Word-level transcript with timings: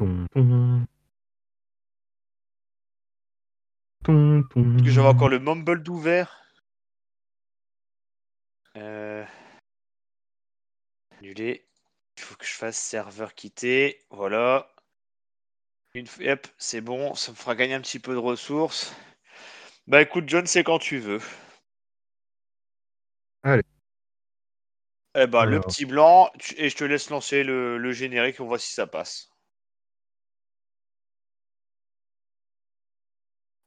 Ton, 0.00 0.26
ton. 0.32 0.86
Ton, 4.02 4.42
ton. 4.44 4.76
Est-ce 4.76 4.84
que 4.84 4.90
j'avais 4.90 5.08
encore 5.08 5.28
le 5.28 5.38
mumble 5.38 5.82
d'ouvert? 5.82 6.42
Euh... 8.78 9.26
Annulé. 11.18 11.66
Il 12.16 12.22
faut 12.22 12.34
que 12.34 12.46
je 12.46 12.54
fasse 12.54 12.78
serveur 12.78 13.34
quitter. 13.34 14.02
Voilà. 14.08 14.74
Une 15.92 16.06
hop, 16.26 16.46
c'est 16.56 16.80
bon. 16.80 17.14
Ça 17.14 17.32
me 17.32 17.36
fera 17.36 17.54
gagner 17.54 17.74
un 17.74 17.82
petit 17.82 17.98
peu 17.98 18.14
de 18.14 18.18
ressources. 18.18 18.94
Bah 19.86 20.00
écoute, 20.00 20.24
John, 20.28 20.46
c'est 20.46 20.64
quand 20.64 20.78
tu 20.78 20.98
veux. 20.98 21.20
Allez. 23.42 23.64
Eh 25.14 25.26
ben, 25.26 25.44
le 25.44 25.56
Alors. 25.56 25.66
petit 25.66 25.84
blanc, 25.84 26.30
tu- 26.38 26.54
et 26.58 26.70
je 26.70 26.76
te 26.76 26.84
laisse 26.84 27.10
lancer 27.10 27.44
le, 27.44 27.76
le 27.76 27.92
générique, 27.92 28.40
on 28.40 28.46
voit 28.46 28.58
si 28.58 28.72
ça 28.72 28.86
passe. 28.86 29.29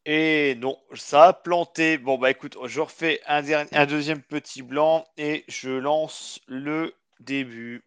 Et 0.06 0.56
non, 0.56 0.78
ça 0.94 1.28
a 1.28 1.34
planté. 1.34 1.98
Bon, 1.98 2.18
bah 2.18 2.30
écoute, 2.30 2.58
je 2.66 2.82
refais 2.82 3.22
un, 3.26 3.42
dernier, 3.42 3.70
un 3.72 3.86
deuxième 3.86 4.22
petit 4.22 4.62
blanc 4.62 5.06
et 5.18 5.46
je 5.48 5.70
lance 5.70 6.42
le 6.48 6.94
début. 7.22 7.84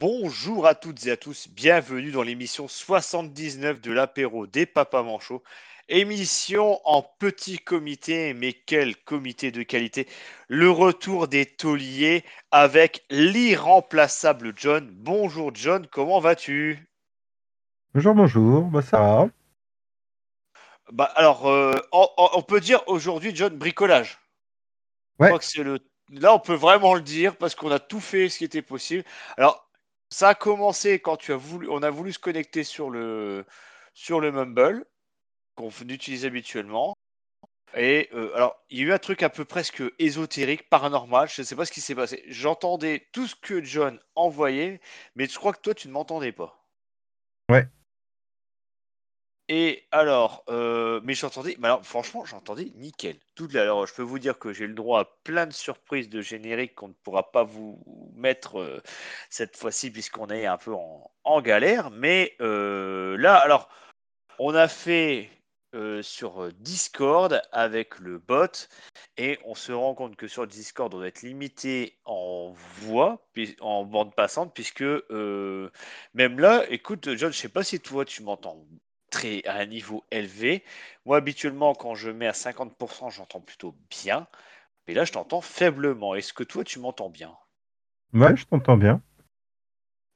Bonjour 0.00 0.66
à 0.66 0.74
toutes 0.74 1.06
et 1.06 1.10
à 1.10 1.16
tous, 1.16 1.48
bienvenue 1.48 2.10
dans 2.10 2.22
l'émission 2.22 2.68
79 2.68 3.80
de 3.82 3.92
l'apéro 3.92 4.46
des 4.46 4.64
Papas 4.66 5.02
Manchots. 5.02 5.42
Émission 5.88 6.80
en 6.84 7.02
petit 7.02 7.58
comité, 7.58 8.32
mais 8.32 8.54
quel 8.54 8.96
comité 8.96 9.50
de 9.50 9.62
qualité. 9.62 10.08
Le 10.48 10.70
retour 10.70 11.28
des 11.28 11.44
tauliers 11.44 12.24
avec 12.50 13.04
l'irremplaçable 13.10 14.54
John. 14.56 14.88
Bonjour 14.90 15.54
John, 15.54 15.86
comment 15.86 16.20
vas-tu? 16.20 16.88
Bonjour, 17.92 18.14
bonjour. 18.14 18.62
Bah, 18.62 18.80
ça 18.80 18.98
va. 18.98 19.28
Bah 20.90 21.04
alors, 21.16 21.48
euh, 21.48 21.74
on, 21.92 22.42
peut 22.42 22.60
dire 22.60 22.82
aujourd'hui 22.86 23.32
John 23.34 23.54
bricolage. 23.54 24.18
Je 25.18 25.24
Ouais. 25.24 25.28
crois 25.28 25.38
que 25.38 25.44
c'est 25.44 25.62
le. 25.62 25.80
Là, 26.10 26.34
on 26.34 26.38
peut 26.38 26.54
vraiment 26.54 26.94
le 26.94 27.02
dire 27.02 27.36
parce 27.36 27.54
qu'on 27.54 27.70
a 27.70 27.78
tout 27.78 28.00
fait 28.00 28.30
ce 28.30 28.38
qui 28.38 28.44
était 28.44 28.62
possible. 28.62 29.04
Alors, 29.36 29.68
ça 30.08 30.30
a 30.30 30.34
commencé 30.34 30.98
quand 30.98 31.16
tu 31.18 31.32
as 31.32 31.36
voulu, 31.36 31.68
on 31.70 31.82
a 31.82 31.90
voulu 31.90 32.12
se 32.12 32.18
connecter 32.18 32.64
sur 32.64 32.88
le 32.88 33.44
sur 33.92 34.20
le 34.20 34.32
Mumble 34.32 34.86
qu'on 35.54 35.70
utilise 35.88 36.26
habituellement. 36.26 36.94
Et 37.76 38.08
euh, 38.12 38.34
alors, 38.36 38.62
il 38.70 38.78
y 38.78 38.82
a 38.82 38.84
eu 38.84 38.92
un 38.92 38.98
truc 38.98 39.22
un 39.22 39.28
peu 39.28 39.44
presque 39.44 39.82
ésotérique, 39.98 40.68
paranormal. 40.68 41.28
Je 41.28 41.42
ne 41.42 41.46
sais 41.46 41.56
pas 41.56 41.64
ce 41.64 41.72
qui 41.72 41.80
s'est 41.80 41.94
passé. 41.94 42.22
J'entendais 42.28 43.08
tout 43.12 43.26
ce 43.26 43.34
que 43.34 43.62
John 43.62 43.98
envoyait, 44.14 44.80
mais 45.16 45.26
je 45.26 45.36
crois 45.38 45.52
que 45.52 45.60
toi, 45.60 45.74
tu 45.74 45.88
ne 45.88 45.92
m'entendais 45.92 46.32
pas. 46.32 46.64
Ouais. 47.50 47.66
Et 49.48 49.86
alors, 49.90 50.42
euh, 50.48 51.00
mais 51.04 51.12
j'entendais, 51.12 51.56
mais 51.58 51.66
alors 51.66 51.84
franchement, 51.84 52.24
j'entendais 52.24 52.72
nickel. 52.76 53.18
Tout, 53.34 53.48
alors, 53.54 53.86
je 53.86 53.92
peux 53.92 54.02
vous 54.02 54.18
dire 54.18 54.38
que 54.38 54.54
j'ai 54.54 54.66
le 54.66 54.72
droit 54.72 55.00
à 55.00 55.04
plein 55.22 55.46
de 55.46 55.52
surprises 55.52 56.08
de 56.08 56.22
générique 56.22 56.74
qu'on 56.74 56.88
ne 56.88 56.94
pourra 56.94 57.30
pas 57.30 57.44
vous 57.44 57.78
mettre 58.14 58.58
euh, 58.58 58.82
cette 59.28 59.56
fois-ci 59.56 59.90
puisqu'on 59.90 60.28
est 60.28 60.46
un 60.46 60.56
peu 60.56 60.72
en, 60.72 61.10
en 61.24 61.42
galère. 61.42 61.90
Mais 61.90 62.36
euh, 62.40 63.18
là, 63.18 63.36
alors, 63.36 63.68
on 64.38 64.54
a 64.54 64.66
fait 64.66 65.28
euh, 65.74 66.02
sur 66.02 66.52
Discord 66.54 67.42
avec 67.52 67.98
le 67.98 68.18
bot 68.18 68.68
et 69.16 69.38
on 69.44 69.54
se 69.54 69.72
rend 69.72 69.94
compte 69.94 70.16
que 70.16 70.28
sur 70.28 70.46
Discord, 70.46 70.92
on 70.94 70.98
doit 70.98 71.08
être 71.08 71.22
limité 71.22 71.98
en 72.04 72.52
voix, 72.80 73.26
puis- 73.32 73.56
en 73.60 73.84
bande 73.84 74.14
passante, 74.14 74.54
puisque 74.54 74.82
euh, 74.82 75.70
même 76.14 76.38
là, 76.40 76.64
écoute, 76.70 77.08
John, 77.16 77.32
je 77.32 77.38
sais 77.38 77.48
pas 77.48 77.64
si 77.64 77.80
toi 77.80 78.04
tu 78.04 78.22
m'entends 78.22 78.64
très 79.10 79.42
à 79.46 79.56
un 79.56 79.66
niveau 79.66 80.04
élevé. 80.10 80.64
Moi, 81.06 81.16
habituellement, 81.16 81.74
quand 81.74 81.94
je 81.94 82.10
mets 82.10 82.26
à 82.26 82.32
50%, 82.32 83.10
j'entends 83.10 83.40
plutôt 83.40 83.74
bien. 83.90 84.26
Mais 84.86 84.94
là, 84.94 85.04
je 85.04 85.12
t'entends 85.12 85.40
faiblement. 85.40 86.14
Est-ce 86.14 86.32
que 86.32 86.44
toi, 86.44 86.64
tu 86.64 86.78
m'entends 86.78 87.10
bien? 87.10 87.36
Ouais, 88.12 88.36
je 88.36 88.44
t'entends 88.46 88.76
bien. 88.76 89.00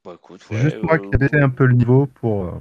Bah 0.05 0.15
écoute, 0.15 0.49
ouais, 0.51 0.57
juste 0.59 0.83
moi 0.83 0.99
euh, 0.99 1.43
un 1.43 1.49
peu 1.51 1.67
le 1.67 1.75
niveau 1.75 2.07
pour. 2.07 2.61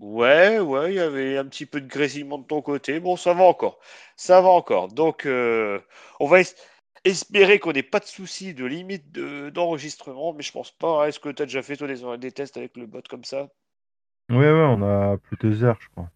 Ouais, 0.00 0.58
ouais, 0.58 0.92
il 0.92 0.96
y 0.96 1.00
avait 1.00 1.36
un 1.38 1.44
petit 1.46 1.66
peu 1.66 1.80
de 1.80 1.86
grésillement 1.86 2.38
de 2.38 2.44
ton 2.46 2.62
côté. 2.62 2.98
Bon, 3.00 3.16
ça 3.16 3.32
va 3.34 3.44
encore. 3.44 3.78
Ça 4.16 4.40
va 4.40 4.48
encore. 4.48 4.88
Donc, 4.88 5.26
euh, 5.26 5.80
on 6.20 6.26
va 6.26 6.40
es- 6.40 6.54
espérer 7.04 7.58
qu'on 7.58 7.72
n'ait 7.72 7.82
pas 7.82 8.00
de 8.00 8.04
soucis 8.06 8.54
de 8.54 8.64
limite 8.64 9.12
de- 9.12 9.50
d'enregistrement, 9.50 10.32
mais 10.34 10.42
je 10.42 10.52
pense 10.52 10.70
pas. 10.72 11.08
Est-ce 11.08 11.20
que 11.20 11.28
tu 11.30 11.42
as 11.42 11.46
déjà 11.46 11.62
fait, 11.62 11.76
toi, 11.76 11.86
des, 11.88 12.18
des 12.18 12.32
tests 12.32 12.56
avec 12.56 12.76
le 12.76 12.86
bot 12.86 13.02
comme 13.08 13.24
ça? 13.24 13.48
Ouais, 14.30 14.36
ouais, 14.38 14.66
on 14.76 14.82
a 14.82 15.16
plus 15.18 15.36
de 15.36 15.48
deux 15.48 15.62
heures, 15.64 15.78
je 15.80 15.88
crois. 15.90 16.10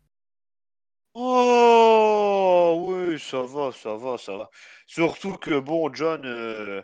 Oh, 1.15 2.84
oui, 2.88 3.19
ça 3.19 3.42
va, 3.42 3.72
ça 3.72 3.97
va, 3.97 4.16
ça 4.19 4.36
va. 4.36 4.50
Surtout 4.86 5.32
que, 5.36 5.59
bon, 5.59 5.92
John, 5.92 6.22
euh, 6.25 6.82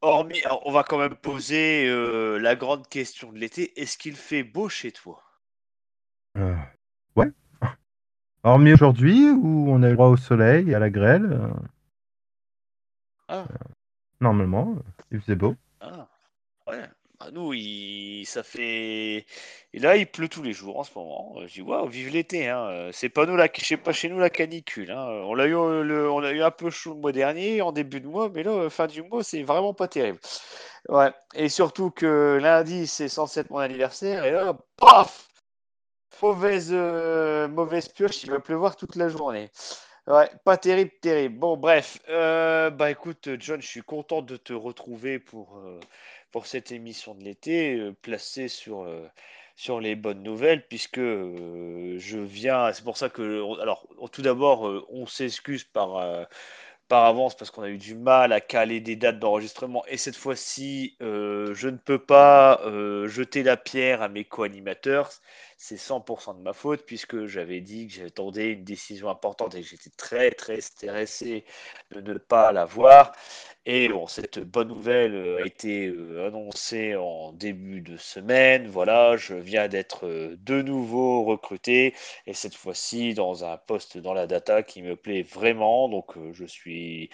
hormis, 0.00 0.42
on 0.64 0.72
va 0.72 0.82
quand 0.84 0.98
même 0.98 1.14
poser 1.16 1.86
euh, 1.88 2.38
la 2.38 2.56
grande 2.56 2.88
question 2.88 3.30
de 3.32 3.38
l'été. 3.38 3.80
Est-ce 3.80 3.96
qu'il 3.98 4.16
fait 4.16 4.42
beau 4.42 4.68
chez 4.68 4.90
toi? 4.92 5.22
Euh, 6.36 6.54
Ouais. 7.16 7.28
Hormis 8.42 8.72
aujourd'hui 8.72 9.30
où 9.30 9.66
on 9.70 9.82
a 9.82 9.88
le 9.88 9.94
droit 9.94 10.08
au 10.08 10.16
soleil 10.16 10.70
et 10.70 10.74
à 10.74 10.78
la 10.78 10.90
grêle, 10.90 11.26
euh, 11.32 11.48
Ah. 13.28 13.46
normalement, 14.20 14.74
euh, 14.76 14.82
il 15.12 15.20
faisait 15.20 15.36
beau. 15.36 15.54
Ah, 15.80 16.08
ouais. 16.68 16.82
Bah, 17.20 17.30
nous, 17.32 17.52
il... 17.54 18.24
ça 18.26 18.42
fait. 18.42 19.24
Et 19.72 19.78
là, 19.78 19.96
il 19.96 20.06
pleut 20.06 20.28
tous 20.28 20.42
les 20.42 20.52
jours 20.52 20.78
en 20.80 20.84
ce 20.84 20.90
moment. 20.98 21.34
Euh, 21.38 21.46
Je 21.46 21.54
dis, 21.54 21.62
waouh, 21.62 21.88
vive 21.88 22.10
l'été. 22.10 22.48
Hein. 22.48 22.66
Euh, 22.68 22.90
C'est 22.92 23.08
pas 23.08 23.24
nous 23.26 23.36
la... 23.36 23.48
c'est 23.56 23.76
pas 23.76 23.92
chez 23.92 24.08
nous 24.08 24.18
la 24.18 24.30
canicule. 24.30 24.90
Hein. 24.90 25.08
Euh, 25.08 25.22
On 25.22 25.34
l'a 25.34 25.46
eu, 25.46 25.56
euh, 25.56 25.82
le... 25.84 26.10
on 26.10 26.22
a 26.22 26.32
eu 26.32 26.42
un 26.42 26.50
peu 26.50 26.70
chaud 26.70 26.94
le 26.94 27.00
mois 27.00 27.12
dernier, 27.12 27.62
en 27.62 27.72
début 27.72 28.00
de 28.00 28.08
mois, 28.08 28.28
mais 28.30 28.42
là, 28.42 28.50
euh, 28.52 28.70
fin 28.70 28.86
du 28.88 29.02
mois, 29.02 29.22
c'est 29.24 29.42
vraiment 29.44 29.72
pas 29.74 29.88
terrible. 29.88 30.18
Ouais. 30.88 31.12
Et 31.34 31.48
surtout 31.48 31.90
que 31.90 32.38
lundi, 32.42 32.86
c'est 32.86 33.08
censé 33.08 33.40
être 33.40 33.50
mon 33.50 33.58
anniversaire, 33.58 34.24
et 34.24 34.32
là, 34.32 34.56
paf! 34.76 35.28
Mauvaise, 36.22 36.70
euh, 36.72 37.48
mauvaise 37.48 37.88
pioche, 37.88 38.22
il 38.24 38.30
va 38.30 38.40
pleuvoir 38.40 38.76
toute 38.76 38.96
la 38.96 39.08
journée. 39.10 39.50
Ouais, 40.06 40.30
pas 40.44 40.56
terrible, 40.56 40.92
terrible. 41.02 41.38
Bon, 41.38 41.56
bref. 41.56 41.98
Euh, 42.08 42.70
bah 42.70 42.90
écoute, 42.90 43.28
John, 43.40 43.60
je 43.60 43.66
suis 43.66 43.82
content 43.82 44.22
de 44.22 44.36
te 44.36 44.52
retrouver 44.54 45.18
pour, 45.18 45.58
euh, 45.58 45.80
pour 46.32 46.46
cette 46.46 46.72
émission 46.72 47.14
de 47.14 47.24
l'été, 47.24 47.92
placée 48.02 48.48
sur, 48.48 48.86
sur 49.56 49.80
les 49.80 49.96
bonnes 49.96 50.22
nouvelles, 50.22 50.66
puisque 50.68 51.00
je 51.00 52.18
viens. 52.18 52.72
C'est 52.72 52.84
pour 52.84 52.96
ça 52.96 53.08
que. 53.10 53.60
Alors, 53.60 53.86
tout 54.12 54.22
d'abord, 54.22 54.62
on 54.90 55.06
s'excuse 55.06 55.64
par, 55.64 56.26
par 56.88 57.04
avance 57.04 57.36
parce 57.36 57.50
qu'on 57.50 57.62
a 57.62 57.68
eu 57.70 57.78
du 57.78 57.94
mal 57.94 58.32
à 58.32 58.40
caler 58.40 58.80
des 58.80 58.96
dates 58.96 59.18
d'enregistrement. 59.18 59.84
Et 59.88 59.96
cette 59.98 60.16
fois-ci, 60.16 60.96
je 61.00 61.68
ne 61.68 61.76
peux 61.76 61.98
pas 61.98 62.60
jeter 63.06 63.42
la 63.42 63.56
pierre 63.56 64.02
à 64.02 64.08
mes 64.08 64.24
co-animateurs. 64.24 65.10
C'est 65.66 65.76
100% 65.76 66.36
de 66.36 66.42
ma 66.42 66.52
faute 66.52 66.84
puisque 66.84 67.24
j'avais 67.24 67.62
dit 67.62 67.86
que 67.86 67.94
j'attendais 67.94 68.52
une 68.52 68.64
décision 68.64 69.08
importante 69.08 69.54
et 69.54 69.62
que 69.62 69.66
j'étais 69.66 69.88
très 69.96 70.30
très 70.30 70.60
stressé 70.60 71.46
de 71.90 72.02
ne 72.02 72.18
pas 72.18 72.52
l'avoir. 72.52 73.12
Et 73.66 73.88
bon, 73.88 74.06
cette 74.06 74.40
bonne 74.40 74.68
nouvelle 74.68 75.14
euh, 75.14 75.42
a 75.42 75.46
été 75.46 75.86
euh, 75.86 76.26
annoncée 76.26 76.96
en 76.96 77.32
début 77.32 77.80
de 77.80 77.96
semaine. 77.96 78.66
Voilà, 78.68 79.16
je 79.16 79.32
viens 79.34 79.68
d'être 79.68 80.06
euh, 80.06 80.36
de 80.42 80.60
nouveau 80.60 81.24
recruté 81.24 81.94
et 82.26 82.34
cette 82.34 82.54
fois-ci 82.54 83.14
dans 83.14 83.42
un 83.46 83.56
poste 83.56 83.96
dans 83.96 84.12
la 84.12 84.26
data 84.26 84.62
qui 84.62 84.82
me 84.82 84.96
plaît 84.96 85.22
vraiment. 85.22 85.88
Donc, 85.88 86.12
je 86.32 86.44
suis, 86.44 87.08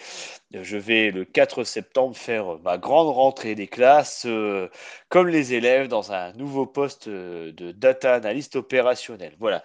je 0.51 0.75
vais 0.75 1.11
le 1.11 1.23
4 1.23 1.63
septembre 1.63 2.17
faire 2.17 2.59
ma 2.59 2.77
grande 2.77 3.15
rentrée 3.15 3.55
des 3.55 3.67
classes 3.67 4.27
comme 5.09 5.27
les 5.29 5.53
élèves 5.53 5.87
dans 5.87 6.11
un 6.11 6.33
nouveau 6.33 6.65
poste 6.65 7.07
de 7.07 7.71
data 7.71 8.15
analyst 8.15 8.40
opérationnel. 8.55 9.33
Voilà. 9.39 9.63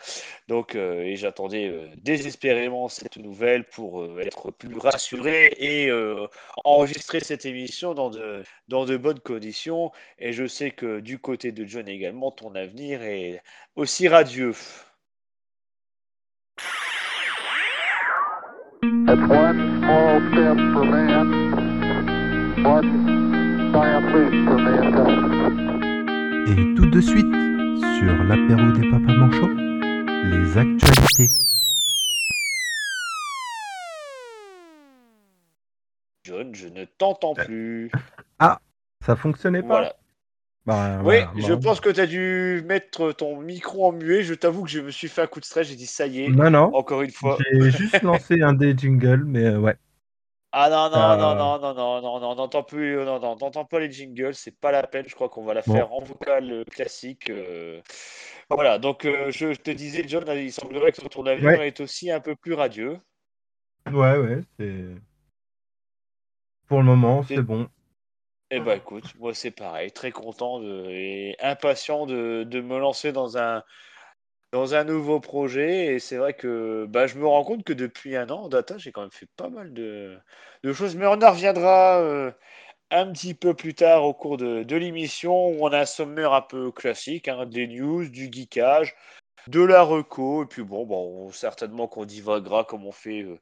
Donc, 0.49 0.75
euh, 0.75 1.02
et 1.02 1.17
j'attendais 1.17 1.69
euh, 1.69 1.88
désespérément 1.96 2.88
cette 2.88 3.17
nouvelle 3.17 3.64
pour 3.64 4.02
euh, 4.02 4.20
être 4.20 4.50
plus 4.50 4.78
rassuré 4.78 5.55
et 5.58 5.90
enregistrer 6.64 7.20
cette 7.20 7.46
émission 7.46 7.94
dans 7.94 8.11
de, 8.11 8.43
dans 8.69 8.84
de 8.84 8.96
bonnes 8.96 9.20
conditions. 9.20 9.93
Et 10.19 10.32
je 10.32 10.46
sais 10.46 10.70
que 10.70 11.00
du 11.00 11.19
côté 11.19 11.52
de 11.52 11.64
John 11.64 11.88
également, 11.88 12.31
ton 12.31 12.55
avenir 12.55 13.02
est 13.02 13.43
aussi 13.76 14.08
radieux. 14.08 14.55
Et 26.49 26.75
tout 26.76 26.87
de 26.87 27.00
suite, 27.00 27.36
sur 27.98 28.25
l'apéro 28.25 28.72
des 28.72 28.90
papas 28.90 29.14
manchots, 29.14 29.54
les 30.25 30.58
actualités. 30.58 31.31
John, 36.25 36.54
je 36.54 36.69
ne 36.69 36.84
t'entends 36.84 37.34
plus. 37.34 37.90
Ah, 38.38 38.60
ça 39.04 39.16
fonctionnait 39.16 39.62
pas 39.62 39.69
Voilà. 39.69 39.96
Bah, 40.66 40.96
Oui, 40.98 41.02
voilà, 41.25 41.31
je 41.37 41.54
bon. 41.54 41.60
pense 41.60 41.81
que 41.81 41.90
tu 41.90 42.00
as 42.00 42.06
dû 42.06 42.62
mettre 42.66 43.12
ton 43.12 43.40
micro 43.40 43.87
en 43.88 43.93
muet. 43.93 44.22
Je 44.25 44.34
t'avoue 44.34 44.64
que 44.64 44.70
je 44.70 44.81
me 44.81 44.90
suis 44.90 45.08
fait 45.08 45.22
un 45.22 45.26
coup 45.28 45.38
de 45.40 45.44
stress. 45.44 45.69
J'ai 45.69 45.76
dit 45.76 45.87
ça 45.87 46.06
y 46.08 46.25
est, 46.25 46.28
Non, 46.28 46.50
non, 46.50 46.75
encore 46.75 47.02
une 47.02 47.12
fois. 47.12 47.38
j'ai 47.52 47.70
juste 47.70 48.02
lancé 48.02 48.43
un 48.43 48.52
des 48.52 48.76
jingles, 48.76 49.25
mais 49.25 49.44
euh, 49.44 49.58
ouais. 49.58 49.76
Ah 50.58 50.70
non, 50.70 50.88
non, 50.91 50.99
Euh, 50.99 51.17
non, 51.19 51.37
non, 51.37 51.58
non, 51.58 51.75
non, 51.75 52.00
non, 52.00 52.20
non, 52.20 52.35
n'entends 52.35 52.62
plus, 52.62 52.99
euh, 52.99 53.05
non, 53.05 53.20
non, 53.20 53.37
n'entends 53.37 53.67
pas 53.67 53.79
les 53.79 53.93
jingles, 53.93 54.35
c'est 54.35 54.58
pas 54.58 54.73
la 54.73 54.82
peine, 54.87 55.06
je 55.06 55.14
crois 55.14 55.29
qu'on 55.29 55.44
va 55.44 55.53
la 55.53 55.61
Bon. 55.67 55.75
faire 55.75 55.93
en 55.93 56.00
vocal 56.00 56.50
euh, 56.50 56.64
classique. 56.64 57.29
euh. 57.31 57.82
Voilà, 58.49 58.79
donc 58.79 59.05
euh, 59.05 59.31
je 59.31 59.53
te 59.53 59.70
disais, 59.70 60.05
John, 60.08 60.25
il 60.31 60.53
semblerait 60.53 60.93
que 60.93 61.03
ton 61.08 61.26
avenir 61.26 61.49
Ouais. 61.49 61.69
est 61.69 61.81
aussi 61.81 62.11
un 62.11 62.20
peu 62.20 62.35
plus 62.37 62.55
radieux. 62.55 62.99
Ouais, 63.87 64.17
ouais, 64.19 64.41
c'est. 64.58 64.85
Pour 66.69 66.79
le 66.79 66.85
moment, 66.85 67.25
C'est- 67.25 67.35
c'est 67.35 67.43
bon. 67.43 67.69
Eh 68.50 68.61
ben 68.61 68.76
écoute, 68.76 69.12
moi 69.19 69.35
c'est 69.35 69.50
pareil, 69.50 69.91
très 69.93 70.12
content 70.12 70.61
de, 70.61 70.87
et 70.91 71.37
impatient 71.41 72.06
de, 72.06 72.44
de 72.44 72.61
me 72.61 72.79
lancer 72.79 73.12
dans 73.12 73.38
un, 73.38 73.62
dans 74.56 74.75
un 74.75 74.85
nouveau 74.85 75.20
projet. 75.20 75.94
Et 75.94 75.99
c'est 75.99 76.17
vrai 76.17 76.32
que 76.32 76.87
bah, 76.88 77.06
je 77.06 77.19
me 77.19 77.26
rends 77.26 77.44
compte 77.44 77.62
que 77.62 77.75
depuis 77.75 78.17
un 78.17 78.31
an 78.31 78.44
en 78.44 78.49
data, 78.49 78.79
j'ai 78.79 78.91
quand 78.91 79.03
même 79.03 79.11
fait 79.11 79.29
pas 79.37 79.50
mal 79.50 79.73
de, 79.75 80.19
de 80.62 80.73
choses. 80.73 80.97
Mais 80.97 81.06
on 81.06 81.20
en 81.20 81.31
reviendra 81.31 82.00
euh, 82.00 82.32
un 82.91 83.12
petit 83.12 83.35
peu 83.35 83.53
plus 83.55 83.75
tard 83.75 84.05
au 84.05 84.14
cours 84.14 84.38
de, 84.38 84.62
de 84.62 84.76
l'émission 84.76 85.49
où 85.49 85.58
on 85.61 85.73
a 85.73 85.81
un 85.81 85.87
sommaire 85.87 86.32
un 86.32 86.41
peu 86.41 86.73
classique, 86.73 87.29
hein, 87.29 87.44
des 87.44 87.67
news, 87.67 88.08
du 88.08 88.31
geekage, 88.32 88.94
de 89.47 89.61
la 89.61 89.82
reco. 89.82 90.44
Et 90.44 90.47
puis 90.47 90.62
bon, 90.62 90.87
bon 90.87 91.31
certainement 91.32 91.87
qu'on 91.87 92.06
divagera 92.06 92.64
comme 92.64 92.87
on 92.87 92.93
fait 92.93 93.23
euh, 93.23 93.38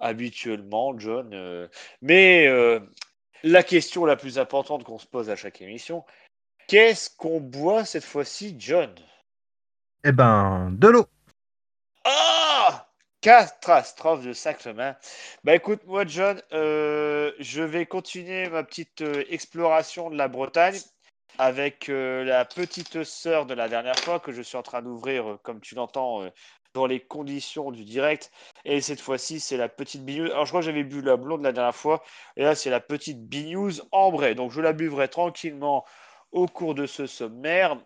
habituellement, 0.00 0.98
John. 0.98 1.34
euh. 1.34 1.68
mais 2.00 2.48
la 3.42 3.62
question 3.62 4.06
la 4.06 4.16
plus 4.16 4.38
importante 4.38 4.84
qu'on 4.84 4.98
se 4.98 5.06
pose 5.06 5.28
à 5.28 5.36
chaque 5.36 5.60
émission, 5.60 6.04
qu'est-ce 6.68 7.10
qu'on 7.14 7.40
boit 7.40 7.84
cette 7.84 8.04
fois-ci, 8.04 8.56
John? 8.58 8.94
Eh 10.06 10.12
ben, 10.12 10.68
de 10.72 10.88
l'eau. 10.88 11.06
Ah 12.04 12.86
Catastrophe 13.22 14.22
de 14.22 14.34
Saint-Clement. 14.34 14.94
Bah 15.44 15.54
écoute, 15.54 15.80
moi, 15.86 16.04
John, 16.06 16.42
euh, 16.52 17.32
je 17.38 17.62
vais 17.62 17.86
continuer 17.86 18.50
ma 18.50 18.64
petite 18.64 19.00
euh, 19.00 19.24
exploration 19.30 20.10
de 20.10 20.16
la 20.16 20.28
Bretagne 20.28 20.78
avec 21.38 21.88
euh, 21.88 22.22
la 22.22 22.44
petite 22.44 23.02
sœur 23.02 23.46
de 23.46 23.54
la 23.54 23.66
dernière 23.70 23.98
fois 23.98 24.20
que 24.20 24.30
je 24.30 24.42
suis 24.42 24.58
en 24.58 24.62
train 24.62 24.82
d'ouvrir, 24.82 25.38
comme 25.42 25.62
tu 25.62 25.74
l'entends, 25.74 26.30
dans 26.74 26.84
les 26.84 27.00
conditions 27.00 27.70
du 27.70 27.86
direct. 27.86 28.30
Et 28.66 28.82
cette 28.82 29.00
fois-ci, 29.00 29.40
c'est 29.40 29.56
la 29.56 29.70
petite 29.70 30.04
Bigneuse. 30.04 30.32
Alors, 30.32 30.44
je 30.44 30.50
crois 30.50 30.60
que 30.60 30.66
j'avais 30.66 30.84
bu 30.84 31.00
la 31.00 31.16
blonde 31.16 31.42
la 31.42 31.52
dernière 31.52 31.74
fois. 31.74 32.02
Et 32.36 32.42
là, 32.42 32.54
c'est 32.54 32.68
la 32.68 32.80
petite 32.80 33.26
Bigneuse 33.26 33.88
ambrée. 33.90 34.34
Donc, 34.34 34.50
je 34.50 34.60
la 34.60 34.74
buvrai 34.74 35.08
tranquillement 35.08 35.86
au 36.30 36.46
cours 36.46 36.74
de 36.74 36.84
ce 36.84 37.06
sommaire. 37.06 37.78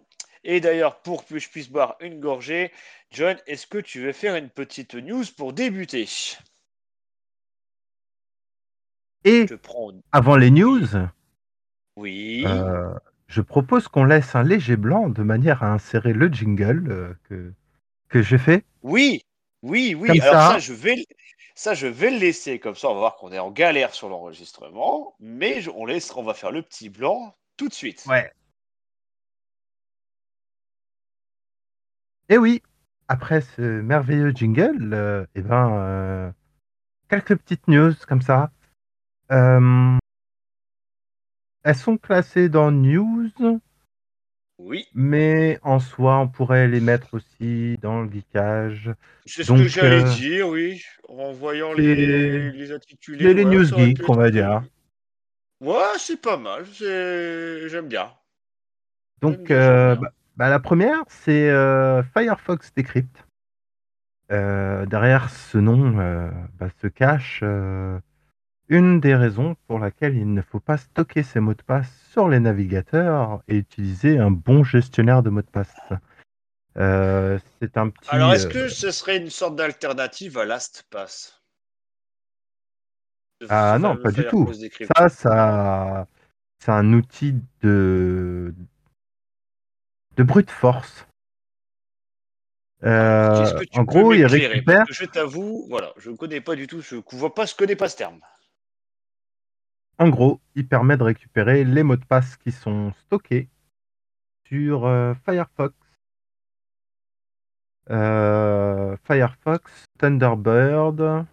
Et 0.44 0.60
d'ailleurs, 0.60 1.00
pour 1.02 1.26
que 1.26 1.38
je 1.38 1.48
puisse 1.48 1.68
boire 1.70 1.96
une 2.00 2.20
gorgée, 2.20 2.72
John, 3.10 3.36
est-ce 3.46 3.66
que 3.66 3.78
tu 3.78 4.00
veux 4.00 4.12
faire 4.12 4.36
une 4.36 4.50
petite 4.50 4.94
news 4.94 5.24
pour 5.36 5.52
débuter? 5.52 6.08
Et 9.24 9.46
Je 9.48 9.54
prends. 9.54 9.92
avant 10.12 10.36
les 10.36 10.50
news, 10.50 10.86
Oui. 11.96 12.44
euh, 12.46 12.94
je 13.26 13.40
propose 13.40 13.88
qu'on 13.88 14.04
laisse 14.04 14.34
un 14.34 14.42
léger 14.42 14.76
blanc 14.76 15.08
de 15.08 15.22
manière 15.22 15.62
à 15.62 15.72
insérer 15.72 16.12
le 16.12 16.28
jingle 16.28 16.90
euh, 16.90 17.14
que, 17.28 17.52
que 18.08 18.22
j'ai 18.22 18.38
fait. 18.38 18.64
Oui. 18.82 19.24
Oui, 19.62 19.94
oui. 19.96 20.06
Comme 20.06 20.20
Alors 20.20 20.34
ça. 20.34 20.48
ça, 20.52 20.58
je 20.60 20.72
vais, 20.72 20.94
le- 20.96 21.04
ça, 21.56 21.74
je 21.74 21.88
vais 21.88 22.10
le 22.12 22.18
laisser 22.18 22.60
comme 22.60 22.76
ça. 22.76 22.88
On 22.88 22.94
va 22.94 23.00
voir 23.00 23.16
qu'on 23.16 23.32
est 23.32 23.40
en 23.40 23.50
galère 23.50 23.92
sur 23.92 24.08
l'enregistrement, 24.08 25.14
mais 25.18 25.60
je- 25.60 25.70
on 25.70 25.84
laisse, 25.84 26.14
on 26.16 26.22
va 26.22 26.34
faire 26.34 26.52
le 26.52 26.62
petit 26.62 26.88
blanc 26.88 27.34
tout 27.56 27.68
de 27.68 27.74
suite. 27.74 28.04
Ouais. 28.06 28.30
Et 32.28 32.36
oui, 32.38 32.62
après 33.08 33.40
ce 33.40 33.80
merveilleux 33.80 34.32
jingle, 34.34 34.92
euh, 34.92 35.24
eh 35.34 35.40
ben, 35.42 35.72
euh, 35.72 36.30
quelques 37.08 37.36
petites 37.36 37.66
news 37.68 37.94
comme 38.06 38.22
ça. 38.22 38.50
Euh, 39.32 39.96
elles 41.64 41.74
sont 41.74 41.96
classées 41.96 42.48
dans 42.48 42.70
news, 42.70 43.30
Oui. 44.58 44.86
mais 44.94 45.58
en 45.62 45.80
soi, 45.80 46.18
on 46.18 46.28
pourrait 46.28 46.68
les 46.68 46.80
mettre 46.80 47.14
aussi 47.14 47.76
dans 47.80 48.02
le 48.02 48.10
geekage. 48.10 48.90
C'est 49.26 49.44
ce 49.44 49.52
Donc, 49.52 49.60
que 49.60 49.68
j'allais 49.68 50.02
euh, 50.02 50.14
dire, 50.16 50.48
oui. 50.48 50.82
En 51.08 51.32
voyant 51.32 51.72
les, 51.72 52.50
les 52.52 52.72
intitulés. 52.72 53.24
les- 53.24 53.34
les 53.34 53.42
voilà, 53.42 53.56
news 53.58 53.64
geeks, 53.64 54.08
on 54.08 54.14
va 54.14 54.30
dire. 54.30 54.62
Ouais, 55.60 55.98
c'est 55.98 56.20
pas 56.20 56.36
mal. 56.36 56.64
J'aime 56.74 57.88
bien. 57.88 58.12
Donc, 59.20 59.38
bien. 59.38 59.96
bah, 59.96 60.12
bah, 60.38 60.48
la 60.48 60.60
première, 60.60 61.02
c'est 61.08 61.50
euh, 61.50 62.02
Firefox 62.14 62.72
Decrypt. 62.76 63.26
Euh, 64.30 64.86
derrière 64.86 65.30
ce 65.30 65.58
nom 65.58 65.98
euh, 65.98 66.30
bah, 66.60 66.68
se 66.80 66.86
cache 66.86 67.42
une 68.68 69.00
des 69.00 69.14
raisons 69.14 69.56
pour 69.66 69.78
laquelle 69.78 70.14
il 70.14 70.32
ne 70.32 70.42
faut 70.42 70.60
pas 70.60 70.76
stocker 70.76 71.22
ses 71.22 71.40
mots 71.40 71.54
de 71.54 71.62
passe 71.62 71.90
sur 72.12 72.28
les 72.28 72.38
navigateurs 72.38 73.42
et 73.48 73.56
utiliser 73.56 74.18
un 74.18 74.30
bon 74.30 74.62
gestionnaire 74.62 75.22
de 75.22 75.30
mots 75.30 75.42
de 75.42 75.46
passe. 75.46 75.74
C'est 76.76 77.76
un 77.76 77.88
petit. 77.88 78.08
Alors, 78.10 78.32
est-ce 78.32 78.46
que 78.46 78.68
ce 78.68 78.92
serait 78.92 79.16
une 79.16 79.30
sorte 79.30 79.56
d'alternative 79.56 80.38
à 80.38 80.44
LastPass? 80.44 81.42
Ah 83.48 83.78
non, 83.80 83.96
pas 83.96 84.12
du 84.12 84.24
tout. 84.26 84.48
Ça, 84.96 85.08
ça, 85.08 86.06
c'est 86.60 86.70
un 86.70 86.92
outil 86.92 87.34
de 87.62 88.54
de 90.18 90.24
brute 90.24 90.50
force. 90.50 91.06
Euh, 92.82 93.38
Qu'est-ce 93.38 93.54
que 93.54 93.64
tu 93.64 93.78
en 93.78 93.84
gros, 93.84 94.12
il 94.12 94.26
récupère. 94.26 94.84
Je 94.90 95.04
t'avoue, 95.04 95.64
voilà, 95.68 95.92
je 95.96 96.10
ne 96.10 96.16
connais 96.16 96.40
pas 96.40 96.56
du 96.56 96.66
tout, 96.66 96.80
je 96.80 96.96
ne 96.96 97.02
vois 97.12 97.34
pas, 97.34 97.46
je 97.46 97.54
connais 97.54 97.76
pas 97.76 97.88
ce 97.88 97.96
terme. 97.96 98.20
En 99.98 100.08
gros, 100.08 100.40
il 100.54 100.66
permet 100.66 100.96
de 100.96 101.04
récupérer 101.04 101.64
les 101.64 101.82
mots 101.82 101.96
de 101.96 102.04
passe 102.04 102.36
qui 102.36 102.52
sont 102.52 102.92
stockés 103.06 103.48
sur 104.46 104.86
euh, 104.86 105.14
Firefox. 105.24 105.74
Euh, 107.90 108.96
Firefox, 109.04 109.84
Thunderbird. 109.98 111.26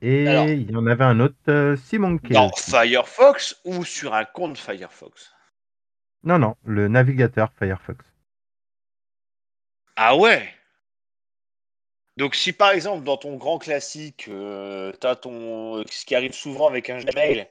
Et 0.00 0.28
Alors. 0.28 0.48
il 0.48 0.70
y 0.70 0.76
en 0.76 0.86
avait 0.86 1.04
un 1.04 1.18
autre, 1.20 1.76
Simonkey. 1.76 2.34
Dans 2.34 2.50
aussi. 2.50 2.70
Firefox 2.70 3.60
ou 3.64 3.84
sur 3.84 4.14
un 4.14 4.24
compte 4.24 4.58
Firefox? 4.58 5.33
Non, 6.24 6.38
non, 6.38 6.56
le 6.64 6.88
navigateur 6.88 7.52
Firefox. 7.58 8.04
Ah 9.96 10.16
ouais 10.16 10.48
Donc 12.16 12.34
si 12.34 12.52
par 12.52 12.72
exemple 12.72 13.04
dans 13.04 13.16
ton 13.16 13.36
grand 13.36 13.58
classique, 13.58 14.26
euh, 14.28 14.92
tu 15.00 15.06
as 15.06 15.16
ton, 15.16 15.84
ce 15.88 16.04
qui 16.04 16.14
arrive 16.14 16.32
souvent 16.32 16.66
avec 16.68 16.90
un 16.90 16.98
Gmail, 16.98 17.48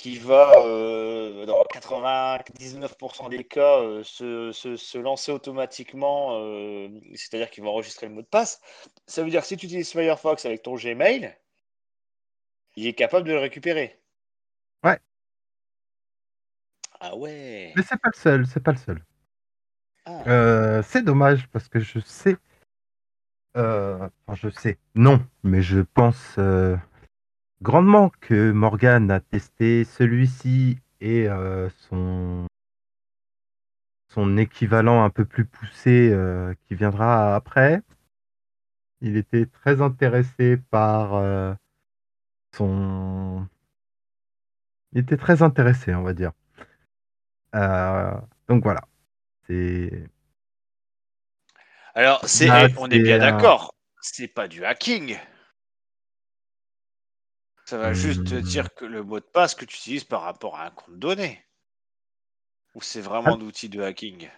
qui 0.00 0.16
va 0.16 0.52
euh, 0.64 1.44
dans 1.44 1.62
99% 1.64 3.28
des 3.28 3.44
cas 3.44 3.80
euh, 3.80 4.02
se, 4.02 4.98
lancer 4.98 5.30
automatiquement, 5.30 6.40
euh, 6.40 6.88
c'est-à-dire 7.14 7.50
qu'il 7.50 7.64
va 7.64 7.68
enregistrer 7.68 8.06
le 8.06 8.14
mot 8.14 8.22
de 8.22 8.26
passe, 8.26 8.62
ça 9.06 9.22
veut 9.22 9.28
dire 9.28 9.42
que 9.42 9.46
si 9.46 9.58
tu 9.58 9.66
utilises 9.66 9.92
Firefox 9.92 10.46
avec 10.46 10.62
ton 10.62 10.76
Gmail, 10.76 11.36
il 12.76 12.86
est 12.86 12.94
capable 12.94 13.28
de 13.28 13.34
le 13.34 13.40
récupérer. 13.40 13.99
Ah 17.00 17.16
ouais. 17.16 17.72
Mais 17.76 17.82
c'est 17.82 17.98
pas 18.00 18.10
le 18.12 18.18
seul, 18.18 18.46
c'est 18.46 18.60
pas 18.60 18.72
le 18.72 18.76
seul. 18.78 19.02
Ah. 20.04 20.22
Euh, 20.26 20.82
c'est 20.82 21.02
dommage 21.02 21.48
parce 21.48 21.68
que 21.68 21.80
je 21.80 21.98
sais. 22.00 22.36
euh, 23.56 24.08
enfin, 24.26 24.34
je 24.34 24.50
sais. 24.50 24.78
Non, 24.94 25.24
mais 25.42 25.62
je 25.62 25.80
pense 25.80 26.36
euh, 26.38 26.76
grandement 27.62 28.10
que 28.20 28.52
Morgan 28.52 29.10
a 29.10 29.20
testé 29.20 29.84
celui-ci 29.84 30.78
et 31.00 31.28
son 31.88 32.46
son 34.08 34.36
équivalent 34.36 35.02
un 35.04 35.10
peu 35.10 35.24
plus 35.24 35.46
poussé 35.46 36.14
qui 36.66 36.74
viendra 36.74 37.34
après. 37.34 37.80
Il 39.00 39.16
était 39.16 39.46
très 39.46 39.80
intéressé 39.80 40.58
par 40.58 41.56
son. 42.54 43.46
Il 44.92 44.98
était 45.00 45.16
très 45.16 45.42
intéressé, 45.42 45.94
on 45.94 46.02
va 46.02 46.12
dire. 46.12 46.32
Euh, 47.54 48.12
donc 48.48 48.62
voilà. 48.62 48.82
C'est. 49.48 50.08
Alors, 51.94 52.20
c'est, 52.26 52.72
eh, 52.72 52.74
on 52.76 52.90
est 52.90 52.98
bien 52.98 53.20
un- 53.20 53.20
d'accord, 53.20 53.74
c'est 54.00 54.26
pas 54.26 54.48
du 54.48 54.64
hacking. 54.64 55.16
Ça 57.64 57.78
va 57.78 57.94
juste 57.94 58.26
te 58.26 58.34
Hmm. 58.34 58.34
dire 58.34 58.74
que 58.74 58.84
le 58.84 59.02
mot 59.02 59.18
de 59.18 59.24
passe 59.24 59.54
que 59.54 59.64
tu 59.64 59.74
utilises 59.74 60.04
par 60.04 60.20
rapport 60.20 60.58
à 60.58 60.66
un 60.66 60.70
compte 60.70 60.98
donné. 60.98 61.42
Ou 62.74 62.82
c'est 62.82 63.00
vraiment 63.00 63.36
Ah. 63.36 63.38
d'outils 63.38 63.68
de 63.68 63.80
hacking? 63.80 64.28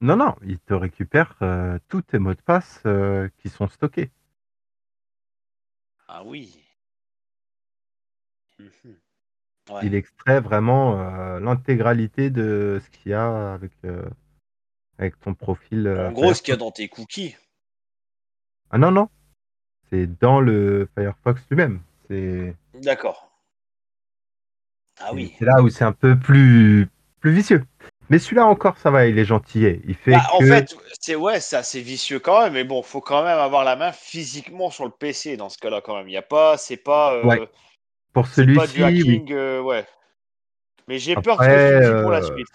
Non, 0.00 0.14
non, 0.16 0.36
il 0.44 0.60
te 0.60 0.72
récupère 0.72 1.34
euh, 1.42 1.80
tous 1.88 2.02
tes 2.02 2.20
mots 2.20 2.34
de 2.34 2.40
passe 2.40 2.80
euh, 2.86 3.28
qui 3.38 3.48
sont 3.48 3.66
stockés. 3.66 4.12
Ah 6.08 6.22
oui. 6.24 6.64
Mhm. 8.58 8.96
Ouais. 9.70 9.80
Il 9.84 9.94
extrait 9.94 10.40
vraiment 10.40 11.00
euh, 11.00 11.40
l'intégralité 11.40 12.28
de 12.30 12.80
ce 12.84 12.90
qu'il 12.90 13.12
y 13.12 13.14
a 13.14 13.54
avec, 13.54 13.72
euh, 13.84 14.04
avec 14.98 15.18
ton 15.20 15.34
profil. 15.34 15.86
euh, 15.86 16.08
En 16.08 16.12
gros, 16.12 16.34
ce 16.34 16.42
qu'il 16.42 16.52
y 16.52 16.54
a 16.54 16.58
dans 16.58 16.70
tes 16.70 16.88
cookies. 16.88 17.34
Ah 18.70 18.78
non, 18.78 18.90
non. 18.90 19.08
C'est 19.90 20.06
dans 20.20 20.40
le 20.40 20.88
Firefox 20.96 21.42
lui-même. 21.50 21.80
C'est 22.08 22.54
D'accord. 22.74 23.30
Ah 25.00 25.06
c'est- 25.08 25.14
oui. 25.14 25.34
c'est 25.38 25.44
là 25.44 25.62
où 25.62 25.68
c'est 25.68 25.84
un 25.84 25.92
peu 25.92 26.18
plus, 26.18 26.88
plus 27.20 27.32
vicieux. 27.32 27.64
Mais 28.10 28.18
celui-là 28.18 28.44
encore, 28.46 28.76
ça 28.76 28.90
va, 28.90 29.06
il 29.06 29.18
est 29.18 29.24
gentillet. 29.24 29.80
Il 29.86 29.94
fait 29.94 30.10
Bah, 30.12 30.26
En 30.34 30.38
que... 30.40 30.46
fait, 30.46 30.76
c'est 31.00 31.14
ouais, 31.14 31.40
c'est 31.40 31.56
assez 31.56 31.80
vicieux 31.80 32.18
quand 32.18 32.42
même, 32.42 32.52
mais 32.52 32.64
bon, 32.64 32.82
faut 32.82 33.00
quand 33.00 33.24
même 33.24 33.38
avoir 33.38 33.64
la 33.64 33.76
main 33.76 33.92
physiquement 33.92 34.70
sur 34.70 34.84
le 34.84 34.90
PC 34.90 35.38
dans 35.38 35.48
ce 35.48 35.56
cas-là 35.58 35.80
quand 35.80 35.96
même. 35.96 36.08
Il 36.08 36.12
y 36.12 36.18
a 36.18 36.22
pas, 36.22 36.58
c'est 36.58 36.76
pas, 36.76 37.14
euh, 37.14 37.24
Ouais. 37.24 37.48
Pour 38.14 38.26
celui-ci, 38.28 38.82
oui. 39.02 39.24
euh, 39.32 39.60
ouais. 39.60 39.86
Mais 40.88 40.98
j'ai 40.98 41.16
peur 41.16 41.38
de 41.38 41.58
ce 41.82 41.92
pour 41.92 42.10
la 42.10 42.22
euh, 42.22 42.30
suite. 42.34 42.48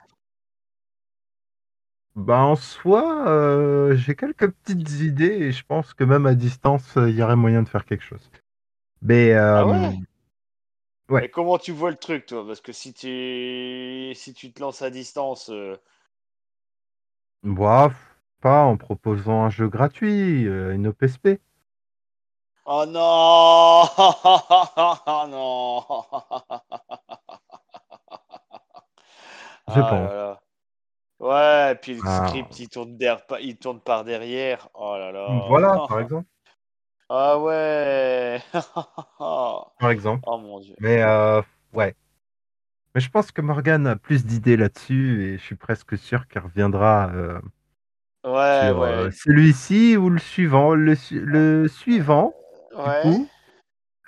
Bah 2.15 2.39
en 2.41 2.55
soi, 2.55 3.27
euh, 3.29 3.95
j'ai 3.95 4.15
quelques 4.15 4.51
petites 4.51 4.91
idées 5.01 5.25
et 5.25 5.51
je 5.51 5.63
pense 5.65 5.93
que 5.93 6.03
même 6.03 6.25
à 6.25 6.35
distance, 6.35 6.97
euh, 6.97 7.09
il 7.09 7.15
y 7.15 7.23
aurait 7.23 7.35
moyen 7.35 7.63
de 7.63 7.69
faire 7.69 7.85
quelque 7.85 8.03
chose. 8.03 8.29
Mais 9.01 9.33
Ah 9.53 9.65
euh, 9.65 9.65
ouais? 9.65 9.95
Ouais. 11.09 11.25
Et 11.25 11.29
comment 11.29 11.57
tu 11.57 11.71
vois 11.71 11.91
le 11.91 11.97
truc, 11.97 12.25
toi? 12.25 12.45
Parce 12.45 12.61
que 12.61 12.71
si 12.71 12.93
tu, 12.93 14.11
si 14.15 14.33
tu 14.33 14.51
te 14.51 14.59
lances 14.61 14.81
à 14.81 14.89
distance, 14.89 15.49
euh, 15.49 15.75
Bah, 17.43 17.91
pas 18.41 18.63
en 18.63 18.77
proposant 18.77 19.43
un 19.43 19.49
jeu 19.49 19.67
gratuit, 19.67 20.43
une 20.43 20.87
OPSP. 20.87 21.39
Oh 22.69 22.85
non, 22.85 23.83
oh 23.97 25.25
non. 25.29 25.83
Je 29.67 29.79
Ah. 29.81 30.39
Ouais, 31.19 31.75
puis 31.81 31.95
le 31.95 32.01
Ah, 32.05 32.25
script 32.27 32.59
il 32.59 32.69
tourne, 32.69 32.97
der- 32.97 33.21
il 33.41 33.57
tourne 33.57 33.81
par 33.81 34.03
derrière. 34.05 34.69
Oh 34.73 34.95
là 34.97 35.11
là. 35.11 35.45
voilà, 35.49 35.85
par 35.87 35.99
exemple. 35.99 36.25
Ah 37.11 37.39
ouais. 37.39 38.39
Par 39.79 39.89
exemple. 39.89 40.23
Oh 40.27 40.37
mon 40.37 40.59
dieu. 40.59 40.75
Mais 40.79 41.01
euh, 41.01 41.41
ouais. 41.73 41.95
Mais 42.93 43.01
je 43.01 43.09
pense 43.09 43.31
que 43.31 43.41
Morgan 43.41 43.87
a 43.87 43.95
plus 43.95 44.27
d'idées 44.27 44.57
là-dessus 44.57 45.23
et 45.25 45.37
je 45.39 45.43
suis 45.43 45.55
presque 45.55 45.97
sûr 45.97 46.27
qu'elle 46.27 46.43
reviendra 46.43 47.09
euh, 47.15 47.39
Ouais, 48.23 48.69
sur 48.69 48.83
euh, 48.83 49.05
ouais. 49.05 49.11
celui-ci 49.11 49.97
ou 49.97 50.11
le 50.11 50.19
suivant. 50.19 50.75
Le, 50.75 50.93
su- 50.93 51.19
le 51.19 51.67
suivant, 51.67 52.35
du 52.71 52.77
Ouais. 52.77 53.01
coup, 53.01 53.27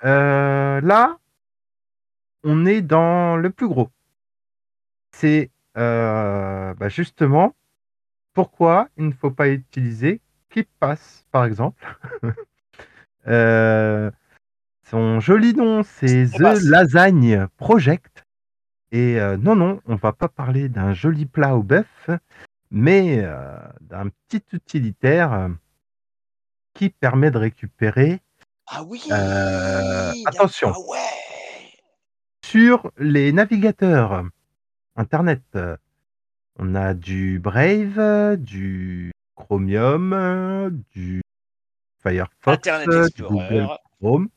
euh, 0.04 0.80
là, 0.80 1.18
on 2.44 2.66
est 2.66 2.82
dans 2.82 3.36
le 3.36 3.50
plus 3.50 3.68
gros. 3.68 3.90
C'est 5.12 5.50
euh, 5.76 6.74
bah, 6.74 6.88
justement 6.88 7.54
pourquoi 8.34 8.88
il 8.96 9.06
ne 9.06 9.12
faut 9.12 9.30
pas 9.30 9.48
utiliser 9.48 10.20
KeepPass, 10.50 11.26
par 11.30 11.44
exemple. 11.44 11.84
Euh, 13.28 14.10
son 14.82 15.20
joli 15.20 15.54
nom, 15.54 15.84
c'est 15.84 16.26
The. 16.26 16.40
Lasagne 16.64 17.46
Project. 17.56 18.24
Et 18.90 19.20
euh, 19.20 19.36
non, 19.36 19.54
non, 19.54 19.80
on 19.86 19.94
va 19.94 20.12
pas 20.12 20.26
parler 20.26 20.68
d'un 20.68 20.92
joli 20.92 21.26
plat 21.26 21.54
au 21.54 21.62
bœuf, 21.62 22.10
mais 22.72 23.24
d'un 23.80 24.08
petit 24.08 24.42
utilitaire 24.52 25.50
qui 26.74 26.90
permet 26.90 27.30
de 27.30 27.38
récupérer 27.38 28.20
Ah 28.74 28.82
oui. 28.84 29.02
Euh, 29.10 30.12
attention. 30.24 30.72
Ah 30.74 30.80
ouais. 30.88 30.98
sur 32.42 32.90
les 32.96 33.30
navigateurs 33.30 34.24
Internet. 34.96 35.58
On 36.58 36.74
a 36.74 36.94
du 36.94 37.38
Brave, 37.38 38.36
du 38.38 39.12
Chromium, 39.36 40.82
du 40.90 41.20
Firefox, 42.02 42.46
Internet 42.46 43.14
du 43.14 43.22
Google. 43.22 43.68
Chrome. 44.00 44.28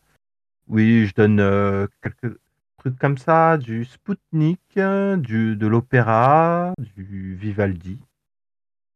Oui, 0.67 1.05
je 1.05 1.13
donne 1.13 1.39
euh, 1.39 1.87
quelques 2.01 2.37
trucs 2.77 2.99
comme 2.99 3.17
ça, 3.17 3.55
du 3.55 3.85
Spoutnik, 3.85 4.59
du, 4.75 5.55
de 5.55 5.67
l'Opéra, 5.67 6.73
du 6.97 7.35
Vivaldi. 7.35 7.99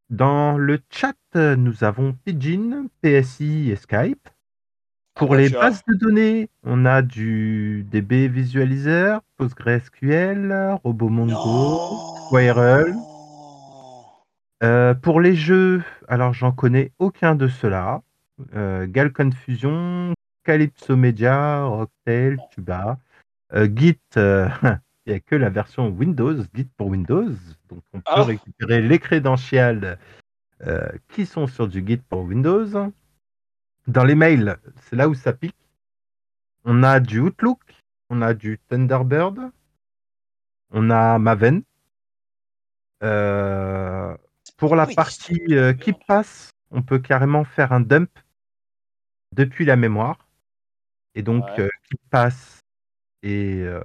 Dans 0.10 0.58
le 0.58 0.81
chat, 0.89 1.15
nous 1.36 1.86
avons 1.86 2.12
Pidgin, 2.25 2.88
PSI 3.01 3.69
et 3.72 3.77
Skype. 3.77 4.27
Pour 5.20 5.36
les 5.36 5.50
bases 5.50 5.84
de 5.88 5.96
données, 5.96 6.50
on 6.64 6.86
a 6.86 7.02
du 7.02 7.86
DB 7.92 8.28
Visualizer, 8.30 9.20
PostgreSQL, 9.38 10.78
RoboMongo. 10.84 12.18
Squirrel. 12.28 12.96
Euh, 14.64 14.94
pour 14.94 15.20
les 15.22 15.36
jeux, 15.36 15.84
alors 16.08 16.34
j'en 16.34 16.52
connais 16.52 16.92
aucun 17.00 17.36
de 17.36 17.48
ceux-là. 17.48 18.02
Euh, 18.56 18.88
Gal 18.90 19.12
Confusion, 19.12 20.14
Calypso 20.46 20.96
Media, 20.96 21.64
Rocktail, 21.64 22.38
Tuba. 22.52 22.98
Euh, 23.54 23.68
Git, 23.74 24.00
euh, 24.18 24.48
il 25.06 25.12
n'y 25.12 25.14
a 25.16 25.20
que 25.20 25.36
la 25.36 25.50
version 25.50 25.90
Windows, 25.90 26.36
Git 26.54 26.70
pour 26.78 26.88
Windows. 26.88 27.32
Donc 27.70 27.82
on 27.94 27.98
peut 28.00 28.04
Ah. 28.06 28.24
récupérer 28.24 28.82
les 28.82 29.00
crédentials 29.00 29.98
qui 31.08 31.26
sont 31.26 31.48
sur 31.48 31.68
du 31.70 31.86
Git 31.86 32.02
pour 32.10 32.24
Windows. 32.24 32.92
Dans 33.89 34.03
les 34.03 34.13
mails, 34.13 34.60
c'est 34.84 34.96
là 34.96 35.10
où 35.10 35.15
ça 35.15 35.34
pique. 35.34 35.55
On 36.63 36.84
a 36.84 37.00
du 37.00 37.19
Outlook, 37.19 37.60
on 38.12 38.22
a 38.22 38.36
du 38.36 38.60
Thunderbird, 38.69 39.51
on 40.69 40.91
a 40.91 41.17
Maven. 41.17 41.63
Euh, 43.01 44.15
pour 44.58 44.75
la 44.75 44.86
Oui, 44.86 44.93
partie 44.93 45.41
euh, 45.51 45.74
qui 45.74 45.93
passe, 45.93 46.51
on 46.69 46.84
peut 46.84 47.00
carrément 47.00 47.43
faire 47.43 47.72
un 47.72 47.79
dump 47.79 48.12
depuis 49.36 49.65
la 49.65 49.75
mémoire. 49.75 50.27
Et 51.15 51.24
donc, 51.24 51.46
Ouais. 51.58 51.62
euh, 51.62 51.69
qui 51.89 51.98
passe 52.12 52.60
est 53.24 53.63
euh, 53.63 53.81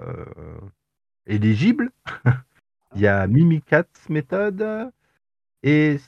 éligible. 1.27 1.91
Il 2.95 3.01
y 3.01 3.07
a 3.07 3.27
Mimikatz 3.27 4.11
méthode. 4.11 4.93
Et 5.63 5.99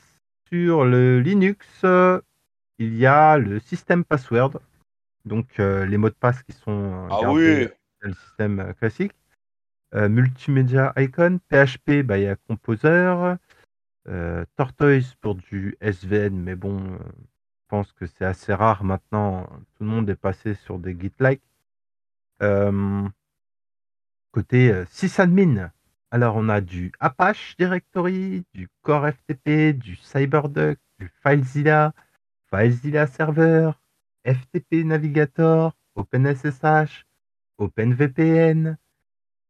sur 0.49 0.85
le 0.85 1.19
Linux, 1.19 1.65
il 2.79 2.95
y 2.97 3.05
a 3.05 3.37
le 3.37 3.59
système 3.59 4.03
password. 4.03 4.59
Donc, 5.25 5.59
euh, 5.59 5.85
les 5.85 5.97
mots 5.97 6.09
de 6.09 6.15
passe 6.15 6.41
qui 6.43 6.53
sont 6.53 6.71
euh, 6.71 7.07
Ah 7.11 7.31
oui. 7.31 7.65
dans 8.01 8.09
le 8.09 8.13
système 8.13 8.59
euh, 8.59 8.73
classique. 8.73 9.13
Euh, 9.93 10.09
multimédia 10.09 10.93
Icon, 10.97 11.39
PHP, 11.49 12.03
bah, 12.03 12.17
il 12.17 12.23
y 12.23 12.27
a 12.27 12.35
Composer, 12.35 13.35
euh, 14.07 14.45
Tortoise 14.55 15.15
pour 15.21 15.35
du 15.35 15.77
SVN, 15.81 16.35
mais 16.35 16.55
bon, 16.55 16.79
je 16.79 17.67
pense 17.69 17.91
que 17.93 18.05
c'est 18.05 18.25
assez 18.25 18.53
rare 18.53 18.83
maintenant. 18.83 19.45
Tout 19.75 19.83
le 19.83 19.87
monde 19.87 20.09
est 20.09 20.15
passé 20.15 20.55
sur 20.55 20.77
des 20.79 20.97
Git-like. 20.99 21.41
Côté 24.31 24.83
sysadmin, 24.89 25.71
alors 26.11 26.35
on 26.35 26.47
a 26.49 26.61
du 26.61 26.91
Apache 26.99 27.55
Directory, 27.57 28.45
du 28.53 28.69
Core 28.81 29.07
FTP, 29.09 29.73
du 29.73 29.95
CyberDuck, 29.95 30.77
du 30.99 31.09
FileZilla, 31.23 31.93
FileZilla 32.49 33.07
Server, 33.07 33.71
FTP 34.25 34.83
Navigator, 34.83 35.73
OpenSSH, 35.95 37.05
OpenVPN, 37.57 38.77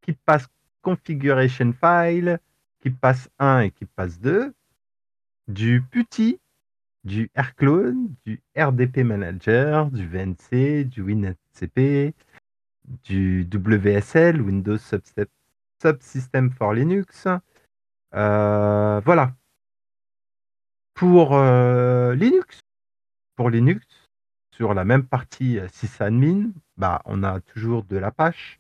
qui 0.01 0.13
passe 0.13 0.47
configuration 0.81 1.73
file, 1.73 2.39
qui 2.79 2.89
passe 2.89 3.29
1 3.39 3.61
et 3.61 3.71
qui 3.71 3.85
passe 3.85 4.19
2, 4.19 4.53
du 5.47 5.81
PuTTY, 5.81 6.39
du 7.03 7.29
Rclone, 7.37 8.15
du 8.25 8.41
RDP 8.57 8.97
Manager, 8.99 9.89
du 9.91 10.07
VNC, 10.07 10.85
du 10.85 11.01
WinSCP, 11.01 12.13
du 13.03 13.47
WSL, 13.51 14.41
Windows 14.41 14.77
Subsystem, 14.77 15.25
Subsystem 15.81 16.51
for 16.51 16.73
Linux. 16.73 17.27
Euh, 18.13 19.01
voilà. 19.03 19.33
pour 20.93 21.35
euh, 21.35 22.15
Linux, 22.15 22.59
pour 23.38 23.50
Linux, 23.50 23.86
sur 24.51 24.74
la 24.74 24.84
même 24.84 25.06
partie 25.06 25.60
euh, 25.60 25.67
sysadmin, 25.70 26.50
bah, 26.75 27.01
on 27.06 27.24
a 27.24 27.39
toujours 27.39 27.84
de 27.84 27.96
l'Apache, 27.96 28.60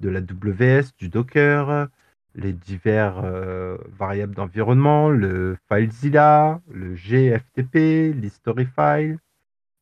de 0.00 0.08
la 0.08 0.20
WS, 0.20 0.94
du 0.96 1.08
Docker, 1.08 1.88
les 2.34 2.52
divers 2.52 3.18
euh, 3.24 3.76
variables 3.88 4.34
d'environnement, 4.34 5.10
le 5.10 5.58
FileZilla, 5.68 6.60
le 6.70 6.94
GFTP, 6.94 8.14
l'Historyfile, 8.14 9.18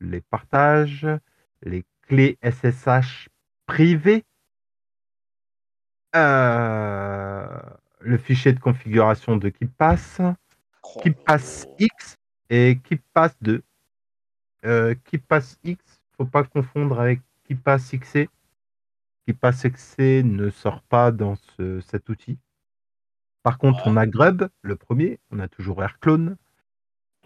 les 0.01 0.23
partages, 0.23 1.07
les 1.63 1.85
clés 2.09 2.39
SSH 2.43 3.29
privées, 3.67 4.25
euh, 6.17 7.47
le 8.01 8.19
fichier 8.19 8.53
de 8.53 8.61
configuration 8.61 9.37
de 9.37 9.51
KeePass, 9.51 10.21
KeePass 11.03 11.67
X 11.79 12.17
et 12.49 12.81
KeePass 12.83 13.37
2. 13.43 13.63
Euh, 14.67 14.95
KeePass 15.05 15.59
X, 15.64 15.83
faut 16.17 16.26
pas 16.26 16.45
confondre 16.45 17.00
avec 17.00 17.21
KeePass 17.45 17.95
XC. 17.95 18.29
KeePass 19.26 19.64
XC 19.64 20.23
ne 20.25 20.50
sort 20.50 20.83
pas 20.83 21.11
dans 21.12 21.37
ce- 21.37 21.81
cet 21.81 22.09
outil. 22.09 22.38
Par 23.43 23.57
contre, 23.59 23.87
on 23.87 23.97
a 23.97 24.07
Grub, 24.07 24.49
le 24.62 24.76
premier, 24.76 25.19
on 25.31 25.38
a 25.38 25.49
toujours 25.49 25.83
AirClone. 25.83 26.37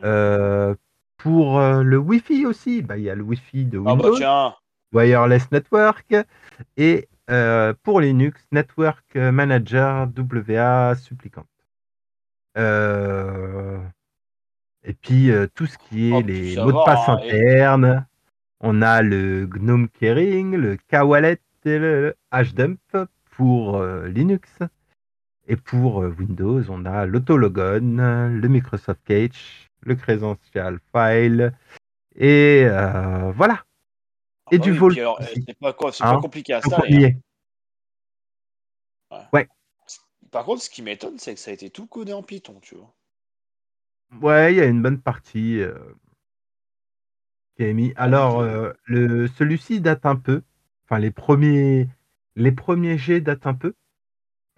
Euh, 0.05 0.75
pour 1.17 1.59
euh, 1.59 1.83
le 1.83 1.99
Wi-Fi 1.99 2.47
aussi, 2.47 2.83
bah, 2.83 2.99
il 2.99 3.05
y 3.05 3.11
a 3.11 3.15
le 3.15 3.23
Wi-Fi 3.23 3.65
de 3.65 3.79
Ah 3.79 3.83
bah 3.83 3.93
Windows, 3.95 4.17
Wireless 4.93 5.51
Network, 5.51 6.15
et 6.77 7.09
euh, 7.31 7.75
pour 7.83 8.01
Linux, 8.01 8.47
Network 8.53 9.15
Manager 9.17 10.07
WA 10.17 10.95
Supplicant. 10.95 11.47
Euh, 12.57 13.79
et 14.85 14.95
puis 14.95 15.31
euh, 15.31 15.47
tout 15.55 15.67
ce 15.67 15.79
qui 15.79 16.11
est 16.11 16.15
Oh, 16.15 16.21
les 16.21 16.55
ça 16.55 16.65
mots 16.65 16.73
de 16.73 16.85
passe 16.85 17.09
hein, 17.09 17.19
et- 17.23 17.33
internes, 17.33 18.07
on 18.61 18.83
a 18.83 19.03
le 19.03 19.47
GNOME 19.47 19.89
Keyring, 19.89 20.55
le 20.57 20.77
Kwallet 20.89 21.39
et 21.65 21.79
le 21.79 22.15
HDump 22.33 22.79
pour 23.37 23.77
euh, 23.77 24.07
Linux. 24.09 24.59
Et 25.47 25.57
pour 25.57 26.03
euh, 26.03 26.09
Windows, 26.19 26.63
on 26.71 26.87
a 26.87 27.05
l'autologon, 27.05 27.81
le 27.81 28.49
Microsoft 28.49 29.01
Cache, 29.05 29.69
le 29.83 29.95
Credential 29.95 30.79
File, 30.95 31.53
et 32.17 32.65
voilà. 33.35 33.63
Ah 34.47 34.51
Et 34.53 34.59
bah 34.59 34.65
du 34.65 34.71
oui, 34.71 34.79
aussi. 34.79 35.01
c'est 35.47 35.59
pas, 35.59 35.75
Hein, 36.01 36.15
pas 36.15 36.21
compliqué 36.21 36.55
à 36.55 36.61
y 36.89 37.05
hein. 37.05 37.19
est. 39.11 39.49
Par 40.31 40.45
contre, 40.45 40.63
ce 40.63 40.71
qui 40.71 40.83
m'étonne, 40.83 41.19
c'est 41.19 41.35
que 41.35 41.41
ça 41.41 41.51
a 41.51 41.55
été 41.55 41.71
tout 41.71 41.87
codé 41.87 42.13
en 42.13 42.23
Python, 42.23 42.59
tu 42.61 42.75
vois. 42.75 42.93
Ouais, 44.21 44.55
il 44.55 44.57
y 44.57 44.61
a 44.61 44.67
une 44.67 44.83
bonne 44.83 45.01
partie 45.01 45.61
euh, 45.61 45.75
qui 47.57 47.65
est 47.65 47.73
mis. 47.73 47.93
Ah, 47.97 48.05
Alors, 48.05 48.41
euh, 48.41 48.73
le, 48.85 49.27
celui-ci 49.27 49.81
date 49.81 50.07
un 50.07 50.17
peu. 50.17 50.43
Enfin, 50.85 50.99
les 50.99 51.11
premiers, 51.11 51.89
les 52.37 52.53
premiers 52.53 52.99
jets 52.99 53.21
datent 53.21 53.47
un 53.47 53.55
peu. 53.55 53.75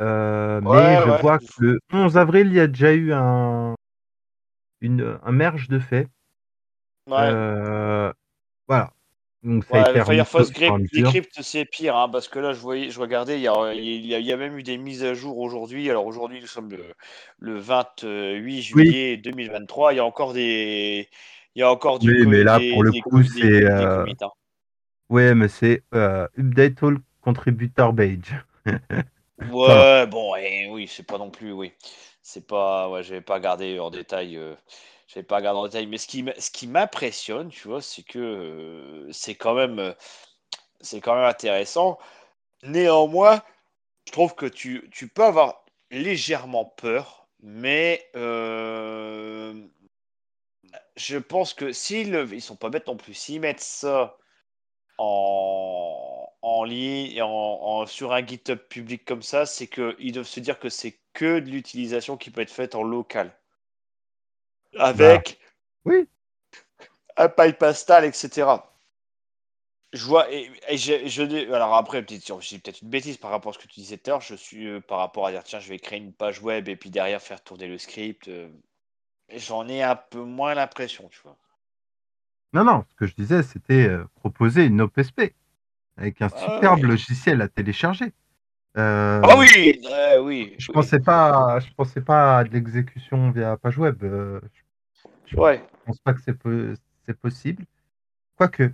Euh, 0.01 0.61
mais 0.61 0.97
je 0.97 1.11
ouais. 1.11 1.21
vois 1.23 1.39
que 1.39 1.45
le 1.59 1.81
11 1.93 2.19
avril, 2.19 2.49
il 2.49 2.55
y 2.55 2.61
a 2.61 2.67
déjà 2.67 2.93
eu 2.93 3.13
un, 3.13 3.75
une, 4.81 5.19
un 5.23 5.33
merge 5.33 5.69
de 5.69 5.79
fait. 5.79 6.09
Ouais. 7.07 7.31
Voilà. 8.69 8.96
Donc, 9.47 9.65
ça 9.65 9.83
Ouais, 9.85 9.93
le 9.93 10.05
Firefox 10.05 10.51
et. 10.61 10.69
Decrypt, 10.93 11.41
c'est 11.43 11.65
pire, 11.65 11.97
hein, 11.97 12.09
parce 12.09 12.29
que 12.29 12.39
là, 12.39 12.53
je 12.53 12.61
voyais, 12.61 12.91
je 12.91 13.01
regardais, 13.01 13.37
il 13.39 13.43
y 13.43 13.49
a, 13.49 13.73
il 13.75 14.07
y 14.07 14.15
a- 14.15 14.19
il 14.19 14.27
y 14.27 14.33
a 14.33 14.37
même 14.37 14.59
eu 14.59 14.63
des 14.63 14.77
mises 14.79 15.05
à 15.05 15.15
jour 15.15 15.39
aujourd'hui. 15.39 15.89
Alors 15.91 16.07
aujourd'hui, 16.07 16.41
nous 16.41 16.47
sommes 16.47 16.71
le, 16.71 16.95
le 17.39 17.59
28 17.59 18.63
juillet 18.63 19.17
2023. 19.17 19.93
Il 19.93 19.97
y 19.97 20.01
a 20.01 20.05
encore 20.05 20.33
des, 20.33 21.09
il 21.55 21.61
y 21.61 21.63
a 21.63 21.71
encore 21.71 21.99
du 22.01 22.09
Oui, 22.09 22.25
co- 22.25 22.31
mais 22.31 22.43
là, 22.45 22.59
des, 22.59 22.73
pour 22.73 22.83
le 22.83 22.93
coup, 22.93 23.01
co- 23.11 23.23
c'est, 23.23 23.65
euh, 23.65 24.05
hein. 24.23 24.31
Ouais, 25.09 25.35
mais 25.35 25.49
c'est 25.49 25.83
euh, 25.95 26.27
Update 26.39 26.83
All 26.83 26.99
Contributor 27.23 27.95
Page. 27.95 28.35
Ouais, 29.49 30.07
bon, 30.07 30.35
eh, 30.37 30.69
oui, 30.71 30.89
c'est 30.89 31.03
pas 31.07 31.19
non 31.19 31.31
plus, 31.31 31.53
oui. 31.53 31.73
C'est 32.23 32.47
pas, 32.47 32.89
ouais, 32.91 33.03
je 33.03 33.15
vais 33.15 33.21
pas 33.21 33.35
regarder 33.35 33.79
en 33.79 33.91
détail, 33.91 34.37
euh, 34.37 34.55
je 35.17 35.21
vais 35.23 35.27
pas 35.27 35.37
regarder 35.39 35.59
en 35.61 35.65
détail, 35.67 35.87
mais 35.87 35.99
ce 35.99 36.07
qui, 36.07 36.25
ce 36.39 36.51
qui 36.51 36.67
m'impressionne, 36.69 37.49
tu 37.51 37.69
vois, 37.69 37.83
c'est 37.83 38.03
que 38.05 38.19
euh, 38.19 39.13
c'est 39.13 39.35
quand 39.35 39.55
même, 39.55 39.79
euh, 39.79 39.93
c'est 40.81 41.01
quand 41.01 41.15
même 41.17 41.25
intéressant. 41.25 41.99
Néanmoins, 42.65 43.43
je 44.07 44.13
trouve 44.13 44.35
que 44.37 44.47
tu, 44.47 44.89
tu 44.93 45.09
peux 45.09 45.25
avoir 45.25 45.65
légèrement 45.91 46.65
peur, 46.67 47.29
mais 47.43 48.09
euh, 48.17 49.55
je 50.97 51.17
pense 51.19 51.55
que 51.55 51.73
s'ils 51.73 52.11
le- 52.11 52.33
ils 52.33 52.41
sont 52.43 52.57
pas 52.57 52.71
bêtes 52.71 52.87
non 52.87 52.97
plus, 52.97 53.15
s'ils 53.15 53.41
mettent 53.41 53.61
ça 53.61 54.17
en, 54.99 56.29
en 56.43 56.65
ligne, 56.65 57.23
en, 57.23 57.29
en- 57.31 57.87
sur 57.87 58.13
un 58.15 58.27
GitHub 58.27 58.59
public 58.59 59.05
comme 59.07 59.23
ça, 59.23 59.47
c'est 59.47 59.69
qu'ils 59.69 60.13
doivent 60.13 60.27
se 60.27 60.41
dire 60.41 60.59
que 60.61 60.69
c'est 60.71 60.99
que 61.15 61.41
de 61.41 61.51
l'utilisation 61.51 62.17
qui 62.17 62.31
peut 62.33 62.43
être 62.43 62.53
faite 62.53 62.75
en 62.75 62.83
local. 62.85 63.33
Avec 64.79 65.39
Oui, 65.85 66.09
un 67.19 67.29
pipe 67.29 67.63
install, 67.63 68.05
etc. 68.07 68.73
Je 69.93 70.05
vois, 70.05 70.31
et, 70.33 70.51
et 70.69 70.77
je, 70.79 71.07
je- 71.09 71.53
alors 71.53 71.75
après, 71.75 72.05
peut-être, 72.05 72.41
j'ai 72.41 72.59
peut-être 72.61 72.83
une 72.83 72.91
bêtise 72.91 73.17
par 73.17 73.31
rapport 73.33 73.51
à 73.51 73.55
ce 73.55 73.59
que 73.59 73.67
tu 73.69 73.81
disais 73.81 73.97
tout 73.99 74.11
à 74.11 74.15
l'heure, 74.15 74.21
je 74.21 74.35
suis 74.37 74.67
euh, 74.69 74.81
par 74.81 74.99
rapport 74.99 75.27
à 75.27 75.33
dire, 75.33 75.43
tiens, 75.45 75.59
je 75.61 75.69
vais 75.69 75.79
créer 75.79 75.99
une 75.99 76.13
page 76.13 76.41
web 76.43 76.69
et 76.69 76.77
puis 76.77 76.91
derrière 76.91 77.21
faire 77.23 77.43
tourner 77.43 77.67
le 77.69 77.79
script. 77.79 78.29
euh, 78.29 78.49
J'en 79.35 79.69
ai 79.69 79.83
un 79.83 79.97
peu 79.97 80.21
moins 80.23 80.55
l'impression, 80.55 81.09
tu 81.11 81.21
vois. 81.25 81.37
non, 82.53 82.65
non, 82.65 82.85
ce 82.89 82.95
que 82.97 83.07
je 83.07 83.15
disais, 83.15 83.43
c'était 83.43 83.89
euh, 83.89 84.05
proposer 84.17 84.65
une 84.67 84.81
OPSP 84.81 85.35
avec 85.97 86.23
un 86.23 86.29
Ah 86.31 86.37
superbe 86.37 86.85
ouais. 86.85 86.85
logiciel 86.85 87.43
à 87.43 87.49
télécharger. 87.49 88.13
Euh, 88.79 89.23
Ah 89.23 89.37
oui, 89.37 89.81
oui, 90.21 90.59
Je 90.59 90.69
oui. 90.69 90.71
pensais 90.71 91.01
pas, 91.01 91.61
je 91.61 91.73
pensais 91.75 92.01
pas 92.01 92.39
à 92.39 92.45
de 92.45 92.51
l'exécution 92.51 93.31
via 93.31 93.57
page 93.57 93.79
web. 93.79 94.03
euh, 94.05 94.41
je 94.55 94.63
Ouais. 95.35 95.63
pense 95.85 95.99
pas 96.01 96.15
que 96.15 96.21
c'est 96.21 96.35
po- 96.35 96.75
c'est 97.05 97.19
possible. 97.19 97.65
Quoique, 98.37 98.71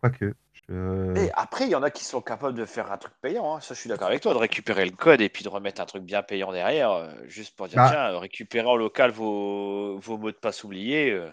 quoique. 0.00 0.34
Je... 0.68 1.14
Et 1.16 1.30
après, 1.32 1.64
il 1.66 1.70
y 1.70 1.74
en 1.74 1.82
a 1.82 1.90
qui 1.90 2.04
sont 2.04 2.20
capables 2.20 2.56
de 2.56 2.64
faire 2.64 2.90
un 2.90 2.96
truc 2.96 3.12
payant. 3.20 3.56
hein. 3.56 3.60
Ça, 3.60 3.74
je 3.74 3.80
suis 3.80 3.88
d'accord 3.88 4.08
avec 4.08 4.22
toi, 4.22 4.32
de 4.32 4.38
récupérer 4.38 4.84
le 4.84 4.90
code 4.96 5.20
et 5.20 5.28
puis 5.28 5.44
de 5.44 5.48
remettre 5.48 5.80
un 5.80 5.86
truc 5.86 6.02
bien 6.02 6.22
payant 6.22 6.52
derrière, 6.52 6.90
euh, 6.92 7.12
juste 7.26 7.56
pour 7.56 7.68
dire 7.68 7.76
Bah. 7.76 7.88
tiens, 7.90 8.18
récupérer 8.18 8.66
en 8.66 8.76
local 8.76 9.10
vos, 9.10 9.98
vos 9.98 10.16
mots 10.18 10.30
de 10.30 10.36
passe 10.36 10.64
oubliés. 10.64 11.10
euh. 11.12 11.30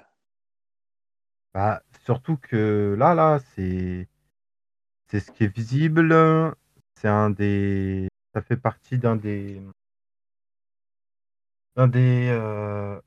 Bah, 1.54 1.82
surtout 2.06 2.38
que 2.38 2.96
là, 2.98 3.14
là, 3.16 3.40
c'est 3.56 4.08
c'est 5.08 5.20
ce 5.20 5.32
qui 5.32 5.44
est 5.44 5.56
visible. 5.56 6.14
C'est 6.96 7.08
un 7.08 7.30
des, 7.30 8.08
ça 8.34 8.42
fait 8.42 8.58
partie 8.58 8.98
d'un 8.98 9.16
des, 9.16 9.62
un 11.76 11.88
des 11.88 12.30
euh, 12.32 13.00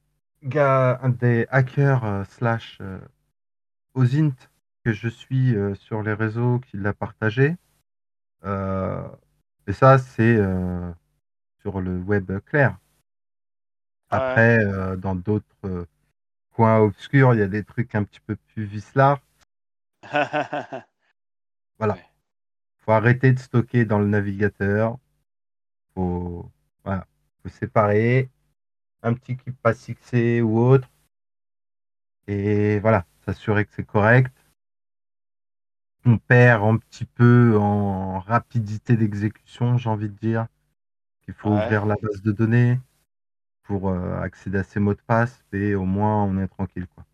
gars, 0.47 0.99
un 1.03 1.11
des 1.11 1.47
hackers 1.51 2.05
euh, 2.05 2.25
slash 2.25 2.79
euh, 2.81 2.99
OSINT 3.95 4.35
que 4.85 4.93
je 4.93 5.09
suis 5.09 5.55
euh, 5.57 5.75
sur 5.75 6.03
les 6.03 6.13
réseaux 6.13 6.61
qui 6.61 6.77
l'a 6.77 6.93
partagé. 6.93 7.57
Euh, 8.45 9.07
et 9.67 9.73
ça, 9.73 9.99
c'est 9.99 10.39
sur 11.61 11.81
le 11.81 11.99
web 11.99 12.31
clair. 12.45 12.79
Après, 14.11 14.65
dans 14.97 15.17
d'autres 15.17 15.89
coins 16.53 16.79
obscurs, 16.79 17.35
il 17.35 17.41
y 17.41 17.43
a 17.43 17.49
des 17.49 17.65
trucs 17.65 17.97
un 17.97 18.05
petit 18.05 18.21
peu 18.21 18.37
plus 18.37 18.65
vicelards. 18.65 19.21
Voilà. 21.79 21.93
Ouais. 21.93 22.07
Faut 22.79 22.93
arrêter 22.93 23.33
de 23.33 23.39
stocker 23.39 23.85
dans 23.85 23.99
le 23.99 24.07
navigateur. 24.07 24.97
Faut, 25.95 26.51
voilà. 26.85 27.07
Faut 27.43 27.51
séparer 27.51 28.31
un 29.07 29.15
petit 29.15 29.37
qui 29.37 29.51
passe 29.53 29.89
XC 29.89 30.43
ou 30.43 30.59
autre. 30.59 30.89
Et 32.27 32.79
voilà, 32.81 33.07
s'assurer 33.25 33.65
que 33.65 33.73
c'est 33.75 33.87
correct. 33.87 34.33
On 36.05 36.19
perd 36.19 36.63
un 36.65 36.77
petit 36.77 37.05
peu 37.05 37.57
en 37.59 38.21
rapidité 38.21 38.97
d'exécution, 38.97 39.77
j'ai 39.79 39.89
envie 39.89 40.09
de 40.09 40.15
dire. 40.19 40.47
Il 41.29 41.35
faut 41.35 41.51
Ouais. 41.51 41.57
ouvrir 41.65 41.87
la 41.87 41.97
base 42.01 42.23
de 42.23 42.33
données 42.33 42.79
pour 43.65 43.91
euh, 43.91 44.21
accéder 44.21 44.59
à 44.59 44.63
ces 44.65 44.79
mots 44.79 44.95
de 44.95 45.01
passe 45.07 45.45
et 45.53 45.75
au 45.75 45.85
moins 45.85 46.25
on 46.25 46.39
est 46.39 46.47
tranquille. 46.47 46.87
Quoi. 46.95 47.05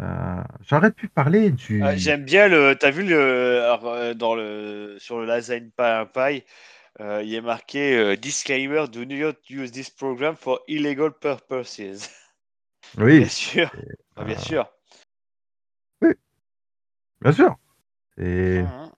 Euh, 0.00 0.42
J'aurais 0.62 0.90
pu 0.92 1.08
parler 1.08 1.50
du. 1.50 1.82
Ah, 1.82 1.96
J'aime 1.96 2.24
bien 2.24 2.48
le. 2.48 2.74
T'as 2.78 2.90
vu 2.90 3.02
le 3.06 3.16
euh, 3.18 4.14
dans 4.14 4.34
le 4.34 4.96
sur 4.98 5.18
le 5.20 5.26
Lasagne 5.26 5.70
Pie, 5.70 6.44
euh, 6.98 7.22
il 7.22 7.32
est 7.34 7.40
marqué 7.40 7.96
euh, 7.96 8.16
disclaimer 8.16 8.88
do 8.88 9.04
not 9.04 9.34
use 9.48 9.70
this 9.70 9.90
program 9.90 10.34
for 10.36 10.60
illegal 10.66 11.12
purposes. 11.12 12.10
Oui, 12.98 13.20
bien 13.20 13.28
sûr, 13.28 13.70
Ah, 14.16 14.24
bien 14.24 14.36
euh, 14.36 14.38
sûr. 14.38 14.72
bien 17.20 17.32
sûr. 17.32 17.56
Et, 18.18 18.62
Mhm. 18.62 18.92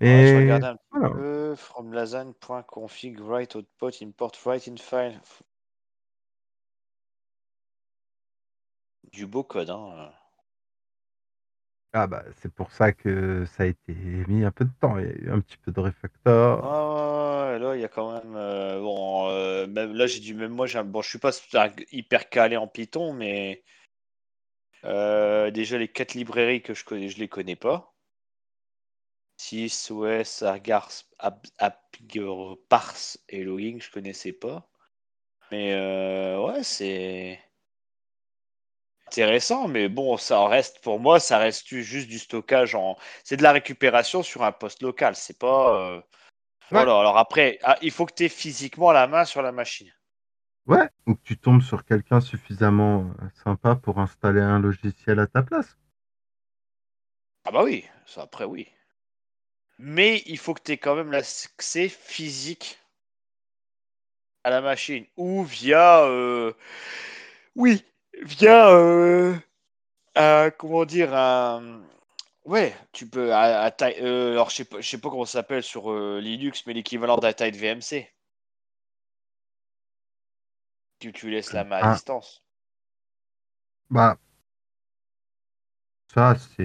et 0.00 0.08
Ouais, 0.10 0.26
je 0.26 0.36
regardais 0.36 0.66
un 0.66 0.76
voilà. 0.90 1.14
peu 1.14 1.54
from 1.56 1.92
lasagne.config 1.92 3.20
write 3.20 3.54
output 3.54 3.92
import 4.02 4.32
write 4.44 4.66
in 4.68 4.76
file. 4.76 5.20
du 9.12 9.26
beau 9.26 9.42
code. 9.44 9.70
Hein. 9.70 10.12
Ah 11.92 12.06
bah 12.08 12.24
c'est 12.36 12.52
pour 12.52 12.72
ça 12.72 12.92
que 12.92 13.44
ça 13.46 13.62
a 13.64 13.66
été 13.66 13.92
mis 14.28 14.44
un 14.44 14.50
peu 14.50 14.64
de 14.64 14.70
temps. 14.80 14.98
Il 14.98 15.04
y 15.06 15.08
a 15.08 15.12
eu 15.12 15.30
un 15.30 15.40
petit 15.40 15.56
peu 15.58 15.70
de 15.72 15.80
refactor. 15.80 16.62
Ah, 16.62 17.56
là, 17.60 17.74
il 17.74 17.80
y 17.80 17.84
a 17.84 17.88
quand 17.88 18.12
même. 18.12 18.34
euh, 18.36 18.80
bon, 18.80 19.28
euh, 19.30 19.66
même 19.66 19.94
là, 19.94 20.06
j'ai 20.06 20.20
dû. 20.20 20.34
Même 20.34 20.52
moi, 20.52 20.66
j'ai 20.66 20.78
un- 20.78 20.84
bon, 20.84 21.02
je 21.02 21.08
suis 21.08 21.18
pas 21.18 21.30
hyper 21.92 22.28
calé 22.28 22.56
en 22.56 22.66
Python, 22.68 23.12
mais 23.14 23.62
euh, 24.84 25.50
déjà, 25.50 25.78
les 25.78 25.88
quatre 25.88 26.12
librairies 26.12 26.60
que 26.62 26.74
je 26.74 26.84
connais, 26.84 27.08
je 27.08 27.18
les 27.18 27.28
connais 27.28 27.56
pas. 27.56 27.94
6, 29.36 29.90
OS, 29.90 30.42
Argars, 30.42 31.04
Ab- 31.18 31.44
Parse 32.68 33.18
et 33.28 33.44
Logging, 33.44 33.80
je 33.80 33.90
connaissais 33.90 34.32
pas. 34.32 34.68
Mais 35.52 35.74
euh, 35.74 36.42
ouais, 36.46 36.62
c'est 36.64 37.40
intéressant, 39.10 39.68
mais 39.68 39.88
bon, 39.88 40.16
ça 40.16 40.40
en 40.40 40.46
reste, 40.46 40.80
pour 40.82 41.00
moi, 41.00 41.20
ça 41.20 41.38
reste 41.38 41.66
juste 41.80 42.08
du 42.08 42.18
stockage 42.18 42.74
en. 42.74 42.96
C'est 43.24 43.36
de 43.36 43.42
la 43.42 43.52
récupération 43.52 44.22
sur 44.22 44.42
un 44.44 44.52
poste 44.52 44.82
local, 44.82 45.16
c'est 45.16 45.38
pas. 45.38 45.76
euh, 45.78 46.00
Voilà, 46.70 46.98
alors 46.98 47.18
après, 47.18 47.58
ah, 47.62 47.78
il 47.82 47.90
faut 47.92 48.06
que 48.06 48.14
tu 48.14 48.24
aies 48.24 48.28
physiquement 48.28 48.92
la 48.92 49.06
main 49.08 49.24
sur 49.24 49.42
la 49.42 49.52
machine. 49.52 49.92
Ouais, 50.66 50.88
ou 51.06 51.16
que 51.16 51.22
tu 51.22 51.36
tombes 51.36 51.60
sur 51.60 51.84
quelqu'un 51.84 52.22
suffisamment 52.22 53.10
euh, 53.20 53.28
sympa 53.44 53.76
pour 53.76 53.98
installer 53.98 54.40
un 54.40 54.58
logiciel 54.58 55.18
à 55.20 55.26
ta 55.26 55.42
place. 55.42 55.76
Ah 57.44 57.50
bah 57.50 57.62
oui, 57.64 57.84
ça 58.06 58.22
après 58.22 58.44
oui. 58.46 58.66
Mais 59.80 60.22
il 60.26 60.38
faut 60.38 60.54
que 60.54 60.62
tu 60.62 60.70
aies 60.70 60.78
quand 60.78 60.94
même 60.94 61.10
l'accès 61.10 61.88
physique 61.88 62.78
à 64.44 64.50
la 64.50 64.60
machine. 64.60 65.06
Ou 65.16 65.44
via... 65.44 66.04
euh, 66.04 66.52
Oui, 67.56 67.84
via... 68.22 68.70
euh, 68.70 69.34
un- 70.16 70.50
comment 70.52 70.84
dire 70.86 71.14
un... 71.14 71.82
Ouais, 72.46 72.74
tu 72.92 73.08
peux... 73.08 73.32
À, 73.34 73.62
à 73.62 73.70
taille- 73.72 73.98
euh, 74.00 74.32
alors 74.32 74.50
je 74.50 74.56
sais 74.56 74.66
pas, 74.66 74.80
je 74.82 74.88
sais 74.90 74.98
pas 74.98 75.10
comment 75.10 75.26
ça 75.26 75.34
s'appelle 75.40 75.62
sur 75.64 75.90
euh, 75.92 76.20
Linux, 76.20 76.64
mais 76.66 76.74
l'équivalent 76.74 77.18
de 77.18 77.24
la 77.26 77.34
taille 77.34 77.52
de 77.52 77.58
VMC. 77.58 78.10
Tu, 81.00 81.12
tu 81.12 81.28
laisses 81.30 81.52
la 81.52 81.64
main 81.64 81.78
à 81.78 81.82
Ah. 81.82 81.90
distance. 81.90 82.44
Bah, 83.90 84.18
ça, 86.12 86.36
c'est. 86.36 86.62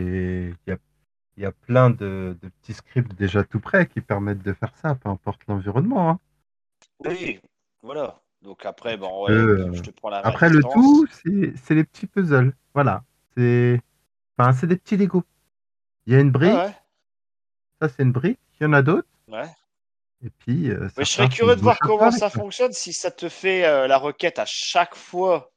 Il 0.68 0.70
y 0.70 0.72
a, 0.74 0.78
y 1.38 1.46
a 1.46 1.52
plein 1.54 1.90
de, 1.92 2.38
de 2.42 2.50
petits 2.50 2.74
scripts 2.76 3.16
déjà 3.16 3.44
tout 3.46 3.60
prêts 3.62 3.88
qui 3.88 4.02
permettent 4.02 4.44
de 4.44 4.54
faire 4.54 4.76
ça, 4.78 4.96
peu 4.96 5.10
importe 5.10 5.42
l'environnement. 5.48 6.10
hein. 6.12 6.20
Oui, 7.06 7.40
voilà. 7.82 8.22
Donc 8.46 8.66
après, 8.66 8.98
bon, 8.98 9.26
ouais, 9.26 9.32
euh, 9.32 9.74
je 9.74 9.82
te 9.82 9.90
prends 9.90 10.10
la 10.10 10.20
Après, 10.24 10.50
le 10.50 10.62
tout, 10.62 11.08
c'est 11.24 11.76
les 11.76 11.84
petits 11.84 12.08
puzzles. 12.08 12.54
Voilà. 12.74 13.04
C'est 13.36 13.82
enfin, 14.38 14.54
c'est 14.54 14.68
des 14.68 14.78
petits 14.78 14.98
Lego. 14.98 15.24
Il 16.06 16.14
y 16.14 16.16
a 16.16 16.20
une 16.20 16.32
brique, 16.32 16.54
Ouais, 16.54 16.74
ça 17.82 17.90
c'est 17.90 18.04
une 18.04 18.12
brique, 18.12 18.40
il 18.60 18.64
y 18.64 18.68
en 18.68 18.74
a 18.74 18.82
d'autres, 18.82 19.08
ouais. 19.30 19.50
et 20.24 20.30
puis. 20.30 20.70
euh, 20.72 20.88
Mais 20.98 21.06
je 21.06 21.12
serais 21.12 21.30
curieux 21.30 21.56
de 21.56 21.62
voir 21.62 21.80
comment 21.80 22.12
ça 22.12 22.30
fonctionne 22.30 22.72
si 22.74 22.94
ça 22.94 23.12
te 23.12 23.30
fait 23.30 23.66
euh, 23.66 23.88
la 23.88 23.98
requête 23.98 24.40
à 24.40 24.46
chaque 24.46 24.96
fois 24.96 25.52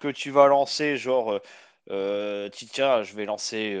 que 0.00 0.08
tu 0.08 0.30
vas 0.30 0.48
lancer, 0.48 0.96
genre, 0.96 1.40
euh, 1.90 2.48
ti- 2.50 2.68
tiens, 2.68 3.02
je 3.02 3.14
vais 3.14 3.26
lancer 3.26 3.74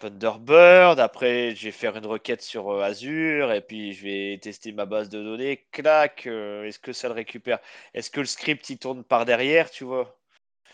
Thunderbird, 0.00 0.98
après 0.98 1.54
je 1.54 1.64
vais 1.66 1.72
faire 1.72 1.96
une 1.96 2.06
requête 2.06 2.42
sur 2.42 2.70
euh, 2.70 2.82
Azure, 2.82 3.52
et 3.52 3.60
puis 3.60 3.92
je 3.92 4.02
vais 4.02 4.38
tester 4.42 4.72
ma 4.72 4.86
base 4.86 5.10
de 5.10 5.22
données, 5.22 5.66
clac, 5.70 6.26
euh, 6.26 6.64
est-ce 6.64 6.78
que 6.78 6.92
ça 6.92 7.08
le 7.08 7.14
récupère? 7.14 7.58
Est-ce 7.94 8.10
que 8.10 8.20
le 8.20 8.26
script 8.26 8.68
il 8.70 8.78
tourne 8.78 9.04
par 9.04 9.26
derrière, 9.26 9.70
tu 9.70 9.84
vois? 9.84 10.16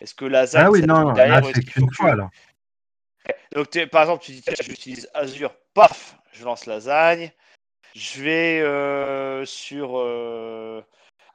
Est-ce 0.01 0.15
que 0.15 0.25
la 0.25 0.47
ZAC 0.47 0.67
Ah 0.67 0.71
oui, 0.71 0.81
ça 0.81 0.87
non, 0.87 0.95
tourne 0.95 1.09
là 1.09 1.15
derrière 1.15 1.45
c'est 1.55 1.65
qu'une 1.65 1.93
fois 1.93 2.15
là. 2.15 2.31
Donc 3.53 3.87
par 3.91 4.03
exemple, 4.03 4.25
tu 4.25 4.33
dis, 4.33 4.43
tiens, 4.43 4.55
j'utilise 4.61 5.11
Azure, 5.13 5.55
paf, 5.75 6.17
je 6.33 6.45
lance 6.45 6.67
lasagne. 6.67 7.33
Je 7.95 8.23
vais 8.23 8.61
euh, 8.61 9.45
sur. 9.45 9.97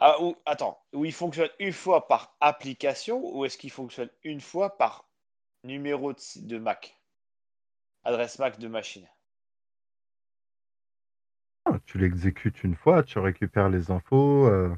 Ah, 0.04 0.20
ou, 0.22 0.36
attends, 0.46 0.82
où 0.94 1.06
il 1.06 1.14
fonctionne 1.14 1.50
une 1.60 1.74
fois 1.74 2.08
par 2.08 2.36
application 2.40 3.22
ou 3.36 3.46
est-ce 3.46 3.58
qu'il 3.58 3.70
fonctionne 3.70 4.10
une 4.24 4.42
fois 4.42 4.78
par 4.78 5.06
numéro 5.64 6.14
de, 6.14 6.20
de 6.38 6.58
Mac? 6.58 6.96
Adresse 8.04 8.40
Mac 8.40 8.60
de 8.60 8.68
machine. 8.68 9.08
Ah, 11.66 11.80
Tu 11.86 11.98
l'exécutes 11.98 12.64
une 12.64 12.76
fois, 12.76 13.04
tu 13.04 13.20
récupères 13.20 13.70
les 13.70 13.92
infos. 13.92 14.48
euh, 14.48 14.76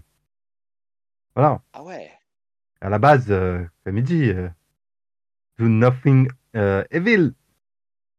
Voilà. 1.36 1.62
Ah 1.74 1.84
ouais. 1.84 2.12
À 2.82 2.90
la 2.90 3.00
base, 3.00 3.32
euh, 3.32 3.64
comme 3.86 3.98
il 3.98 4.04
dit, 4.04 4.30
euh, 4.30 4.50
do 5.58 5.68
nothing 5.68 6.30
evil. 6.54 7.34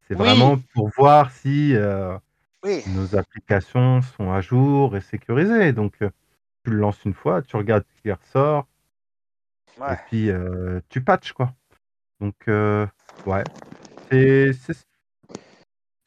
C'est 0.08 0.14
Oui. 0.14 0.20
vraiment 0.24 0.56
pour 0.74 0.88
voir 0.96 1.30
si 1.30 1.74
Oui. 2.62 2.82
nos 2.86 3.14
applications 3.16 4.02
sont 4.02 4.32
à 4.32 4.40
jour 4.40 4.96
et 4.96 5.00
sécurisées. 5.00 5.72
Donc, 5.72 5.96
tu 5.98 6.70
le 6.70 6.76
lances 6.78 7.04
une 7.04 7.14
fois, 7.14 7.42
tu 7.42 7.56
regardes 7.56 7.84
ce 7.96 8.02
qui 8.02 8.12
ressort, 8.12 8.66
et 9.78 9.96
puis 10.08 10.30
tu 10.88 11.02
patches, 11.02 11.32
quoi. 11.32 11.54
Donc, 12.20 12.34
ouais. 12.46 13.44
C'est 14.10 14.52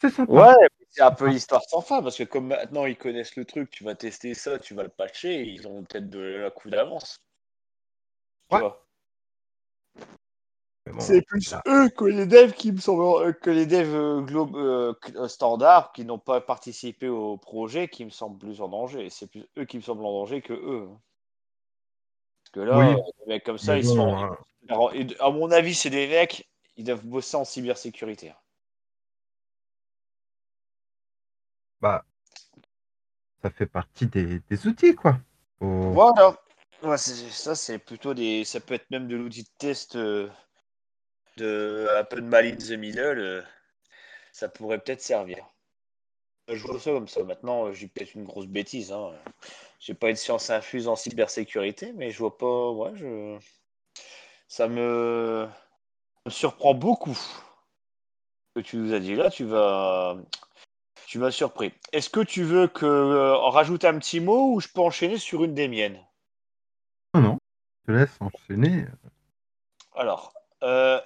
c'est- 0.02 0.10
sympa. 0.10 0.32
Ouais, 0.34 0.68
c'est 0.90 1.02
un 1.02 1.12
peu 1.12 1.28
l'histoire 1.28 1.62
sans 1.70 1.82
fin 1.82 2.02
parce 2.02 2.18
que 2.18 2.24
comme 2.24 2.48
maintenant 2.48 2.86
ils 2.86 2.98
connaissent 2.98 3.36
le 3.36 3.46
truc, 3.46 3.70
tu 3.72 3.84
vas 3.84 3.96
tester 3.96 4.34
ça, 4.34 4.60
tu 4.60 4.74
vas 4.74 4.84
le 4.84 4.90
patcher, 4.90 5.42
ils 5.44 5.68
ont 5.68 5.84
peut-être 5.84 6.10
de 6.10 6.20
la 6.20 6.52
coup 6.52 6.70
d'avance. 6.70 7.22
Ouais. 8.52 8.60
bon, 8.60 8.74
C'est 11.00 11.22
plus 11.22 11.52
là, 11.52 11.62
eux 11.68 11.90
que 11.90 12.06
les 12.06 12.26
devs 12.26 12.54
qui 12.54 12.72
me 12.72 12.78
semblent 12.78 13.28
euh, 13.28 13.34
que 13.34 13.50
les 13.50 13.66
devs 13.66 13.94
euh, 13.96 14.22
globe 14.22 14.56
euh, 14.56 14.94
euh, 15.16 15.28
standard 15.28 15.92
qui 15.94 16.06
n'ont 16.06 16.20
pas 16.20 16.42
participé 16.42 17.08
au 17.08 17.38
projet 17.38 17.88
qui 17.88 18.06
me 18.06 18.10
semblent 18.10 18.38
plus 18.40 18.62
en 18.62 18.68
danger. 18.70 19.10
C'est 19.10 19.28
plus 19.28 19.46
eux 19.58 19.66
qui 19.66 19.78
me 19.78 19.82
semblent 19.84 20.06
en 20.06 20.12
danger 20.14 20.42
que 20.42 20.54
eux. 20.54 20.88
Parce 22.44 22.52
que 22.54 22.60
là, 22.62 22.78
Oui, 22.80 22.96
des 23.20 23.26
mecs 23.28 23.44
comme 23.44 23.58
ça, 23.58 23.74
mais 23.74 23.80
ils 23.82 23.86
sont. 23.86 24.16
hein, 24.16 24.38
Alors, 24.70 24.92
à 25.20 25.30
mon 25.32 25.52
avis, 25.52 25.76
c'est 25.76 25.90
des 25.90 26.08
mecs, 26.08 26.48
ils 26.78 26.84
doivent 26.84 27.06
bosser 27.06 27.38
en 27.38 27.46
cybersécurité. 27.46 28.34
Bah, 31.82 32.06
ça 33.42 33.50
fait 33.52 33.66
partie 33.66 34.08
des, 34.08 34.68
outils, 34.68 34.96
quoi. 34.96 35.18
Voilà. 35.60 36.36
Ça, 36.98 37.56
c'est 37.56 37.80
plutôt 37.80 38.14
des. 38.14 38.44
Ça 38.46 38.60
peut 38.60 38.76
être 38.76 38.90
même 38.92 39.08
de 39.08 39.16
l'outil 39.16 39.44
de 39.44 39.50
test 39.58 39.96
euh, 39.96 40.30
de 41.38 41.88
un 41.98 42.04
peu 42.04 42.22
de 42.22 42.28
mal 42.28 42.46
in 42.46 42.56
the 42.56 42.72
middle. 42.72 43.20
euh, 43.20 43.42
ça 44.32 44.50
pourrait 44.50 44.80
peut-être 44.80 45.02
servir. 45.02 45.48
Je 46.48 46.64
vois 46.66 46.80
ça 46.80 46.92
comme 46.92 47.08
ça. 47.08 47.24
Maintenant, 47.24 47.72
j'ai 47.74 47.88
peut-être 47.88 48.14
une 48.16 48.24
grosse 48.26 48.48
bêtise. 48.48 48.92
Hein. 48.92 49.12
J'ai 49.80 49.94
pas 49.94 50.10
une 50.10 50.16
science 50.16 50.50
infuse 50.50 50.88
en 50.88 50.96
cybersécurité, 50.96 51.94
mais 51.94 52.12
je 52.12 52.20
vois 52.20 52.38
pas. 52.38 52.72
Ouais, 52.72 52.92
je... 52.96 53.38
Ça 54.48 54.68
me... 54.68 55.48
me 56.26 56.32
surprend 56.32 56.74
beaucoup. 56.74 57.16
Ce 57.16 58.54
que 58.56 58.60
tu 58.62 58.78
nous 58.78 58.94
as 58.94 59.00
dit 59.00 59.16
là, 59.16 59.30
tu 59.30 59.46
vas. 59.46 60.18
Tu 61.08 61.20
m'as 61.20 61.32
surpris. 61.32 61.72
Est-ce 61.94 62.10
que 62.10 62.20
tu 62.20 62.44
veux 62.44 62.68
que 62.68 62.86
euh, 62.86 63.34
en 63.38 63.50
rajoute 63.50 63.86
un 63.86 63.98
petit 63.98 64.20
mot 64.20 64.54
ou 64.54 64.60
je 64.60 64.68
peux 64.68 64.82
enchaîner 64.82 65.18
sur 65.18 65.46
une 65.46 65.54
des 65.54 65.70
miennes? 65.70 65.98
Non, 67.14 67.22
non, 67.22 67.38
je 67.88 67.94
te 67.94 67.98
laisse 67.98 68.18
enchaîner. 68.20 68.86
Alors, 69.96 70.34
euh, 70.64 71.00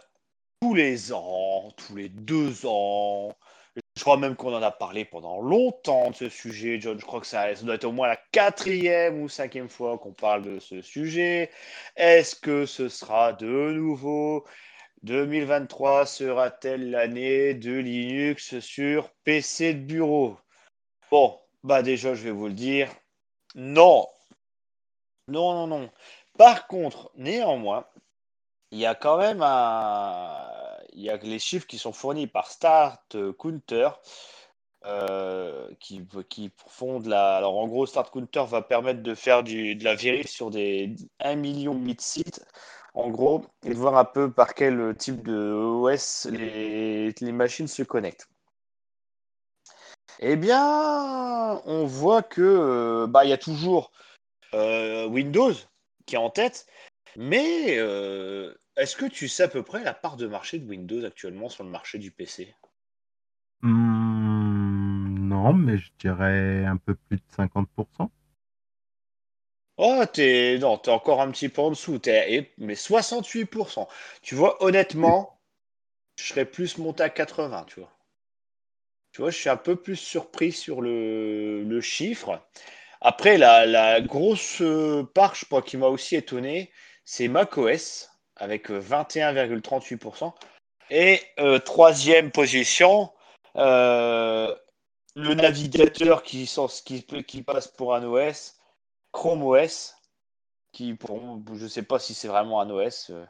tous 0.60 0.74
les 0.74 1.14
ans, 1.14 1.72
tous 1.78 1.96
les 1.96 2.10
deux 2.10 2.66
ans, 2.66 3.36
je 3.96 4.02
crois 4.02 4.18
même 4.18 4.36
qu'on 4.36 4.56
en 4.56 4.64
a 4.64 4.72
parlé 4.72 5.06
pendant 5.06 5.40
longtemps 5.40 6.10
de 6.10 6.16
ce 6.16 6.30
sujet, 6.30 6.82
John. 6.82 7.00
Je 7.00 7.06
crois 7.06 7.22
que 7.22 7.28
ça, 7.28 7.56
ça 7.56 7.64
doit 7.64 7.76
être 7.76 7.86
au 7.86 7.92
moins 7.92 8.08
la 8.08 8.18
quatrième 8.32 9.22
ou 9.22 9.30
cinquième 9.30 9.70
fois 9.70 10.00
qu'on 10.00 10.14
parle 10.14 10.42
de 10.42 10.58
ce 10.58 10.82
sujet. 10.82 11.52
Est-ce 11.96 12.36
que 12.36 12.66
ce 12.66 12.90
sera 12.90 13.34
de 13.34 13.72
nouveau 13.72 14.46
2023 15.04 16.06
sera-t-elle 16.06 16.92
l'année 16.92 17.54
de 17.54 17.74
Linux 17.74 18.60
sur 18.60 19.10
PC 19.24 19.74
de 19.74 19.80
bureau? 19.80 20.38
Bon, 21.10 21.40
bah 21.64 21.82
déjà, 21.82 22.14
je 22.14 22.24
vais 22.24 22.32
vous 22.32 22.48
le 22.48 22.54
dire. 22.54 22.90
Non. 23.56 24.08
Non, 25.28 25.54
non, 25.54 25.68
non. 25.68 25.90
Par 26.38 26.68
contre, 26.68 27.12
néanmoins, 27.16 27.86
il 28.72 28.80
y 28.80 28.86
a 28.86 28.96
quand 28.96 29.18
même 29.18 29.42
un... 29.42 30.38
Il 30.94 31.02
y 31.02 31.10
a 31.10 31.18
les 31.18 31.40
chiffres 31.40 31.68
qui 31.68 31.78
sont 31.78 31.94
fournis 31.94 32.28
par 32.28 32.52
Start 32.52 33.16
Counter 33.38 33.90
euh, 34.86 35.70
qui, 35.80 36.02
qui 36.30 36.52
font 36.68 37.00
de 37.00 37.10
la... 37.10 37.38
Alors 37.38 37.58
en 37.58 37.68
gros, 37.68 37.86
Start 37.86 38.12
Counter 38.12 38.44
va 38.48 38.62
permettre 38.62 39.04
de 39.04 39.14
faire 39.14 39.44
du, 39.44 39.76
de 39.76 39.84
la 39.84 39.96
vérif 39.96 40.28
sur 40.28 40.50
des 40.50 40.96
1 41.20 41.36
million 41.36 41.76
de 41.76 41.96
sites 42.00 42.46
en 42.94 43.10
gros, 43.10 43.46
et 43.64 43.70
de 43.70 43.76
voir 43.76 43.98
un 43.98 44.06
peu 44.06 44.32
par 44.32 44.54
quel 44.54 44.96
type 44.98 45.24
de 45.24 45.52
OS 45.54 46.26
les, 46.32 47.14
machines 47.32 47.68
se 47.68 47.84
connectent. 47.84 48.28
Eh 50.20 50.36
bien, 50.36 51.62
on 51.66 51.86
voit 51.86 52.22
que 52.22 52.42
euh, 52.42 53.08
bah 53.08 53.26
il 53.26 53.30
y 53.30 53.34
a 53.34 53.38
toujours 53.38 53.92
euh, 54.54 55.08
Windows 55.08 55.54
qui 56.06 56.16
est 56.16 56.20
en 56.20 56.30
tête, 56.30 56.68
Mais 57.16 57.78
est-ce 58.78 58.96
que 58.96 59.06
tu 59.06 59.28
sais 59.28 59.44
à 59.44 59.48
peu 59.48 59.64
près 59.64 59.84
la 59.84 59.94
part 59.94 60.18
de 60.18 60.28
marché 60.28 60.60
de 60.60 60.68
Windows 60.68 61.06
actuellement 61.06 61.50
sur 61.50 61.64
le 61.64 61.70
marché 61.70 61.98
du 61.98 62.12
PC 62.12 62.54
mmh, 63.62 65.28
Non, 65.28 65.54
mais 65.54 65.78
je 65.78 65.92
dirais 66.00 66.66
un 66.66 66.78
peu 66.78 66.96
plus 66.96 67.18
de 67.18 67.24
50%. 67.38 68.10
Oh, 69.84 70.06
t'es 70.06 70.60
non, 70.60 70.78
t'es 70.78 70.92
encore 70.92 71.22
un 71.22 71.32
petit 71.32 71.50
peu 71.50 71.64
en 71.64 71.72
dessous. 71.72 72.00
Es... 72.06 72.52
Mais 72.60 72.76
68%. 72.76 73.88
Tu 74.22 74.36
vois, 74.36 74.64
honnêtement, 74.64 75.40
je 76.18 76.26
serais 76.26 76.46
plus 76.46 76.78
monté 76.78 77.02
à 77.02 77.10
80, 77.10 77.66
tu 77.68 77.80
vois. 77.80 77.92
Tu 79.12 79.22
vois, 79.22 79.32
je 79.32 79.38
suis 79.38 79.50
un 79.50 79.58
peu 79.58 79.76
plus 79.76 79.96
surpris 79.96 80.52
sur 80.52 80.82
le, 80.82 81.64
le 81.64 81.82
chiffre. 81.82 82.40
Après, 83.02 83.40
la, 83.40 83.66
la 83.66 84.02
grosse 84.02 84.62
part, 85.16 85.34
je 85.34 85.46
crois, 85.46 85.64
qui 85.64 85.78
m'a 85.78 85.88
aussi 85.88 86.16
étonné, 86.16 86.72
c'est 87.04 87.28
macOS 87.28 88.12
avec 88.36 88.70
21,38%. 88.70 90.32
Et 90.92 91.22
euh, 91.40 91.58
troisième 91.58 92.30
position, 92.30 93.12
euh, 93.56 94.54
le 95.16 95.34
navigateur 95.34 96.22
qui, 96.22 96.48
qui, 96.86 97.04
qui 97.04 97.42
passe 97.42 97.68
pour 97.68 97.96
un 97.96 98.04
OS 98.04 98.61
Chrome 99.12 99.44
OS, 99.44 99.96
qui 100.72 100.94
pour 100.94 101.20
je 101.54 101.64
ne 101.64 101.70
sais 101.70 101.84
pas 101.84 102.00
si 102.00 102.14
c'est 102.14 102.28
vraiment 102.28 102.62
un 102.62 102.70
OS. 102.70 103.10
Euh. 103.10 103.26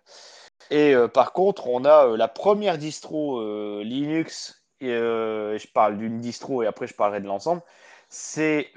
Et 0.70 0.94
euh, 0.94 1.08
par 1.08 1.34
contre, 1.34 1.68
on 1.68 1.86
a 1.86 2.08
euh, 2.08 2.18
la 2.18 2.28
première 2.28 2.78
distro 2.78 3.42
Linux, 3.82 4.64
et, 4.80 4.90
je 4.90 5.68
parle 5.74 5.98
d'une 5.98 6.20
distro 6.20 6.62
et 6.64 6.68
après 6.68 6.88
je 6.88 6.94
parlerai 6.94 7.22
de 7.22 7.28
l'ensemble, 7.28 7.62
c'est 8.10 8.72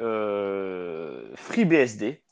FreeBSD, 1.37 2.23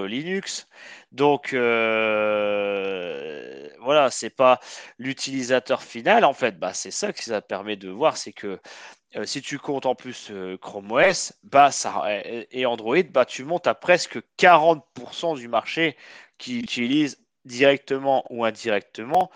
Linux. 0.06 0.68
Donc, 1.12 1.54
voilà, 3.80 4.10
c'est 4.10 4.30
pas 4.30 4.60
l'utilisateur 4.98 5.82
final. 5.82 6.24
En 6.26 6.34
fait, 6.34 6.58
bah, 6.58 6.74
c'est 6.74 6.90
ça 6.90 7.12
que 7.12 7.22
ça 7.22 7.40
permet 7.40 7.76
de 7.76 7.88
voir, 7.88 8.18
c'est 8.18 8.32
que 8.32 8.60
euh, 9.16 9.24
si 9.24 9.42
tu 9.42 9.58
comptes 9.58 9.86
en 9.86 9.94
plus 9.94 10.28
euh, 10.30 10.56
Chrome 10.56 10.92
OS 10.92 11.32
bah, 11.42 11.72
ça, 11.72 12.04
et 12.24 12.64
Android, 12.64 13.02
bah, 13.10 13.24
tu 13.24 13.44
montes 13.44 13.66
à 13.66 13.74
presque 13.74 14.20
40% 14.38 15.36
du 15.36 15.48
marché 15.48 15.96
qui 16.38 16.58
utilise 16.60 17.18
directement 17.44 18.24
ou 18.30 18.44
indirectement 18.44 19.30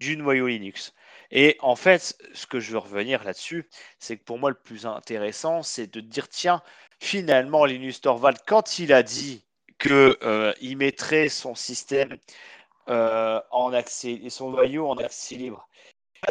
du 0.00 0.16
noyau 0.16 0.46
Linux. 0.46 0.94
Et 1.30 1.58
en 1.60 1.76
fait, 1.76 2.16
ce 2.32 2.46
que 2.46 2.58
je 2.58 2.72
veux 2.72 2.78
revenir 2.78 3.22
là-dessus, 3.22 3.68
c'est 3.98 4.16
que 4.16 4.24
pour 4.24 4.38
moi, 4.38 4.48
le 4.48 4.56
plus 4.56 4.86
intéressant, 4.86 5.62
c'est 5.62 5.92
de 5.92 6.00
dire 6.00 6.28
tiens, 6.28 6.62
finalement, 6.98 7.66
Linus 7.66 8.00
Torvald, 8.00 8.38
quand 8.46 8.78
il 8.78 8.94
a 8.94 9.02
dit 9.02 9.44
qu'il 9.78 9.92
euh, 9.92 10.54
mettrait 10.76 11.28
son 11.28 11.54
système 11.54 12.16
en 12.86 13.72
accès 13.74 14.12
et 14.12 14.30
son 14.30 14.50
noyau 14.50 14.88
en 14.88 14.96
accès 14.96 15.34
libre 15.34 15.67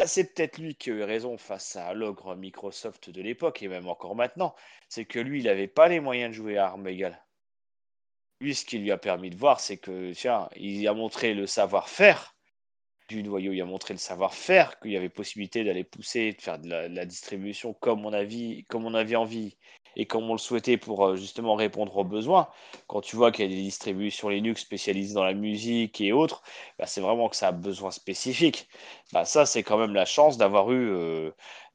c'est 0.06 0.34
peut-être 0.34 0.58
lui 0.58 0.74
qui 0.74 0.90
a 0.90 0.94
eu 0.94 1.02
raison 1.02 1.36
face 1.38 1.76
à 1.76 1.92
l'ogre 1.94 2.34
Microsoft 2.34 3.10
de 3.10 3.22
l'époque 3.22 3.62
et 3.62 3.68
même 3.68 3.88
encore 3.88 4.14
maintenant. 4.14 4.54
C'est 4.88 5.04
que 5.04 5.18
lui, 5.18 5.40
il 5.40 5.44
n'avait 5.44 5.68
pas 5.68 5.88
les 5.88 6.00
moyens 6.00 6.30
de 6.30 6.34
jouer 6.34 6.58
à 6.58 6.66
armes 6.66 6.88
égales. 6.88 7.22
Lui, 8.40 8.54
ce 8.54 8.64
qui 8.64 8.78
lui 8.78 8.92
a 8.92 8.98
permis 8.98 9.30
de 9.30 9.36
voir, 9.36 9.60
c'est 9.60 9.78
que, 9.78 10.12
tiens, 10.12 10.48
il 10.56 10.86
a 10.86 10.94
montré 10.94 11.34
le 11.34 11.46
savoir-faire 11.46 12.34
du 13.08 13.22
noyau, 13.22 13.52
il 13.52 13.60
a 13.60 13.64
montré 13.64 13.94
le 13.94 13.98
savoir-faire, 13.98 14.78
qu'il 14.80 14.92
y 14.92 14.96
avait 14.96 15.08
possibilité 15.08 15.64
d'aller 15.64 15.82
pousser, 15.82 16.34
de 16.34 16.40
faire 16.40 16.58
de 16.58 16.68
la, 16.68 17.06
distribution 17.06 17.72
comme 17.72 18.04
on 18.04 18.12
avait 18.12 19.16
envie 19.16 19.56
et 19.98 20.06
comme 20.06 20.30
on 20.30 20.32
le 20.32 20.38
souhaitait 20.38 20.78
pour 20.78 21.04
euh, 21.04 21.16
justement 21.16 21.56
répondre 21.56 21.94
aux 21.96 22.04
besoins. 22.04 22.48
Quand 22.86 23.00
tu 23.00 23.16
vois 23.16 23.32
qu'il 23.32 23.44
y 23.44 23.48
a 23.48 23.54
des 23.54 23.62
distributions 23.62 24.28
Linux 24.28 24.62
spécialisées 24.62 25.14
dans 25.14 25.24
la 25.24 25.34
musique 25.34 26.00
et 26.00 26.12
autres, 26.12 26.42
bah, 26.78 26.86
c'est 26.86 27.00
vraiment 27.00 27.28
que 27.28 27.36
ça 27.36 27.48
a 27.48 27.52
besoin 27.52 27.90
spécifique. 27.90 28.68
Bah, 29.12 29.24
ça, 29.24 29.44
c'est 29.44 29.64
quand 29.64 29.76
même 29.76 29.94
la 29.94 30.06
chance 30.06 30.38
d'avoir 30.38 30.70
eu, 30.70 30.88
euh, 30.88 31.30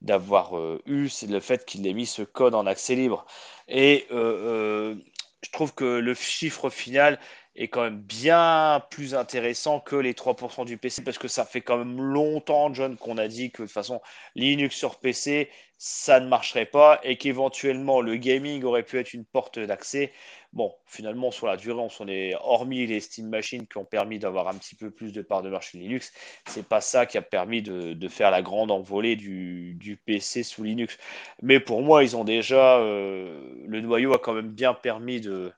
euh, 0.09 0.79
eu, 0.86 1.09
c'est 1.09 1.27
le 1.27 1.41
fait 1.41 1.65
qu'il 1.65 1.86
ait 1.86 1.93
mis 1.93 2.05
ce 2.05 2.23
code 2.23 2.55
en 2.55 2.65
accès 2.65 2.95
libre. 2.95 3.25
Et 3.67 4.07
je 4.09 5.51
trouve 5.51 5.73
que 5.73 5.83
le 5.83 6.13
chiffre 6.13 6.69
final 6.69 7.19
est 7.55 7.67
quand 7.67 7.83
même 7.83 7.99
bien 7.99 8.83
plus 8.89 9.13
intéressant 9.13 9.79
que 9.79 9.95
les 9.95 10.13
3% 10.13 10.65
du 10.65 10.77
PC 10.77 11.03
parce 11.03 11.17
que 11.17 11.27
ça 11.27 11.45
fait 11.45 11.62
quand 11.62 11.77
même 11.77 12.01
longtemps, 12.01 12.73
John, 12.73 12.97
qu'on 12.97 13.17
a 13.17 13.27
dit 13.27 13.51
que 13.51 13.63
de 13.63 13.67
toute 13.67 13.73
façon, 13.73 14.01
Linux 14.36 14.75
sur 14.75 14.99
PC, 14.99 15.49
ça 15.85 16.21
ne 16.21 16.29
marcherait 16.29 16.65
pas 16.65 17.01
et 17.03 17.17
qu'éventuellement 17.17 17.99
le 17.99 18.15
gaming 18.15 18.63
aurait 18.63 18.83
pu 18.83 18.99
être 18.99 19.13
une 19.13 19.25
porte 19.25 19.59
d'accès. 19.59 20.13
Bon, 20.53 20.73
finalement, 20.85 21.29
sur 21.29 21.45
la 21.45 21.57
durée, 21.57 21.81
on 21.81 21.89
s'en 21.89 22.07
est, 22.07 22.35
hormis 22.39 22.87
les 22.87 23.01
Steam 23.01 23.27
Machines 23.27 23.67
qui 23.67 23.77
ont 23.77 23.83
permis 23.83 24.17
d'avoir 24.17 24.47
un 24.47 24.53
petit 24.53 24.75
peu 24.75 24.91
plus 24.91 25.11
de 25.11 25.21
part 25.21 25.41
de 25.41 25.49
marché 25.49 25.77
Linux, 25.77 26.13
c'est 26.47 26.65
pas 26.65 26.79
ça 26.79 27.05
qui 27.05 27.17
a 27.17 27.21
permis 27.21 27.61
de, 27.61 28.07
faire 28.07 28.31
la 28.31 28.41
grande 28.41 28.71
envolée 28.71 29.17
du, 29.17 29.99
PC 30.05 30.43
sous 30.43 30.63
Linux. 30.63 30.97
Mais 31.41 31.59
pour 31.59 31.81
moi, 31.81 32.01
ils 32.01 32.15
ont 32.15 32.23
déjà, 32.23 32.77
euh, 32.77 33.53
le 33.67 33.81
noyau 33.81 34.13
a 34.13 34.19
quand 34.19 34.33
même 34.33 34.51
bien 34.51 34.73
permis 34.73 35.19
de, 35.19 35.51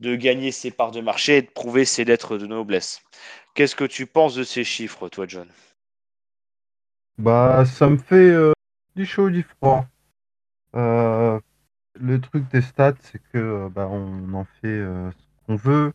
de 0.00 0.16
gagner 0.16 0.52
ses 0.52 0.70
parts 0.70 0.92
de 0.92 1.02
marché 1.02 1.36
et 1.36 1.42
de 1.42 1.50
prouver 1.50 1.84
ses 1.84 2.06
lettres 2.06 2.38
de 2.38 2.46
noblesse. 2.46 3.02
Qu'est-ce 3.54 3.76
que 3.76 3.84
tu 3.84 4.06
penses 4.06 4.36
de 4.36 4.42
ces 4.42 4.64
chiffres, 4.64 5.10
toi, 5.10 5.26
John? 5.28 5.48
Bah, 7.18 7.66
ça 7.66 7.88
me 7.88 7.98
fait 7.98 8.14
euh, 8.14 8.52
du 8.96 9.06
chaud, 9.06 9.30
du 9.30 9.42
froid. 9.44 9.86
Euh, 10.74 11.38
le 11.94 12.20
truc 12.20 12.48
des 12.50 12.60
stats, 12.60 12.94
c'est 13.00 13.20
que 13.32 13.38
euh, 13.38 13.68
bah, 13.68 13.86
on 13.88 14.34
en 14.34 14.44
fait 14.44 14.82
ce 14.82 15.46
qu'on 15.46 15.56
veut. 15.56 15.92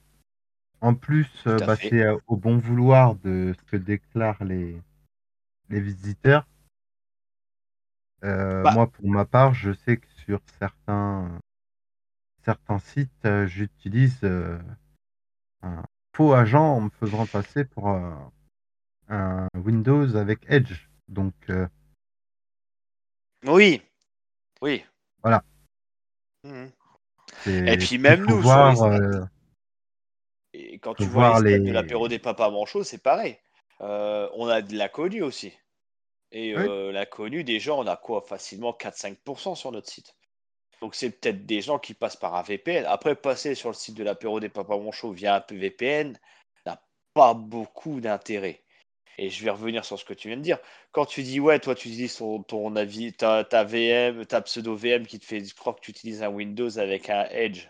En 0.80 0.96
plus, 0.96 1.30
bah, 1.46 1.76
c'est 1.76 2.08
au 2.28 2.38
bon 2.38 2.58
vouloir 2.58 3.16
de 3.16 3.54
ce 3.58 3.64
que 3.72 3.78
déclarent 3.78 4.44
les, 4.44 4.82
les 5.70 5.82
visiteurs. 5.82 6.48
Bah 8.22 8.72
moi, 8.74 8.88
pour 8.88 9.10
ma 9.10 9.26
part, 9.26 9.54
je 9.54 9.74
sais 9.74 9.98
que 9.98 10.08
sur 10.26 10.40
certains 10.60 11.40
certains 12.44 12.80
sites, 12.80 13.26
euh, 13.26 13.46
j'utilise 13.48 14.20
euh, 14.24 14.60
un 15.62 15.84
faux 16.16 16.34
agent 16.34 16.76
en 16.76 16.82
me 16.82 16.90
faisant 16.90 17.26
passer 17.26 17.66
pour 17.66 17.90
euh, 17.90 18.14
un 19.10 19.48
Windows 19.56 20.16
avec 20.16 20.46
Edge. 20.48 20.90
Donc, 21.08 21.34
euh, 21.50 21.68
Oui, 23.46 23.82
oui. 24.62 24.84
Voilà. 25.22 25.44
Mhm. 26.44 26.72
Et 27.46 27.78
puis 27.78 27.98
même 27.98 28.26
nous, 28.26 28.40
voir, 28.40 28.76
sur 28.76 28.90
les 28.90 28.98
stats, 28.98 29.18
euh, 29.18 29.26
et 30.54 30.80
quand 30.80 30.96
tu 30.96 31.06
vois 31.06 31.40
les 31.42 31.60
de 31.60 31.72
l'apéro 31.72 32.08
des 32.08 32.20
papas 32.20 32.50
manchots, 32.50 32.84
c'est 32.84 33.02
pareil. 33.02 33.38
Euh, 33.82 34.30
on 34.36 34.48
a 34.48 34.62
de 34.62 34.76
la 34.76 34.90
connue 34.90 35.24
aussi. 35.24 35.54
Et 36.32 36.56
Oui, 36.56 36.64
euh, 36.68 36.92
la 36.92 37.06
connue, 37.06 37.44
déjà, 37.44 37.74
on 37.74 37.88
a 37.88 37.96
quoi 37.98 38.22
Facilement 38.22 38.72
4-5% 38.72 39.56
sur 39.56 39.72
notre 39.72 39.90
site. 39.90 40.16
Donc 40.82 40.96
c'est 40.96 41.12
peut-être 41.12 41.46
des 41.46 41.62
gens 41.62 41.80
qui 41.80 41.94
passent 41.94 42.16
par 42.16 42.36
un 42.36 42.42
VPN. 42.42 42.86
Après, 42.86 43.16
passer 43.16 43.56
sur 43.56 43.70
le 43.70 43.76
site 43.76 43.96
de 43.96 44.04
l'apéro 44.04 44.40
des 44.40 44.50
papas 44.50 44.78
manchots 44.78 45.12
via 45.12 45.36
un 45.36 45.56
VPN 45.56 46.18
n'a 46.66 46.82
pas 47.14 47.34
beaucoup 47.34 48.02
d'intérêt. 48.02 48.62
Et 49.18 49.30
je 49.30 49.44
vais 49.44 49.52
revenir 49.52 49.86
sur 49.86 50.00
ce 50.00 50.06
que 50.06 50.14
tu 50.14 50.28
viens 50.30 50.38
de 50.38 50.42
dire. 50.42 50.60
Quand 50.92 51.06
tu 51.06 51.24
dis, 51.24 51.40
ouais, 51.40 51.60
toi, 51.60 51.76
tu 51.76 51.90
utilises 51.90 52.16
ton, 52.18 52.44
ton 52.44 52.76
avis, 52.76 53.14
ta, 53.14 53.44
ta 53.44 53.64
VM, 53.64 54.26
ta 54.26 54.42
pseudo 54.42 54.76
VM 54.76 55.06
qui 55.06 55.20
te 55.20 55.26
fait 55.26 55.42
croire 55.56 55.76
que 55.76 55.82
tu 55.82 55.92
utilises 55.92 56.24
un 56.24 56.30
Windows 56.30 56.78
avec 56.80 57.10
un 57.10 57.26
Edge. 57.30 57.68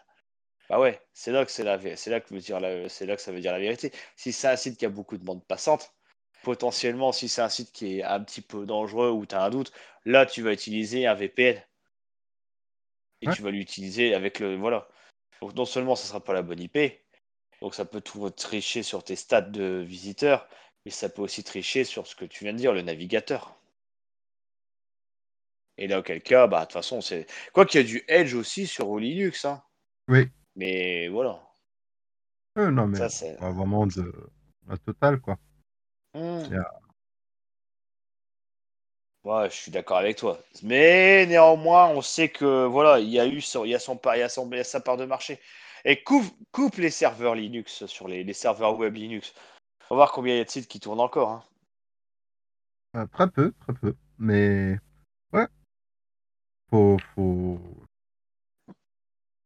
Bah 0.70 0.80
ouais, 0.80 1.02
c'est 1.14 1.32
là 1.32 1.46
que 1.46 1.52
c'est 1.52 1.64
la, 1.64 1.80
c'est 1.98 2.10
là 2.10 2.22
que 2.22 2.34
veut 2.34 2.40
dire 2.40 2.60
la- 2.60 2.88
c'est 2.90 3.06
là 3.06 3.16
que 3.16 3.22
ça 3.22 3.32
veut 3.32 3.42
dire 3.42 3.52
la 3.52 3.60
vérité. 3.60 3.92
Si 4.16 4.32
c'est 4.32 4.48
un 4.48 4.56
site 4.56 4.78
qui 4.78 4.86
a 4.86 4.90
beaucoup 4.90 5.18
de 5.18 5.24
bandes 5.24 5.46
passantes, 5.46 5.94
potentiellement, 6.44 7.12
si 7.12 7.28
c'est 7.30 7.42
un 7.42 7.50
site 7.50 7.72
qui 7.74 8.00
est 8.00 8.04
un 8.04 8.22
petit 8.24 8.42
peu 8.42 8.66
dangereux 8.66 9.10
ou 9.12 9.26
tu 9.26 9.36
as 9.36 9.44
un 9.44 9.50
doute, 9.50 9.74
là, 10.06 10.26
tu 10.26 10.42
vas 10.42 10.54
utiliser 10.54 11.06
un 11.08 11.14
VPN 11.14 11.62
et 13.22 13.28
ouais, 13.28 13.36
tu 13.36 13.42
vas 13.42 13.52
l'utiliser 13.52 14.14
avec 14.16 14.40
le, 14.40 14.56
voilà. 14.56 14.88
Donc 15.42 15.56
non 15.56 15.66
seulement 15.66 15.96
ça 15.96 16.08
sera 16.08 16.24
pas 16.24 16.34
la 16.34 16.42
bonne 16.42 16.60
IP, 16.60 16.78
donc 17.62 17.76
ça 17.76 17.86
peut 17.86 18.02
tout 18.02 18.30
tricher 18.32 18.84
sur 18.84 19.04
tes 19.04 19.16
stats 19.16 19.42
de 19.42 19.84
visiteurs, 19.86 20.48
mais 20.86 20.92
ça 20.92 21.10
peut 21.10 21.22
aussi 21.22 21.44
tricher 21.44 21.84
sur 21.84 22.08
ce 22.08 22.16
que 22.16 22.26
tu 22.26 22.44
viens 22.44 22.54
de 22.54 22.58
dire, 22.58 22.74
le 22.74 22.82
navigateur. 22.82 23.56
Et 25.78 25.88
là, 25.88 26.00
auquel 26.00 26.22
cas, 26.22 26.48
bah, 26.48 26.60
de 26.62 26.66
toute 26.66 26.74
façon, 26.74 27.02
c'est. 27.02 27.26
Quoi 27.54 27.66
qu'il 27.66 27.82
y 27.82 27.84
a 27.84 27.88
du 27.88 28.04
Edge 28.08 28.34
aussi 28.36 28.68
sur 28.68 28.98
Linux, 28.98 29.46
hein. 29.46 29.64
oui. 30.08 30.30
Mais 30.56 31.08
voilà. 31.08 31.42
Euh, 32.58 32.70
non, 32.70 32.88
mais 32.88 32.98
Ça, 32.98 33.10
c'est. 33.10 33.36
vraiment 33.40 33.88
de 33.88 34.12
la 34.68 34.78
totale, 34.78 35.20
quoi. 35.22 35.38
A- 36.14 36.82
Ouais, 39.24 39.50
je 39.52 39.56
suis 39.56 39.72
d'accord 39.72 39.98
avec 39.98 40.18
toi. 40.18 40.40
Mais 40.64 41.26
néanmoins, 41.28 41.88
on 41.90 42.02
sait 42.02 42.30
que 42.30 42.66
voilà, 42.66 43.00
il 43.00 43.08
y 43.10 43.20
a 43.20 43.28
eu 43.28 43.40
son, 43.40 43.66
il 43.66 43.70
y 43.70 43.76
a 43.76 43.80
son, 43.80 43.96
part- 43.96 44.16
il 44.16 44.20
y 44.20 44.24
a 44.24 44.30
son- 44.30 44.50
il 44.52 44.58
y 44.58 44.60
a 44.60 44.64
sa 44.64 44.80
part 44.82 44.98
de 44.98 45.06
marché. 45.06 45.40
Et 45.86 46.02
coupe, 46.04 46.26
coupe 46.52 46.78
les 46.78 46.90
serveurs 46.90 47.36
Linux 47.36 47.86
sur 47.86 48.08
les, 48.08 48.24
les 48.24 48.34
serveurs 48.34 48.78
web 48.78 48.96
Linux. 48.96 49.34
On 49.92 49.96
va 49.96 50.04
voir 50.06 50.14
combien 50.14 50.36
il 50.36 50.38
y 50.38 50.40
a 50.40 50.46
de 50.46 50.50
sites 50.50 50.70
qui 50.70 50.80
tournent 50.80 51.02
encore. 51.02 51.30
hein. 51.30 51.44
euh, 52.96 53.06
très 53.08 53.30
peu, 53.30 53.52
très 53.60 53.74
peu. 53.74 53.94
Mais 54.20 54.80
ouais, 55.34 55.48
faut, 56.70 56.98
faut. 57.14 57.60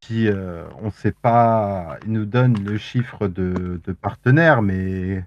Si 0.04 0.28
euh, 0.28 0.70
on 0.84 0.92
sait 0.92 1.14
pas, 1.14 1.98
ils 2.06 2.12
nous 2.12 2.26
donnent 2.26 2.64
le 2.64 2.78
chiffre 2.78 3.28
de, 3.28 3.82
de 3.84 3.92
partenaires, 3.92 4.62
mais 4.62 5.26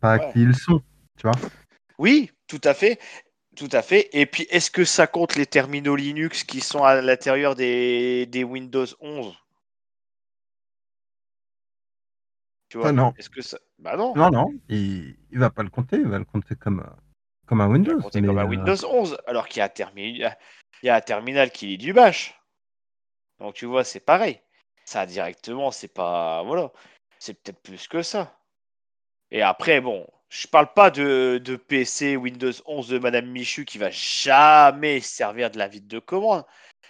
pas 0.00 0.18
Ouais. 0.18 0.32
qui 0.32 0.42
ils 0.42 0.56
sont, 0.56 0.82
tu 1.16 1.22
vois. 1.28 1.38
Oui, 1.98 2.32
tout 2.48 2.60
à 2.64 2.74
fait. 2.74 2.98
Tout 3.54 3.68
à 3.70 3.80
fait. 3.80 4.08
Et 4.12 4.26
puis, 4.26 4.48
est-ce 4.50 4.72
que 4.72 4.84
ça 4.84 5.06
compte 5.06 5.36
les 5.36 5.46
terminaux 5.46 5.94
Linux 5.94 6.42
qui 6.42 6.60
sont 6.60 6.82
à 6.82 7.00
l'intérieur 7.00 7.54
des, 7.54 8.26
des 8.26 8.42
Windows 8.42 8.86
11 8.98 9.36
Tu 12.80 12.92
non. 12.92 13.12
Est-ce 13.18 13.28
que 13.28 13.42
ça. 13.42 13.58
Bah 13.78 13.96
non. 13.96 14.14
Non, 14.16 14.30
non, 14.30 14.52
il, 14.68 15.16
il 15.30 15.38
va 15.38 15.50
pas 15.50 15.62
le 15.62 15.68
compter, 15.68 15.96
il 15.96 16.08
va 16.08 16.18
le 16.18 16.24
compter 16.24 16.54
comme, 16.54 16.82
comme 17.46 17.60
un 17.60 17.64
Il 17.64 17.68
va 17.68 17.72
Windows. 17.72 18.00
compter 18.00 18.20
Mais 18.20 18.28
comme 18.28 18.38
un 18.38 18.44
euh, 18.44 18.48
Windows 18.48 18.86
11, 18.86 19.18
alors 19.26 19.46
qu'il 19.46 19.58
y 19.58 19.62
a 19.62 19.66
un, 19.66 19.68
termi- 19.68 20.14
il 20.16 20.86
y 20.86 20.88
a 20.88 20.94
un 20.94 21.00
terminal 21.00 21.50
qui 21.50 21.66
lit 21.66 21.78
du 21.78 21.92
bash. 21.92 22.38
Donc 23.40 23.54
tu 23.54 23.66
vois, 23.66 23.84
c'est 23.84 24.00
pareil. 24.00 24.40
Ça 24.84 25.04
directement, 25.04 25.70
c'est 25.70 25.92
pas. 25.92 26.42
Voilà. 26.44 26.72
C'est 27.18 27.34
peut-être 27.34 27.60
plus 27.62 27.86
que 27.88 28.02
ça. 28.02 28.38
Et 29.30 29.42
après, 29.42 29.80
bon, 29.80 30.06
je 30.30 30.46
parle 30.46 30.72
pas 30.72 30.90
de, 30.90 31.40
de 31.44 31.56
PC 31.56 32.16
Windows 32.16 32.52
11 32.66 32.88
de 32.88 32.98
Madame 32.98 33.26
Michu 33.26 33.64
qui 33.64 33.78
va 33.78 33.90
jamais 33.90 35.00
servir 35.00 35.50
de 35.50 35.58
la 35.58 35.68
vide 35.68 35.86
de 35.88 35.98
commande. 35.98 36.44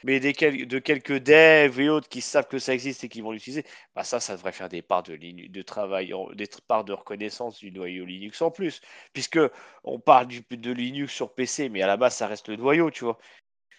Mais 0.05 0.21
des 0.21 0.33
de 0.33 0.79
quelques 0.79 1.19
devs 1.19 1.81
et 1.81 1.89
autres 1.89 2.09
qui 2.09 2.21
savent 2.21 2.49
que 2.49 2.59
ça 2.59 2.75
existe 2.75 3.05
et 3.05 3.09
qui 3.09 3.21
vont 3.21 3.33
l'utiliser, 3.33 3.65
bah 3.95 4.05
ça, 4.05 4.21
ça 4.21 4.35
devrait 4.37 4.53
faire 4.53 4.69
des 4.69 4.83
parts 4.83 5.03
de, 5.03 5.17
de 5.17 5.63
travail, 5.63 6.13
des 6.35 6.49
parts 6.67 6.85
de 6.85 6.93
reconnaissance 6.93 7.59
du 7.59 7.71
noyau 7.73 8.05
Linux 8.05 8.43
en 8.43 8.51
plus. 8.51 8.81
Puisque 9.13 9.39
on 9.85 10.01
parle 10.01 10.27
du, 10.29 10.43
de 10.51 10.73
Linux 10.73 11.13
sur 11.13 11.35
PC, 11.35 11.69
mais 11.69 11.83
à 11.83 11.87
la 11.87 11.97
base, 11.97 12.17
ça 12.17 12.27
reste 12.27 12.49
le 12.49 12.57
noyau, 12.57 12.91
tu 12.91 13.05
vois. 13.05 13.19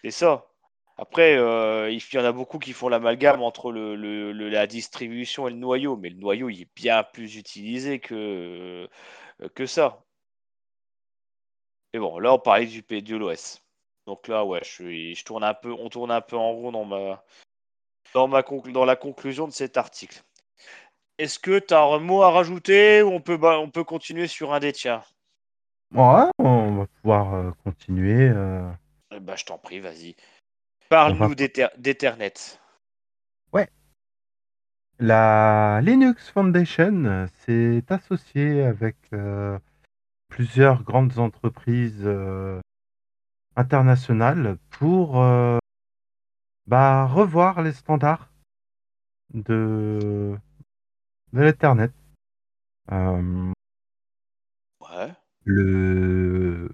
C'est 0.02 0.10
ça. 0.10 0.46
Après, 0.96 1.36
euh, 1.36 1.90
il 1.90 2.00
y 2.14 2.18
en 2.18 2.24
a 2.24 2.32
beaucoup 2.32 2.58
qui 2.58 2.72
font 2.72 2.88
l'amalgame 2.88 3.42
entre 3.42 3.72
le, 3.72 4.32
la 4.32 4.66
distribution 4.66 5.48
et 5.48 5.50
le 5.50 5.56
noyau, 5.56 5.96
mais 5.96 6.08
le 6.10 6.16
noyau, 6.16 6.48
il 6.50 6.62
est 6.62 6.68
bien 6.76 7.02
plus 7.02 7.36
utilisé 7.36 7.98
que, 8.00 8.88
euh, 9.40 9.66
ça. 9.66 10.04
Mais 11.94 12.00
bon, 12.00 12.18
là, 12.18 12.34
on 12.34 12.38
parlait 12.38 12.66
du 12.66 12.82
P 12.82 13.00
de 13.00 13.16
l'OS. 13.16 13.63
Donc 14.06 14.28
là, 14.28 14.44
ouais, 14.44 14.60
je, 14.62 14.68
suis- 14.68 15.14
je 15.14 15.24
tourne 15.24 15.44
un 15.44 15.54
peu, 15.54 15.72
on 15.72 15.88
tourne 15.88 16.10
un 16.10 16.20
peu 16.20 16.36
en 16.36 16.52
rond 16.52 16.72
dans 16.72 16.84
ma, 16.84 17.24
dans 18.12 18.28
ma 18.28 18.42
conclu- 18.42 18.72
dans 18.72 18.84
la 18.84 18.96
conclusion 18.96 19.46
de 19.46 19.52
cet 19.52 19.76
article. 19.76 20.22
Est-ce 21.18 21.38
que 21.38 21.58
tu 21.58 21.74
as 21.74 21.82
un 21.82 21.98
mot 21.98 22.22
à 22.22 22.30
rajouter 22.30 23.02
ou 23.02 23.08
on 23.08 23.20
peut, 23.20 23.36
bah, 23.36 23.58
on 23.60 23.70
peut 23.70 23.84
continuer 23.84 24.26
sur 24.26 24.52
un 24.52 24.60
des 24.60 24.72
tiens? 24.72 25.02
Ouais, 25.94 26.28
on 26.38 26.76
va 26.76 26.86
pouvoir 26.86 27.34
euh, 27.34 27.50
continuer. 27.62 28.28
euh, 28.28 28.68
ben, 29.20 29.36
je 29.36 29.44
t'en 29.44 29.58
prie, 29.58 29.80
vas-y. 29.80 30.16
Parle-nous 30.88 31.34
va... 31.34 31.70
d'Ethernet. 31.76 32.58
Ouais, 33.52 33.68
la 34.98 35.80
Linux 35.82 36.30
Foundation 36.30 37.26
s'est 37.38 37.84
associée 37.88 38.62
avec 38.62 38.96
euh, 39.12 39.58
plusieurs 40.28 40.82
grandes 40.82 41.18
entreprises 41.18 42.08
internationales 43.56 44.58
pour 44.70 45.22
euh, 45.22 45.58
bah, 46.66 47.06
revoir 47.06 47.62
les 47.62 47.72
standards 47.72 48.30
de, 49.32 50.36
de 51.32 51.40
l'Ethernet. 51.40 51.92
Euh, 52.92 53.52
Ouais. 54.80 55.12
le, 55.44 56.70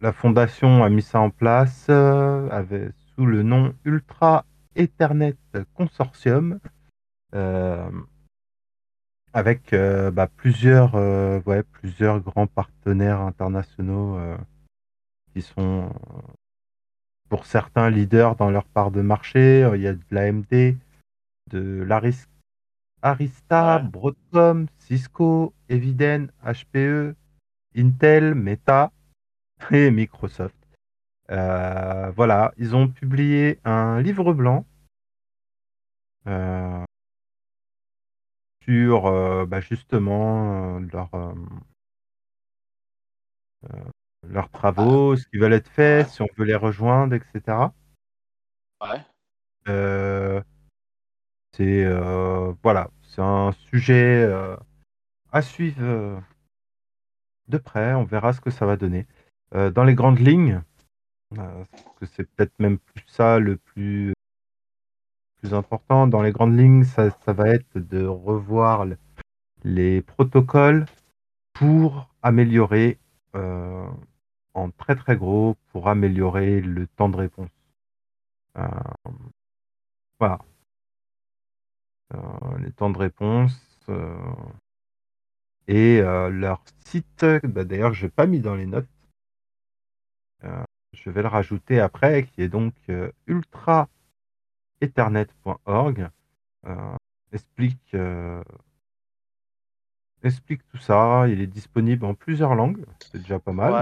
la 0.00 0.12
fondation 0.12 0.82
a 0.82 0.88
mis 0.88 1.02
ça 1.02 1.20
en 1.20 1.30
place 1.30 1.86
euh, 1.88 2.48
avec, 2.50 2.92
sous 3.14 3.26
le 3.26 3.42
nom 3.42 3.74
Ultra 3.84 4.44
Ethernet 4.74 5.36
Consortium, 5.74 6.58
avec 9.32 9.74
bah, 9.74 10.26
plusieurs, 10.26 10.94
ouais, 11.46 11.62
plusieurs 11.62 12.20
grands 12.20 12.46
partenaires 12.46 13.20
internationaux 13.20 14.18
qui 15.32 15.42
sont, 15.42 15.90
euh, 15.90 16.32
pour 17.28 17.46
certains, 17.46 17.90
leaders 17.90 18.36
dans 18.36 18.50
leur 18.50 18.64
part 18.64 18.90
de 18.90 19.00
marché. 19.02 19.64
Euh, 19.64 19.76
Il 19.76 19.82
y 19.82 19.86
a 19.86 19.94
de 19.94 20.04
l'AMD, 20.10 20.76
de 21.50 21.82
l'Aris 21.82 22.26
Arista, 23.02 23.76
Ouais. 23.76 23.88
Broadcom, 23.88 24.66
Cisco, 24.78 25.54
Eviden, 25.68 26.32
HPE, 26.42 27.14
Intel, 27.76 28.34
Meta 28.34 28.92
et 29.70 29.90
Microsoft. 29.90 30.56
Euh, 31.30 32.10
voilà, 32.10 32.52
ils 32.56 32.74
ont 32.74 32.88
publié 32.88 33.60
un 33.64 34.00
livre 34.00 34.32
blanc 34.32 34.64
euh, 36.26 36.84
sur 38.64 39.06
euh, 39.06 39.44
bah, 39.46 39.60
justement 39.60 40.78
leur, 40.78 41.10
leurs 44.30 44.50
travaux, 44.50 45.16
ce 45.16 45.26
qui 45.28 45.38
veulent 45.38 45.52
être 45.54 45.68
fait, 45.70 46.02
Ouais. 46.02 46.08
si 46.08 46.22
on 46.22 46.28
veut 46.36 46.44
les 46.44 46.54
rejoindre, 46.54 47.14
etc. 47.14 47.72
Ouais. 48.80 49.00
Euh, 49.68 50.40
c'est 51.56 51.84
euh, 51.84 52.52
voilà, 52.62 52.90
c'est 53.02 53.20
un 53.22 53.52
sujet 53.52 54.22
euh, 54.24 54.56
à 55.32 55.42
suivre 55.42 56.22
de 57.48 57.58
près. 57.58 57.94
On 57.94 58.04
verra 58.04 58.32
ce 58.32 58.40
que 58.40 58.50
ça 58.50 58.66
va 58.66 58.76
donner. 58.76 59.06
Dans 59.52 59.84
les 59.84 59.94
grandes 59.94 60.18
lignes, 60.18 60.62
parce 61.34 61.68
que 61.98 62.04
c'est 62.06 62.24
peut-être 62.30 62.52
même 62.58 62.78
plus 62.78 63.02
ça 63.06 63.38
le 63.38 63.56
plus 63.56 64.12
plus 65.40 65.54
important. 65.54 66.06
Dans 66.06 66.20
les 66.20 66.32
grandes 66.32 66.58
lignes, 66.58 66.84
ça, 66.84 67.10
ça 67.24 67.32
va 67.32 67.48
être 67.48 67.78
de 67.78 68.04
revoir 68.04 68.84
le- 68.84 68.98
les 69.64 70.02
protocoles 70.02 70.84
pour 71.54 72.10
améliorer, 72.22 72.98
en 74.54 74.70
très 74.70 74.96
très 74.96 75.16
gros, 75.16 75.56
pour 75.72 75.88
améliorer 75.88 76.60
le 76.60 76.86
temps 76.86 77.08
de 77.08 77.16
réponse. 77.16 77.50
Euh, 78.56 78.68
Voilà. 80.18 80.38
Euh, 82.14 82.58
les 82.58 82.72
temps 82.72 82.90
de 82.90 82.98
réponse. 82.98 83.54
euh, 83.88 84.16
et 85.66 86.00
leur 86.00 86.62
site, 86.86 87.24
bah, 87.44 87.64
d'ailleurs, 87.64 87.92
je 87.92 88.06
n'ai 88.06 88.10
pas 88.10 88.26
mis 88.26 88.40
dans 88.40 88.54
les 88.54 88.64
notes. 88.66 88.88
Je 90.94 91.10
vais 91.10 91.20
le 91.22 91.28
rajouter 91.28 91.78
après, 91.78 92.24
qui 92.26 92.40
est 92.42 92.48
donc 92.48 92.72
ultraethernet.org. 93.26 96.08
Explique, 97.32 97.94
explique 100.22 100.66
tout 100.68 100.78
ça. 100.78 101.28
Il 101.28 101.40
est 101.42 101.46
disponible 101.46 102.06
en 102.06 102.14
plusieurs 102.14 102.54
langues. 102.54 102.84
C'est 103.12 103.18
déjà 103.18 103.38
pas 103.38 103.52
mal. 103.52 103.72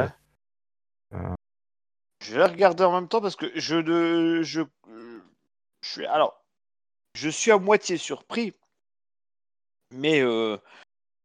Je 1.13 2.35
vais 2.35 2.45
regarder 2.45 2.85
en 2.85 2.93
même 2.93 3.09
temps 3.09 3.21
parce 3.21 3.37
que 3.37 3.51
je 3.55 3.77
ne. 3.77 4.43
Je, 4.43 4.63
je 5.81 5.91
suis. 5.91 6.07
Alors, 6.07 6.43
je 7.15 7.29
suis 7.29 7.51
à 7.53 7.59
moitié 7.59 7.97
surpris. 7.97 8.53
Mais 9.93 10.21
euh, 10.21 10.59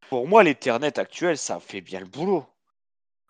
pour 0.10 0.28
moi, 0.28 0.44
l'Ethernet 0.44 1.00
actuel, 1.00 1.38
ça 1.38 1.60
fait 1.60 1.82
bien 1.82 2.00
le 2.00 2.06
boulot. 2.06 2.46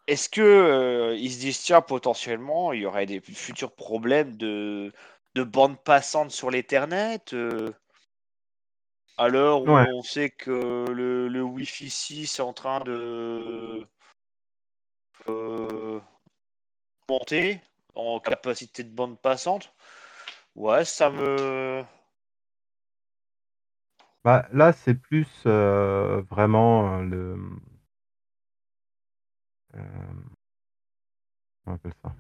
Est-ce 0.08 0.28
que 0.30 0.42
euh, 0.42 1.16
ils 1.16 1.32
se 1.32 1.40
disent, 1.40 1.62
tiens, 1.62 1.82
potentiellement, 1.82 2.74
il 2.74 2.82
y 2.82 2.86
aurait 2.86 3.06
des 3.06 3.22
futurs 3.22 3.72
problèmes 3.72 4.36
de, 4.36 4.92
de 5.36 5.44
bande 5.44 5.80
passante 5.82 6.32
sur 6.32 6.52
l'Ethernet 6.52 7.34
euh, 7.34 7.72
à 9.18 9.30
l'heure 9.30 9.62
où 9.62 9.70
Ouais. 9.70 9.86
on 9.94 10.02
sait 10.04 10.32
que 10.32 10.86
le, 10.90 11.30
le 11.30 11.42
Wi-Fi 11.44 11.90
6 11.90 12.40
est 12.40 12.42
en 12.42 12.52
train 12.52 12.82
de 12.82 13.88
euh, 15.30 16.00
monter 17.12 17.60
en 17.96 18.20
capacité 18.22 18.84
de 18.84 18.90
bande 18.90 19.20
passante 19.20 19.74
Ouais, 20.56 20.86
ça 20.86 21.10
me. 21.10 21.84
Bah, 24.24 24.48
là, 24.54 24.72
c'est 24.72 24.94
plus 24.94 25.28
euh, 25.46 26.22
vraiment 26.30 27.00
euh, 27.00 27.04
le. 27.04 27.38
euh, 29.76 29.80
comment 31.64 31.68
on 31.68 31.74
appelle 31.74 31.94
ça? 32.04 32.14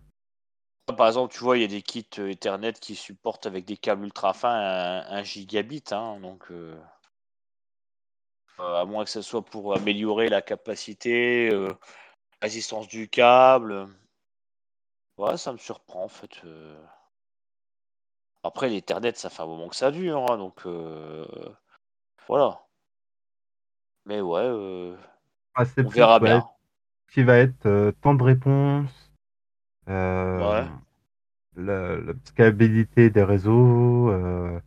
Par 0.98 1.08
exemple, 1.08 1.34
tu 1.34 1.39
vois, 1.39 1.58
il 1.58 1.62
y 1.62 1.66
a 1.66 1.68
des 1.68 1.82
kits 1.82 2.08
Ethernet 2.18 2.74
qui 2.74 2.96
supportent 2.96 3.46
avec 3.46 3.66
des 3.66 3.78
câbles 3.78 4.04
ultra 4.04 4.34
fins 4.34 5.06
1 5.10 5.24
gigabit. 5.24 5.84
Hein, 5.92 6.20
donc, 6.22 6.52
euh, 6.52 6.76
à 8.60 8.86
moins 8.86 9.04
que 9.04 9.10
ce 9.10 9.22
soit 9.22 9.44
pour 9.44 9.76
améliorer 9.76 10.28
la 10.30 10.42
capacité, 10.42 11.50
euh, 11.52 11.70
résistance 12.42 12.88
du 12.88 13.10
câble. 13.10 13.88
Ouais, 15.18 15.38
ça 15.38 15.53
me 15.53 15.57
surprend 15.57 16.03
en 16.03 16.09
fait. 16.09 16.43
euh. 16.43 16.76
Après, 18.43 18.70
l'Ethernet, 18.70 19.14
ça 19.16 19.32
fait 19.32 19.41
un 19.41 19.47
moment 19.47 19.68
que 19.68 19.76
ça 19.76 19.89
dure. 19.89 20.32
hein, 20.32 20.38
donc, 20.38 20.68
euh, 20.68 21.26
voilà. 22.28 22.62
Mais 24.05 24.22
ouais, 24.22 24.41
euh, 24.43 24.95
Ah, 25.55 25.64
c'est 25.66 25.86
on 25.86 25.89
plus 25.89 25.97
verra 25.97 26.20
ouais, 26.20 26.39
bien. 26.39 26.49
qui 27.12 27.24
va 27.24 27.38
être 27.38 27.66
euh, 27.68 27.91
temps 28.01 28.16
de 28.16 28.24
réponse, 28.24 29.12
euh, 29.89 30.66
Ouais. 30.66 30.68
la, 31.55 31.97
la 31.97 32.14
scalabilité 32.26 33.09
des 33.09 33.24
réseaux, 33.24 34.09
euh, 34.12 34.59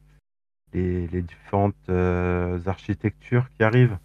les, 0.75 1.07
les 1.09 1.23
différentes 1.23 1.77
euh, 1.91 2.61
architectures 2.67 3.49
qui 3.57 3.65
arrivent 3.65 3.99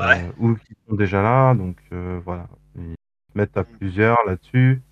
Ouais. 0.06 0.32
ou 0.38 0.54
qui 0.56 0.74
sont 0.88 0.94
déjà 0.94 1.22
là. 1.22 1.54
Donc 1.54 1.76
euh, 1.92 2.20
voilà, 2.24 2.48
ils 2.76 2.94
se 3.32 3.38
mettent 3.38 3.56
à 3.56 3.64
Mm. 3.64 3.78
plusieurs 3.78 4.18
là-dessus. 4.26 4.82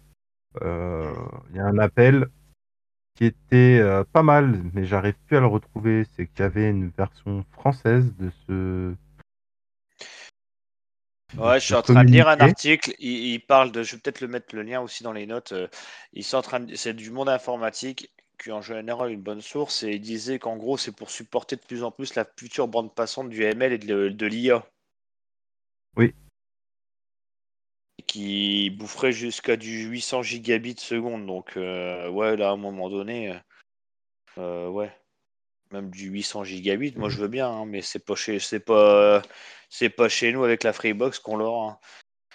Euh. 0.63 1.13
Il 1.51 1.57
y 1.57 1.61
a 1.61 1.65
un 1.67 1.79
appel 1.79 2.29
qui 3.17 3.27
était 3.27 3.79
euh, 3.81 4.05
pas 4.05 4.23
mal, 4.23 4.63
mais 4.73 4.85
j'arrive 4.85 5.15
plus 5.27 5.37
à 5.37 5.41
le 5.41 5.47
retrouver. 5.47 6.05
C'est 6.17 6.27
qu'il 6.27 6.41
y 6.41 6.43
avait 6.43 6.69
une 6.69 6.89
version 6.89 7.45
française 7.53 8.15
de 8.19 8.31
ce 8.47 8.95
Ouais, 11.39 11.61
je 11.61 11.65
suis 11.67 11.75
en 11.75 11.83
train 11.83 12.03
de 12.05 12.11
lire 12.11 12.27
un 12.29 12.41
article. 12.41 12.93
Il, 12.99 13.35
il 13.35 13.39
parle 13.41 13.71
de. 13.71 13.85
Je 13.85 13.95
vais 13.95 14.01
peut-être 14.03 14.21
le 14.21 14.27
mettre 14.27 14.55
le 14.55 14.63
lien 14.63 14.81
aussi 14.81 15.05
dans 15.05 15.13
les 15.13 15.27
notes. 15.27 15.53
euh, 15.53 15.69
Ils 16.13 16.25
sont 16.25 16.39
en 16.39 16.43
train 16.43 16.61
de- 16.61 16.75
C'est 16.75 16.93
du 16.93 17.11
monde 17.13 17.29
informatique 17.29 18.11
qui 18.43 18.51
en 18.51 18.63
général 18.63 19.13
une 19.13 19.21
bonne 19.21 19.43
source 19.43 19.83
et 19.83 19.91
il 19.93 20.01
disait 20.01 20.39
qu'en 20.39 20.57
gros 20.57 20.79
c'est 20.79 20.97
pour 20.97 21.11
supporter 21.11 21.57
de 21.57 21.61
plus 21.61 21.85
en 21.85 21.91
plus 21.91 22.15
la 22.15 22.25
future 22.25 22.69
bande 22.69 22.95
passante 22.95 23.29
du 23.29 23.43
ML 23.45 23.75
et 23.75 23.79
de, 23.79 24.09
de 24.09 24.27
l'IA 24.27 24.65
Oui, 25.97 26.15
qui 28.11 28.71
boufferait 28.71 29.13
jusqu'à 29.13 29.57
du 29.57 29.85
800 29.85 30.23
gigabits 30.23 30.75
seconde. 30.79 31.27
Donc 31.27 31.57
euh, 31.57 32.09
ouais, 32.11 32.37
là 32.37 32.49
à 32.49 32.53
un 32.53 32.57
moment 32.57 32.91
donné, 32.91 33.39
euh, 34.37 34.69
ouais, 34.69 34.93
même 35.71 35.91
du 35.91 36.09
800 36.09 36.43
gigabits, 36.43 36.95
moi 36.97 37.09
je 37.09 37.19
veux 37.19 37.29
bien, 37.29 37.49
hein, 37.49 37.67
mais 37.67 37.83
c'est 37.83 38.05
pas 38.05 38.17
chez, 38.17 38.41
c'est 38.41 38.59
pas, 38.59 39.23
c'est 39.69 39.91
pas 39.91 40.09
chez 40.09 40.33
nous 40.33 40.43
avec 40.43 40.65
la 40.65 40.73
Freebox 40.73 41.21
qu'on 41.21 41.37
l'aura. 41.37 41.79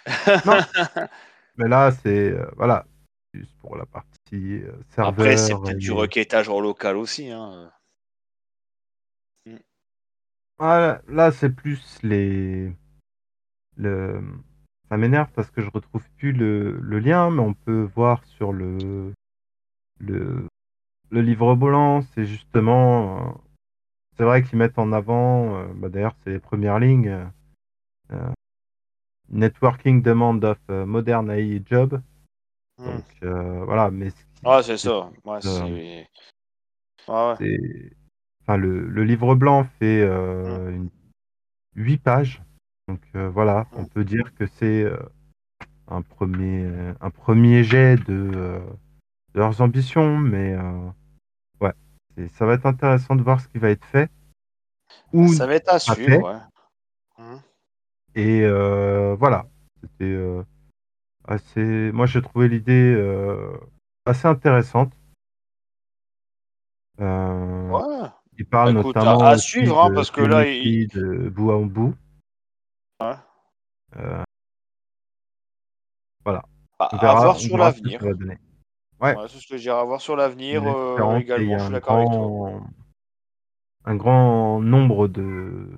hein. 0.06 0.66
mais 1.58 1.68
là 1.68 1.92
c'est 1.92 2.32
euh, 2.32 2.50
voilà, 2.56 2.86
juste 3.34 3.58
pour 3.60 3.76
la 3.76 3.86
partie 3.86 4.62
euh, 4.64 4.72
Après, 4.96 5.36
c'est 5.36 5.48
serveur 5.48 5.64
peut-être 5.64 5.78
du 5.78 5.92
et 5.92 5.94
requêtage 5.94 6.48
en 6.48 6.62
local 6.62 6.96
aussi. 6.96 7.32
Hein. 7.32 7.70
Là 10.58 11.32
c'est 11.34 11.50
plus 11.50 12.00
les 12.02 12.72
le 13.76 14.22
ça 14.90 14.98
m'énerve 14.98 15.30
parce 15.34 15.50
que 15.52 15.62
je 15.62 15.70
retrouve 15.70 16.08
plus 16.18 16.32
le, 16.32 16.78
le 16.80 17.00
lien, 17.00 17.30
mais 17.32 17.42
on 17.42 17.54
peut 17.54 17.90
voir 17.96 18.24
sur 18.26 18.54
le 18.54 19.14
le, 20.00 20.48
le 21.10 21.22
livre 21.22 21.56
blanc, 21.56 22.02
c'est 22.02 22.26
justement 22.26 23.20
euh, 23.20 23.32
c'est 24.18 24.24
vrai 24.24 24.44
qu'ils 24.44 24.58
mettent 24.60 24.78
en 24.78 24.92
avant, 24.92 25.56
euh, 25.58 25.68
bah, 25.76 25.90
d'ailleurs 25.90 26.16
c'est 26.24 26.32
les 26.32 26.40
premières 26.40 26.80
lignes, 26.80 27.30
euh, 28.12 28.32
networking 29.30 30.02
demand 30.02 30.40
of 30.44 30.60
modern 30.70 31.30
AI 31.32 31.62
job. 31.66 32.02
Mm. 32.78 32.86
Donc 32.86 33.04
voilà, 33.22 33.90
mais 33.92 34.12
Ouais, 34.44 34.62
c'est 34.62 34.78
ça. 34.78 35.10
Ouais, 35.24 35.42
c'est. 35.42 36.08
Ouais, 37.08 37.36
ouais. 37.40 37.70
enfin 38.42 38.58
le, 38.58 38.88
le 38.88 39.04
livre 39.04 39.34
blanc 39.36 39.64
fait 39.80 40.06
Mm. 40.06 40.10
euh, 40.10 40.70
une, 40.72 40.90
8 41.76 41.98
pages. 41.98 42.42
Donc 42.88 43.02
euh, 43.16 43.30
voilà, 43.30 43.68
on 43.74 43.86
peut 43.86 44.04
dire 44.04 44.34
que 44.36 44.46
c'est 44.46 44.84
euh, 44.84 44.98
un 45.88 46.02
premier 46.02 46.70
un 47.02 47.10
premier 47.10 47.64
jet 47.64 47.96
de, 47.98 48.32
euh, 48.36 48.60
de 49.34 49.40
leurs 49.40 49.62
ambitions, 49.62 50.18
mais 50.18 50.56
ouais, 51.62 51.74
ça 52.34 52.46
va 52.46 52.54
être 52.54 52.66
intéressant 52.66 53.16
de 53.16 53.24
voir 53.24 53.42
ce 53.42 53.48
qui 53.48 53.58
va 53.58 53.70
être 53.70 53.86
fait 53.86 54.10
ou 55.14 55.28
Ça 55.30 55.48
va 55.48 55.56
être 55.56 55.70
à 55.74 55.80
suivre, 55.80 56.22
ouais. 56.22 57.24
Mm. 57.24 57.40
Et 58.16 58.48
voilà, 59.18 59.48
c'était 59.82 60.18
assez. 61.28 61.92
Moi, 61.92 62.06
j'ai 62.06 62.22
trouvé 62.22 62.48
l'idée 62.48 62.96
assez 64.06 64.28
intéressante. 64.28 64.94
Euh, 67.02 67.70
Ouais. 67.70 68.08
il 68.38 68.46
parle 68.46 68.74
Bah, 68.74 68.80
écoute, 68.80 68.98
à, 68.98 69.00
notamment 69.00 69.26
à 69.26 69.36
aussi 69.36 69.48
suivre, 69.48 69.82
hein, 69.82 69.90
de 69.90 69.96
parce 69.96 70.12
que 70.12 70.22
là, 70.22 70.48
il... 70.48 70.88
de 70.88 71.30
bout 71.30 71.52
en 71.52 71.66
bout. 71.66 71.94
Ouais. 73.02 73.16
Euh, 73.98 74.24
voilà, 76.24 76.44
à, 76.80 76.96
on 76.96 76.98
à 76.98 77.02
verra, 77.02 77.22
voir 77.22 77.36
on 77.36 77.40
sur 77.40 77.58
l'avenir. 77.58 78.02
Ouais, 78.02 79.16
Ouais, 79.16 79.28
c'est 79.28 79.40
ce 79.40 79.48
que 79.48 79.58
je 79.58 79.64
dirais, 79.64 79.80
à 79.80 79.84
voir 79.84 80.02
sur 80.02 80.16
l'avenir 80.16 80.64
en 80.64 81.16
euh, 81.16 81.18
également. 81.18 81.58
Je 81.58 81.64
suis 81.64 81.68
un 81.68 81.72
d'accord 81.72 81.98
avec 81.98 82.08
toi. 82.08 82.18
grand, 82.18 82.68
un 83.86 83.96
grand 83.96 84.62
nombre 84.62 85.08
de 85.08 85.70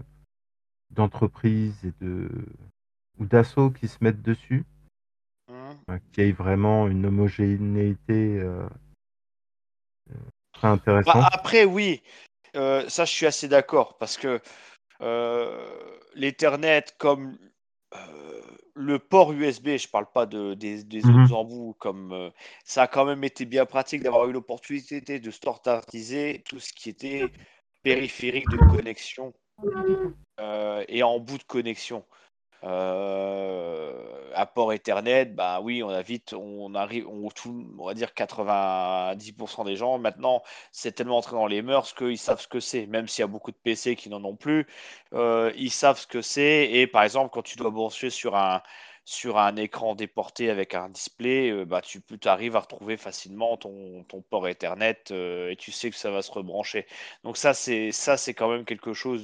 d'entreprises 0.91 1.84
et 1.86 1.93
de 2.03 2.30
ou 3.20 3.26
d'assauts 3.26 3.72
qui 3.72 3.88
se 3.88 3.97
mettent 4.01 4.22
dessus, 4.22 4.65
Mm. 5.49 5.72
euh, 5.89 5.99
qu'il 6.11 6.26
y 6.26 6.30
ait 6.30 6.32
vraiment 6.32 6.88
une 6.88 7.05
homogénéité 7.05 8.39
euh, 8.39 8.68
très 10.53 10.68
Bah, 10.68 10.72
intéressante. 10.74 11.24
après, 11.32 11.65
oui, 11.65 12.01
euh, 12.55 12.88
ça, 12.89 13.05
je 13.05 13.11
suis 13.11 13.26
assez 13.26 13.47
d'accord, 13.47 13.97
parce 13.97 14.18
que 14.18 14.41
euh, 15.01 15.97
l'Ethernet, 16.18 16.84
comme 16.97 17.38
euh, 17.95 18.41
le 18.76 18.99
port 18.99 19.32
USB, 19.34 19.78
je 19.78 19.88
parle 19.88 20.11
pas 20.11 20.26
de, 20.26 20.53
des, 20.55 20.84
des 20.84 21.09
Mhm. 21.09 21.09
autres 21.09 21.34
embouts, 21.34 21.76
comme 21.80 22.11
euh, 22.13 22.30
ça 22.65 22.84
a 22.84 22.88
quand 22.88 23.05
même 23.05 23.24
été 23.24 23.45
bien 23.45 23.65
pratique 23.65 24.03
d'avoir 24.03 24.28
eu 24.28 24.34
l'opportunité 24.34 25.01
de 25.20 25.32
standardiser 25.32 26.43
tout 26.47 26.59
ce 26.59 26.74
qui 26.74 26.89
était 26.89 27.34
périphérique 27.84 28.49
de 28.49 28.57
connexion 28.57 29.34
euh, 30.39 30.84
et 30.88 31.03
en 31.03 31.20
bout 31.20 31.38
de 31.38 31.43
connexion. 31.43 32.05
Euh, 32.64 34.32
à 34.34 34.45
port 34.45 34.74
Ethernet, 34.74 35.26
bah 35.26 35.60
oui, 35.62 35.84
on 35.84 35.89
a 35.89 36.01
vite, 36.01 36.34
on 36.34 36.74
arrive, 36.76 37.08
on, 37.08 37.30
tout, 37.30 37.68
va 37.80 37.93
dire 37.93 38.14
90% 38.16 39.66
des 39.66 39.76
gens 39.76 39.97
maintenant, 39.99 40.43
c'est 40.72 40.91
tellement 40.93 41.18
entré 41.18 41.36
dans 41.36 41.47
les 41.47 41.62
mœurs 41.62 41.93
qu'ils 41.93 42.18
savent 42.18 42.41
ce 42.41 42.47
que 42.47 42.60
c'est, 42.60 42.88
même 42.88 43.08
s'il 43.08 43.22
y 43.22 43.24
a 43.24 43.28
beaucoup 43.28 43.51
de 43.51 43.58
PC 43.58 43.95
qui 43.95 44.10
n'en 44.10 44.24
ont 44.24 44.36
plus, 44.36 44.68
euh, 45.14 45.51
ils 45.55 45.72
savent 45.72 45.99
ce 45.99 46.08
que 46.08 46.22
c'est. 46.22 46.70
Et 46.72 46.88
par 46.88 47.03
exemple, 47.03 47.30
quand 47.32 47.43
tu 47.43 47.58
dois 47.58 47.70
brancher 47.72 48.10
sur 48.10 48.36
un 48.36 48.62
sur 49.08 49.38
un 49.38 49.55
écran 49.55 49.95
déporté 49.95 50.49
avec 50.49 50.76
un 50.76 50.89
display, 50.89 51.49
euh, 51.49 51.64
bah, 51.64 51.82
tu 51.82 52.01
arrives 52.26 52.58
à 52.58 52.60
retrouver 52.60 52.97
facilement 52.97 53.55
ton, 53.55 54.03
ton 54.03 54.22
port 54.22 54.49
Ethernet 54.49 54.97
euh, 55.12 55.49
et 55.49 55.55
tu 55.55 55.72
sais 55.72 55.89
que 55.89 55.95
ça 55.95 56.12
va 56.12 56.22
se 56.22 56.30
rebrancher. 56.30 56.86
Donc 57.24 57.38
ça, 57.38 57.53
c'est 57.53 57.93
ça, 57.93 58.18
c'est 58.18 58.34
quand 58.34 58.49
même 58.49 58.66
quelque 58.66 58.91
chose 58.93 59.24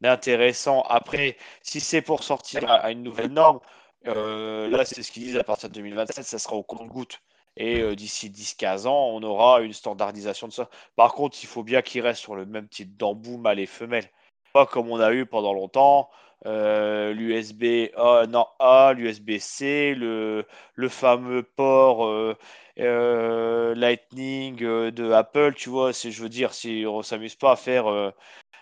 d'intéressant. 0.00 0.82
Après, 0.82 1.36
si 1.60 1.80
c'est 1.80 2.02
pour 2.02 2.22
sortir 2.22 2.70
à, 2.70 2.92
une 2.92 3.02
nouvelle 3.02 3.32
norme, 3.32 3.58
euh, 4.06 4.68
là, 4.68 4.84
c'est 4.84 5.02
ce 5.02 5.10
qu'ils 5.10 5.24
disent 5.24 5.38
à 5.38 5.44
partir 5.44 5.70
de 5.70 5.74
2027, 5.74 6.24
ça 6.24 6.38
sera 6.38 6.54
au 6.54 6.62
compte-goutte. 6.62 7.20
Et 7.56 7.96
d'ici 7.96 8.30
10-15 8.30 8.86
ans, 8.86 9.08
on 9.08 9.22
aura 9.24 9.60
une 9.62 9.72
standardisation 9.72 10.46
de 10.46 10.52
ça. 10.52 10.70
Par 10.94 11.14
contre, 11.14 11.36
il 11.42 11.46
faut 11.48 11.64
bien 11.64 11.82
qu'il 11.82 12.00
reste 12.02 12.20
sur 12.20 12.36
le 12.36 12.46
même 12.46 12.68
type 12.68 12.96
d'embout 12.96 13.38
mâle 13.38 13.58
et 13.58 13.66
femelle. 13.66 14.08
Pas 14.52 14.66
comme 14.66 14.88
on 14.88 15.00
a 15.00 15.12
eu 15.12 15.26
pendant 15.26 15.52
longtemps. 15.52 16.10
Euh, 16.46 17.12
l'USB 17.14 17.90
A, 17.96 18.26
non, 18.28 18.46
A, 18.58 18.92
l'USB-C, 18.94 19.94
le, 19.94 20.44
le 20.74 20.88
fameux 20.90 21.42
port 21.42 22.06
euh, 22.06 22.36
euh, 22.78 23.74
Lightning 23.74 24.56
de 24.58 25.10
Apple, 25.12 25.54
tu 25.54 25.70
vois, 25.70 25.92
je 25.92 26.22
veux 26.22 26.28
dire, 26.28 26.52
si 26.52 26.84
on 26.86 27.02
s'amuse 27.02 27.34
pas 27.34 27.52
à 27.52 27.56
faire 27.56 28.12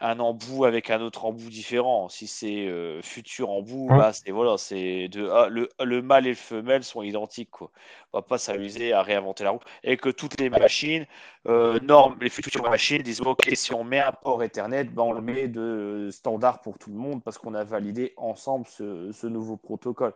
un 0.03 0.19
embout 0.19 0.65
avec 0.65 0.91
un 0.91 1.01
autre 1.01 1.25
embout 1.25 1.49
différent. 1.49 2.09
Si 2.09 2.27
c'est 2.27 2.69
futur 3.03 3.51
embout, 3.51 3.89
c'est 4.13 4.31
voilà, 4.31 4.59
c'est 4.59 5.09
de 5.09 5.29
le, 5.49 5.69
le, 5.81 6.03
mâle 6.03 6.27
et 6.27 6.31
le 6.31 6.35
femelle 6.35 6.85
sont 6.85 7.03
identiques 7.03 7.51
quoi. 7.51 7.71
On 8.13 8.19
va 8.19 8.23
pas 8.23 8.39
s'amuser 8.39 8.93
à 8.93 9.03
réinventer 9.03 9.45
la 9.45 9.51
roue 9.51 9.61
et 9.85 9.97
que 9.97 10.11
toutes 10.11 10.39
les 10.41 10.51
machines 10.51 11.07
normes, 11.47 12.17
les 12.21 12.29
futures 12.29 12.69
machines 12.69 13.03
disent 13.03 13.23
ok 13.23 13.51
si 13.55 13.73
on 13.73 13.85
met 13.85 14.01
un 14.01 14.13
port 14.13 14.43
Ethernet, 14.43 14.85
ben, 14.85 15.03
on 15.03 15.13
le 15.13 15.23
met 15.23 15.49
de 15.49 16.09
standard 16.11 16.61
pour 16.61 16.79
tout 16.79 16.91
le 16.91 16.97
monde 16.97 17.23
parce 17.23 17.39
qu'on 17.39 17.55
a 17.55 17.65
validé 17.65 18.13
ensemble 18.17 18.67
ce, 18.67 19.13
ce 19.13 19.27
nouveau 19.27 19.57
protocole. 19.57 20.13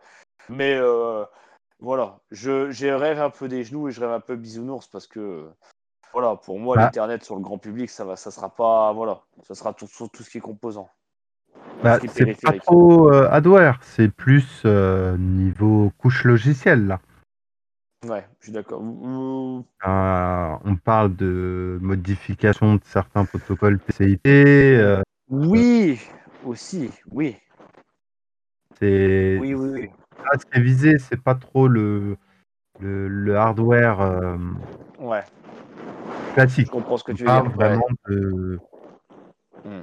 Mais 0.48 0.78
voilà, 1.80 2.20
je, 2.30 2.70
je 2.70 2.88
rêve 2.88 3.20
un 3.20 3.30
peu 3.30 3.48
des 3.48 3.64
genoux 3.64 3.88
et 3.88 3.92
je 3.92 4.00
rêve 4.00 4.10
un 4.10 4.20
peu 4.20 4.36
bisounours 4.36 4.86
parce 4.86 5.06
que 5.06 5.48
voilà, 6.12 6.36
pour 6.36 6.58
moi, 6.58 6.76
bah. 6.76 6.84
l'Internet 6.84 7.24
sur 7.24 7.36
le 7.36 7.42
grand 7.42 7.58
public, 7.58 7.90
ça 7.90 8.04
va, 8.04 8.16
ça 8.16 8.30
sera 8.30 8.48
pas, 8.48 8.92
voilà, 8.92 9.22
ça 9.42 9.54
sera 9.54 9.72
tout, 9.72 9.86
tout 10.12 10.22
ce 10.22 10.30
qui 10.30 10.38
est 10.38 10.40
composant. 10.40 10.88
Bah, 11.82 11.98
c'est 12.08 12.40
pas 12.40 12.52
trop 12.58 13.12
euh, 13.12 13.28
hardware, 13.30 13.78
c'est 13.82 14.08
plus 14.08 14.62
euh, 14.64 15.16
niveau 15.18 15.92
couche 15.98 16.24
logicielle 16.24 16.86
là. 16.86 17.00
Ouais, 18.06 18.26
je 18.40 18.46
suis 18.46 18.52
d'accord. 18.52 18.82
Euh, 18.82 19.62
on 20.64 20.76
parle 20.76 21.16
de 21.16 21.78
modification 21.80 22.76
de 22.76 22.80
certains 22.84 23.24
protocoles 23.24 23.78
PCIP. 23.78 24.26
oui, 25.28 26.00
aussi, 26.44 26.90
oui. 27.10 27.36
C'est 28.78 29.38
oui, 29.40 29.54
oui, 29.54 29.70
oui. 29.72 29.90
ce 30.38 30.44
qui 30.46 30.58
est 30.58 30.62
visé, 30.62 30.98
c'est 30.98 31.20
pas 31.20 31.34
trop 31.34 31.66
le, 31.66 32.16
le, 32.80 33.08
le 33.08 33.36
hardware. 33.36 34.38
Ouais. 34.98 35.24
Je 36.36 36.70
comprends 36.70 36.96
ce 36.96 37.04
que 37.04 37.12
tu 37.12 37.24
veux 37.24 37.30
dire. 37.30 37.50
Vraiment 37.50 37.88
de... 38.08 38.58
Hmm. 39.66 39.82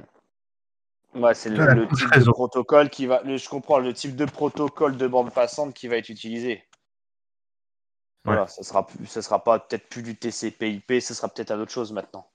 Ouais, 1.14 1.34
c'est 1.34 1.50
le, 1.50 1.86
type 1.94 2.10
de 2.10 2.30
protocole 2.30 2.90
qui 2.90 3.06
va. 3.06 3.22
je 3.24 3.48
comprends 3.48 3.78
le 3.78 3.92
type 3.92 4.16
de 4.16 4.24
protocole 4.24 4.96
de 4.96 5.06
bande 5.06 5.32
passante 5.32 5.74
qui 5.74 5.86
va 5.86 5.96
être 5.96 6.08
utilisé. 6.08 6.64
Voilà, 8.24 8.46
ça 8.46 8.62
sera 8.62 8.86
ça 9.06 9.20
sera 9.20 9.44
pas 9.44 9.58
peut-être 9.58 9.86
plus 9.88 10.02
du 10.02 10.16
TCP/IP, 10.16 11.00
ce 11.00 11.12
sera 11.12 11.28
peut-être 11.28 11.50
à 11.50 11.56
autre 11.56 11.70
chose 11.70 11.92
maintenant. 11.92 12.26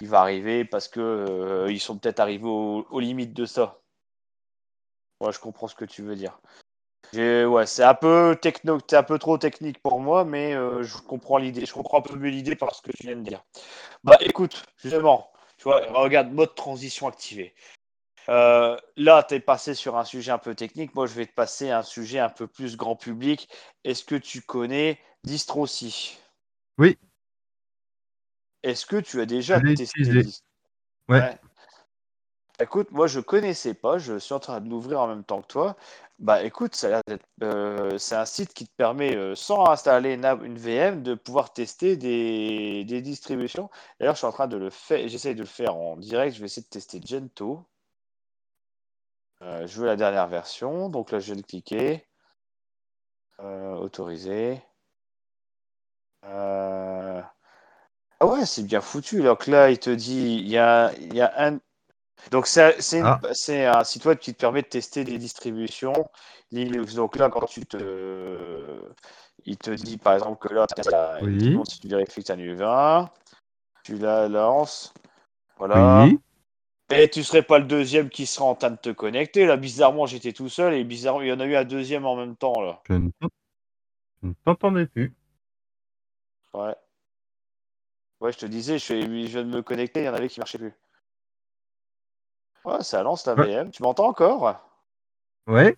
Il 0.00 0.08
va 0.08 0.20
arriver 0.20 0.64
parce 0.64 0.88
que 0.88 1.00
euh, 1.00 1.70
ils 1.70 1.80
sont 1.80 1.98
peut-être 1.98 2.20
arrivés 2.20 2.48
aux 2.48 3.00
limites 3.00 3.34
de 3.34 3.44
ça. 3.44 3.78
Ouais, 5.20 5.32
je 5.32 5.40
comprends 5.40 5.68
ce 5.68 5.74
que 5.74 5.84
tu 5.84 6.02
veux 6.02 6.16
dire. 6.16 6.38
Ouais, 7.16 7.66
c'est 7.66 7.84
un 7.84 7.94
peu 7.94 8.36
techno, 8.40 8.78
un 8.92 9.02
peu 9.02 9.18
trop 9.18 9.38
technique 9.38 9.80
pour 9.82 10.00
moi, 10.00 10.24
mais 10.24 10.54
euh, 10.54 10.82
je 10.82 10.96
comprends 10.98 11.38
l'idée. 11.38 11.64
Je 11.64 11.72
comprends 11.72 11.98
un 11.98 12.02
peu 12.02 12.16
mieux 12.16 12.30
l'idée 12.30 12.56
parce 12.56 12.80
que 12.80 12.90
tu 12.90 13.06
viens 13.06 13.16
de 13.16 13.22
dire. 13.22 13.44
Bah 14.02 14.16
écoute, 14.20 14.64
justement, 14.78 15.30
tu 15.64 15.70
vois, 15.70 15.80
regarde, 15.98 16.30
mode 16.30 16.54
transition 16.54 17.08
activé. 17.08 17.54
Euh, 18.28 18.76
là, 18.98 19.22
tu 19.22 19.34
es 19.34 19.40
passé 19.40 19.72
sur 19.72 19.96
un 19.96 20.04
sujet 20.04 20.30
un 20.30 20.36
peu 20.36 20.54
technique. 20.54 20.94
Moi, 20.94 21.06
je 21.06 21.14
vais 21.14 21.24
te 21.24 21.32
passer 21.32 21.70
un 21.70 21.82
sujet 21.82 22.18
un 22.18 22.28
peu 22.28 22.46
plus 22.46 22.76
grand 22.76 22.96
public. 22.96 23.48
Est-ce 23.82 24.04
que 24.04 24.14
tu 24.14 24.42
connais 24.42 24.98
Distroci 25.24 26.18
Oui. 26.76 26.98
Est-ce 28.62 28.84
que 28.84 28.96
tu 28.96 29.22
as 29.22 29.26
déjà 29.26 29.58
testé 29.58 30.02
ouais. 31.08 31.38
Écoute, 32.60 32.92
moi 32.92 33.08
je 33.08 33.18
connaissais 33.18 33.74
pas, 33.74 33.98
je 33.98 34.16
suis 34.18 34.32
en 34.32 34.38
train 34.38 34.60
de 34.60 34.70
l'ouvrir 34.70 35.00
en 35.00 35.08
même 35.08 35.24
temps 35.24 35.42
que 35.42 35.48
toi. 35.48 35.76
Bah 36.18 36.42
écoute, 36.44 36.74
ça 36.76 37.00
euh, 37.42 37.98
c'est 37.98 38.14
un 38.14 38.24
site 38.24 38.54
qui 38.54 38.66
te 38.66 38.72
permet, 38.76 39.16
euh, 39.16 39.34
sans 39.34 39.66
installer 39.66 40.14
une, 40.14 40.58
VM, 40.58 41.02
de 41.02 41.14
pouvoir 41.14 41.52
tester 41.52 41.96
des, 41.96 42.84
distributions. 43.02 43.68
D'ailleurs, 43.98 44.14
je 44.14 44.18
suis 44.18 44.26
en 44.26 44.32
train 44.32 44.46
de 44.46 44.56
le 44.56 44.70
faire, 44.70 45.06
j'essaie 45.08 45.34
de 45.34 45.40
le 45.40 45.46
faire 45.46 45.74
en 45.76 45.96
direct, 45.96 46.34
je 46.34 46.40
vais 46.40 46.46
essayer 46.46 46.62
de 46.62 46.68
tester 46.68 47.00
Gento. 47.04 47.64
Euh, 49.42 49.66
je 49.66 49.80
veux 49.80 49.86
la 49.86 49.96
dernière 49.96 50.26
version, 50.28 50.88
donc 50.88 51.10
là 51.12 51.18
je 51.20 51.30
vais 51.32 51.36
le 51.36 51.42
cliquer. 51.42 52.04
autoriser. 53.38 54.60
Ah 58.20 58.26
ouais, 58.26 58.46
c'est 58.46 58.62
bien 58.64 58.80
foutu. 58.80 59.22
Donc 59.22 59.46
là, 59.46 59.70
il 59.70 59.78
te 59.78 59.90
dit, 59.90 60.36
il 60.36 60.48
y 60.48 60.58
a, 60.58 60.92
il 60.98 61.14
y 61.14 61.20
a 61.20 61.32
un, 61.36 61.58
donc, 62.30 62.46
c'est 62.46 63.00
ah. 63.02 63.20
un 63.48 63.84
site 63.84 64.04
web 64.04 64.18
qui 64.18 64.34
te 64.34 64.40
permet 64.40 64.62
de 64.62 64.68
tester 64.68 65.04
des 65.04 65.18
distributions 65.18 66.08
Linux. 66.52 66.94
Donc 66.94 67.16
là, 67.16 67.28
quand 67.30 67.46
tu 67.46 67.64
te. 67.66 68.80
Il 69.46 69.58
te 69.58 69.70
dit 69.70 69.98
par 69.98 70.14
exemple 70.14 70.46
que 70.46 70.54
là, 70.54 70.66
si 71.68 71.80
tu 71.80 71.88
vérifies 71.88 72.22
que 72.22 72.26
tu 72.26 72.32
as 72.32 72.34
un 72.34 72.54
20 72.54 73.10
tu 73.82 73.98
la 73.98 74.28
lances. 74.28 74.94
Voilà. 75.58 76.08
Et 76.90 77.08
tu 77.08 77.22
serais 77.22 77.42
pas 77.42 77.58
le 77.58 77.66
deuxième 77.66 78.08
qui 78.08 78.26
sera 78.26 78.46
en 78.46 78.54
train 78.54 78.70
de 78.70 78.76
te 78.76 78.90
connecter. 78.90 79.46
Là, 79.46 79.56
bizarrement, 79.56 80.06
j'étais 80.06 80.32
tout 80.32 80.48
seul 80.48 80.74
et 80.74 80.84
bizarrement, 80.84 81.22
il 81.22 81.28
y 81.28 81.32
en 81.32 81.40
a 81.40 81.44
eu 81.44 81.54
un 81.54 81.64
deuxième 81.64 82.06
en 82.06 82.16
même 82.16 82.36
temps. 82.36 82.60
Là. 82.60 82.82
Je 82.88 82.94
ne 84.22 84.32
t'entendais 84.44 84.86
plus. 84.86 85.14
Ouais. 86.54 86.74
Ouais, 88.20 88.32
je 88.32 88.38
te 88.38 88.46
disais, 88.46 88.78
je, 88.78 89.00
je 89.00 89.06
viens 89.06 89.44
de 89.44 89.48
me 89.48 89.62
connecter, 89.62 90.00
il 90.00 90.06
y 90.06 90.08
en 90.08 90.14
avait 90.14 90.28
qui 90.28 90.40
marchaient 90.40 90.58
plus. 90.58 90.72
Ouais, 92.64 92.82
ça 92.82 93.02
lance 93.02 93.26
la 93.26 93.34
VM. 93.34 93.70
Tu 93.70 93.82
m'entends 93.82 94.08
encore? 94.08 94.60
Ouais. 95.46 95.76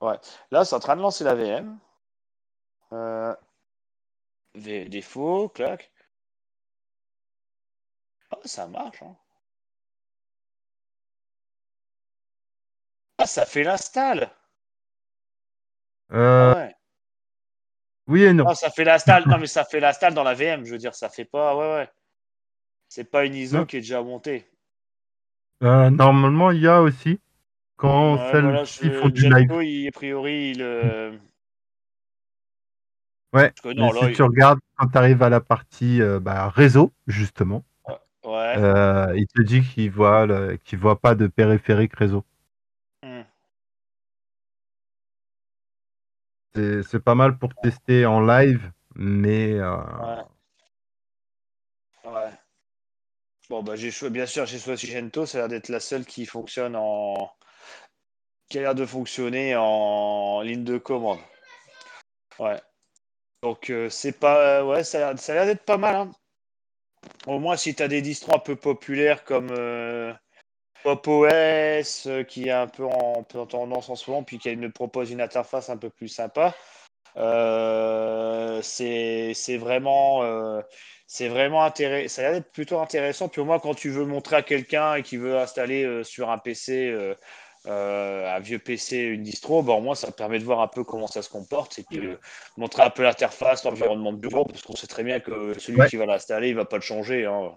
Ouais. 0.00 0.18
Là, 0.50 0.64
c'est 0.64 0.74
en 0.74 0.80
train 0.80 0.96
de 0.96 1.02
lancer 1.02 1.24
la 1.24 1.34
VM. 1.34 1.78
Euh... 2.92 3.34
Défaut, 4.54 5.48
clac. 5.48 5.90
Ah, 8.30 8.38
ça 8.44 8.66
marche. 8.66 9.02
Hein. 9.02 9.16
Ah, 13.18 13.26
ça 13.26 13.44
fait 13.46 13.62
l'install. 13.62 14.30
Euh... 16.12 16.52
Ah 16.54 16.58
ouais. 16.58 16.74
Oui 18.06 18.22
et 18.24 18.32
non. 18.32 18.44
Ah, 18.46 18.54
ça 18.54 18.70
fait 18.70 18.84
l'install. 18.84 19.24
non, 19.26 19.38
mais 19.38 19.46
ça 19.46 19.64
fait 19.64 19.80
l'install 19.80 20.14
dans 20.14 20.22
la 20.22 20.34
VM. 20.34 20.64
Je 20.64 20.72
veux 20.72 20.78
dire, 20.78 20.94
ça 20.94 21.08
fait 21.08 21.24
pas. 21.24 21.56
Ouais, 21.56 21.74
ouais. 21.74 21.90
C'est 22.88 23.04
pas 23.04 23.24
une 23.24 23.34
ISO 23.34 23.66
qui 23.66 23.78
est 23.78 23.80
déjà 23.80 24.02
montée. 24.02 24.46
Euh, 25.64 25.90
normalement, 25.90 26.50
il 26.50 26.60
y 26.60 26.68
a 26.68 26.82
aussi. 26.82 27.20
Quand 27.76 28.18
celles 28.30 28.62
qui 28.64 28.90
font 28.90 29.08
du 29.08 29.28
live. 29.28 29.50
a 29.50 29.92
priori, 29.92 30.52
il. 30.54 30.62
Euh, 30.62 31.16
ouais, 33.32 33.52
si 33.56 34.12
tu 34.14 34.22
regardes, 34.22 34.60
quand 34.76 34.88
tu 34.88 34.98
arrives 34.98 35.22
à 35.22 35.28
la 35.28 35.40
partie 35.40 36.00
euh, 36.00 36.20
bah, 36.20 36.48
réseau, 36.50 36.92
justement, 37.06 37.64
ouais. 38.24 39.16
il 39.16 39.26
te 39.26 39.42
dit 39.42 39.62
qu'il 39.62 39.90
voit, 39.90 40.28
qu'il 40.64 40.78
voit 40.78 41.00
pas 41.00 41.14
de 41.14 41.26
périphérique 41.26 41.94
réseau. 41.96 42.24
Hmm. 43.02 43.22
C'est 46.54 47.02
pas 47.02 47.16
mal 47.16 47.36
pour 47.36 47.54
tester 47.56 48.06
en 48.06 48.20
live, 48.20 48.70
mais. 48.94 49.60
Ouais. 49.60 50.22
ouais. 52.04 52.30
Bon, 53.50 53.62
bah, 53.62 53.76
j'ai 53.76 53.90
bien 54.08 54.24
sûr, 54.26 54.46
j'ai 54.46 54.58
choisi 54.58 54.86
Gento, 54.86 55.26
ça 55.26 55.38
a 55.38 55.40
l'air 55.42 55.48
d'être 55.48 55.68
la 55.68 55.80
seule 55.80 56.06
qui 56.06 56.24
fonctionne 56.24 56.74
en. 56.76 57.30
qui 58.48 58.58
a 58.58 58.62
l'air 58.62 58.74
de 58.74 58.86
fonctionner 58.86 59.54
en 59.56 60.40
ligne 60.40 60.64
de 60.64 60.78
commande. 60.78 61.18
Ouais. 62.38 62.60
Donc, 63.42 63.70
euh, 63.70 63.90
c'est 63.90 64.18
pas. 64.18 64.64
Ouais, 64.64 64.82
ça, 64.84 65.10
a 65.10 65.34
l'air 65.34 65.46
d'être 65.46 65.64
pas 65.64 65.76
mal. 65.76 65.94
Hein. 65.94 66.10
Au 67.26 67.38
moins, 67.38 67.56
si 67.56 67.74
tu 67.74 67.86
des 67.86 68.00
distros 68.02 68.36
un 68.36 68.38
peu 68.38 68.56
populaires 68.56 69.24
comme 69.24 69.50
euh, 69.50 70.12
Pop 70.82 71.06
OS, 71.06 72.06
euh, 72.06 72.22
qui 72.24 72.48
est 72.48 72.50
un 72.50 72.66
peu 72.66 72.86
en, 72.86 73.26
en, 73.34 73.46
tendance 73.46 73.90
en 73.90 73.96
ce 73.96 74.10
moment, 74.10 74.22
puis 74.22 74.38
qui 74.38 74.56
nous 74.56 74.72
propose 74.72 75.10
une 75.10 75.20
interface 75.20 75.68
un 75.68 75.76
peu 75.76 75.90
plus 75.90 76.08
sympa, 76.08 76.54
c'est 78.62 79.56
vraiment 79.58 80.22
c'est 81.14 81.28
vraiment 81.28 81.62
intéressant. 81.62 82.14
Ça 82.16 82.20
a 82.20 82.24
l'air 82.24 82.32
d'être 82.40 82.50
plutôt 82.50 82.80
intéressant. 82.80 83.28
Puis 83.28 83.40
au 83.40 83.44
moins, 83.44 83.60
quand 83.60 83.74
tu 83.74 83.90
veux 83.90 84.04
montrer 84.04 84.36
à 84.36 84.42
quelqu'un 84.42 84.96
et 84.96 85.02
qui 85.02 85.16
veut 85.16 85.38
installer 85.38 85.84
euh, 85.84 86.02
sur 86.02 86.30
un 86.30 86.38
PC 86.38 86.92
euh, 87.66 88.34
un 88.36 88.40
vieux 88.40 88.58
PC, 88.58 88.98
une 88.98 89.22
distro, 89.22 89.62
bon, 89.62 89.80
moi, 89.80 89.94
ça 89.94 90.10
permet 90.10 90.38
de 90.38 90.44
voir 90.44 90.60
un 90.60 90.66
peu 90.68 90.82
comment 90.84 91.06
ça 91.06 91.22
se 91.22 91.30
comporte 91.30 91.78
et 91.78 91.84
puis 91.88 92.00
montrer 92.56 92.82
un 92.82 92.90
peu 92.90 93.04
l'interface, 93.04 93.64
l'environnement 93.64 94.12
de 94.12 94.18
bureau, 94.18 94.44
parce 94.44 94.62
qu'on 94.62 94.76
sait 94.76 94.86
très 94.86 95.02
bien 95.04 95.20
que 95.20 95.58
celui 95.58 95.80
qui 95.88 95.96
va 95.96 96.04
l'installer, 96.04 96.48
il 96.50 96.56
va 96.56 96.66
pas 96.66 96.76
le 96.76 96.82
changer. 96.82 97.24
Hein. 97.26 97.56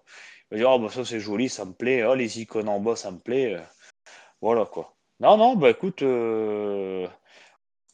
Il 0.51 0.55
va 0.55 0.57
dire, 0.57 0.71
oh, 0.71 0.79
bah, 0.79 0.89
ça 0.89 1.03
c'est 1.03 1.19
joli, 1.19 1.49
ça 1.49 1.65
me 1.65 1.73
plaît, 1.73 2.05
oh, 2.05 2.15
les 2.15 2.39
icônes 2.39 2.69
en 2.69 2.79
bas, 2.79 2.95
ça 2.95 3.11
me 3.11 3.19
plaît. 3.19 3.57
Voilà 4.41 4.65
quoi. 4.65 4.93
Non, 5.19 5.35
non, 5.35 5.55
bah 5.55 5.71
écoute, 5.71 6.03
euh, 6.03 7.07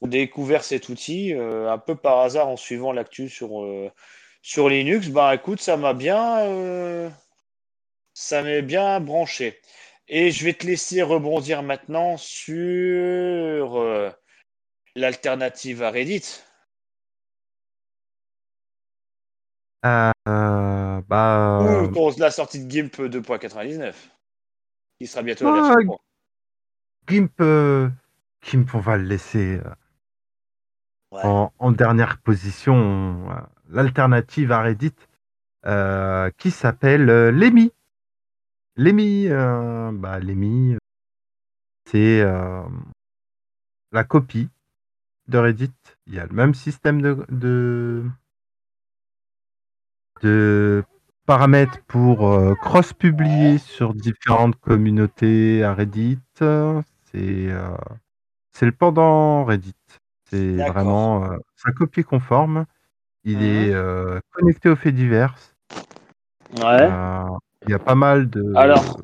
on 0.01 0.07
a 0.07 0.09
découvert 0.09 0.63
cet 0.63 0.89
outil 0.89 1.33
euh, 1.33 1.71
un 1.71 1.77
peu 1.77 1.95
par 1.95 2.19
hasard 2.19 2.49
en 2.49 2.57
suivant 2.57 2.91
l'actu 2.91 3.29
sur, 3.29 3.63
euh, 3.63 3.89
sur 4.43 4.69
Linux. 4.69 5.07
Bah 5.07 5.33
écoute, 5.33 5.59
ça 5.59 5.75
m'a 5.77 5.95
bien, 5.95 7.11
ça 8.13 8.43
m'est 8.43 8.61
bien 8.61 8.99
branché. 8.99 9.59
Et 10.07 10.29
je 10.29 10.45
vais 10.45 10.53
te 10.53 10.67
laisser 10.67 11.01
rebondir 11.01 11.63
maintenant 11.63 12.17
sur 12.17 14.13
l'alternative 14.95 15.81
à 15.81 15.89
Reddit. 15.89 16.43
bah, 21.07 21.89
Ou 21.95 22.11
la 22.17 22.31
sortie 22.31 22.63
de 22.63 22.69
GIMP 22.69 22.99
2.99, 22.99 23.93
qui 24.99 25.07
sera 25.07 25.23
bientôt 25.23 25.45
la 25.45 25.61
version 25.61 25.83
3. 25.85 26.01
Gimp, 27.07 27.33
euh, 27.41 27.89
Gimp, 28.41 28.73
on 28.75 28.79
va 28.79 28.97
le 28.97 29.03
laisser 29.03 29.59
euh, 31.13 31.47
en, 31.59 31.71
dernière 31.71 32.19
position. 32.19 33.29
Euh, 33.73 33.75
l'alternative 33.75 34.51
à 34.51 34.61
Reddit 34.61 34.95
qui 36.37 36.51
s'appelle 36.51 37.05
Lemi. 37.05 37.71
Lemi, 38.75 39.27
bah, 39.99 40.19
c'est 41.85 42.23
la 43.91 44.03
copie 44.03 44.49
de 45.27 45.37
Reddit. 45.37 45.73
Il 46.07 46.15
y 46.15 46.19
a 46.19 46.25
le 46.25 46.33
même 46.33 46.53
système 46.53 47.01
de, 47.01 47.25
de, 47.29 48.03
de 50.21 50.83
paramètres 51.25 51.81
pour 51.87 52.37
cross-publier 52.59 53.57
sur 53.57 53.93
différentes 53.93 54.57
communautés 54.57 55.63
à 55.63 55.73
Reddit. 55.73 56.19
Euh, 57.15 57.77
c'est 58.51 58.65
le 58.65 58.71
pendant 58.71 59.45
Reddit. 59.45 59.75
C'est 60.25 60.55
vraiment 60.67 61.25
euh, 61.25 61.37
sa 61.55 61.71
copie 61.71 62.03
conforme. 62.03 62.65
Il 63.25 63.37
mmh 63.37 63.41
est 63.41 63.73
euh, 63.73 64.19
connecté 64.31 64.69
aux 64.69 64.75
faits 64.75 64.95
divers. 64.95 65.35
Ouais. 66.57 66.89
il 67.63 67.69
y 67.69 67.73
a 67.73 67.79
pas 67.79 67.95
mal 67.95 68.29
de. 68.29 68.43
Alors, 68.55 69.01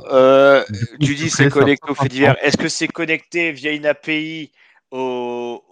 tu 0.99 1.15
dis 1.15 1.29
c'est 1.29 1.49
connecté 1.49 1.89
aux 1.89 1.95
faits 1.95 2.11
divers. 2.11 2.35
Est-ce 2.43 2.57
que 2.57 2.69
c'est 2.69 2.87
connecté 2.87 3.51
via 3.51 3.71
une 3.71 3.85
API 3.85 4.51
au, 4.91 5.63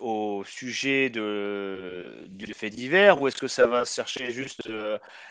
au, 0.00 0.44
sujet 0.44 1.08
de, 1.08 2.24
du 2.28 2.52
fait 2.52 2.70
divers 2.70 3.20
ou 3.20 3.26
est-ce 3.26 3.38
que 3.38 3.48
ça 3.48 3.66
va 3.66 3.84
chercher 3.84 4.30
juste 4.30 4.68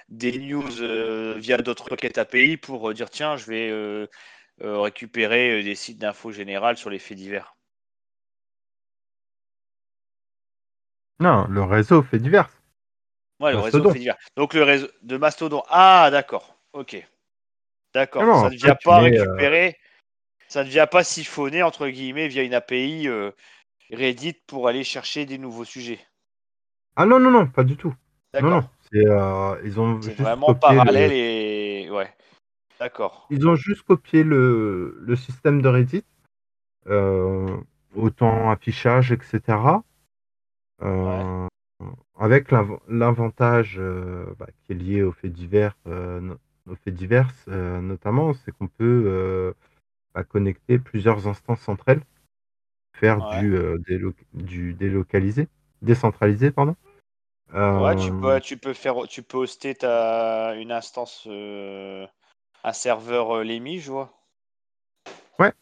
des 0.10 0.38
news 0.40 1.38
via 1.38 1.58
d'autres 1.58 1.92
requêtes 1.92 2.18
API 2.18 2.58
pour 2.58 2.94
dire 2.94 3.10
tiens, 3.10 3.38
je 3.38 3.46
vais 3.46 4.08
euh, 4.62 4.80
récupérer 4.80 5.60
euh, 5.60 5.64
des 5.64 5.76
sites 5.76 5.98
d'infos 5.98 6.32
générales 6.32 6.78
sur 6.78 6.90
les 6.90 7.00
faits 7.00 7.18
divers? 7.18 7.58
Non, 11.20 11.46
le 11.50 11.62
réseau 11.62 12.02
fait 12.02 12.20
divers. 12.20 12.50
Ouais, 13.40 13.52
le 13.52 13.60
réseau 13.60 13.92
fait 13.92 14.00
divers. 14.00 14.18
Donc 14.36 14.54
le 14.54 14.64
réseau 14.64 14.88
de 15.04 15.18
Mastodon. 15.18 15.64
Ah, 15.70 16.10
d'accord. 16.12 16.56
Ok. 16.74 16.96
D'accord. 17.94 18.24
Ah 18.26 18.42
ça 18.42 18.50
ne 18.50 18.56
vient 18.56 18.78
pas 18.84 19.00
euh, 19.00 19.04
récupérer. 19.04 19.78
Ça 20.48 20.64
ne 20.64 20.70
vient 20.70 20.88
pas 20.88 21.04
siphonner, 21.04 21.64
entre 21.64 21.88
guillemets, 21.88 22.28
via 22.28 22.44
une 22.44 22.54
API 22.54 23.10
Reddit 23.92 24.38
pour 24.48 24.68
aller 24.68 24.84
chercher 24.84 25.26
des 25.26 25.38
nouveaux 25.38 25.66
sujets. 25.66 26.00
Ah 26.96 27.06
non, 27.06 27.20
non, 27.20 27.32
non, 27.32 27.48
pas 27.48 27.64
du 27.64 27.76
tout. 27.76 27.94
D'accord. 28.34 28.70
Non, 28.94 29.58
ils 29.64 29.80
ont 29.80 30.02
C'est 30.02 30.18
vraiment 30.18 30.54
parallèle 30.54 31.12
et. 31.12 31.90
Ouais. 31.90 32.14
D'accord. 32.80 33.28
Ils 33.30 33.48
ont 33.48 33.56
juste 33.56 33.84
copié 33.84 34.24
le, 34.24 34.98
le 35.00 35.16
système 35.16 35.62
de 35.62 35.70
Reddit, 35.70 36.04
euh, 36.88 37.58
autant 37.96 38.52
affichage, 38.52 39.12
etc. 39.12 39.58
Euh, 40.82 41.48
avec 42.18 42.52
l'avantage 42.52 43.76
euh, 43.78 44.26
bah, 44.40 44.48
qui 44.64 44.72
est 44.72 44.76
lié 44.76 45.04
aux 45.04 45.12
faits 45.12 45.34
divers, 45.34 45.76
aux 45.86 46.76
faits 46.76 46.94
divers 46.94 47.32
notamment, 47.48 48.34
c'est 48.34 48.52
qu'on 48.52 48.68
peut 48.68 49.54
bah, 50.14 50.24
connecter 50.24 50.80
plusieurs 50.80 51.28
instances 51.28 51.68
entre 51.68 51.90
elles, 51.90 52.02
faire 52.94 53.28
du, 53.40 53.58
du 54.34 54.74
délocalisé, 54.74 55.48
décentralisé, 55.82 56.52
pardon. 56.52 56.76
Ouais, 57.54 57.96
tu 57.96 58.12
peux, 58.12 58.40
tu 58.40 58.58
peux 58.58 58.74
faire, 58.74 58.96
tu 59.08 59.22
peux 59.22 59.38
hoster 59.38 59.76
ta, 59.76 60.56
une 60.56 60.72
instance 60.72 61.28
un 62.66 62.74
serveur 62.74 63.38
euh, 63.38 63.44
Lemi, 63.44 63.80
je 63.80 63.92
vois. 63.92 64.12
Ouais. 65.38 65.54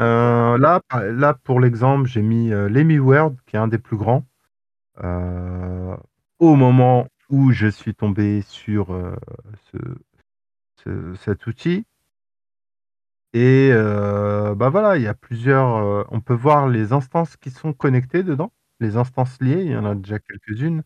Euh, 0.00 0.58
là, 0.58 0.80
là, 0.92 1.34
pour 1.44 1.60
l'exemple, 1.60 2.08
j'ai 2.08 2.22
mis 2.22 2.52
euh, 2.52 2.68
Lemi 2.68 2.98
World, 2.98 3.36
qui 3.46 3.54
est 3.54 3.60
un 3.60 3.68
des 3.68 3.78
plus 3.78 3.96
grands. 3.96 4.24
Au 4.98 6.54
moment 6.56 7.08
où 7.30 7.52
je 7.52 7.68
suis 7.68 7.94
tombé 7.94 8.42
sur 8.42 8.88
ce, 9.72 11.14
cet 11.16 11.46
outil. 11.46 11.84
Et 13.34 13.70
bah 13.72 14.68
voilà, 14.68 14.96
il 14.96 15.02
y 15.02 15.06
a 15.06 15.14
plusieurs. 15.14 16.06
on 16.12 16.20
peut 16.20 16.34
voir 16.34 16.68
les 16.68 16.92
instances 16.92 17.36
qui 17.36 17.50
sont 17.50 17.72
connectées 17.72 18.22
dedans, 18.22 18.52
les 18.80 18.96
instances 18.96 19.40
liées. 19.40 19.62
Il 19.64 19.72
y 19.72 19.76
en 19.76 19.86
a 19.86 19.94
déjà 19.94 20.18
quelques-unes. 20.18 20.82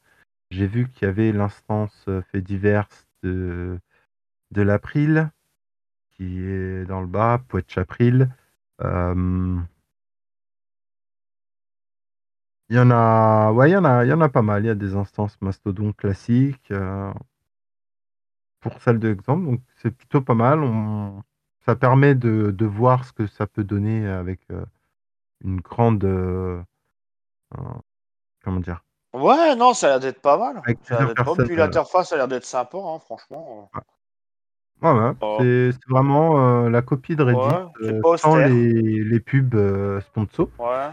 J'ai 0.51 0.67
vu 0.67 0.89
qu'il 0.89 1.07
y 1.07 1.09
avait 1.09 1.33
l'instance 1.33 2.09
fait 2.31 2.43
divers 2.43 2.89
de 3.23 3.81
de 4.53 4.63
l'April, 4.63 5.31
qui 6.17 6.39
est 6.41 6.85
dans 6.87 7.01
le 7.01 7.07
bas, 7.07 7.43
Poète-Chapril. 7.49 8.29
Euh, 8.83 9.59
il 12.69 12.77
y 12.77 12.81
en 12.81 12.91
a, 12.91 13.53
ouais, 13.53 13.71
il 13.71 13.73
y 13.73 13.77
en 13.77 13.85
a, 13.85 14.05
il 14.05 14.09
y 14.09 14.13
en 14.13 14.21
a 14.21 14.29
pas 14.29 14.43
mal. 14.43 14.65
Il 14.65 14.67
y 14.69 14.71
a 14.71 14.75
des 14.75 14.95
instances 14.95 15.41
Mastodon 15.41 15.93
classiques. 15.93 16.71
Euh, 16.71 17.13
pour 18.61 18.81
celle 18.83 18.99
d'exemple, 18.99 19.45
donc 19.45 19.61
c'est 19.77 19.93
plutôt 19.93 20.21
pas 20.21 20.35
mal. 20.35 20.63
On, 20.63 21.23
ça 21.65 21.77
permet 21.77 22.15
de, 22.15 22.51
de, 22.51 22.67
voir 22.67 23.05
ce 23.05 23.13
que 23.13 23.27
ça 23.27 23.47
peut 23.47 23.65
donner 23.65 24.09
avec 24.09 24.41
euh, 24.51 24.65
une 25.45 25.61
grande, 25.61 26.01
comment 28.43 28.61
dire? 28.61 28.83
Ouais, 29.13 29.57
non, 29.57 29.73
ça 29.73 29.87
a 29.87 29.91
l'air 29.91 30.01
d'être 30.01 30.21
pas 30.21 30.37
mal. 30.37 30.61
Puis 30.63 31.57
l'interface 31.57 32.13
a 32.13 32.17
l'air 32.17 32.29
d'être 32.29 32.45
sympa, 32.45 32.77
hein, 32.79 32.99
franchement. 32.99 33.71
Ouais, 34.83 35.13
oh. 35.23 35.37
c'est 35.41 35.73
vraiment 35.89 36.39
euh, 36.39 36.69
la 36.69 36.83
copie 36.83 37.17
de 37.17 37.23
Reddit, 37.23 37.39
euh, 37.81 38.17
sans 38.19 38.37
les, 38.37 39.05
les 39.05 39.21
pubs 39.21 39.55
euh, 39.55 40.01
sponsor. 40.03 40.49
Ouais. 40.59 40.91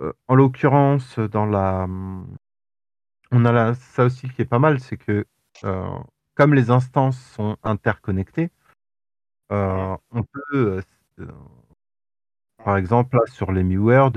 Euh, 0.00 0.12
en 0.28 0.34
l'occurrence, 0.34 1.18
dans 1.18 1.46
la, 1.46 1.86
on 3.30 3.44
a 3.44 3.52
là 3.52 3.74
ça 3.74 4.04
aussi 4.04 4.28
qui 4.28 4.42
est 4.42 4.46
pas 4.46 4.58
mal, 4.58 4.80
c'est 4.80 4.96
que 4.96 5.24
comme 6.34 6.54
les 6.54 6.70
instances 6.70 7.18
sont 7.32 7.56
interconnectées, 7.64 8.50
on 9.50 9.98
peut, 10.32 10.82
par 12.64 12.76
exemple, 12.76 13.16
là, 13.16 13.22
sur 13.26 13.50
l'EmiWord, 13.52 14.12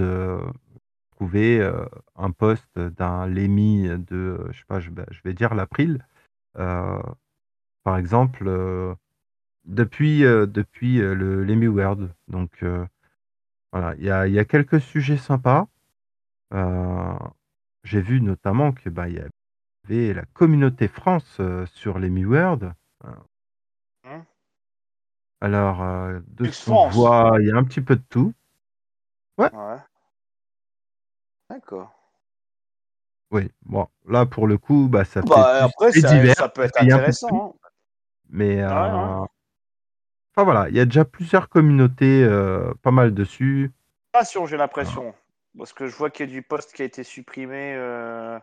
trouver 1.11 1.71
un 2.15 2.31
post 2.31 2.77
d'un 2.77 3.25
Lemi 3.25 3.87
de, 3.89 4.47
je 4.51 4.59
sais 4.59 4.65
pas, 4.67 4.79
je, 4.79 4.91
je 5.09 5.21
vais 5.23 5.33
dire 5.33 5.55
l'April. 5.55 6.05
Par 7.83 7.97
exemple, 7.97 8.43
euh, 8.47 8.93
depuis, 9.65 10.23
euh, 10.25 10.45
depuis 10.45 11.01
euh, 11.01 11.13
le 11.15 11.67
World. 11.67 12.13
Donc 12.27 12.63
voilà, 13.71 13.95
il 13.97 14.03
y 14.03 14.11
a, 14.11 14.27
y 14.27 14.39
a, 14.39 14.45
quelques 14.45 14.81
sujets 14.81 15.17
sympas. 15.17 15.67
J'ai 17.83 18.01
vu 18.01 18.21
notamment 18.21 18.71
que 18.71 18.89
bah, 18.89 19.09
y 19.09 19.19
avait 19.85 20.13
la 20.13 20.25
communauté 20.33 20.87
France 20.87 21.41
sur 21.65 21.99
l'Emmy 21.99 22.25
World. 22.25 22.73
Hein? 24.03 24.25
Alors, 25.39 26.21
de 26.27 26.51
ce 26.51 26.69
qu'on 26.69 26.89
voit, 26.89 27.37
il 27.39 27.47
y 27.47 27.51
a 27.51 27.55
un 27.55 27.63
petit 27.63 27.81
peu 27.81 27.95
de 27.95 28.03
tout. 28.09 28.33
Ouais. 29.37 29.51
ouais. 29.53 29.77
D'accord. 31.49 31.91
Oui, 33.31 33.49
bon, 33.65 33.87
là 34.07 34.25
pour 34.25 34.45
le 34.45 34.57
coup, 34.57 34.87
bah, 34.89 35.05
ça 35.05 35.21
bah, 35.21 35.63
après, 35.63 35.93
ça, 35.93 36.33
ça, 36.33 36.49
peut 36.49 36.63
être 36.63 36.81
intéressant. 36.81 37.55
Hein. 37.55 37.69
Mais 38.29 38.61
euh, 38.61 39.25
enfin 40.35 40.43
voilà, 40.45 40.69
il 40.69 40.75
y 40.75 40.79
a 40.79 40.85
déjà 40.85 41.05
plusieurs 41.05 41.49
communautés, 41.49 42.23
euh, 42.23 42.73
pas 42.81 42.91
mal 42.91 43.13
dessus. 43.13 43.71
j'ai 44.45 44.57
l'impression. 44.57 45.13
Parce 45.57 45.73
que 45.73 45.87
je 45.87 45.95
vois 45.95 46.09
qu'il 46.09 46.27
y 46.27 46.29
a 46.29 46.31
du 46.31 46.41
post 46.41 46.73
qui 46.73 46.81
a 46.81 46.85
été 46.85 47.03
supprimé 47.03 47.73
euh, 47.75 48.39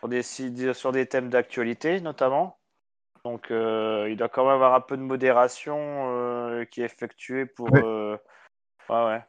sur, 0.00 0.08
des, 0.08 0.22
sur 0.74 0.92
des 0.92 1.06
thèmes 1.06 1.28
d'actualité, 1.28 2.00
notamment. 2.00 2.58
Donc 3.24 3.50
euh, 3.50 4.06
il 4.08 4.16
doit 4.16 4.28
quand 4.28 4.44
même 4.44 4.54
avoir 4.54 4.74
un 4.74 4.80
peu 4.80 4.96
de 4.96 5.02
modération 5.02 6.64
qui 6.70 6.82
est 6.82 6.84
effectuée 6.84 7.46
pour. 7.46 7.72
Ouais. 7.72 7.80
euh, 7.82 8.16
Ouais. 8.88 9.20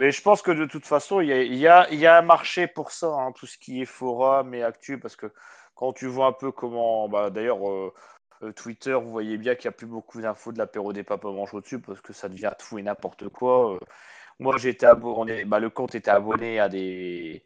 Mais 0.00 0.10
je 0.10 0.22
pense 0.22 0.42
que 0.42 0.50
de 0.50 0.66
toute 0.66 0.86
façon, 0.86 1.20
il 1.20 1.28
y 1.28 1.32
a, 1.32 1.42
il 1.42 1.54
y 1.54 1.68
a- 1.68 1.88
il 1.90 1.98
y 1.98 2.06
a 2.06 2.18
un 2.18 2.22
marché 2.22 2.66
pour 2.66 2.90
ça, 2.90 3.06
hein, 3.06 3.32
tout 3.32 3.46
ce 3.46 3.58
qui 3.58 3.80
est 3.80 3.84
forum 3.84 4.52
et 4.54 4.62
actu, 4.62 4.98
parce 4.98 5.14
que 5.14 5.32
quand 5.74 5.92
tu 5.92 6.06
vois 6.06 6.26
un 6.26 6.32
peu 6.32 6.50
comment. 6.50 7.08
Bah, 7.08 7.30
D'ailleurs, 7.30 7.58
Twitter, 8.52 8.92
vous 8.94 9.10
voyez 9.10 9.36
bien 9.38 9.54
qu'il 9.54 9.68
n'y 9.68 9.74
a 9.74 9.76
plus 9.76 9.86
beaucoup 9.86 10.20
d'infos 10.20 10.52
de 10.52 10.58
l'apéro 10.58 10.92
des 10.92 11.02
papas 11.02 11.32
manchots 11.32 11.60
dessus, 11.60 11.80
parce 11.80 12.00
que 12.00 12.12
ça 12.12 12.28
devient 12.28 12.52
tout 12.58 12.78
et 12.78 12.82
n'importe 12.82 13.28
quoi. 13.28 13.74
Euh, 13.74 13.78
Moi, 14.40 14.56
j'étais 14.58 14.86
abonné, 14.86 15.44
bah, 15.44 15.60
le 15.60 15.70
compte 15.70 15.94
était 15.94 16.10
abonné 16.10 16.60
à 16.60 16.68
des, 16.68 17.42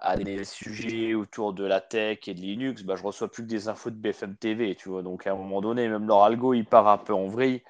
à 0.00 0.16
des 0.16 0.44
sujets 0.44 1.14
autour 1.14 1.52
de 1.54 1.64
la 1.64 1.80
tech 1.80 2.28
et 2.28 2.34
de 2.34 2.40
Linux. 2.40 2.82
Bah, 2.82 2.96
je 2.96 3.02
reçois 3.04 3.30
plus 3.30 3.42
que 3.42 3.48
des 3.48 3.68
infos 3.68 3.90
de 3.90 3.96
BFM 3.96 4.36
TV, 4.36 4.74
tu 4.76 4.88
vois. 4.90 5.02
Donc, 5.02 5.26
à 5.26 5.32
un 5.32 5.36
moment 5.36 5.60
donné, 5.60 5.88
même 5.88 6.06
leur 6.06 6.24
algo, 6.24 6.54
il 6.54 6.64
part 6.66 6.88
un 6.88 6.98
peu 6.98 7.14
en 7.14 7.28
vrille. 7.28 7.62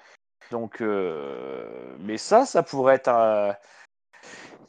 Donc, 0.51 0.81
euh, 0.81 1.97
mais 2.01 2.19
ça, 2.19 2.47
ça 2.47 2.63
pourrait 2.63 2.97
être 2.97 3.09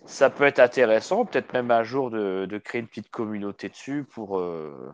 ça 0.08 0.30
peut 0.30 0.46
être 0.46 0.60
intéressant, 0.60 1.26
peut-être 1.26 1.54
même 1.54 1.70
un 1.70 1.84
jour 1.84 2.10
de, 2.10 2.46
de 2.46 2.58
créer 2.58 2.82
une 2.82 2.88
petite 2.88 3.10
communauté 3.12 3.70
dessus 3.70 4.06
pour, 4.06 4.40
euh, 4.40 4.92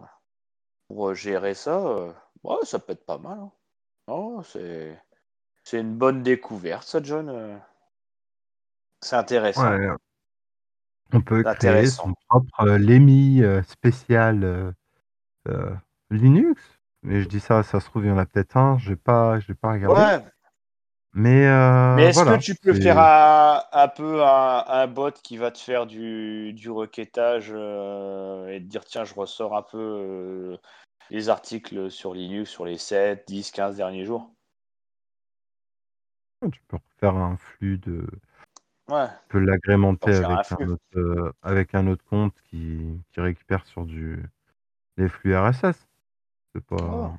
pour 0.87 1.09
euh, 1.09 1.13
gérer 1.13 1.53
ça. 1.53 2.22
Ouais, 2.43 2.57
ça 2.63 2.79
peut 2.79 2.93
être 2.93 3.05
pas 3.05 3.17
mal. 3.17 3.39
hein. 4.07 4.41
C'est, 4.43 4.99
c'est 5.63 5.79
une 5.79 5.95
bonne 5.95 6.23
découverte, 6.23 6.87
ça, 6.87 7.01
John. 7.03 7.29
euh. 7.29 7.57
C'est 9.01 9.15
intéressant. 9.15 9.69
Ouais, 9.71 9.89
on 11.13 11.21
peut 11.21 11.43
créer 11.43 11.85
son 11.85 12.13
propre 12.29 12.61
euh, 12.61 12.77
Lemi 12.77 13.43
euh, 13.43 13.61
spécial 13.63 14.73
euh, 15.47 15.75
Linux. 16.09 16.61
Mais 17.03 17.21
je 17.21 17.27
dis 17.27 17.39
ça, 17.39 17.63
ça 17.63 17.79
se 17.79 17.85
trouve, 17.85 18.05
il 18.05 18.09
y 18.09 18.11
en 18.11 18.17
a 18.17 18.25
peut-être 18.25 18.55
un, 18.55 18.77
j'ai 18.79 18.95
pas, 18.95 19.39
j'ai 19.39 19.53
pas 19.53 19.73
regardé. 19.73 19.99
Ouais, 19.99 20.23
Mais, 21.13 21.45
euh, 21.47 21.95
mais 21.95 22.03
est-ce 22.05 22.23
voilà, 22.23 22.37
que 22.37 22.43
tu 22.43 22.55
peux 22.55 22.73
c'est- 22.73 22.81
faire 22.81 22.97
un, 22.99 23.61
un 23.71 23.87
peu 23.87 24.23
un, 24.23 24.63
un 24.67 24.87
bot 24.87 25.11
qui 25.11 25.37
va 25.37 25.51
te 25.51 25.59
faire 25.59 25.85
du, 25.85 26.53
du 26.53 26.69
requêtage 26.71 27.51
euh, 27.53 28.47
et 28.47 28.59
te 28.59 28.65
dire 28.65 28.85
tiens, 28.85 29.03
je 29.03 29.13
ressors 29.13 29.55
un 29.55 29.61
peu 29.61 30.57
les 31.09 31.29
articles 31.29 31.89
sur 31.91 32.13
Linux 32.13 32.49
sur 32.49 32.65
les 32.65 32.77
7, 32.77 33.25
10, 33.27 33.51
15 33.51 33.77
derniers 33.77 34.05
jours 34.05 34.29
tu 36.51 36.61
peux 36.67 36.77
faire 36.99 37.15
un 37.15 37.37
flux 37.37 37.77
de, 37.77 38.05
Ouais. 38.89 39.07
tu 39.07 39.27
peux 39.29 39.39
l'agrémenter 39.39 40.15
un 40.15 40.23
avec 40.23 40.51
un 40.51 40.67
autre, 40.67 40.83
euh, 40.95 41.31
avec 41.41 41.75
un 41.75 41.87
autre 41.87 42.03
compte 42.05 42.35
qui, 42.49 43.01
qui 43.11 43.19
récupère 43.21 43.65
sur 43.65 43.85
du, 43.85 44.23
les 44.97 45.09
flux 45.09 45.35
RSS. 45.35 45.87
C'est 46.53 46.65
pas. 46.65 46.75
Oh. 46.81 47.11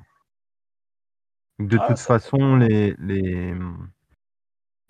De 1.59 1.77
Ah, 1.79 1.87
toute 1.87 1.99
façon, 1.99 2.57
les, 2.57 2.95
les, 2.99 3.53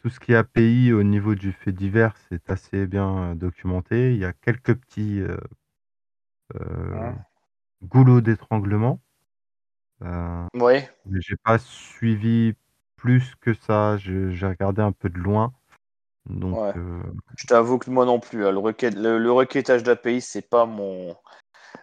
tout 0.01 0.09
ce 0.09 0.19
qui 0.19 0.33
est 0.33 0.35
API 0.35 0.93
au 0.93 1.03
niveau 1.03 1.35
du 1.35 1.51
fait 1.51 1.71
divers, 1.71 2.15
c'est 2.29 2.49
assez 2.49 2.87
bien 2.87 3.31
euh, 3.31 3.35
documenté. 3.35 4.13
Il 4.13 4.19
y 4.19 4.25
a 4.25 4.33
quelques 4.33 4.75
petits 4.75 5.19
euh, 5.19 5.37
euh, 6.55 7.11
Goulots 7.83 8.21
d'étranglement. 8.21 8.99
Euh, 10.01 10.45
Oui. 10.55 10.79
mais 11.05 11.19
j'ai 11.21 11.35
pas 11.37 11.57
suivi 11.57 12.53
plus 12.95 13.35
que 13.41 13.53
ça. 13.53 13.97
J'ai 13.97 14.47
regardé 14.47 14.81
un 14.81 14.91
peu 14.91 15.09
de 15.09 15.17
loin. 15.17 15.53
Donc, 16.25 16.57
Ouais. 16.57 16.73
euh, 16.77 17.01
Je 17.37 17.45
t'avoue 17.47 17.77
que 17.77 17.89
moi 17.89 18.05
non 18.05 18.19
plus. 18.19 18.45
hein, 18.45 18.51
Le, 18.51 18.57
requête, 18.59 18.95
le, 18.95 19.19
le 19.19 19.31
requêtage 19.31 19.83
d'API, 19.83 20.21
c'est 20.21 20.49
pas 20.49 20.65
mon, 20.65 21.15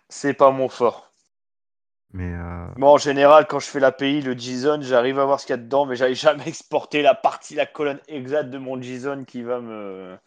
c'est 0.09 0.35
pas 0.35 0.51
mon 0.51 0.69
fort. 0.69 1.13
mais 2.13 2.35
euh, 2.35 2.67
Moi, 2.77 2.91
en 2.91 2.97
général, 2.99 3.47
quand 3.47 3.61
je 3.61 3.67
fais 3.67 3.81
l'API, 3.81 4.21
le 4.23 4.37
JSON, 4.37 4.81
j'arrive 4.83 5.19
à 5.21 5.25
voir 5.25 5.39
ce 5.41 5.47
qu'il 5.47 5.53
y 5.55 5.59
a 5.59 5.63
dedans, 5.63 5.87
mais 5.87 5.95
j'arrive 5.97 6.17
jamais 6.21 6.43
à 6.45 6.49
exporter 6.49 7.03
la 7.03 7.15
partie, 7.15 7.55
la 7.55 7.67
colonne 7.67 8.01
exacte 8.09 8.51
de 8.51 8.59
mon 8.59 8.81
JSON 8.83 9.25
qui 9.25 9.43
va 9.43 9.61
me, 9.61 10.19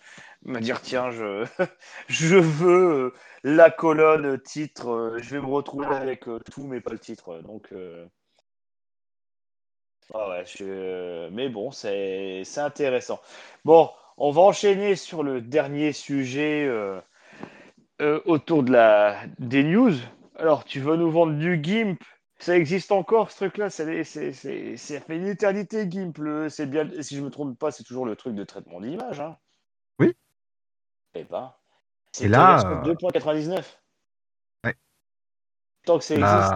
me 0.45 0.59
dire 0.59 0.81
tiens, 0.81 1.09
je, 2.07 2.35
veux 2.35 2.93
euh, 2.93 3.13
la 3.43 3.69
colonne 3.69 4.39
titre. 4.39 4.89
euh, 4.89 5.17
Je 5.19 5.35
vais 5.35 5.41
me 5.41 5.51
retrouver 5.51 5.87
avec 5.87 6.27
euh, 6.27 6.39
tout, 6.51 6.63
mais 6.65 6.81
pas 6.81 6.91
le 6.91 6.99
titre. 6.99 7.39
Donc, 7.41 7.73
ah 10.13 10.29
ouais, 10.29 11.29
mais 11.31 11.49
bon, 11.49 11.71
c'est 11.71 12.43
intéressant. 12.57 13.19
Bon, 13.65 13.89
on 14.17 14.31
va 14.31 14.41
enchaîner 14.41 14.95
sur 14.95 15.23
le 15.23 15.41
dernier 15.41 15.91
sujet 15.91 16.69
autour 17.99 18.63
de 18.63 18.71
la 18.71 19.19
des 19.39 19.63
news. 19.63 19.93
Alors, 20.37 20.63
tu 20.65 20.79
veux 20.79 20.95
nous 20.95 21.09
vendre 21.09 21.33
du 21.33 21.59
GIMP? 21.63 21.97
Ça 22.37 22.55
existe 22.55 22.91
encore 22.91 23.31
ce 23.31 23.37
truc-là? 23.37 23.69
Ça 23.71 23.85
fait 23.85 25.15
une 25.15 25.27
éternité 25.27 25.89
GIMP. 25.89 26.49
C'est 26.49 26.69
bien, 26.69 26.87
si 27.01 27.15
je 27.15 27.21
me 27.21 27.31
trompe 27.31 27.57
pas, 27.57 27.71
c'est 27.71 27.83
toujours 27.83 28.05
le 28.05 28.15
truc 28.15 28.35
de 28.35 28.43
traitement 28.43 28.81
d'image. 28.81 29.19
Hein. 29.19 29.37
Oui. 29.99 30.13
Et 31.15 31.23
c'est 32.13 32.27
là, 32.27 32.55
version 32.55 32.69
euh, 32.69 32.93
2.99. 32.93 33.77
Ouais. 34.63 34.75
Tant 35.85 35.97
que 35.99 36.03
existe. 36.03 36.21
la, 36.21 36.55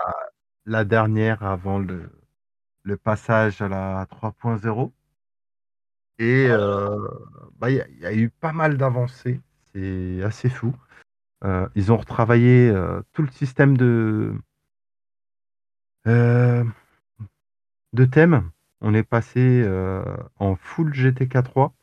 la 0.66 0.86
dernière 0.86 1.44
avant 1.44 1.80
le, 1.80 2.10
le 2.84 2.98
passage 2.98 3.62
à 3.62 3.68
la 3.68 4.06
3.0. 4.06 4.92
Et 6.20 6.48
là. 6.48 6.56
euh, 6.56 7.08
bah, 7.58 7.70
il 7.70 7.78
y, 7.78 7.82
a- 7.82 7.88
il 7.88 8.00
y 8.00 8.06
a 8.06 8.14
eu 8.14 8.30
pas 8.30 8.52
mal 8.52 8.78
d'avancées. 8.78 9.40
C'est 9.74 10.22
assez 10.24 10.50
fou. 10.50 10.74
Euh, 11.46 11.68
ils 11.76 11.92
ont 11.92 11.98
retravaillé 11.98 12.70
euh, 12.70 13.02
tout 13.14 13.22
le 13.22 13.30
système 13.32 13.78
de, 13.78 14.34
euh, 16.08 16.66
de 17.94 18.06
thèmes. 18.06 18.50
On 18.82 18.94
est 18.94 19.04
passé 19.04 19.64
euh, 19.66 20.04
en 20.38 20.56
full 20.56 20.94
GTK 20.94 21.44
3. 21.44 21.74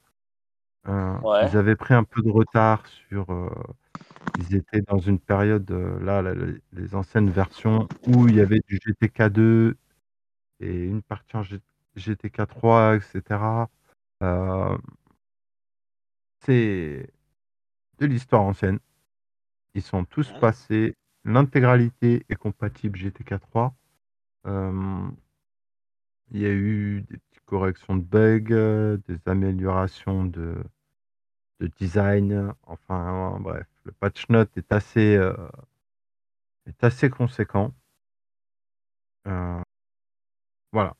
Euh, 0.89 1.19
Ouais. 1.21 1.49
Ils 1.51 1.57
avaient 1.57 1.77
pris 1.77 1.95
un 1.95 2.05
peu 2.05 2.23
de 2.23 2.31
retard 2.31 2.87
sur. 2.87 3.31
euh, 3.31 3.51
ils 4.39 4.55
étaient 4.55 4.83
dans 4.83 4.99
une 4.99 5.19
période, 5.19 5.71
euh, 5.71 5.99
là, 6.01 6.21
les, 6.35 6.61
les 6.73 6.95
anciennes 6.95 7.31
versions, 7.31 7.89
où 8.07 8.29
il 8.29 8.35
y 8.37 8.41
avait 8.41 8.61
du 8.69 8.79
GTK 8.85 9.31
2 9.31 9.77
et 10.61 10.85
une 10.85 11.03
partie 11.03 11.37
en 11.37 11.43
G- 11.43 11.61
GTK 11.97 12.47
3, 12.47 12.97
etc. 12.97 13.69
Euh, 14.23 14.77
c'est 16.41 17.09
de 17.99 18.07
l'histoire 18.07 18.43
ancienne. 18.43 18.79
Ils 19.75 19.83
sont 19.83 20.05
tous 20.05 20.33
passés. 20.41 20.95
L'intégralité 21.25 22.25
est 22.29 22.37
compatible 22.37 22.99
GTK 22.99 23.41
3. 23.41 23.75
Euh, 24.47 25.09
il 26.31 26.41
y 26.41 26.47
a 26.47 26.51
eu 26.53 27.03
des 27.03 27.17
petites 27.19 27.45
corrections 27.47 27.97
de 27.97 28.03
bugs, 28.03 28.53
euh, 28.53 28.99
des 29.09 29.19
améliorations 29.27 30.25
de, 30.25 30.57
de 31.61 31.71
design. 31.79 32.53
Enfin, 32.67 33.39
bref, 33.41 33.67
le 33.85 33.93
patch 33.93 34.29
note 34.29 34.51
est 34.57 34.73
assez, 34.73 35.17
euh, 35.17 35.35
est 36.67 36.85
assez 36.85 37.11
conséquent. 37.11 37.73
Euh, 39.27 39.61
voilà. 40.73 40.95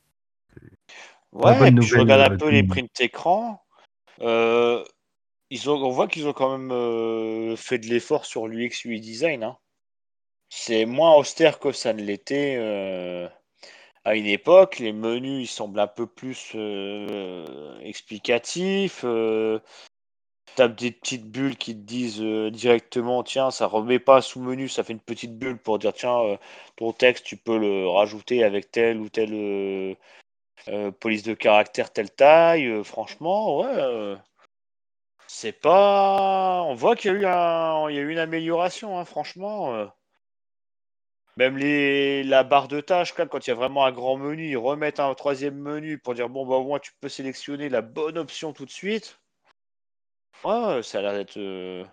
Ouais, 1.33 1.69
et 1.69 1.73
puis 1.73 1.83
je 1.87 1.99
regarde 1.99 2.33
un 2.33 2.37
peu 2.37 2.51
les 2.51 2.63
prints 2.63 3.01
écran. 3.01 3.63
Euh, 4.21 4.83
ils 5.51 5.69
ont, 5.69 5.75
on 5.75 5.91
voit 5.91 6.09
qu'ils 6.09 6.27
ont 6.27 6.33
quand 6.33 6.57
même 6.57 7.57
fait 7.57 7.79
de 7.79 7.87
l'effort 7.87 8.25
sur 8.25 8.49
l'UX 8.49 8.85
UI 8.85 9.01
design. 9.01 9.45
hein. 9.45 9.59
C'est 10.49 10.87
moins 10.87 11.15
austère 11.15 11.59
que 11.59 11.73
ça 11.73 11.93
ne 11.93 12.03
l'était 12.03 12.57
à 14.07 14.15
une 14.15 14.27
époque. 14.27 14.79
Les 14.79 14.93
menus, 14.93 15.51
ils 15.51 15.53
semblent 15.53 15.81
un 15.81 15.89
peu 15.89 16.07
plus 16.07 16.53
euh, 16.55 17.79
explicatifs. 17.81 19.03
Euh, 19.05 19.59
T'as 20.57 20.69
des 20.69 20.91
petites 20.91 21.31
bulles 21.31 21.57
qui 21.57 21.75
te 21.75 21.81
disent 21.81 22.23
euh, 22.23 22.51
directement, 22.51 23.23
tiens, 23.23 23.51
ça 23.51 23.67
remet 23.67 23.99
pas 23.99 24.23
sous 24.23 24.41
menu, 24.41 24.69
ça 24.69 24.85
fait 24.85 24.95
une 24.95 25.01
petite 25.01 25.39
bulle 25.39 25.59
pour 25.59 25.79
dire, 25.79 25.93
tiens, 25.93 26.19
euh, 26.23 26.37
ton 26.77 26.93
texte, 26.93 27.27
tu 27.27 27.37
peux 27.37 27.59
le 27.59 27.87
rajouter 27.89 28.43
avec 28.43 28.71
telle 28.71 28.99
ou 28.99 29.11
telle 29.11 29.35
euh, 30.69 30.91
police 30.93 31.23
de 31.25 31.35
caractère, 31.35 31.93
telle 31.93 32.11
taille. 32.11 32.83
Franchement, 32.85 33.59
ouais. 33.61 34.17
c'est 35.27 35.53
pas. 35.53 36.63
On 36.67 36.75
voit 36.75 36.97
qu'il 36.97 37.13
y 37.13 37.15
a 37.15 37.19
eu, 37.19 37.27
un... 37.27 37.91
y 37.91 37.99
a 37.99 38.01
eu 38.01 38.11
une 38.11 38.19
amélioration, 38.19 38.99
hein, 38.99 39.05
franchement. 39.05 39.91
Même 41.37 41.57
les... 41.59 42.25
la 42.25 42.45
barre 42.45 42.69
de 42.69 42.81
tâches, 42.81 43.13
quand 43.13 43.47
il 43.47 43.51
y 43.51 43.53
a 43.53 43.57
vraiment 43.57 43.85
un 43.85 43.93
grand 43.93 44.17
menu, 44.17 44.49
ils 44.51 44.57
remettent 44.57 45.01
un 45.01 45.15
troisième 45.15 45.57
menu 45.57 45.99
pour 45.99 46.15
dire 46.15 46.29
bon, 46.29 46.47
bah, 46.47 46.57
au 46.57 46.65
moins 46.65 46.79
tu 46.79 46.93
peux 47.01 47.09
sélectionner 47.09 47.69
la 47.69 47.83
bonne 47.83 48.19
option 48.19 48.53
tout 48.53 48.65
de 48.65 48.71
suite. 48.71 49.19
Ouais, 50.45 50.83
ça 50.83 50.99
a 50.99 51.03
l'air 51.03 51.13
d'être 51.13 51.37
euh, 51.37 51.85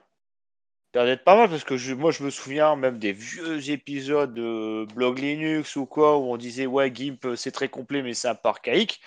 ça 0.94 1.02
a 1.02 1.06
l'air 1.06 1.16
d'être 1.18 1.24
pas 1.26 1.36
mal 1.36 1.50
parce 1.50 1.64
que 1.64 1.78
je- 1.78 1.94
moi 1.94 2.12
je 2.12 2.24
me 2.24 2.30
souviens 2.32 2.76
même 2.76 2.98
des 3.00 3.12
vieux 3.14 3.70
épisodes 3.70 4.34
de 4.34 4.86
Blog 4.96 5.20
Linux 5.20 5.76
ou 5.76 5.86
quoi 5.86 6.18
où 6.18 6.32
on 6.34 6.38
disait 6.38 6.66
ouais, 6.66 6.90
GIMP 6.94 7.26
euh, 7.26 7.36
c'est 7.36 7.52
très 7.52 7.70
complet 7.70 8.02
mais 8.02 8.14
c'est 8.14 8.28
un 8.30 8.36
peu 8.36 8.50
archaïque. 8.50 9.02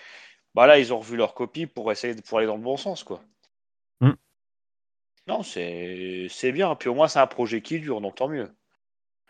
Bah 0.54 0.66
là, 0.68 0.78
ils 0.80 0.92
ont 0.94 0.98
revu 1.00 1.16
leur 1.16 1.34
copie 1.34 1.66
pour 1.66 1.92
essayer 1.92 2.14
de 2.14 2.22
pour 2.22 2.38
aller 2.38 2.46
dans 2.48 2.56
le 2.56 2.62
bon 2.62 2.76
sens, 2.78 3.04
quoi. 3.04 3.22
Hmm. 4.00 4.16
Non, 5.28 5.42
c'est 5.44 6.26
c'est 6.30 6.50
bien. 6.52 6.74
Puis 6.74 6.88
au 6.88 6.94
moins, 6.94 7.06
c'est 7.08 7.18
un 7.20 7.26
projet 7.28 7.62
qui 7.62 7.78
dure, 7.80 8.00
donc 8.00 8.16
tant 8.16 8.26
mieux. 8.28 8.52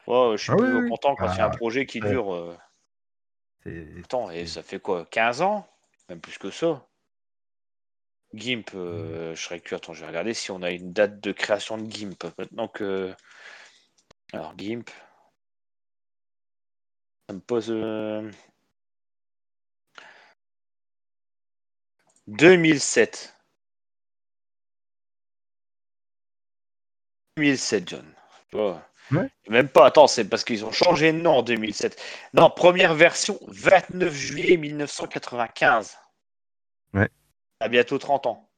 Ouais, 0.08 0.36
je 0.36 0.42
suis 0.44 0.52
Ah 0.52 0.56
oui, 0.56 0.66
toujours 0.66 0.84
oui. 0.84 0.88
content 0.88 1.14
quand 1.16 1.28
il 1.36 1.38
y 1.38 1.42
a 1.42 1.46
un 1.46 1.50
Bah, 1.50 1.58
projet 1.58 1.86
qui 1.86 2.00
c'est 2.00 2.02
dure. 2.02 2.34
euh. 2.34 2.56
c'est. 3.62 4.04
Attends, 4.04 4.30
et 4.30 4.46
ça 4.46 4.62
fait 4.62 4.80
quoi 4.80 5.04
15 5.04 5.42
ans? 5.42 5.68
Même 6.08 6.22
plus 6.22 6.38
que 6.38 6.50
ça. 6.50 6.88
GIMP, 8.34 8.74
euh, 8.74 9.34
je 9.34 9.42
serais 9.42 9.60
curieux. 9.60 9.76
Attends, 9.76 9.92
je 9.94 10.00
vais 10.02 10.06
regarder 10.08 10.34
si 10.34 10.50
on 10.50 10.62
a 10.62 10.70
une 10.70 10.92
date 10.92 11.20
de 11.20 11.32
création 11.32 11.78
de 11.78 11.90
GIMP. 11.90 12.24
Maintenant 12.38 12.68
que. 12.68 13.14
Alors, 14.32 14.54
GIMP. 14.58 14.90
Ça 17.28 17.34
me 17.34 17.40
pose. 17.40 17.70
euh, 17.70 18.30
2007. 22.28 23.34
2007, 27.36 27.88
John. 27.88 28.14
Ouais. 28.52 29.28
Même 29.48 29.68
pas, 29.68 29.86
attends, 29.86 30.06
c'est 30.08 30.24
parce 30.24 30.42
qu'ils 30.42 30.64
ont 30.64 30.72
changé 30.72 31.12
de 31.12 31.18
nom 31.18 31.36
en 31.38 31.42
2007. 31.42 32.00
Non, 32.34 32.50
première 32.50 32.94
version, 32.94 33.38
29 33.46 34.12
juillet 34.12 34.56
1995. 34.56 35.96
Ouais. 36.94 37.08
À 37.60 37.68
bientôt 37.68 37.98
30 37.98 38.26
ans. 38.26 38.48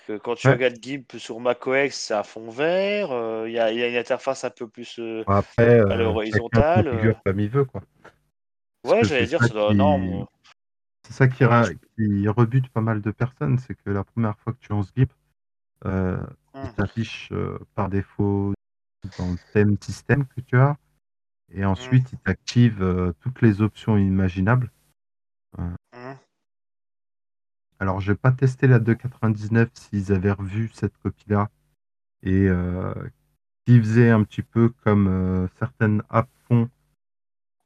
Que 0.07 0.17
Quand 0.17 0.35
tu 0.35 0.47
Ouais. 0.47 0.53
regardes 0.53 0.81
GIMP 0.81 1.17
sur 1.17 1.39
macOS, 1.39 1.91
c'est 1.93 2.13
à 2.15 2.23
fond 2.23 2.49
vert. 2.49 3.11
euh, 3.11 3.47
Il 3.47 3.53
y, 3.53 3.59
a, 3.59 3.71
il 3.71 3.77
y 3.79 3.83
a 3.83 3.89
une 3.89 3.95
interface 3.95 4.43
un 4.43 4.49
peu 4.49 4.67
plus 4.67 4.97
euh, 4.99 5.23
après, 5.27 5.79
à 5.79 5.83
euh, 5.83 5.97
l'horizontale. 5.97 6.87
euh. 6.87 7.13
comme 7.23 7.39
il 7.39 7.49
veut, 7.49 7.65
quoi. 7.65 7.81
Ouais, 8.85 9.03
j'allais 9.03 9.25
c'est 9.25 9.29
dire, 9.29 9.39
ça 9.39 9.47
ça 9.49 9.53
doit. 9.53 9.71
qui- 9.71 9.77
Non, 9.77 9.97
moi- 9.99 10.27
C'est 11.05 11.13
ça 11.13 11.27
qui, 11.27 11.43
Ouais, 11.43 11.49
ra- 11.49 11.63
je- 11.65 11.73
qui 11.95 12.27
rebute 12.27 12.69
pas 12.69 12.81
mal 12.81 13.01
de 13.01 13.11
personnes, 13.11 13.57
c'est 13.59 13.75
que 13.75 13.89
la 13.89 14.03
première 14.03 14.37
fois 14.39 14.53
que 14.53 14.59
tu 14.59 14.71
lances 14.71 14.91
GIMP, 14.95 15.11
euh, 15.85 16.17
il 16.55 16.61
Hum. 16.61 16.73
t'affiche 16.75 17.29
euh, 17.31 17.57
par 17.75 17.89
défaut 17.89 18.53
dans 19.17 19.31
le 19.31 19.37
thème 19.53 19.77
système 19.81 20.25
que 20.25 20.41
tu 20.41 20.57
as, 20.57 20.75
et 21.51 21.65
ensuite 21.65 22.11
il 22.13 22.19
t'active 22.19 22.81
euh, 22.81 23.13
toutes 23.21 23.41
les 23.41 23.61
options 23.61 23.97
imaginables. 23.97 24.71
hum. 25.57 25.75
Alors, 27.79 28.01
j'ai 28.01 28.15
pas 28.15 28.31
testé 28.31 28.67
la 28.67 28.79
2.99 28.79 29.69
s'ils 29.73 30.11
avaient 30.11 30.33
revu 30.33 30.69
cette 30.73 30.97
copie-là 30.97 31.49
et 32.23 32.47
euh, 32.49 32.93
qui 33.65 33.79
faisait 33.79 34.09
un 34.09 34.23
petit 34.23 34.41
peu 34.41 34.69
comme 34.83 35.07
euh, 35.07 35.47
certaines 35.57 36.03
apps 36.09 36.29
font. 36.47 36.69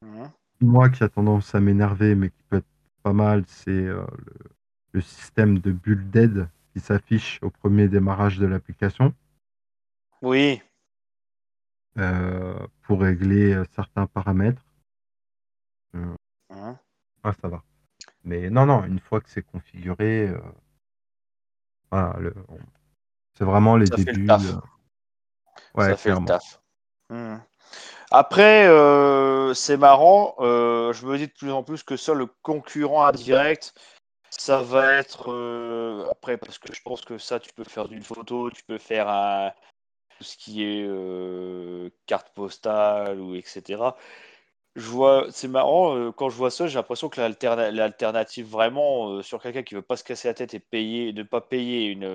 hum. 0.02 0.30
Moi, 0.62 0.90
qui 0.90 1.04
a 1.04 1.10
tendance 1.10 1.56
à 1.56 1.60
m'énerver, 1.60 2.16
mais 2.16 2.30
qui 2.30 2.44
peut 2.50 2.58
être 2.58 2.68
pas 3.02 3.14
mal, 3.14 3.44
c'est 3.48 3.72
euh, 3.72 4.06
le, 4.26 4.34
le 4.94 5.02
système 5.02 5.60
de 5.60 5.72
bulle 5.72 6.10
d'aide 6.10 6.48
qui 6.74 6.80
s'affiche 6.80 7.40
au 7.42 7.50
premier 7.50 7.88
démarrage 7.88 8.38
de 8.38 8.46
l'application 8.46 9.14
Oui. 10.22 10.62
Euh, 11.98 12.56
pour 12.84 13.02
régler 13.02 13.54
euh, 13.54 13.66
certains 13.76 14.08
paramètres. 14.08 14.64
Hum. 15.94 16.16
Ah, 17.24 17.34
ça 17.42 17.48
va. 17.48 17.64
Mais 18.24 18.50
non, 18.50 18.66
non, 18.66 18.84
une 18.86 19.00
fois 19.00 19.22
que 19.22 19.30
c'est 19.30 19.44
configuré, 19.44 20.28
euh, 20.28 20.40
voilà, 21.92 22.16
le- 22.20 22.36
on- 22.50 22.60
c'est 23.38 23.46
vraiment 23.46 23.78
les 23.78 23.88
Ça 23.88 23.96
fait 23.98 24.12
le 24.12 24.14
débuts. 24.14 24.28
taf. 24.28 24.44
euh, 24.46 24.60
ouais, 25.76 25.90
ça 25.90 25.98
fait 25.98 26.12
le 26.12 26.26
taf. 26.26 26.62
Hmm. 27.10 27.38
Après, 28.12 28.68
euh, 28.68 29.54
c'est 29.54 29.78
marrant. 29.78 30.36
euh, 30.40 30.94
je 30.94 31.06
me 31.06 31.18
dis 31.18 31.28
de 31.28 31.32
plus 31.34 31.52
en 31.52 31.64
plus 31.64 31.84
que 31.84 31.98
ça, 31.98 32.14
le 32.14 32.28
concurrent 32.42 33.06
indirect, 33.06 33.74
ça 34.30 34.62
va 34.62 34.94
être 34.94 35.32
euh, 35.32 36.08
après 36.12 36.38
parce 36.38 36.58
que 36.60 36.74
je 36.74 36.82
pense 36.84 37.02
que 37.02 37.18
ça, 37.18 37.40
tu 37.40 37.52
peux 37.54 37.64
faire 37.64 37.88
d'une 37.88 38.04
photo, 38.04 38.50
tu 38.52 38.64
peux 38.64 38.78
faire 38.78 39.08
un, 39.10 39.52
tout 40.24 40.30
ce 40.30 40.38
qui 40.38 40.64
est 40.64 40.84
euh, 40.88 41.90
carte 42.08 42.30
postale 42.34 43.20
ou 43.20 43.36
etc. 43.36 43.98
Je 44.76 44.88
vois, 44.90 45.28
c'est 45.32 45.48
marrant 45.50 45.96
euh, 45.98 46.12
quand 46.14 46.30
je 46.30 46.38
vois 46.38 46.52
ça, 46.52 46.68
j'ai 46.68 46.76
l'impression 46.78 47.10
que 47.10 47.22
l'alterna- 47.22 47.72
l'alternative 47.72 48.48
vraiment 48.48 49.10
euh, 49.12 49.24
sur 49.24 49.42
quelqu'un 49.42 49.64
qui 49.64 49.76
veut 49.76 49.82
pas 49.84 49.98
se 49.98 50.04
casser 50.06 50.30
la 50.30 50.34
tête 50.36 50.54
et 50.56 50.60
payer, 50.62 51.14
ne 51.14 51.24
pas 51.24 51.42
payer 51.42 51.88
une 51.88 52.06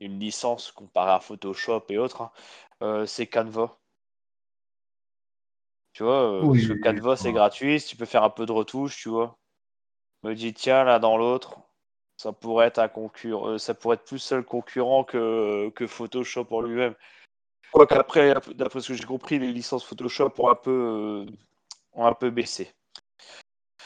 une 0.00 0.18
licence 0.18 0.72
comparée 0.72 1.12
à 1.12 1.20
Photoshop 1.20 1.84
et 1.90 1.98
autres, 1.98 2.22
hein, 2.80 3.04
c'est 3.06 3.26
Canva. 3.28 3.78
Tu 5.92 6.02
vois, 6.02 6.48
parce 6.52 6.66
que 6.66 6.72
Canva 6.72 7.16
c'est 7.16 7.32
gratuit, 7.32 7.78
si 7.80 7.88
tu 7.88 7.96
peux 7.96 8.04
faire 8.04 8.24
un 8.24 8.30
peu 8.30 8.44
de 8.46 8.50
retouche, 8.52 8.96
tu 9.02 9.08
vois. 9.08 9.38
Me 10.24 10.34
dis 10.34 10.54
tiens 10.54 10.84
là 10.84 10.98
dans 11.00 11.16
l'autre, 11.18 11.60
ça 12.20 12.32
pourrait 12.32 12.66
être 12.66 12.78
un 12.78 12.88
concurrent, 12.88 13.56
ça 13.56 13.72
pourrait 13.72 13.94
être 13.94 14.04
plus 14.04 14.18
seul 14.18 14.44
concurrent 14.44 15.04
que, 15.04 15.70
que 15.70 15.86
Photoshop 15.86 16.46
en 16.50 16.60
lui-même. 16.60 16.94
Quoique 17.72 17.94
après, 17.94 18.34
d'après 18.54 18.80
ce 18.80 18.88
que 18.88 18.94
j'ai 18.94 19.04
compris, 19.04 19.38
les 19.38 19.50
licences 19.50 19.84
Photoshop 19.84 20.34
ont 20.36 20.50
un 20.50 20.54
peu, 20.54 21.26
euh, 21.26 21.32
ont 21.94 22.04
un 22.04 22.12
peu 22.12 22.28
baissé. 22.28 22.74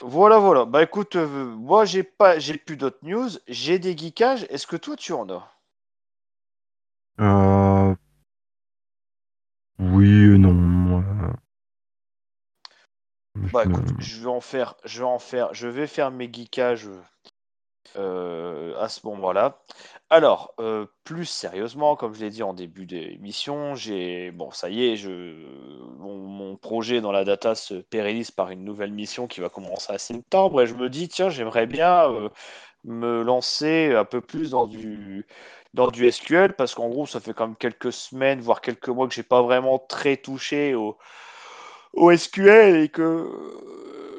Voilà, 0.00 0.38
voilà. 0.38 0.64
Bah 0.64 0.82
écoute, 0.82 1.14
euh, 1.14 1.44
moi 1.44 1.84
j'ai 1.84 2.02
pas, 2.02 2.40
j'ai 2.40 2.58
plus 2.58 2.76
d'autres 2.76 2.98
news. 3.02 3.28
J'ai 3.46 3.78
des 3.78 3.96
geekages. 3.96 4.46
Est-ce 4.50 4.66
que 4.66 4.76
toi 4.76 4.96
tu 4.96 5.12
en 5.12 5.28
as? 5.30 5.48
Euh, 7.20 7.94
oui 9.78 10.36
non. 10.40 11.04
euh, 11.04 11.32
Bah 13.52 13.62
écoute, 13.64 13.86
je 14.00 14.22
vais 14.22 14.26
en 14.26 14.40
faire, 14.40 14.74
je 14.84 14.98
vais 14.98 15.08
en 15.08 15.20
faire, 15.20 15.54
je 15.54 15.68
vais 15.68 15.86
faire 15.86 16.10
mes 16.10 16.26
geekages 16.26 16.88
euh, 17.96 18.74
à 18.80 18.88
ce 18.88 19.06
moment-là. 19.06 19.60
Alors, 20.10 20.54
euh, 20.60 20.86
plus 21.04 21.26
sérieusement, 21.26 21.96
comme 21.96 22.14
je 22.14 22.20
l'ai 22.20 22.30
dit 22.30 22.42
en 22.42 22.54
début 22.54 22.86
d'émission, 22.86 23.74
j'ai, 23.74 24.30
bon, 24.32 24.50
ça 24.50 24.68
y 24.70 24.86
est, 24.86 25.06
mon, 25.98 26.56
projet 26.56 27.00
dans 27.00 27.12
la 27.12 27.24
data 27.24 27.54
se 27.54 27.74
pérennise 27.74 28.30
par 28.30 28.50
une 28.50 28.64
nouvelle 28.64 28.92
mission 28.92 29.26
qui 29.26 29.40
va 29.40 29.48
commencer 29.48 29.92
à 29.92 29.98
septembre 29.98 30.62
et 30.62 30.66
je 30.66 30.74
me 30.74 30.88
dis, 30.88 31.08
tiens, 31.08 31.30
j'aimerais 31.30 31.66
bien 31.66 32.10
euh, 32.10 32.28
me 32.84 33.22
lancer 33.22 33.94
un 33.94 34.04
peu 34.04 34.20
plus 34.20 34.50
dans 34.50 34.66
du 34.66 35.26
dans 35.74 35.88
du 35.88 36.10
SQL 36.10 36.54
parce 36.54 36.74
qu'en 36.74 36.88
gros, 36.88 37.06
ça 37.06 37.20
fait 37.20 37.34
quand 37.34 37.48
même 37.48 37.56
quelques 37.56 37.92
semaines, 37.92 38.40
voire 38.40 38.60
quelques 38.60 38.88
mois 38.88 39.08
que 39.08 39.14
j'ai 39.14 39.24
pas 39.24 39.42
vraiment 39.42 39.78
très 39.78 40.16
touché 40.16 40.74
au 40.74 40.96
au 41.94 42.16
SQL 42.16 42.76
et 42.76 42.88
que 42.88 43.28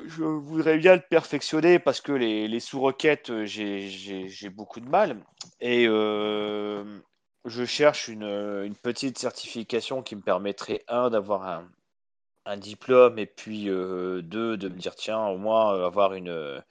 je 0.07 0.23
voudrais 0.23 0.77
bien 0.77 0.95
le 0.95 1.01
perfectionner 1.01 1.79
parce 1.79 2.01
que 2.01 2.11
les, 2.11 2.59
sous-requêtes, 2.59 3.29
euh, 3.29 3.45
j'ai- 3.45 4.49
beaucoup 4.49 4.79
de 4.79 4.89
mal. 4.89 5.17
Et 5.59 5.85
euh, 5.87 6.83
je 7.45 7.65
cherche 7.65 8.07
une, 8.07 8.23
une 8.23 8.75
petite 8.75 9.17
certification 9.17 10.01
qui 10.01 10.15
me 10.15 10.21
permettrait, 10.21 10.83
un, 10.87 11.09
d'avoir 11.09 11.63
un, 12.45 12.57
diplôme 12.57 13.17
et 13.19 13.25
puis 13.25 13.69
euh, 13.69 14.21
deux, 14.21 14.57
de 14.57 14.69
me 14.69 14.77
dire, 14.77 14.95
tiens, 14.95 15.25
au 15.27 15.37
moins 15.37 15.73
euh, 15.73 15.87
avoir 15.87 16.13
une, 16.13 16.63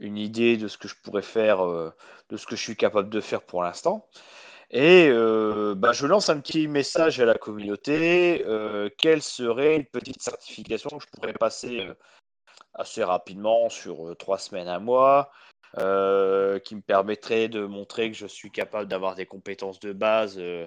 idée 0.00 0.56
de 0.56 0.68
ce 0.68 0.78
que 0.78 0.88
je 0.88 0.94
pourrais 1.02 1.22
faire, 1.22 1.64
euh, 1.64 1.92
de 2.30 2.36
ce 2.36 2.46
que 2.46 2.56
je 2.56 2.62
suis 2.62 2.76
capable 2.76 3.10
de 3.10 3.20
faire 3.20 3.42
pour 3.42 3.62
l'instant. 3.62 4.08
Et 4.70 5.08
euh, 5.08 5.74
bah, 5.74 5.92
je 5.92 6.06
lance 6.06 6.28
un 6.28 6.40
petit 6.40 6.68
message 6.68 7.20
à 7.20 7.24
la 7.24 7.34
communauté. 7.34 8.44
euh, 8.46 8.90
quelle 8.98 9.22
serait 9.22 9.76
une 9.76 9.86
petite 9.86 10.22
certification 10.22 10.90
que 10.90 11.04
je 11.04 11.10
pourrais 11.10 11.32
passer 11.32 11.80
euh, 11.80 11.94
assez 12.74 13.04
rapidement 13.04 13.68
sur 13.68 14.08
euh, 14.08 14.14
trois 14.14 14.38
semaines, 14.38 14.68
un 14.68 14.78
mois, 14.78 15.30
euh, 15.78 16.58
qui 16.58 16.76
me 16.76 16.80
permettrait 16.80 17.48
de 17.48 17.66
montrer 17.66 18.10
que 18.10 18.16
je 18.16 18.26
suis 18.26 18.50
capable 18.50 18.88
d'avoir 18.88 19.14
des 19.14 19.26
compétences 19.26 19.80
de 19.80 19.92
base 19.92 20.36
euh, 20.38 20.66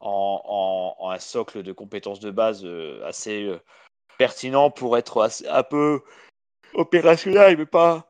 en, 0.00 0.94
un 1.10 1.18
socle 1.18 1.62
de 1.62 1.72
compétences 1.72 2.20
de 2.20 2.30
base 2.30 2.66
assez 3.04 3.54
pertinent 4.18 4.70
pour 4.70 4.96
être 4.96 5.28
un 5.48 5.62
peu 5.62 6.00
opérationnel, 6.74 7.58
mais 7.58 7.66
pas 7.66 8.09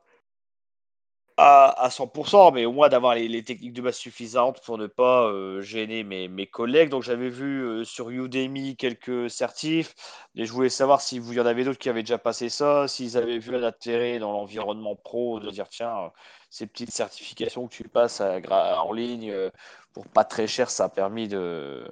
à, 1.41 1.89
100%, 1.89 2.53
mais 2.53 2.65
au 2.65 2.71
moins 2.71 2.89
d'avoir 2.89 3.15
les, 3.15 3.43
techniques 3.43 3.73
de 3.73 3.81
base 3.81 3.95
suffisantes 3.95 4.61
pour 4.61 4.77
ne 4.77 4.87
pas 4.87 5.23
euh, 5.25 5.61
gêner 5.61 6.03
mes, 6.03 6.47
collègues. 6.47 6.89
Donc 6.89 7.03
j'avais 7.03 7.29
vu 7.29 7.63
euh, 7.63 7.83
sur 7.83 8.09
Udemy 8.09 8.75
quelques 8.75 9.29
certifs, 9.29 9.95
et 10.35 10.45
je 10.45 10.51
voulais 10.51 10.69
savoir 10.69 11.01
si 11.01 11.19
vous 11.19 11.33
y 11.33 11.39
en 11.39 11.45
avait 11.45 11.63
d'autres 11.63 11.79
qui 11.79 11.89
avaient 11.89 12.03
déjà 12.03 12.17
passé 12.17 12.49
ça, 12.49 12.87
s'ils 12.87 13.17
avaient 13.17 13.39
vu 13.39 13.55
un 13.55 13.63
intérêt 13.63 14.19
dans 14.19 14.31
l'environnement 14.31 14.95
pro 14.95 15.39
de 15.39 15.49
dire 15.49 15.67
tiens, 15.69 16.11
ces 16.49 16.67
petites 16.67 16.91
certifications 16.91 17.67
que 17.67 17.73
tu 17.73 17.87
passes 17.87 18.21
en 18.21 18.93
ligne 18.93 19.31
euh, 19.31 19.49
pour 19.93 20.07
pas 20.07 20.23
très 20.23 20.47
cher, 20.47 20.69
ça 20.69 20.85
a 20.85 20.89
permis 20.89 21.27
de, 21.27 21.89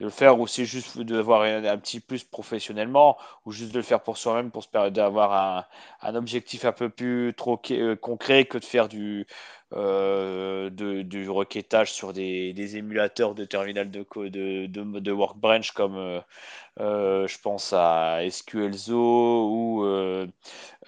de 0.00 0.04
le 0.06 0.10
faire 0.10 0.38
ou 0.40 0.46
c'est 0.46 0.64
juste 0.64 0.98
d'avoir 1.00 1.42
un, 1.42 1.64
un, 1.64 1.78
petit 1.78 2.00
plus 2.00 2.24
professionnellement 2.24 3.16
ou 3.44 3.52
juste 3.52 3.72
de 3.72 3.78
le 3.78 3.82
faire 3.82 4.02
pour 4.02 4.16
soi-même 4.18 4.50
pour 4.50 4.62
se 4.62 4.68
permettre 4.68 4.94
d'avoir 4.94 5.32
un, 5.32 5.64
un, 6.02 6.14
objectif 6.14 6.64
un 6.64 6.72
peu 6.72 6.88
plus 6.88 7.34
trop 7.36 7.60
euh, 7.70 7.96
concret 7.96 8.44
que 8.44 8.58
de 8.58 8.64
faire 8.64 8.88
du, 8.88 9.26
euh, 9.74 10.70
du 10.70 11.28
requêtage 11.28 11.92
sur 11.92 12.12
des, 12.12 12.52
des, 12.52 12.76
émulateurs 12.76 13.34
de 13.34 13.44
terminal 13.44 13.90
de, 13.90 14.06
de, 14.16 14.66
de, 14.66 15.00
de 15.00 15.12
Workbench 15.12 15.72
comme 15.72 16.22
euh, 16.78 17.26
je 17.26 17.38
pense 17.40 17.72
à 17.72 18.20
SQLZO 18.28 19.48
ou 19.48 19.84
euh, 19.84 20.26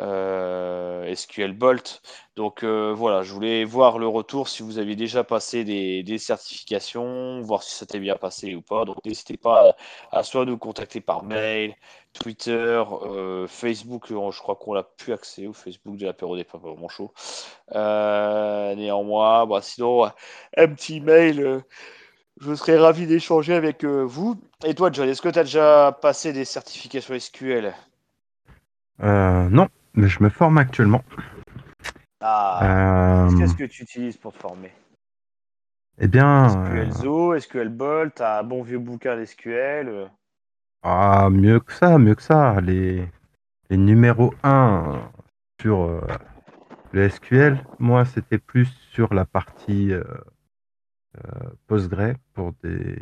euh, 0.01 1.14
SQL 1.14 1.53
Bolt. 1.53 2.03
Donc 2.36 2.62
voilà, 2.64 3.22
je 3.22 3.32
voulais 3.32 3.64
voir 3.64 3.99
le 3.99 4.07
retour 4.07 4.49
si 4.49 4.62
vous 4.62 4.78
aviez 4.78 4.95
déjà 4.97 5.24
passé 5.24 5.64
des, 5.64 6.18
certifications, 6.18 7.41
voir 7.41 7.62
si 7.62 7.74
ça 7.74 7.86
t'est 7.86 7.99
bien 7.99 8.16
passé 8.16 8.55
ou 8.55 8.62
pas. 8.62 8.84
Donc 8.84 9.05
n'hésitez 9.05 9.36
pas 9.36 9.74
à, 10.12 10.22
soit 10.22 10.45
nous 10.45 10.59
contacter 10.59 11.01
par 11.01 11.24
mail, 11.24 11.74
Twitter, 12.12 12.84
Facebook, 13.49 14.07
je 14.09 14.39
crois 14.41 14.57
qu'on 14.57 14.74
l'a 14.74 14.84
plus 14.84 15.12
accès 15.12 15.47
au 15.47 15.53
Facebook 15.53 15.97
de 15.97 16.07
l'apéro 16.07 16.36
des 16.36 16.45
pas 16.45 16.59
vraiment 16.59 16.89
chaud. 16.89 17.12
néanmoins, 17.74 19.47
bah, 19.47 19.61
sinon, 19.62 20.05
un 20.05 20.68
petit 20.68 21.01
mail 21.01 21.64
je 22.41 22.55
serais 22.55 22.78
ravi 22.78 23.07
d'échanger 23.07 23.55
avec 23.55 23.84
euh, 23.84 24.03
vous. 24.03 24.41
Et 24.64 24.74
toi, 24.74 24.91
John, 24.93 25.09
est-ce 25.09 25.22
que 25.22 25.28
tu 25.28 25.39
as 25.39 25.45
déjà 25.45 25.97
passé 26.01 26.32
des 26.32 26.45
certifications 26.45 27.18
SQL 27.18 27.74
euh, 29.03 29.49
Non, 29.51 29.68
mais 29.95 30.09
je 30.09 30.22
me 30.22 30.28
forme 30.28 30.59
actuellement. 30.59 31.03
Ah, 32.20 33.26
euh... 33.26 33.39
qu'est-ce 33.39 33.55
que 33.55 33.64
tu 33.64 33.82
utilises 33.82 34.16
pour 34.16 34.32
te 34.32 34.39
former? 34.39 34.72
Eh 35.99 36.09
bien. 36.09 36.49
SQL 36.49 36.93
Zo, 36.93 37.39
SQL 37.39 37.68
Bolt, 37.68 38.20
un 38.20 38.43
bon 38.43 38.62
vieux 38.62 38.78
bouquin 38.78 39.16
d'SQL 39.16 40.11
Ah, 40.82 41.28
mieux 41.30 41.61
que 41.61 41.72
ça, 41.72 41.99
mieux 41.99 42.14
que 42.14 42.22
ça. 42.22 42.61
Les, 42.61 43.05
les 43.70 43.76
numéros 43.76 44.32
1 44.45 45.01
sur 45.61 45.82
euh, 45.82 46.01
le 46.93 47.09
SQL, 47.09 47.59
moi, 47.78 48.05
c'était 48.05 48.39
plus 48.39 48.68
sur 48.93 49.12
la 49.12 49.24
partie 49.24 49.93
euh, 49.93 50.05
Postgre 51.66 52.14
pour 52.34 52.52
des, 52.62 52.96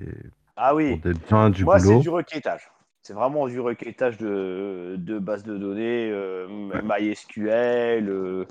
ah 0.57 0.75
oui. 0.75 0.91
pour 1.01 1.13
des 1.13 1.19
besoins 1.19 1.51
du 1.51 1.65
Moi, 1.65 1.79
boulot. 1.79 1.97
c'est 1.99 2.03
du 2.03 2.09
requêtage. 2.09 2.71
C'est 3.03 3.13
vraiment 3.13 3.47
du 3.47 3.61
requêtage 3.61 4.19
de, 4.19 4.97
de 4.99 5.19
bases 5.19 5.45
de 5.45 5.57
données, 5.57 6.11
euh, 6.11 6.49
MySQL, 6.83 8.09
euh, 8.09 8.45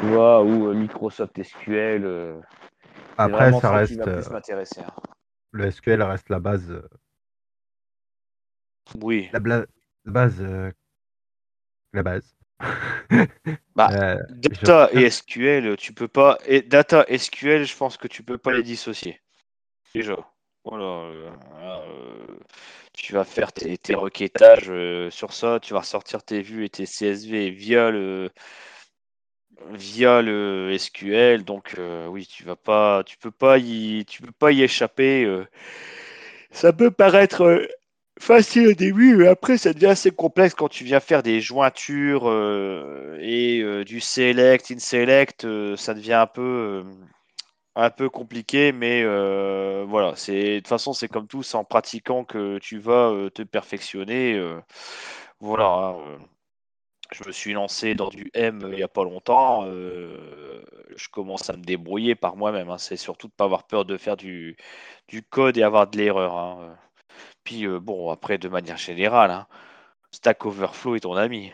tu 0.00 0.06
vois, 0.06 0.42
ou 0.42 0.68
euh, 0.68 0.74
Microsoft 0.74 1.40
SQL. 1.40 2.04
euh. 2.04 2.40
Après, 3.16 3.52
ça 3.60 3.70
reste. 3.70 3.98
euh, 4.00 4.22
plus 4.22 4.78
hein. 4.78 4.86
le 5.52 5.70
SQL 5.70 6.02
reste 6.02 6.28
la 6.30 6.40
base. 6.40 6.70
euh, 6.70 6.88
Oui. 9.00 9.28
La, 9.32 9.40
base. 10.04 10.40
euh, 10.40 10.70
la 11.92 12.02
base. 12.02 12.34
Bah, 13.74 13.90
Euh, 13.92 14.18
Data 14.28 14.90
je- 14.92 14.98
et 14.98 15.04
SQL, 15.10 15.76
tu 15.76 15.92
peux 15.92 16.08
pas. 16.08 16.38
Et 16.46 16.62
data 16.62 17.04
SQL, 17.08 17.64
je 17.64 17.76
pense 17.76 17.96
que 17.96 18.08
tu 18.08 18.22
peux 18.22 18.38
pas 18.38 18.52
les 18.52 18.62
dissocier. 18.62 19.20
Déjà. 19.94 20.16
Voilà. 20.64 20.84
euh, 20.84 21.30
euh, 21.62 22.26
tu 22.94 23.14
vas 23.14 23.24
faire 23.24 23.52
tes, 23.52 23.76
tes 23.78 23.94
requêtages 23.94 24.70
euh, 24.70 25.10
sur 25.10 25.32
ça, 25.32 25.58
tu 25.60 25.74
vas 25.74 25.80
ressortir 25.80 26.22
tes 26.22 26.42
vues 26.42 26.64
et 26.66 26.70
tes 26.70 26.86
CSV 26.86 27.50
via 27.50 27.90
le 27.90 28.30
via 29.70 30.22
le 30.22 30.70
SQL. 30.72 31.44
Donc 31.44 31.74
oui, 32.08 32.26
tu 32.26 32.44
vas 32.44 32.56
pas, 32.56 33.02
tu 33.04 33.16
peux 33.18 33.30
pas 33.30 33.58
y, 33.58 34.04
tu 34.06 34.22
peux 34.22 34.32
pas 34.32 34.52
y 34.52 34.62
échapper. 34.62 35.26
Ça 36.50 36.72
peut 36.72 36.90
paraître 36.90 37.66
facile 38.22 38.68
au 38.68 38.72
début, 38.74 39.16
mais 39.16 39.26
après 39.26 39.58
ça 39.58 39.72
devient 39.72 39.86
assez 39.86 40.10
complexe 40.12 40.54
quand 40.54 40.68
tu 40.68 40.84
viens 40.84 41.00
faire 41.00 41.22
des 41.24 41.40
jointures 41.40 42.28
euh, 42.28 43.18
et 43.20 43.60
euh, 43.60 43.84
du 43.84 44.00
select, 44.00 44.70
in 44.70 44.78
select, 44.78 45.44
euh, 45.44 45.76
ça 45.76 45.92
devient 45.94 46.14
un 46.14 46.26
peu 46.26 46.84
un 47.76 47.90
peu 47.90 48.08
compliqué, 48.10 48.72
mais 48.72 49.04
voilà, 49.84 50.14
c'est 50.16 50.54
de 50.56 50.58
toute 50.60 50.68
façon 50.68 50.92
c'est 50.92 51.08
comme 51.08 51.26
tout, 51.28 51.42
c'est 51.42 51.56
en 51.56 51.64
pratiquant 51.64 52.24
que 52.24 52.58
tu 52.58 52.78
vas 52.78 53.12
te 53.34 53.42
perfectionner. 53.42 54.40
voilà, 55.40 55.66
hein, 55.66 56.18
je 57.12 57.24
me 57.26 57.32
suis 57.32 57.52
lancé 57.52 57.94
dans 57.94 58.08
du 58.08 58.30
M 58.34 58.60
il 58.70 58.76
n'y 58.76 58.82
a 58.82 58.88
pas 58.88 59.04
longtemps. 59.04 59.64
je 59.66 61.08
commence 61.10 61.50
à 61.50 61.56
me 61.56 61.62
débrouiller 61.64 62.14
par 62.14 62.36
moi-même. 62.36 62.70
hein. 62.70 62.78
C'est 62.78 62.96
surtout 62.96 63.28
de 63.28 63.32
ne 63.32 63.36
pas 63.36 63.44
avoir 63.44 63.64
peur 63.66 63.84
de 63.84 63.96
faire 63.96 64.16
du, 64.16 64.56
du 65.08 65.22
code 65.22 65.56
et 65.58 65.62
avoir 65.62 65.88
de 65.90 65.98
l'erreur. 65.98 66.36
hein. 66.36 66.76
Puis 67.44 67.66
euh, 67.66 67.80
bon, 67.80 68.10
après, 68.10 68.38
de 68.38 68.48
manière 68.48 68.76
générale, 68.76 69.30
hein, 69.30 69.46
Stack 70.10 70.44
Overflow 70.46 70.96
est 70.96 71.00
ton 71.00 71.14
ami. 71.16 71.52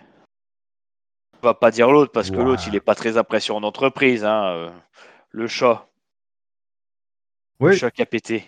On 1.43 1.47
va 1.47 1.55
pas 1.55 1.70
dire 1.70 1.91
l'autre 1.91 2.12
parce 2.12 2.30
que 2.30 2.41
l'autre, 2.41 2.64
il 2.66 2.74
est 2.74 2.80
pas 2.80 2.95
très 2.95 3.16
impressionnant 3.16 3.66
en 3.66 3.68
entreprise. 3.68 4.24
hein, 4.24 4.45
euh, 4.49 4.70
le 5.30 5.47
chat, 5.47 5.89
le 7.61 7.70
Oui, 7.70 7.76
chat 7.76 7.91
qui 7.91 8.03
a 8.03 8.07
pété. 8.07 8.45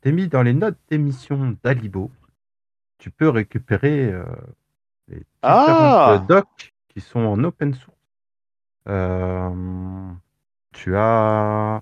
t'es 0.00 0.12
mis 0.12 0.28
dans 0.28 0.42
les 0.42 0.52
notes 0.54 0.78
d'émission 0.88 1.56
d'Alibo. 1.62 2.10
Tu 2.98 3.10
peux 3.10 3.28
récupérer 3.28 4.12
euh, 4.12 4.24
les 5.08 5.22
différentes 5.46 5.98
Ah 6.02 6.24
docs 6.28 6.72
qui 6.88 7.00
sont 7.00 7.20
en 7.20 7.42
open 7.44 7.74
source. 7.74 7.96
Euh, 8.88 10.12
tu 10.72 10.96
as 10.96 11.80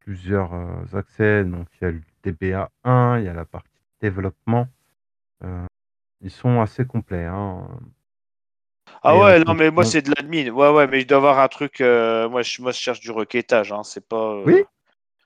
plusieurs 0.00 0.52
accès. 0.94 1.44
Donc, 1.44 1.66
il 1.80 1.84
y 1.84 1.88
a 1.88 1.92
le 2.24 2.32
DBA 2.32 2.70
1, 2.84 3.18
il 3.18 3.24
y 3.24 3.28
a 3.28 3.34
la 3.34 3.44
partie 3.44 3.68
développement. 4.00 4.68
Euh, 5.44 5.66
ils 6.22 6.30
sont 6.30 6.60
assez 6.60 6.86
complets. 6.86 7.26
hein. 7.26 7.68
Ah 9.02 9.16
Et 9.16 9.18
ouais, 9.18 9.38
non, 9.44 9.54
mais 9.54 9.70
moi, 9.70 9.84
c'est 9.84 10.02
de 10.02 10.10
l'admin. 10.16 10.50
Ouais, 10.50 10.70
ouais, 10.70 10.86
mais 10.86 11.00
je 11.00 11.06
dois 11.06 11.18
avoir 11.18 11.38
un 11.38 11.48
truc. 11.48 11.80
euh, 11.80 12.28
moi, 12.28 12.42
je, 12.42 12.60
moi, 12.62 12.72
je 12.72 12.78
cherche 12.78 13.00
du 13.00 13.10
requêtage. 13.10 13.72
Hein, 13.72 13.82
c'est 13.84 14.06
pas. 14.06 14.16
euh, 14.34 14.44
Oui, 14.46 14.64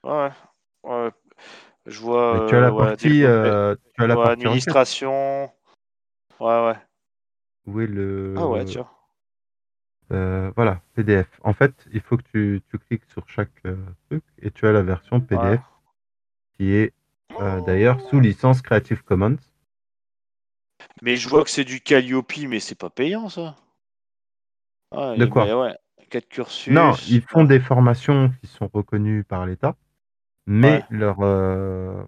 Ouais, 0.03 0.29
ouais. 0.83 1.11
Je 1.85 1.99
vois. 1.99 2.33
mais 2.33 2.49
tu 2.49 2.55
as 2.55 2.59
la 2.61 2.71
ouais, 2.71 2.97
partie, 2.97 3.07
tu 3.09 3.25
as 3.27 4.07
la 4.07 4.15
ouais, 4.15 4.23
partie 4.23 4.47
administration. 4.47 5.51
Ouais, 6.39 6.65
ouais. 6.67 6.75
Où 7.67 7.79
est 7.81 7.87
le 7.87 8.33
Ah 8.37 8.47
ouais, 8.47 8.65
tiens. 8.65 8.87
euh, 10.11 10.51
voilà 10.55 10.81
PDF. 10.95 11.27
En 11.43 11.53
fait, 11.53 11.73
il 11.93 12.01
faut 12.01 12.17
que 12.17 12.23
tu, 12.31 12.61
tu 12.69 12.79
cliques 12.79 13.05
sur 13.11 13.27
chaque 13.29 13.51
euh, 13.65 13.75
truc 14.09 14.23
et 14.41 14.51
tu 14.51 14.65
as 14.67 14.71
la 14.71 14.81
version 14.83 15.19
PDF 15.21 15.61
qui 16.57 16.71
est 16.73 16.93
euh, 17.39 17.61
d'ailleurs 17.61 17.99
sous 18.09 18.19
licence 18.19 18.61
Creative 18.61 19.03
Commons. 19.03 19.37
Mais 21.01 21.15
je 21.15 21.29
vois 21.29 21.43
que 21.43 21.49
c'est 21.49 21.63
du 21.63 21.81
Calliope, 21.81 22.33
mais 22.47 22.59
c'est 22.59 22.75
pas 22.75 22.89
payant, 22.89 23.29
ça. 23.29 23.55
Ah, 24.91 25.15
De 25.17 25.25
quoi? 25.25 25.45
ouais. 25.61 25.75
4 26.09 26.29
cursus. 26.29 26.73
Non, 26.73 26.95
ils 27.09 27.21
font 27.21 27.43
des 27.43 27.59
formations 27.59 28.31
qui 28.41 28.47
sont 28.47 28.69
reconnues 28.73 29.23
par 29.23 29.45
l'État, 29.45 29.75
mais 30.47 30.79
Ouais. 30.79 30.83
leur 30.89 31.17
euh, 31.21 32.03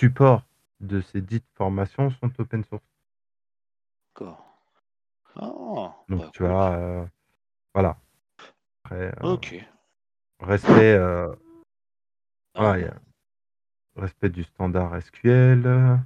support 0.00 0.42
de 0.80 1.00
ces 1.00 1.20
dites 1.20 1.46
formations 1.54 2.10
sont 2.10 2.30
open 2.38 2.64
source. 2.64 2.82
D'accord. 4.14 4.44
Ah, 5.36 5.94
Donc 6.08 6.20
bah, 6.20 6.30
tu 6.32 6.38
cool. 6.38 6.50
as 6.50 6.72
euh, 6.78 7.04
voilà. 7.74 7.96
Après, 8.84 9.12
Ok. 9.22 9.54
respect, 10.40 10.98
voilà, 12.54 12.88
Ah, 12.88 12.96
respect 13.96 14.30
du 14.30 14.44
standard 14.44 14.94
SQL. 15.00 15.98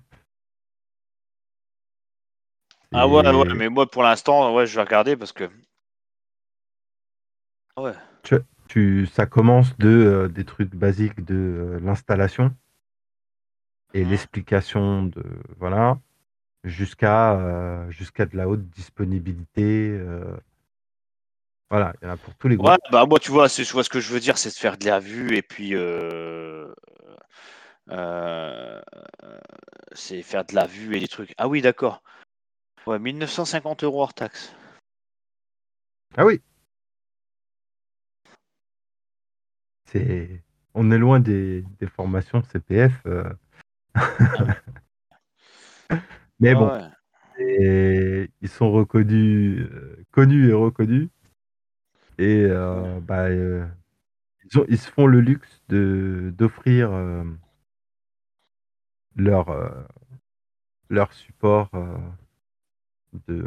Ah 2.93 3.07
ouais, 3.07 3.23
Et 3.25 3.33
ouais, 3.33 3.55
mais 3.55 3.69
moi 3.69 3.89
pour 3.89 4.03
l'instant, 4.03 4.55
ouais, 4.55 4.67
je 4.67 4.75
vais 4.77 4.83
regarder 4.83 5.17
parce 5.17 5.33
que. 5.33 5.49
Ah 7.77 7.83
Ouais. 7.83 7.93
tu, 8.69 9.07
ça 9.07 9.27
commence 9.27 9.77
de 9.79 9.89
euh, 9.89 10.29
des 10.29 10.45
trucs 10.45 10.75
basiques 10.75 11.25
de 11.25 11.35
euh, 11.35 11.81
l'installation 11.81 12.55
et 13.95 14.05
Mhm. 14.05 14.11
l'explication 14.11 15.03
de 15.05 15.25
voilà 15.59 15.99
jusqu'à 16.65 17.33
euh, 17.39 17.91
jusqu'à 17.91 18.27
de 18.27 18.37
la 18.37 18.49
haute 18.49 18.69
disponibilité. 18.71 19.91
euh, 19.91 20.37
voilà, 21.71 21.93
il 22.03 22.07
y 22.07 22.09
en 22.09 22.15
a 22.15 22.17
pour 22.17 22.35
tous 22.35 22.49
les 22.49 22.57
goûts. 22.57 22.67
Ouais, 22.67 22.77
bah 22.91 23.07
moi 23.07 23.19
tu 23.21 23.31
vois, 23.31 23.49
c'est, 23.49 23.63
vois 23.71 23.85
ce 23.85 23.89
que 23.91 24.01
je 24.01 24.13
veux 24.13 24.21
dire, 24.21 24.37
c'est 24.39 24.51
de 24.51 24.55
faire 24.55 24.77
de 24.77 24.85
la 24.85 24.99
vue 24.99 25.37
et 25.37 25.43
puis 25.43 25.75
euh, 25.75 26.73
c'est 29.93 30.23
faire 30.23 30.45
de 30.45 30.55
la 30.55 30.67
vue 30.67 30.97
et 30.97 31.01
des 31.01 31.09
trucs. 31.09 31.35
Ah 31.39 31.49
oui, 31.49 31.61
d'accord. 31.63 32.03
Ouais, 32.87 32.99
1950 32.99 33.85
euros 33.85 34.03
hors 34.03 34.15
taxe. 34.15 34.55
Ah 36.17 36.25
oui. 36.25 36.41
C'est, 39.87 40.43
on 40.75 40.91
est 40.91 40.99
loin 40.99 41.21
des, 41.21 41.65
des 41.81 41.87
formations 41.87 42.43
CPF. 42.43 42.93
euh. 43.07 43.25
Mais 46.41 46.55
bon, 46.55 46.69
Ouais. 46.69 46.89
et 47.39 48.31
ils 48.41 48.49
sont 48.49 48.71
reconnus, 48.73 49.69
euh, 49.71 50.05
connus 50.11 50.49
et 50.51 50.53
reconnus. 50.55 51.09
Et 52.19 52.45
euh, 52.49 53.01
bah, 53.01 53.25
euh, 53.29 53.67
ils, 54.45 54.59
ont- 54.59 54.67
ils 54.69 54.79
se 54.79 54.91
font 54.91 55.07
le 55.07 55.21
luxe 55.21 55.63
de 55.69 56.33
d'offrir 56.37 56.93
euh, 56.93 57.25
leur 59.21 59.49
euh, 59.51 59.71
leur 60.91 61.15
support 61.15 61.71
euh, 61.75 61.97
de 63.27 63.47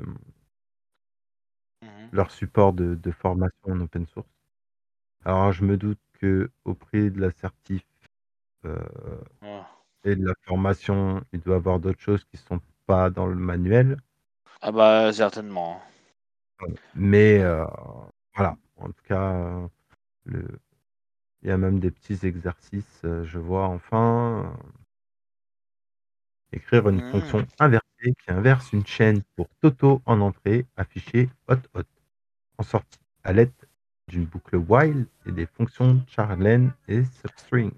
Mhm. 1.82 2.12
leur 2.14 2.32
support 2.32 2.72
de, 2.74 2.96
de 2.96 3.12
formation 3.12 3.58
en 3.68 3.82
open 3.82 4.06
source. 4.08 4.30
Alors 5.26 5.52
je 5.52 5.66
me 5.66 5.78
doute 5.78 6.00
que 6.14 6.50
au 6.66 6.74
prix 6.76 7.12
de 7.12 7.22
l'assertif 7.22 7.84
euh, 8.66 8.78
Ouais. 9.42 9.64
et 10.06 10.16
de 10.16 10.26
la 10.26 10.34
formation, 10.46 11.22
il 11.34 11.42
doit 11.42 11.56
y 11.56 11.58
avoir 11.58 11.80
d'autres 11.80 12.00
choses 12.00 12.24
qui 12.24 12.38
sont 12.38 12.62
pas 12.86 13.10
dans 13.10 13.28
le 13.28 13.36
manuel. 13.36 13.98
Ah 14.62 14.72
bah 14.72 15.12
certainement. 15.14 15.80
Mais 16.96 17.40
voilà, 18.36 18.58
en 18.78 18.88
tout 18.88 19.04
cas, 19.06 19.68
le... 20.26 20.48
il 21.44 21.50
y 21.50 21.52
a 21.52 21.58
même 21.58 21.80
des 21.80 21.92
petits 21.92 22.26
exercices. 22.26 23.02
je 23.04 23.40
vois 23.40 23.68
enfin 23.68 24.56
écrire 26.54 26.88
une 26.90 27.02
Mhm. 27.02 27.12
fonction 27.12 27.46
inversée 27.60 28.14
qui 28.24 28.32
inverse 28.32 28.72
une 28.74 28.86
chaîne 28.86 29.22
pour 29.36 29.48
Toto 29.62 30.02
en 30.06 30.22
entrée, 30.22 30.66
affichée 30.78 31.30
hot 31.48 31.58
hot 31.76 31.84
en 32.58 32.64
sortie, 32.64 33.00
à 33.24 33.34
l'aide 33.34 33.52
d'une 34.08 34.26
boucle 34.26 34.58
while 34.58 35.08
et 35.26 35.32
des 35.32 35.46
fonctions 35.46 36.02
charlen 36.08 36.72
et 36.88 37.04
substring. 37.22 37.72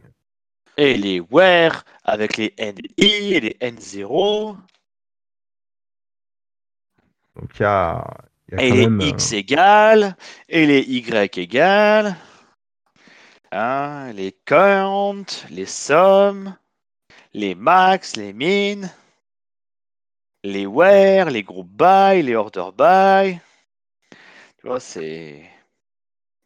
Et 0.78 0.98
les 0.98 1.20
where 1.20 1.84
avec 2.04 2.38
les 2.38 2.54
NI 2.58 2.94
et 2.98 3.40
les 3.40 3.58
N0. 3.62 4.58
Donc 7.36 7.52
il 7.60 7.64
y 7.64 7.66
a, 7.66 8.06
il 8.48 8.54
y 8.56 8.58
a 8.58 8.60
Et 8.60 8.72
quand 8.72 8.76
les 8.76 8.84
même. 8.84 9.02
euh, 9.02 9.18
X 9.18 9.34
égales. 9.34 10.16
Et 10.50 10.66
les 10.66 10.82
Y 10.82 11.38
égales. 11.38 12.16
Hein, 13.52 14.12
les 14.14 14.34
count, 14.46 15.26
les 15.50 15.66
sommes, 15.66 16.56
les 17.36 17.54
max, 17.54 18.16
les 18.16 18.32
min, 18.32 18.88
les 20.44 20.66
where, 20.66 21.30
les 21.30 21.44
group 21.44 21.68
by, 21.68 22.22
les 22.22 22.36
order 22.36 22.70
by. 22.78 23.40
Tu 24.58 24.68
vois, 24.68 24.80
c'est. 24.80 25.44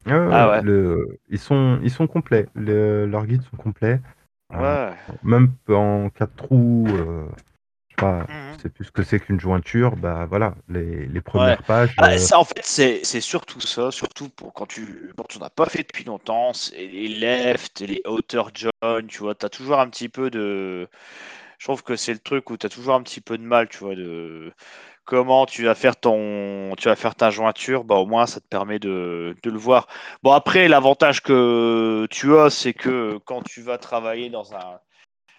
ah 0.08 0.28
Ah 0.32 0.50
ouais, 0.50 0.56
ouais. 0.56 0.62
le, 0.64 1.20
ils 1.30 1.38
sont, 1.38 1.80
ils 1.84 1.92
sont 1.92 2.08
complets. 2.08 2.48
Le- 2.56 3.06
leurs 3.06 3.28
guides 3.28 3.44
sont 3.44 3.58
complets. 3.58 4.02
Euh, 4.52 4.92
même 5.22 5.54
en 5.68 6.10
quatre 6.10 6.36
trous, 6.36 6.88
euh, 6.90 7.28
pas, 8.00 8.26
je 8.58 8.62
sais 8.64 8.70
plus 8.70 8.86
ce 8.86 8.92
que 8.92 9.04
c'est 9.04 9.20
qu'une 9.20 9.40
jointure. 9.40 9.96
Bah 9.96 10.26
voilà, 10.28 10.56
les, 10.68 11.06
les 11.06 11.22
premières 11.22 11.64
pages. 11.64 11.94
Ah, 11.98 12.12
euh, 12.12 12.18
ça, 12.18 12.40
en 12.40 12.44
fait, 12.44 12.62
c'est 12.64 13.02
c'est 13.04 13.22
surtout 13.22 13.62
ça, 13.62 13.92
surtout 13.92 14.30
pour 14.30 14.54
quand 14.54 14.66
tu 14.68 15.12
quand 15.18 15.50
pas 15.50 15.66
fait 15.66 15.84
depuis 15.84 16.04
longtemps, 16.04 16.54
c'est 16.54 16.88
les 16.88 17.08
left, 17.08 17.80
les 17.82 18.02
outer 18.08 18.44
join, 18.54 19.06
tu 19.08 19.20
vois, 19.20 19.36
tu 19.36 19.46
as 19.46 19.50
toujours 19.50 19.80
un 19.80 19.90
petit 19.90 20.10
peu 20.10 20.30
de. 20.30 20.88
Je 21.58 21.66
trouve 21.66 21.84
que 21.84 21.96
c'est 21.96 22.14
le 22.14 22.20
truc 22.20 22.50
où 22.50 22.58
tu 22.58 22.66
as 22.66 22.70
toujours 22.70 22.96
un 22.96 23.04
petit 23.04 23.22
peu 23.22 23.38
de 23.38 23.44
mal, 23.44 23.68
tu 23.68 23.80
vois, 23.80 23.96
de 23.96 24.54
comment 25.10 25.48
tu 25.48 25.66
vas 25.66 25.74
faire 25.74 25.96
ton 25.96 26.76
tu 26.78 26.88
vas 26.88 26.96
faire 26.96 27.16
ta 27.16 27.32
jointure, 27.32 27.84
bah 27.84 27.96
au 27.96 28.06
moins 28.06 28.28
ça 28.28 28.40
te 28.40 28.48
permet 28.48 28.78
de, 28.78 29.36
de 29.42 29.50
le 29.50 29.58
voir. 29.58 29.88
Bon 30.22 30.32
après 30.32 30.68
l'avantage 30.68 31.22
que 31.24 32.06
tu 32.12 32.38
as 32.38 32.52
c'est 32.52 32.74
que 32.74 33.18
quand 33.26 33.42
tu 33.42 33.64
vas 33.64 33.80
travailler 33.80 34.30
dans 34.30 34.54
un 34.54 34.80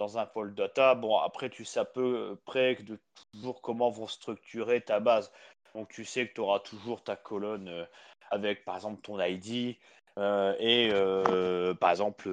dans 0.00 0.16
un 0.18 0.24
pôle 0.26 0.54
data, 0.54 0.94
bon 0.94 1.18
après 1.18 1.50
tu 1.50 1.64
sais 1.66 1.80
à 1.80 1.84
peu 1.84 2.36
près 2.46 2.74
de 2.76 2.98
toujours 3.32 3.60
comment 3.60 3.90
vont 3.90 4.06
structurer 4.06 4.80
ta 4.80 4.98
base. 4.98 5.30
Donc 5.74 5.90
tu 5.90 6.06
sais 6.06 6.26
que 6.26 6.32
tu 6.34 6.40
auras 6.40 6.58
toujours 6.60 7.04
ta 7.04 7.16
colonne 7.16 7.68
euh, 7.68 7.84
avec 8.30 8.64
par 8.64 8.76
exemple 8.76 9.02
ton 9.02 9.20
ID 9.20 9.78
euh, 10.18 10.54
et 10.58 10.88
euh, 10.90 11.74
par 11.74 11.90
exemple 11.90 12.30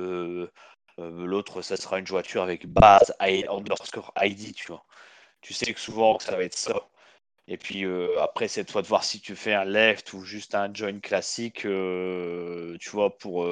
l'autre 0.97 1.61
ça 1.61 1.75
sera 1.77 1.99
une 1.99 2.07
jointure 2.07 2.41
avec 2.41 2.67
base 2.67 3.13
I- 3.19 3.45
underscore 3.49 4.13
ID, 4.21 4.53
tu 4.53 4.67
vois. 4.67 4.85
Tu 5.41 5.53
sais 5.53 5.73
que 5.73 5.79
souvent 5.79 6.19
ça 6.19 6.35
va 6.37 6.43
être 6.43 6.57
ça. 6.57 6.87
Et 7.47 7.57
puis 7.57 7.85
après, 8.21 8.47
c'est 8.49 8.65
toi 8.65 8.81
de 8.81 8.87
voir 8.87 9.03
si 9.03 9.21
tu 9.21 9.35
fais 9.35 9.53
un 9.53 9.65
left 9.65 10.13
ou 10.13 10.21
juste 10.23 10.55
un 10.55 10.73
join 10.73 10.99
classique, 11.01 11.61
tu 11.61 12.89
vois, 12.91 13.17
pour 13.17 13.47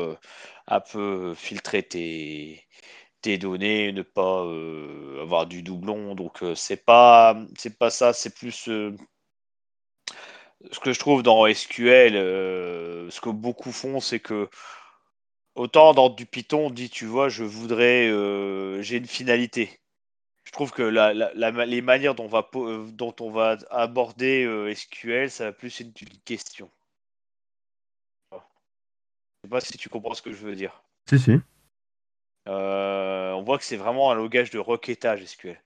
un 0.67 0.79
peu 0.81 1.33
filtrer 1.35 1.83
tes, 1.83 2.65
tes 3.25 3.39
données, 3.39 3.91
ne 3.91 4.03
pas 4.03 4.43
euh, 4.45 5.23
avoir 5.23 5.47
du 5.47 5.63
doublon. 5.63 6.13
Donc 6.13 6.43
euh, 6.43 6.53
c'est 6.53 6.85
pas 6.85 7.35
c'est 7.57 7.75
pas 7.77 7.89
ça, 7.89 8.13
c'est 8.13 8.35
plus 8.35 8.69
euh, 8.69 8.95
ce 10.71 10.79
que 10.79 10.93
je 10.93 10.99
trouve 10.99 11.23
dans 11.23 11.47
SQL. 11.47 12.15
euh, 12.15 13.09
ce 13.09 13.19
que 13.21 13.29
beaucoup 13.29 13.71
font, 13.71 13.99
c'est 13.99 14.19
que 14.19 14.47
autant 15.55 15.95
dans 15.95 16.09
du 16.09 16.27
Python, 16.27 16.67
on 16.67 16.69
dit, 16.69 16.89
tu 16.91 17.05
vois, 17.05 17.29
je 17.29 17.43
voudrais, 17.43 18.09
j'ai 18.83 18.97
une 18.97 19.07
finalité. 19.07 19.79
Je 20.43 20.51
trouve 20.51 20.71
que 20.71 20.83
la, 20.83 21.13
les 21.65 21.81
manières 21.81 22.13
dont 22.13 22.25
on 22.25 22.27
va, 22.27 22.47
dont 22.91 23.15
on 23.21 23.31
va 23.31 23.57
aborder 23.71 24.45
SQL, 24.75 25.31
ça 25.31 25.45
va 25.45 25.51
plus 25.51 25.81
être 25.81 26.01
une 26.01 26.19
question. 26.25 26.69
Je 28.31 28.37
sais 29.43 29.49
pas 29.49 29.61
si 29.61 29.77
tu 29.77 29.89
comprends 29.89 30.13
ce 30.13 30.21
que 30.21 30.31
je 30.31 30.45
veux 30.45 30.55
dire. 30.55 30.83
Si, 31.09 31.17
si. 31.17 31.39
Euh, 32.47 33.31
on 33.33 33.41
voit 33.43 33.57
que 33.57 33.63
c'est 33.63 33.77
vraiment 33.77 34.11
un 34.11 34.15
langage 34.15 34.51
de 34.51 34.59
requêtage 34.59 35.21
SQL. 35.23 35.59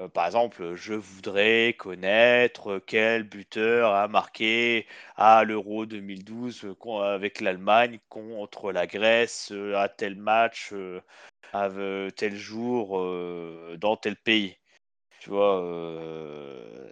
Euh, 0.00 0.08
par 0.08 0.26
exemple, 0.26 0.74
je 0.74 0.94
voudrais 0.94 1.74
connaître 1.78 2.80
quel 2.86 3.24
buteur 3.24 3.94
a 3.94 4.08
marqué 4.08 4.86
à 5.16 5.44
l'Euro 5.44 5.86
2012 5.86 6.64
euh, 6.64 6.74
con- 6.74 7.00
avec 7.00 7.40
l'Allemagne 7.40 7.98
contre 8.08 8.72
la 8.72 8.86
Grèce 8.86 9.50
euh, 9.52 9.76
à 9.76 9.88
tel 9.88 10.16
match, 10.16 10.72
à 11.52 11.68
tel 12.16 12.36
jour, 12.36 12.98
dans 13.78 13.96
tel 13.96 14.16
pays. 14.16 14.56
Tu 15.20 15.30
vois, 15.30 15.62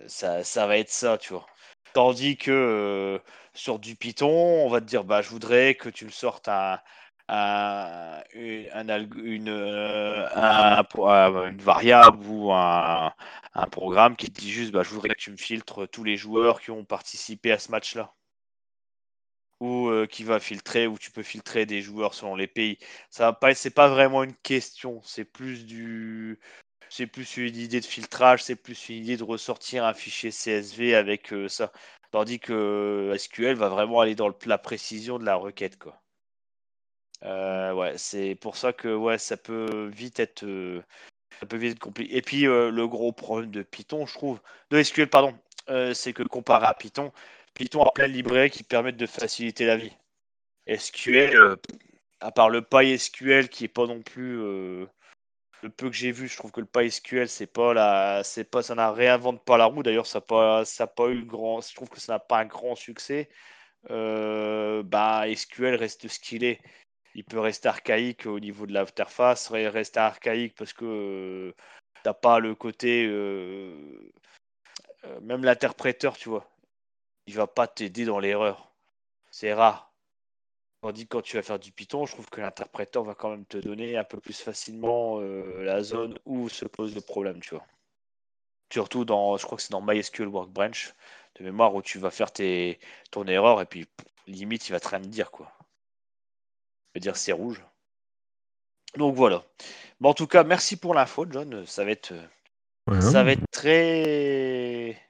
ça, 0.07 0.45
ça 0.45 0.67
va 0.67 0.79
être 0.79 0.91
ça, 0.91 1.19
tu 1.19 1.33
vois. 1.33 1.47
Tandis 1.95 2.37
que 2.37 3.21
sur 3.55 3.79
du 3.79 3.97
Python, 3.97 4.29
on 4.65 4.69
va 4.69 4.81
te 4.81 4.87
dire, 4.87 5.05
bah, 5.05 5.23
je 5.23 5.29
voudrais 5.31 5.75
que 5.75 5.89
tu 5.89 6.05
me 6.07 6.11
sortes 6.11 6.49
un, 6.49 6.81
un- 7.29 8.23
euh, 9.49 10.29
un- 10.35 11.49
une 11.49 11.61
variable 11.61 12.27
ou 12.27 12.53
un, 12.53 13.13
programme 13.71 14.17
qui 14.17 14.31
te 14.31 14.41
dit 14.41 14.51
juste, 14.51 14.73
bah, 14.73 14.83
je 14.83 14.91
voudrais 14.91 15.11
que 15.11 15.15
tu 15.21 15.31
me 15.31 15.37
filtres 15.37 15.89
tous 15.89 16.05
les 16.05 16.17
joueurs 16.17 16.61
qui 16.61 16.71
ont 16.71 16.85
participé 16.85 17.53
à 17.53 17.59
ce 17.59 17.71
match-là. 17.71 18.13
Ou 19.61 19.89
euh, 19.89 20.07
qui 20.07 20.25
va 20.25 20.41
filtrer, 20.41 20.87
ou 20.87 20.99
tu 20.99 21.11
peux 21.13 21.23
filtrer 21.23 21.67
des 21.67 21.81
joueurs 21.83 22.15
selon 22.15 22.35
les 22.35 22.49
pays. 22.49 22.79
Ça 23.11 23.27
va 23.27 23.33
pas, 23.33 23.55
c'est 23.55 23.71
pas 23.71 23.89
vraiment 23.89 24.25
une 24.25 24.35
question, 24.35 25.01
c'est 25.05 25.25
plus 25.25 25.65
du, 25.67 26.39
c'est 26.91 27.07
plus 27.09 27.37
une 27.39 27.57
idée 27.57 27.81
de 27.81 27.87
filtrage, 27.87 28.45
c'est 28.45 28.57
plus 28.57 28.89
une 28.91 28.97
idée 29.05 29.17
de 29.17 29.25
ressortir 29.25 29.85
un 29.85 29.95
fichier 29.95 30.31
CSV 30.33 30.95
avec 30.97 31.33
euh, 31.33 31.49
ça. 31.49 31.73
Tandis 32.13 32.41
que 32.41 32.53
euh, 32.53 33.15
SQL 33.17 33.57
va 33.57 33.69
vraiment 33.71 34.01
aller 34.01 34.15
dans 34.17 34.31
la 34.47 34.59
précision 34.59 35.19
de 35.19 35.25
la 35.25 35.37
requête, 35.37 35.79
quoi. 35.79 36.02
Euh, 37.25 37.73
ouais, 37.73 37.97
c'est 37.99 38.35
pour 38.35 38.57
ça 38.57 38.73
que 38.73 38.95
ouais, 38.95 39.19
ça 39.19 39.37
peut 39.37 39.89
vite 39.95 40.19
être, 40.21 40.45
euh, 40.45 40.83
ça 41.41 41.47
peut 41.47 41.57
vite 41.57 41.73
être 41.73 41.79
compliqué. 41.79 42.17
Et 42.17 42.23
puis 42.23 42.47
euh, 42.47 42.71
le 42.71 42.89
gros 42.89 43.13
problème 43.13 43.51
de 43.51 43.63
Python, 43.63 44.07
je 44.07 44.15
trouve, 44.15 44.41
de 44.71 44.83
SQL, 44.83 45.09
pardon, 45.09 45.39
euh, 45.71 45.95
c'est 45.95 46.13
que 46.13 46.23
comparé 46.25 46.67
à 46.67 46.75
Python, 46.75 47.13
Python 47.55 47.85
a 47.85 47.93
plein 47.93 48.09
de 48.09 48.13
librairies 48.13 48.51
qui 48.51 48.65
permettent 48.65 48.97
de 48.97 49.07
faciliter 49.07 49.67
la 49.67 49.77
vie. 49.77 49.93
SQL, 50.67 51.37
euh, 51.37 51.57
à 52.21 52.33
part 52.33 52.51
le 52.51 52.63
PySQL 52.63 53.49
qui 53.49 53.65
est 53.65 53.69
pas 53.69 53.87
non 53.87 54.03
plus 54.03 54.37
le 54.37 54.89
peu 55.77 55.91
que 55.91 55.97
j'ai 55.97 56.11
vu, 56.13 56.29
je 56.29 56.37
trouve 56.37 56.51
que 56.51 56.61
le 56.61 56.67
PySQL, 56.67 57.29
c'est 57.29 57.47
pas 57.47 57.73
la, 57.75 58.23
c'est 58.25 58.45
pas, 58.45 58.63
ça 58.63 58.75
n'a 58.75 58.93
réinvente 58.93 59.45
pas 59.45 59.57
la 59.57 59.67
roue. 59.67 59.83
D'ailleurs, 59.83 60.07
ça 60.07 60.21
pas, 60.21 60.65
ça 60.65 60.87
pas 60.89 61.09
eu 61.09 61.25
grand, 61.25 61.61
je 61.61 61.75
trouve 61.75 61.89
que 61.89 62.01
ça 62.01 62.15
n'a 62.15 62.19
pas 62.19 62.41
un 62.41 62.47
grand 62.47 62.75
succès. 62.75 63.29
Bah, 63.89 65.25
SQL 65.35 65.77
reste 65.77 66.09
ce 66.09 66.19
qu'il 66.19 66.45
est. 66.45 66.61
Il 67.15 67.25
peut 67.25 67.41
rester 67.41 67.69
archaïque 67.69 68.27
au 68.27 68.41
niveau 68.41 68.67
de 68.67 68.73
l'interface, 68.73 69.51
rester 69.51 70.01
archaïque 70.01 70.55
parce 70.55 70.73
que 70.73 70.85
euh, 70.85 71.55
t'as 72.03 72.15
pas 72.15 72.39
le 72.39 72.55
côté, 72.55 73.07
euh, 73.07 74.13
euh, 75.05 75.21
même 75.21 75.45
l'interpréteur, 75.45 76.17
tu 76.17 76.29
vois, 76.31 76.49
il 77.27 77.35
va 77.35 77.47
pas 77.47 77.67
t'aider 77.67 78.05
dans 78.05 78.19
l'erreur. 78.19 78.73
C'est 79.31 79.53
rare. 79.53 79.91
Tandis 80.83 81.05
que 81.05 81.11
quand 81.17 81.23
tu 81.23 81.37
vas 81.37 81.43
faire 81.43 81.59
du 81.59 81.71
Python, 81.71 82.07
je 82.07 82.13
trouve 82.13 82.29
que 82.29 82.41
l'interpréteur 82.41 83.05
va 83.05 83.15
quand 83.15 83.31
même 83.31 83.47
te 83.47 83.59
donner 83.59 83.97
un 83.97 84.05
peu 84.05 84.19
plus 84.19 84.41
facilement 84.41 85.21
la 85.21 85.83
zone 85.83 86.19
où 86.27 86.49
se 86.49 86.65
pose 86.65 86.95
le 86.95 87.01
problème, 87.01 87.41
tu 87.41 87.55
vois. 87.55 87.65
Surtout 88.73 89.05
dans, 89.05 89.37
je 89.37 89.45
crois 89.45 89.57
que 89.57 89.63
c'est 89.63 89.71
dans 89.71 89.83
MySQL 89.83 90.27
Workbench 90.27 90.95
de 91.37 91.45
mémoire 91.45 91.75
où 91.75 91.83
tu 91.83 91.99
vas 91.99 92.11
faire 92.11 92.33
ton 93.11 93.27
erreur 93.27 93.61
et 93.61 93.67
puis 93.67 93.87
limite 94.27 94.69
il 94.69 94.73
va 94.73 94.81
te 94.81 94.89
rien 94.89 95.01
dire 95.01 95.31
quoi. 95.31 95.53
Va 96.95 97.01
dire 97.01 97.17
c'est 97.17 97.33
rouge. 97.33 97.63
Donc 98.97 99.15
voilà. 99.15 99.45
Bon, 100.01 100.11
en 100.11 100.15
tout 100.15 100.27
cas, 100.27 100.45
merci 100.45 100.77
pour 100.77 100.95
l'info, 100.95 101.27
John. 101.31 101.65
Ça 101.67 101.85
va 101.85 101.91
être, 101.93 102.13
ça 103.01 103.23
va 103.23 103.33
être 103.33 103.51
très, 103.51 105.01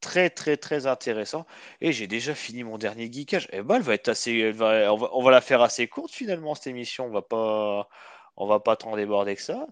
très, 0.00 0.30
très, 0.30 0.56
très 0.56 0.86
intéressant. 0.86 1.46
Et 1.80 1.92
j'ai 1.92 2.06
déjà 2.06 2.34
fini 2.34 2.62
mon 2.62 2.78
dernier 2.78 3.10
geekage. 3.10 3.46
Et 3.46 3.58
eh 3.58 3.62
ben, 3.62 3.76
elle 3.76 3.82
va 3.82 3.94
être 3.94 4.08
assez, 4.08 4.52
on, 4.52 4.56
va, 4.56 4.94
on 4.94 5.22
va 5.22 5.30
la 5.30 5.40
faire 5.40 5.62
assez 5.62 5.88
courte 5.88 6.12
finalement 6.12 6.54
cette 6.54 6.68
émission. 6.68 7.06
On 7.06 7.10
va 7.10 7.22
pas, 7.22 7.88
on 8.36 8.46
va 8.46 8.60
pas 8.60 8.76
trop 8.76 8.96
déborder 8.96 9.36
que 9.36 9.42
ça. 9.42 9.66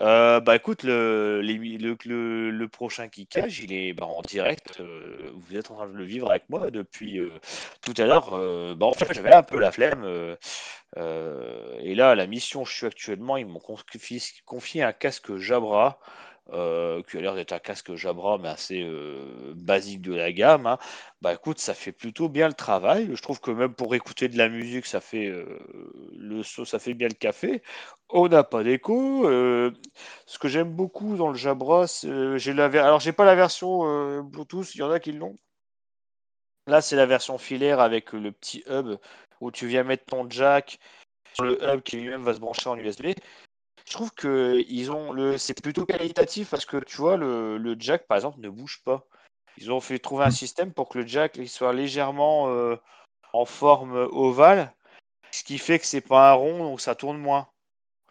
Euh, 0.00 0.40
bah 0.40 0.56
écoute, 0.56 0.82
le, 0.82 1.40
le, 1.42 2.68
prochain 2.68 3.08
kickage, 3.08 3.60
il 3.60 3.72
est 3.72 3.92
bah, 3.92 4.06
en 4.06 4.22
direct. 4.22 4.80
Euh, 4.80 5.30
vous 5.34 5.56
êtes 5.56 5.70
en 5.70 5.76
train 5.76 5.88
de 5.88 5.96
le 5.96 6.04
vivre 6.04 6.30
avec 6.30 6.48
moi 6.48 6.70
depuis 6.70 7.18
euh, 7.18 7.30
tout 7.82 7.94
à 7.96 8.06
l'heure. 8.06 8.30
bah, 8.76 8.86
en 8.86 8.92
fait, 8.92 9.12
j'avais 9.12 9.32
un 9.32 9.42
peu 9.42 9.58
la 9.58 9.70
flemme. 9.70 10.04
et 10.96 11.94
là, 11.94 12.14
la 12.14 12.26
mission 12.26 12.62
où 12.62 12.66
je 12.66 12.74
suis 12.74 12.86
actuellement, 12.86 13.36
ils 13.36 13.46
m'ont 13.46 13.60
confié, 14.44 14.82
un 14.82 14.92
casque 14.92 15.36
Jabra. 15.36 15.98
Qui 16.50 17.16
a 17.16 17.20
l'air 17.20 17.34
d'être 17.34 17.52
un 17.52 17.58
casque 17.58 17.94
Jabra, 17.94 18.38
mais 18.38 18.48
assez 18.48 18.84
basique 19.54 20.02
de 20.02 20.14
la 20.14 20.32
gamme. 20.32 20.66
Hein. 20.66 20.78
Bah 21.22 21.34
écoute, 21.34 21.58
ça 21.58 21.74
fait 21.74 21.92
plutôt 21.92 22.28
bien 22.28 22.48
le 22.48 22.54
travail. 22.54 23.10
Je 23.14 23.22
trouve 23.22 23.40
que 23.40 23.50
même 23.50 23.74
pour 23.74 23.94
écouter 23.94 24.28
de 24.28 24.36
la 24.36 24.48
musique, 24.48 24.86
ça 24.86 25.00
fait 25.00 25.32
le 26.16 26.42
ça 26.42 26.78
fait 26.78 26.94
bien 26.94 27.08
le 27.08 27.14
café. 27.14 27.62
On 28.08 28.28
n'a 28.28 28.44
pas 28.44 28.62
d'écho. 28.64 29.26
Euh, 29.28 29.72
ce 30.26 30.38
que 30.38 30.48
j'aime 30.48 30.70
beaucoup 30.74 31.16
dans 31.16 31.28
le 31.28 31.36
Jabra, 31.36 31.86
j'ai 32.36 32.52
la 32.52 32.64
alors 32.66 33.00
j'ai 33.00 33.12
pas 33.12 33.24
la 33.24 33.34
version 33.34 33.82
euh, 33.84 34.22
Bluetooth, 34.22 34.74
il 34.74 34.78
y 34.78 34.82
en 34.82 34.90
a 34.90 35.00
qui 35.00 35.12
l'ont. 35.12 35.36
Là, 36.66 36.80
c'est 36.80 36.96
la 36.96 37.06
version 37.06 37.38
filaire 37.38 37.80
avec 37.80 38.12
le 38.12 38.32
petit 38.32 38.62
hub 38.68 38.96
où 39.40 39.50
tu 39.50 39.66
viens 39.66 39.82
mettre 39.84 40.04
ton 40.04 40.28
jack 40.28 40.78
sur 41.34 41.44
le 41.44 41.62
hub 41.62 41.82
qui 41.82 41.96
lui-même 41.96 42.22
va 42.22 42.34
se 42.34 42.40
brancher 42.40 42.68
en 42.68 42.76
USB. 42.76 43.06
Je 43.90 43.96
trouve 43.96 44.12
que 44.12 44.62
ils 44.68 44.92
ont 44.92 45.12
le, 45.12 45.36
c'est 45.36 45.60
plutôt 45.60 45.84
qualitatif 45.84 46.48
parce 46.48 46.64
que 46.64 46.76
tu 46.76 46.96
vois 46.98 47.16
le, 47.16 47.76
jack 47.76 48.06
par 48.06 48.18
exemple 48.18 48.38
ne 48.38 48.48
bouge 48.48 48.82
pas. 48.84 49.04
Ils 49.58 49.72
ont 49.72 49.80
fait 49.80 49.98
trouver 49.98 50.24
un 50.24 50.28
mm. 50.28 50.32
système 50.32 50.72
pour 50.72 50.88
que 50.88 50.98
le 50.98 51.06
jack 51.08 51.36
il 51.36 51.48
soit 51.48 51.72
légèrement 51.72 52.48
euh, 52.50 52.76
en 53.32 53.44
forme 53.44 54.08
ovale, 54.12 54.72
ce 55.32 55.42
qui 55.42 55.58
fait 55.58 55.80
que 55.80 55.86
c'est 55.86 56.00
pas 56.00 56.30
un 56.30 56.34
rond 56.34 56.58
donc 56.58 56.80
ça 56.80 56.94
tourne 56.94 57.18
moins. 57.18 57.48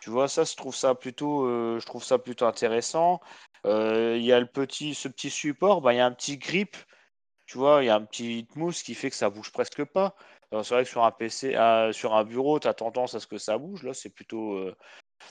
Tu 0.02 0.10
vois, 0.10 0.28
ça, 0.28 0.44
je 0.44 0.56
trouve 0.56 0.76
ça 0.76 0.96
plutôt, 0.96 1.46
euh, 1.46 1.80
je 1.80 1.86
trouve 1.86 2.04
ça 2.04 2.20
plutôt 2.20 2.46
intéressant. 2.46 3.22
Euh, 3.66 4.18
il 4.18 4.26
y 4.26 4.34
a 4.34 4.40
le 4.40 4.48
petit, 4.48 4.94
ce 4.94 5.08
petit 5.08 5.30
support, 5.30 5.82
bah, 5.82 5.94
il 5.94 5.98
y 5.98 6.00
a 6.02 6.06
un 6.06 6.12
petit 6.12 6.38
grip. 6.38 6.76
Tu 7.46 7.58
vois, 7.58 7.84
il 7.84 7.88
y 7.88 7.90
a 7.90 7.96
un 7.96 8.04
petit 8.06 8.48
mousse 8.56 8.84
qui 8.84 8.96
fait 8.96 9.10
que 9.10 9.16
ça 9.16 9.30
bouge 9.30 9.52
presque 9.52 9.84
pas. 9.86 10.16
C'est 10.52 10.74
vrai 10.74 10.84
que 10.84 10.90
sur 10.90 11.04
un 11.06 11.12
PC, 11.12 11.56
euh, 11.56 11.94
sur 11.94 12.16
un 12.16 12.24
bureau, 12.26 12.60
tu 12.60 12.68
as 12.68 12.74
tendance 12.74 13.16
à 13.16 13.20
ce 13.20 13.28
que 13.28 13.38
ça 13.38 13.58
bouge. 13.58 13.84
Là, 13.84 13.94
c'est 13.94 14.10
plutôt 14.10 14.58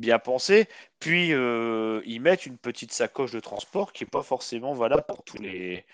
bien 0.01 0.19
pensé. 0.19 0.69
Puis, 1.01 1.29
ils 1.31 2.21
mettent 2.21 2.47
une 2.47 2.59
petite 2.59 2.93
sacoche 2.93 3.33
de 3.33 3.41
transport 3.41 3.93
qui 3.93 4.05
n'est 4.05 4.11
pas 4.11 4.23
forcément 4.23 4.75
valable 4.75 5.05
pour 5.07 5.23
tous 5.25 5.39
les, 5.39 5.85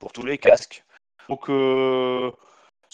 pour 0.00 0.12
tous 0.12 0.24
les 0.24 0.38
casques. 0.38 0.84
Donc, 1.28 1.48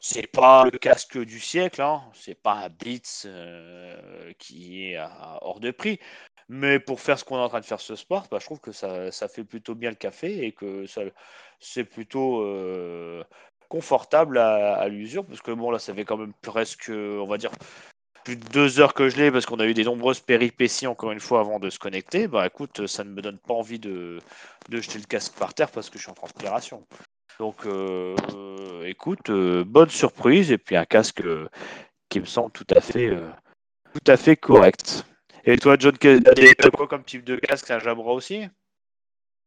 c'est 0.07 0.27
pas 0.27 0.67
le 0.67 0.79
casque 0.79 1.17
du 1.19 1.41
siècle, 1.41 1.81
hein. 1.81 2.03
c'est 2.13 2.35
pas 2.35 2.53
un 2.53 2.69
Blitz 2.69 3.23
euh, 3.25 4.35
qui 4.39 4.91
est 4.93 4.99
hors 5.41 5.61
de 5.61 5.71
prix. 5.71 5.99
Mais 6.51 6.79
pour 6.79 7.01
faire 7.01 7.19
ce 7.19 7.25
qu'on 7.25 7.39
est 7.39 7.43
en 7.43 7.49
train 7.49 7.61
de 7.61 7.65
faire 7.65 7.81
ce 7.81 7.97
sport, 7.97 8.27
bah, 8.31 8.37
je 8.39 8.45
trouve 8.45 8.61
que 8.61 8.71
ça, 8.71 9.11
fait 9.29 9.45
plutôt 9.45 9.75
bien 9.75 9.89
le 9.89 9.97
café 9.97 10.45
et 10.45 10.53
que 10.53 10.85
c'est 11.59 11.85
plutôt 11.85 12.43
euh, 12.43 13.25
confortable 13.71 14.37
à, 14.37 14.87
l'usure. 14.89 15.25
Parce 15.25 15.41
que 15.41 15.53
bon, 15.53 15.71
là, 15.71 15.79
ça 15.79 15.95
fait 15.95 16.05
quand 16.05 16.19
même 16.19 16.35
presque, 16.43 16.91
on 16.91 17.27
va 17.27 17.39
dire, 17.39 17.53
plus 18.25 18.37
de 18.37 18.49
deux 18.49 18.81
heures 18.81 18.95
que 18.95 19.09
je 19.09 19.17
l'ai 19.17 19.31
parce 19.31 19.47
qu'on 19.47 19.61
a 19.61 19.67
eu 19.67 19.75
des 19.75 19.85
nombreuses 19.85 20.21
péripéties 20.21 20.87
encore 20.87 21.13
une 21.13 21.21
fois 21.21 21.41
avant 21.41 21.61
de 21.61 21.71
se 21.71 21.79
connecter. 21.79 22.27
Bah 22.27 22.47
écoute, 22.47 22.87
ça 22.87 23.05
ne 23.05 23.11
me 23.11 23.21
donne 23.21 23.39
pas 23.39 23.55
envie 23.55 23.79
de, 23.79 24.19
jeter 24.71 24.99
le 24.99 25.05
casque 25.05 25.35
par 25.35 25.55
terre 25.55 25.71
parce 25.71 25.91
que 25.91 25.99
je 25.99 26.05
suis 26.05 26.11
en 26.11 26.15
transpiration. 26.15 26.85
Donc, 27.39 27.67
euh, 27.67 28.15
écoute, 28.85 29.29
euh, 29.29 29.65
bonne 29.65 29.91
surprise 29.91 30.53
et 30.53 30.59
puis 30.59 30.77
un 30.77 30.85
casque 30.85 31.21
euh, 31.23 31.49
qui 32.09 32.21
me 32.21 32.25
semble 32.25 32.53
tout 32.53 32.67
à 32.75 32.81
fait, 32.81 33.11
tout 33.93 34.11
à 34.11 34.17
fait 34.17 34.37
correct. 34.37 35.05
Et 35.45 35.59
toi, 35.59 35.77
John, 35.79 35.97
t'as 35.99 36.71
quoi 36.71 36.87
comme 36.87 37.05
type 37.05 37.25
de 37.25 37.37
casque? 37.37 37.71
Un 37.71 37.79
Jabra 37.79 38.13
aussi? 38.13 38.45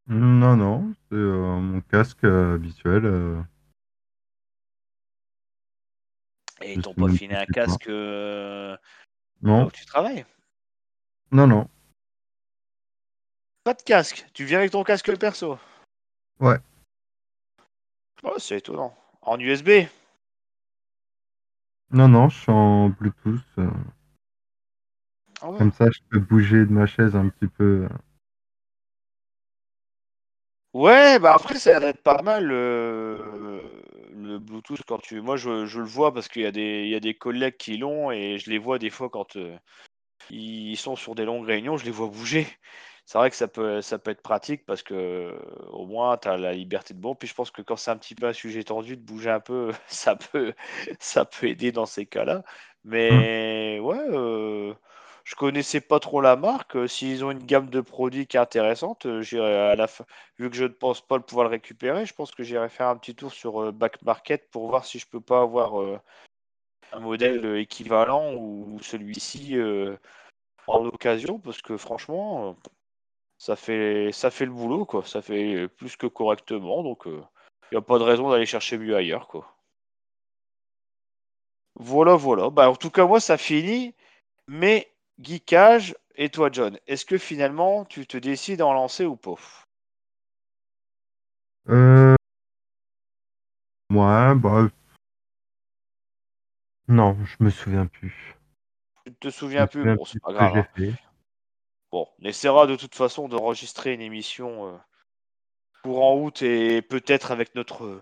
Non, 0.07 0.55
non, 0.55 0.93
c'est 1.09 1.17
mon 1.17 1.81
casque 1.81 2.23
habituel. 2.23 3.43
Et 6.61 6.73
ils 6.73 6.81
t'ont 6.81 6.93
pas 6.93 7.09
filé 7.09 7.35
un 7.35 7.45
casque 7.45 7.87
Non. 9.41 9.65
Où 9.65 9.71
tu 9.71 9.85
travailles 9.85 10.25
Non, 11.31 11.47
non. 11.47 11.67
Pas 13.63 13.73
de 13.73 13.81
casque. 13.81 14.25
Tu 14.33 14.45
viens 14.45 14.59
avec 14.59 14.71
ton 14.71 14.83
casque 14.83 15.17
perso 15.17 15.59
Ouais. 16.39 16.57
Oh, 18.23 18.35
c'est 18.37 18.57
étonnant. 18.57 18.95
En 19.21 19.39
USB 19.39 19.69
Non, 21.91 22.07
non, 22.07 22.29
je 22.29 22.39
suis 22.39 22.51
en 22.51 22.89
Bluetooth. 22.89 23.41
Euh. 23.57 23.69
Ah 25.41 25.47
Comme 25.57 25.71
ça, 25.71 25.85
je 25.91 25.99
peux 26.09 26.19
bouger 26.19 26.65
de 26.65 26.71
ma 26.71 26.85
chaise 26.85 27.15
un 27.15 27.29
petit 27.29 27.47
peu. 27.47 27.83
Euh. 27.83 27.89
Ouais, 30.73 31.17
bah 31.19 31.33
après, 31.33 31.57
ça 31.59 31.79
va 31.79 31.87
être 31.87 32.03
pas 32.03 32.21
mal 32.21 32.45
le 32.45 34.37
Bluetooth 34.39 34.81
quand 34.87 34.99
tu. 34.99 35.21
Moi, 35.21 35.37
je, 35.37 35.49
le 35.49 35.85
vois 35.85 36.13
parce 36.13 36.27
qu'il 36.27 36.43
y, 36.43 36.45
a 36.45 36.51
des... 36.51 36.85
y 36.87 36.99
des 36.99 37.13
collègues 37.15 37.57
qui 37.57 37.77
l'ont 37.77 38.11
et 38.11 38.37
je 38.37 38.49
les 38.49 38.57
vois 38.59 38.77
des 38.79 38.89
fois 38.89 39.09
quand 39.09 39.35
euh, 39.37 39.57
ils 40.31 40.77
sont 40.77 40.95
sur 40.95 41.15
des 41.15 41.25
longues 41.25 41.45
réunions, 41.47 41.77
je 41.77 41.85
les 41.85 41.91
vois 41.91 42.07
bouger 42.09 42.47
c'est 43.07 43.17
vrai 43.19 43.29
que 43.29 43.37
ça 43.37 43.47
peut, 43.47 43.81
ça 43.81 43.99
peut 43.99 44.11
être 44.11 44.21
pratique 44.21 44.65
parce 44.65 44.83
que 44.83 45.33
au 45.71 45.85
moins 45.87 46.17
tu 46.17 46.27
as 46.27 46.37
la 46.37 46.53
liberté 46.53 46.93
de 46.93 46.99
bon. 46.99 47.15
Puis 47.15 47.29
je 47.29 47.33
pense 47.33 47.51
que 47.51 47.61
quand 47.61 47.77
c'est 47.77 47.89
un 47.91 47.97
petit 47.97 48.15
peu 48.15 48.27
un 48.27 48.33
sujet 48.33 48.63
tendu, 48.65 48.97
de 48.97 49.01
bouger 49.01 49.29
un 49.31 49.39
peu, 49.39 49.71
ça 49.87 50.17
peut, 50.17 50.53
ça 50.99 51.23
peut 51.25 51.47
aider 51.47 51.71
dans 51.71 51.85
ces 51.85 52.05
cas-là. 52.05 52.43
Mais 52.83 53.79
ouais, 53.81 53.97
euh, 54.11 54.73
je 55.27 55.35
connaissais 55.35 55.81
pas 55.81 55.99
trop 55.99 56.21
la 56.21 56.35
marque. 56.35 56.77
S'ils 56.89 57.23
ont 57.25 57.31
une 57.31 57.45
gamme 57.45 57.69
de 57.69 57.81
produits 57.81 58.27
qui 58.27 58.37
est 58.37 58.39
intéressante, 58.39 59.05
euh, 59.05 59.71
à 59.71 59.75
la 59.75 59.87
fin. 59.87 60.05
Vu 60.39 60.49
que 60.49 60.55
je 60.55 60.63
ne 60.63 60.69
pense 60.69 61.01
pas 61.01 61.19
pouvoir 61.19 61.45
le 61.45 61.51
récupérer, 61.51 62.05
je 62.05 62.13
pense 62.13 62.31
que 62.31 62.43
j'irai 62.43 62.69
faire 62.69 62.87
un 62.87 62.97
petit 62.97 63.15
tour 63.15 63.31
sur 63.33 63.61
euh, 63.61 63.71
Back 63.71 64.01
Market 64.03 64.49
pour 64.51 64.67
voir 64.69 64.85
si 64.85 64.99
je 64.99 65.07
peux 65.07 65.21
pas 65.21 65.41
avoir 65.41 65.99
un 66.93 66.99
modèle 66.99 67.57
équivalent 67.57 68.33
ou 68.35 68.79
celui-ci 68.81 69.57
en 70.67 70.85
occasion, 70.85 71.39
parce 71.39 71.61
que 71.61 71.77
franchement 71.77 72.55
ça 73.37 73.55
fait, 73.55 74.11
ça 74.11 74.31
fait 74.31 74.45
le 74.45 74.51
boulot, 74.51 74.85
quoi. 74.85 75.05
Ça 75.05 75.21
fait 75.21 75.67
plus 75.67 75.95
que 75.95 76.07
correctement, 76.07 76.83
donc 76.83 77.03
il 77.05 77.11
euh, 77.13 77.21
n'y 77.71 77.77
a 77.77 77.81
pas 77.81 77.99
de 77.99 78.03
raison 78.03 78.29
d'aller 78.29 78.45
chercher 78.45 78.77
mieux 78.77 78.95
ailleurs, 78.95 79.27
quoi. 79.27 79.53
Voilà, 81.75 82.15
voilà. 82.15 82.49
Bah, 82.49 82.69
en 82.69 82.75
tout 82.75 82.89
cas, 82.89 83.05
moi, 83.05 83.19
ça 83.19 83.37
finit. 83.37 83.93
Mais, 84.47 84.89
geekage, 85.19 85.95
et 86.15 86.29
toi, 86.29 86.49
John, 86.51 86.79
est-ce 86.87 87.05
que 87.05 87.17
finalement, 87.17 87.85
tu 87.85 88.07
te 88.07 88.17
décides 88.17 88.61
à 88.61 88.65
en 88.67 88.73
lancer 88.73 89.05
ou 89.05 89.15
pas? 89.15 89.35
Euh. 91.69 92.15
Ouais, 93.91 94.35
bah. 94.35 94.69
Non, 96.87 97.17
je 97.25 97.43
me 97.43 97.49
souviens 97.49 97.85
plus. 97.85 98.35
Tu 99.05 99.13
te 99.13 99.29
souviens 99.29 99.67
plus? 99.67 99.95
Bon, 99.95 100.05
c'est 100.05 100.21
pas 100.21 100.33
grave. 100.33 100.65
Hein. 100.79 100.93
Bon, 101.91 102.07
on 102.19 102.25
essaiera 102.25 102.67
de 102.67 102.75
toute 102.75 102.95
façon 102.95 103.27
d'enregistrer 103.27 103.93
une 103.93 104.01
émission 104.01 104.67
euh, 104.67 104.77
courant 105.83 106.17
août 106.19 106.41
et 106.41 106.81
peut-être 106.81 107.31
avec 107.31 107.55
notre 107.55 108.01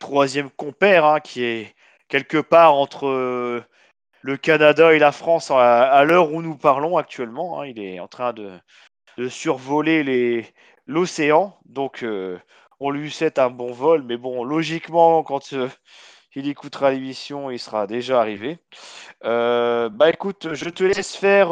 troisième 0.00 0.50
compère 0.50 1.04
hein, 1.04 1.20
qui 1.20 1.42
est 1.42 1.74
quelque 2.08 2.38
part 2.38 2.74
entre 2.74 3.06
euh, 3.06 3.62
le 4.26 4.36
Canada 4.36 4.92
et 4.92 4.98
la 4.98 5.12
France 5.12 5.50
à, 5.52 6.04
l'heure 6.04 6.32
où 6.32 6.42
nous 6.42 6.56
parlons 6.56 6.96
actuellement. 6.96 7.60
Hein. 7.60 7.66
il 7.66 7.78
est 7.78 8.00
en 8.00 8.08
train 8.08 8.32
de, 8.32 8.50
survoler 9.28 10.52
l'océan. 10.86 11.56
Donc 11.64 12.04
on 12.80 12.90
lui 12.90 13.10
souhaite 13.10 13.38
un 13.38 13.50
bon 13.50 13.72
vol. 13.72 14.02
Mais 14.02 14.16
bon, 14.16 14.44
logiquement, 14.44 15.22
quand 15.22 15.54
il 16.34 16.48
écoutera 16.48 16.90
l'émission, 16.90 17.50
il 17.50 17.58
sera 17.58 17.86
déjà 17.86 18.20
arrivé. 18.20 18.58
bah 19.22 20.10
écoute, 20.12 20.54
je 20.54 20.68
te 20.70 20.84
laisse 20.84 21.14
faire 21.16 21.50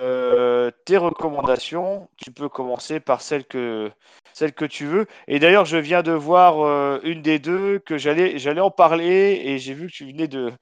euh, 0.00 0.70
tes 0.84 0.96
recommandations, 0.96 2.08
tu 2.16 2.32
peux 2.32 2.48
commencer 2.48 3.00
par 3.00 3.20
celle 3.20 3.44
que, 3.44 3.90
celle 4.34 4.52
que 4.52 4.64
tu 4.64 4.84
veux. 4.86 5.06
Et 5.28 5.38
d'ailleurs, 5.38 5.64
je 5.64 5.76
viens 5.78 6.02
de 6.02 6.12
voir 6.12 6.60
euh, 6.60 7.00
une 7.04 7.22
des 7.22 7.38
deux 7.38 7.78
que 7.78 7.96
j'allais, 7.98 8.38
j'allais 8.38 8.60
en 8.60 8.70
parler 8.70 9.40
et 9.44 9.58
j'ai 9.58 9.72
vu 9.74 9.86
que 9.86 9.92
tu 9.92 10.04
venais 10.06 10.28
de, 10.28 10.52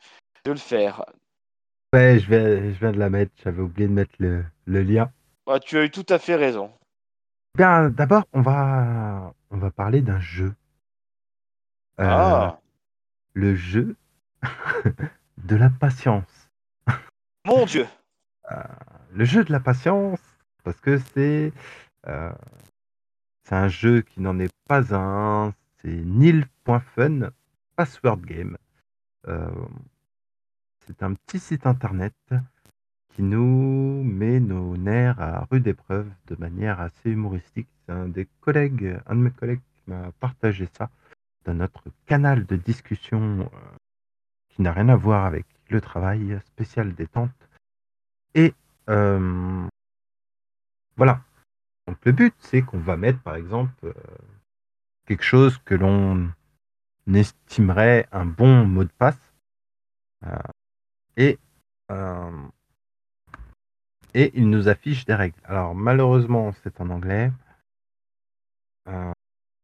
de 0.44 0.51
le 0.53 0.59
faire. 0.59 1.05
Ouais, 1.93 2.19
je 2.20 2.27
viens, 2.28 2.57
je 2.73 2.78
viens 2.78 2.93
de 2.93 2.99
la 2.99 3.11
mettre. 3.11 3.32
J'avais 3.43 3.61
oublié 3.62 3.89
de 3.89 3.93
mettre 3.93 4.15
le, 4.19 4.44
le 4.66 4.82
lien. 4.82 5.11
Bah, 5.47 5.59
tu 5.61 5.77
as 5.78 5.85
eu 5.85 5.90
tout 5.90 6.07
à 6.09 6.19
fait 6.19 6.36
raison. 6.36 6.73
Bien, 7.57 7.90
d'abord, 7.90 8.24
on 8.32 8.40
va, 8.40 9.35
on 9.51 9.59
va 9.59 9.70
parler 9.70 10.01
d'un 10.01 10.20
jeu. 10.20 10.55
Euh, 12.01 12.05
Ah, 12.09 12.59
le 13.35 13.55
jeu 13.55 13.97
de 15.39 15.57
la 15.57 15.69
patience. 15.69 16.49
mon 17.44 17.66
Dieu. 17.66 17.86
Euh, 18.51 18.57
le 19.12 19.24
jeu 19.24 19.44
de 19.44 19.53
la 19.53 19.61
patience, 19.61 20.19
parce 20.65 20.81
que 20.81 20.99
c'est 21.15 21.53
euh, 22.09 22.32
c'est 23.44 23.55
un 23.55 23.69
jeu 23.69 24.02
qui 24.02 24.20
n'en 24.20 24.39
est 24.39 24.52
pas 24.69 24.94
un. 24.94 25.55
C'est 25.81 25.90
nil.fun 25.90 27.31
Password 27.77 28.20
Game. 28.20 28.56
Euh, 29.28 29.51
c'est 30.86 31.02
un 31.02 31.14
petit 31.14 31.39
site 31.39 31.66
internet 31.66 32.14
qui 33.10 33.23
nous 33.23 34.02
met 34.05 34.40
nos 34.40 34.77
nerfs 34.77 35.20
à 35.20 35.47
rude 35.51 35.66
épreuve 35.66 36.10
de 36.27 36.36
manière 36.36 36.81
assez 36.81 37.10
humoristique. 37.10 37.69
C'est 37.85 37.93
un 37.93 38.09
des 38.09 38.27
collègues, 38.40 38.98
un 39.06 39.16
de 39.16 39.20
mes 39.20 39.31
collègues 39.31 39.60
qui 39.74 39.90
m'a 39.90 40.12
partagé 40.12 40.69
ça 40.77 40.90
dans 41.44 41.55
notre 41.55 41.85
canal 42.06 42.47
de 42.47 42.56
discussion 42.56 43.40
euh, 43.40 43.77
qui 44.48 44.62
n'a 44.62 44.73
rien 44.73 44.89
à 44.89 44.97
voir 44.97 45.27
avec 45.27 45.47
le 45.69 45.81
travail 45.81 46.39
spécial 46.47 46.94
détente. 46.94 47.31
Et 48.35 48.55
euh, 48.89 49.66
voilà. 50.97 51.23
Donc 51.93 52.06
le 52.06 52.12
but, 52.12 52.35
c'est 52.39 52.62
qu'on 52.62 52.78
va 52.78 52.97
mettre, 52.97 53.20
par 53.20 53.36
exemple, 53.36 53.74
euh, 53.85 53.93
quelque 55.05 55.24
chose 55.24 55.59
que 55.59 55.74
l'on 55.74 56.32
estimerait 57.12 58.09
un 58.12 58.24
bon 58.24 58.64
mot 58.64 58.85
de 58.85 58.93
passe. 58.97 59.35
Euh, 60.24 60.39
et, 61.19 61.39
euh, 61.90 62.48
et 64.14 64.32
il 64.32 64.48
nous 64.48 64.69
affiche 64.69 65.05
des 65.05 65.14
règles. 65.14 65.36
Alors 65.44 65.74
malheureusement, 65.74 66.52
c'est 66.62 66.81
en 66.81 66.89
anglais. 66.89 67.31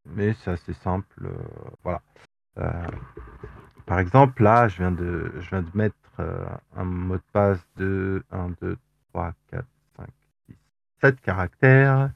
Mais 0.05 0.34
c'est 0.34 0.50
assez 0.50 0.74
simple. 0.74 1.30
voilà. 1.82 2.02
Par 3.86 4.00
exemple, 4.00 4.42
là, 4.42 4.68
je 4.68 4.76
viens 4.76 4.92
de, 4.92 5.32
je 5.40 5.48
viens 5.48 5.62
de 5.62 5.70
mettre 5.74 5.96
un 6.76 6.84
mot 6.84 7.16
de 7.16 7.22
passe 7.32 7.66
de 7.76 8.22
1, 8.30 8.50
2, 8.60 8.76
3, 9.14 9.32
4, 9.50 9.66
5, 9.96 10.06
6, 10.46 10.56
7 11.00 11.20
caractères 11.22 12.10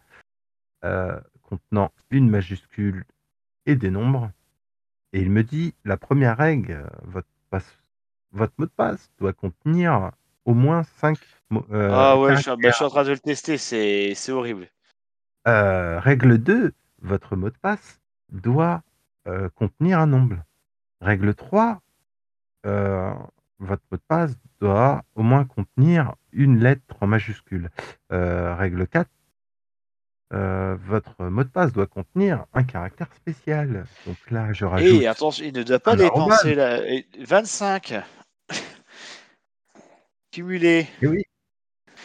euh, 0.84 1.18
contenant 1.42 1.92
une 2.10 2.28
majuscule 2.30 3.04
et 3.66 3.76
des 3.76 3.90
nombres. 3.90 4.30
Et 5.12 5.20
il 5.20 5.30
me 5.30 5.42
dit, 5.42 5.74
la 5.84 5.96
première 5.96 6.36
règle, 6.36 6.72
euh, 6.72 6.86
votre, 7.04 7.28
passe- 7.50 7.78
votre 8.32 8.54
mot 8.58 8.66
de 8.66 8.70
passe 8.70 9.10
doit 9.18 9.32
contenir 9.32 10.12
au 10.44 10.54
moins 10.54 10.82
5 10.82 11.18
ah 11.70 12.18
ouais, 12.18 12.34
je 12.36 12.42
suis, 12.42 12.50
bah, 12.56 12.70
je 12.70 12.76
suis 12.76 12.84
en 12.84 12.88
train 12.88 13.04
de 13.04 13.10
le 13.10 13.18
tester, 13.18 13.58
c'est 13.58 14.14
c'est 14.14 14.32
horrible. 14.32 14.68
Euh, 15.46 16.00
règle 16.00 16.38
2, 16.38 16.72
votre 17.02 17.36
mot 17.36 17.50
de 17.50 17.56
passe 17.60 18.00
doit 18.30 18.82
euh, 19.28 19.48
contenir 19.50 19.98
un 19.98 20.06
nombre. 20.06 20.36
Règle 21.00 21.34
3, 21.34 21.82
euh, 22.66 23.12
votre 23.58 23.82
mot 23.90 23.96
de 23.98 24.02
passe 24.08 24.34
doit 24.60 25.02
au 25.14 25.22
moins 25.22 25.44
contenir 25.44 26.14
une 26.32 26.58
lettre 26.58 26.96
en 27.00 27.06
majuscule. 27.06 27.70
Euh, 28.12 28.54
règle 28.54 28.86
4, 28.86 29.10
euh, 30.32 30.76
votre 30.76 31.24
mot 31.24 31.44
de 31.44 31.48
passe 31.48 31.72
doit 31.72 31.86
contenir 31.86 32.46
un 32.54 32.64
caractère 32.64 33.12
spécial. 33.14 33.86
Donc 34.06 34.16
là, 34.30 34.52
je 34.52 34.64
rajoute 34.64 35.02
Et 35.02 35.06
attention, 35.06 35.44
il 35.44 35.52
ne 35.52 35.62
doit 35.62 35.78
pas 35.78 35.94
dépenser 35.94 36.54
la... 36.54 36.86
et 36.88 37.06
25. 37.18 37.94
Cumulé. 40.32 40.86
Et 41.02 41.06
oui, 41.06 41.22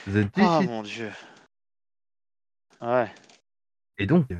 the 0.07 0.27
Ah 0.35 0.59
digit. 0.59 0.67
mon 0.67 0.83
dieu. 0.83 1.11
Ouais. 2.81 3.09
Et 3.97 4.05
donc, 4.05 4.29
euh, 4.31 4.35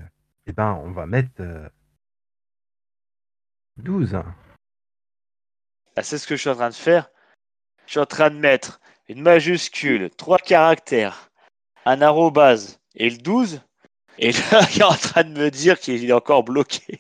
eh 0.46 0.52
ben, 0.52 0.74
on 0.84 0.92
va 0.92 1.06
mettre 1.06 1.30
euh, 1.40 1.68
12. 3.78 4.20
Ah, 5.96 6.04
c'est 6.04 6.18
ce 6.18 6.28
que 6.28 6.36
je 6.36 6.42
suis 6.42 6.50
en 6.50 6.56
train 6.56 6.70
de 6.70 6.76
faire. 6.76 7.10
Je 7.86 7.92
suis 7.92 8.00
en 8.00 8.06
train 8.06 8.30
de 8.30 8.36
mettre 8.36 8.82
une 9.08 9.22
majuscule, 9.22 10.10
trois 10.10 10.40
caractères, 10.40 11.32
un 11.86 12.02
arrobase 12.02 12.80
et 12.96 13.10
le 13.10 13.18
12. 13.18 13.62
Et 14.19 14.31
là, 14.31 14.68
il 14.76 14.81
est 14.81 14.84
en 14.84 14.95
train 14.95 15.23
de 15.23 15.38
me 15.38 15.49
dire 15.49 15.80
qu'il 15.80 16.03
est 16.10 16.14
encore 16.14 16.44
bloqué. 16.44 16.99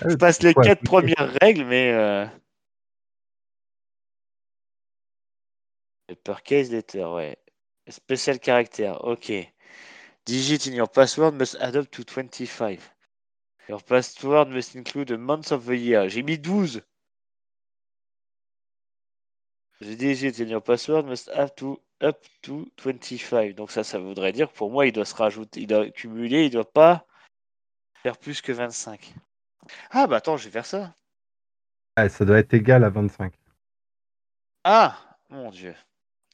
Ah 0.00 0.08
Je 0.08 0.16
passe 0.16 0.42
les 0.42 0.54
quatre 0.54 0.82
premières 0.82 1.32
règles, 1.40 1.64
mais. 1.64 1.92
Euh... 1.92 2.26
Uppercase 6.10 6.70
letter, 6.70 7.04
ouais. 7.04 7.38
Spécial 7.88 8.38
caractère, 8.38 9.04
ok. 9.04 9.32
Digit 10.26 10.66
in 10.66 10.72
your 10.72 10.88
password 10.88 11.34
must 11.34 11.56
add 11.60 11.76
up 11.76 11.90
to 11.90 12.02
25. 12.02 12.80
Your 13.68 13.82
password 13.82 14.48
must 14.48 14.74
include 14.74 15.10
a 15.10 15.18
month 15.18 15.52
of 15.52 15.66
the 15.66 15.76
year. 15.76 16.08
J'ai 16.08 16.22
mis 16.22 16.38
12. 16.38 16.80
The 19.80 19.96
digit 19.96 20.40
in 20.40 20.48
your 20.48 20.62
password 20.62 21.06
must 21.06 21.28
have 21.30 21.54
to 21.56 21.80
up 22.04 22.24
to 22.42 22.68
25. 22.84 23.54
Donc 23.54 23.70
ça, 23.70 23.82
ça 23.84 23.98
voudrait 23.98 24.32
dire 24.32 24.50
pour 24.52 24.70
moi, 24.70 24.86
il 24.86 24.92
doit 24.92 25.04
se 25.04 25.14
rajouter, 25.14 25.60
il 25.62 25.66
doit 25.66 25.88
cumuler, 25.90 26.46
il 26.46 26.50
doit 26.50 26.70
pas 26.70 27.06
faire 28.02 28.18
plus 28.18 28.40
que 28.42 28.52
25. 28.52 29.14
Ah 29.90 30.06
bah 30.06 30.16
attends, 30.16 30.36
je 30.36 30.44
vais 30.44 30.50
faire 30.50 30.66
ça. 30.66 30.94
Ah, 31.96 32.08
Ça 32.08 32.24
doit 32.24 32.38
être 32.38 32.54
égal 32.54 32.84
à 32.84 32.90
25. 32.90 33.32
Ah, 34.64 34.98
mon 35.30 35.50
dieu. 35.50 35.74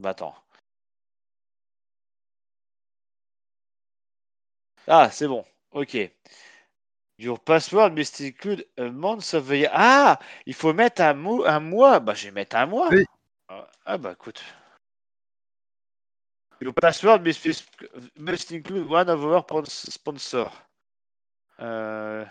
Bah 0.01 0.11
attends. 0.11 0.35
Ah, 4.87 5.11
c'est 5.11 5.29
bon. 5.29 5.45
Ok. 5.73 5.97
Your 7.19 7.39
password 7.39 7.91
must 7.91 8.21
include 8.21 8.67
a 8.79 8.91
month 8.91 9.35
of 9.35 9.49
the 9.49 9.57
year. 9.59 9.71
Ah, 9.75 10.19
il 10.47 10.55
faut 10.55 10.73
mettre 10.73 11.03
un, 11.03 11.13
mot, 11.15 11.45
un 11.45 11.61
mois. 11.61 12.01
Bah, 12.01 12.15
je 12.15 12.25
vais 12.27 12.31
mettre 12.33 12.57
un 12.57 12.67
mois. 12.67 12.89
Oui. 12.91 13.05
Ah, 13.49 13.69
ah, 13.85 13.99
bah 13.99 14.13
écoute. 14.13 14.43
Your 16.61 16.75
password 16.75 17.25
must, 17.25 17.65
must 18.19 18.53
include 18.53 18.89
one 18.89 19.09
of 19.09 19.25
our 19.25 19.45
sponsors. 19.67 20.49
Euh, 21.59 22.25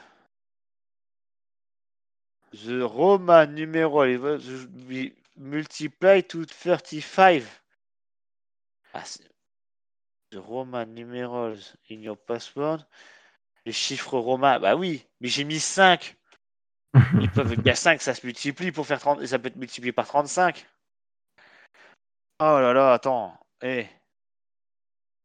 the 2.53 2.87
Roman 2.87 3.47
numeral 3.47 4.39
be 4.87 5.13
multiply 5.37 6.21
to 6.21 6.45
35. 6.45 7.61
Ah, 8.93 9.03
the 10.31 10.41
Roman 10.41 10.85
numerals 10.93 11.75
in 11.89 12.01
your 12.01 12.15
password. 12.15 12.85
Les 13.65 13.71
chiffres 13.71 14.17
romains, 14.17 14.59
bah 14.59 14.75
oui, 14.75 15.05
mais 15.19 15.27
j'ai 15.27 15.43
mis 15.43 15.59
5. 15.59 16.15
Ils 17.21 17.29
peuvent 17.29 17.55
bien 17.61 17.75
5, 17.75 18.01
ça 18.01 18.15
se 18.15 18.25
multiplie 18.25 18.71
pour 18.71 18.87
faire 18.87 18.99
30, 18.99 19.25
ça 19.25 19.37
peut 19.37 19.47
être 19.47 19.55
multiplié 19.57 19.91
par 19.91 20.07
35. 20.07 20.65
Oh 22.39 22.59
là 22.59 22.73
là, 22.73 22.93
attends. 22.93 23.37
Eh. 23.61 23.85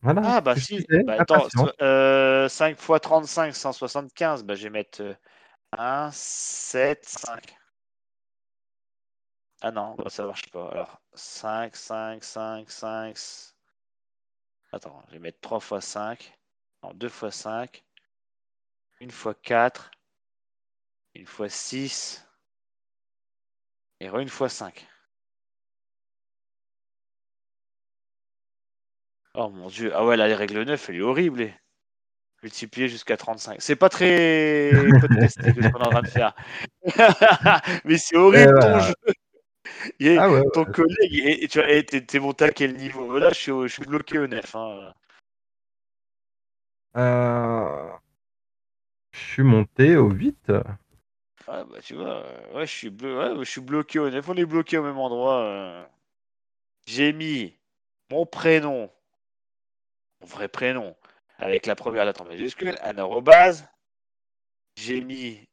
Voilà, 0.05 0.23
Ah 0.37 0.41
bah 0.41 0.55
si, 0.57 0.77
disais, 0.77 1.03
bah, 1.05 1.17
la 1.17 1.23
attends, 1.23 1.41
patience. 1.41 1.71
euh, 1.83 2.49
5 2.49 2.79
x 2.79 3.01
35, 3.03 3.55
175, 3.57 4.45
bah 4.45 4.55
je 4.55 4.65
vais 4.65 4.71
mettre 4.71 5.03
euh, 5.03 5.15
1, 5.79 6.11
7, 6.13 7.05
5. 7.07 7.57
Ah 9.63 9.73
non, 9.73 9.97
bah, 9.97 10.11
ça 10.11 10.25
marche 10.27 10.49
pas. 10.53 10.69
Alors, 10.71 11.01
5, 11.15 11.75
5, 11.75 12.23
5, 12.23 12.71
5. 12.71 13.17
Attends, 14.73 15.03
je 15.09 15.13
vais 15.13 15.21
mettre 15.21 15.41
3 15.41 15.57
x 15.59 15.87
5. 15.87 16.39
Non, 16.83 16.93
2 16.93 17.09
x 17.09 17.31
5. 17.31 17.83
1 19.01 19.09
x 19.09 19.29
4. 19.43 19.91
1 21.17 21.21
x 21.23 21.49
6. 21.49 22.27
Et 24.01 24.09
1 24.09 24.21
x 24.23 24.47
5. 24.49 24.87
Oh 29.35 29.49
mon 29.51 29.69
dieu. 29.69 29.91
Ah 29.95 30.05
ouais, 30.05 30.17
là, 30.17 30.29
les 30.29 30.35
règles 30.35 30.63
9, 30.63 30.89
elle 30.89 30.97
est 30.97 31.01
horrible. 31.01 31.43
eh. 31.43 31.55
Multiplier 32.43 32.89
jusqu'à 32.89 33.17
35. 33.17 33.61
C'est 33.63 33.77
pas 33.77 33.89
très 33.89 34.93
podcasté 35.01 35.53
que 35.55 35.63
ce 35.63 35.69
qu'on 35.69 35.81
est 35.81 35.87
en 35.87 35.91
train 35.91 36.03
de 36.03 36.09
faire. 36.09 36.35
Mais 37.85 37.99
c'est 37.99 38.17
horrible 38.17 38.55
Et 38.59 38.61
ton 38.61 38.71
voilà. 38.71 38.81
jeu. 38.81 38.95
Et 39.99 40.17
Ah 40.19 40.31
ouais, 40.31 40.43
ton 40.53 40.65
ouais. 40.65 40.73
collègue, 40.73 41.15
et, 41.15 41.45
et 41.45 41.49
tu 41.49 41.59
et 41.61 41.85
t'es 41.85 42.19
monté 42.19 42.45
à 42.45 42.51
quel 42.53 42.77
niveau? 42.77 43.19
Là, 43.19 43.31
je 43.31 43.35
suis, 43.35 43.51
au- 43.51 43.67
je 43.67 43.73
suis 43.75 43.85
bloqué 43.85 44.19
au 44.19 44.27
9. 44.27 44.55
Hein. 44.55 44.93
Euh, 46.97 47.91
Je 49.13 49.19
suis 49.19 49.43
monté 49.43 49.97
au 49.97 50.11
8. 50.11 50.53
Ah 51.47 51.65
bah 51.65 51.79
tu 51.83 51.95
vois, 51.95 52.25
euh, 52.25 52.55
ouais, 52.55 52.67
je 52.67 52.73
suis, 52.73 52.89
ouais, 52.89 53.35
je 53.39 53.45
suis 53.51 53.61
bloqué 53.61 53.99
au 53.99 54.11
9. 54.11 54.29
On 54.29 54.35
est 54.35 54.45
bloqué 54.47 54.79
au 54.79 54.83
même 54.83 54.99
endroit. 54.99 55.41
euh. 55.43 55.85
J'ai 56.87 57.13
mis 57.13 57.57
mon 58.11 58.27
prénom, 58.27 58.91
mon 60.25 60.31
vrai 60.37 60.49
prénom, 60.49 60.97
avec 61.39 61.67
la 61.67 61.77
première 61.77 62.05
lettre 62.07 62.23
en 62.23 62.25
majuscule, 62.25 62.77
un 62.83 62.97
arrobase. 62.97 63.69
J'ai 64.77 65.03
mis, 65.03 65.47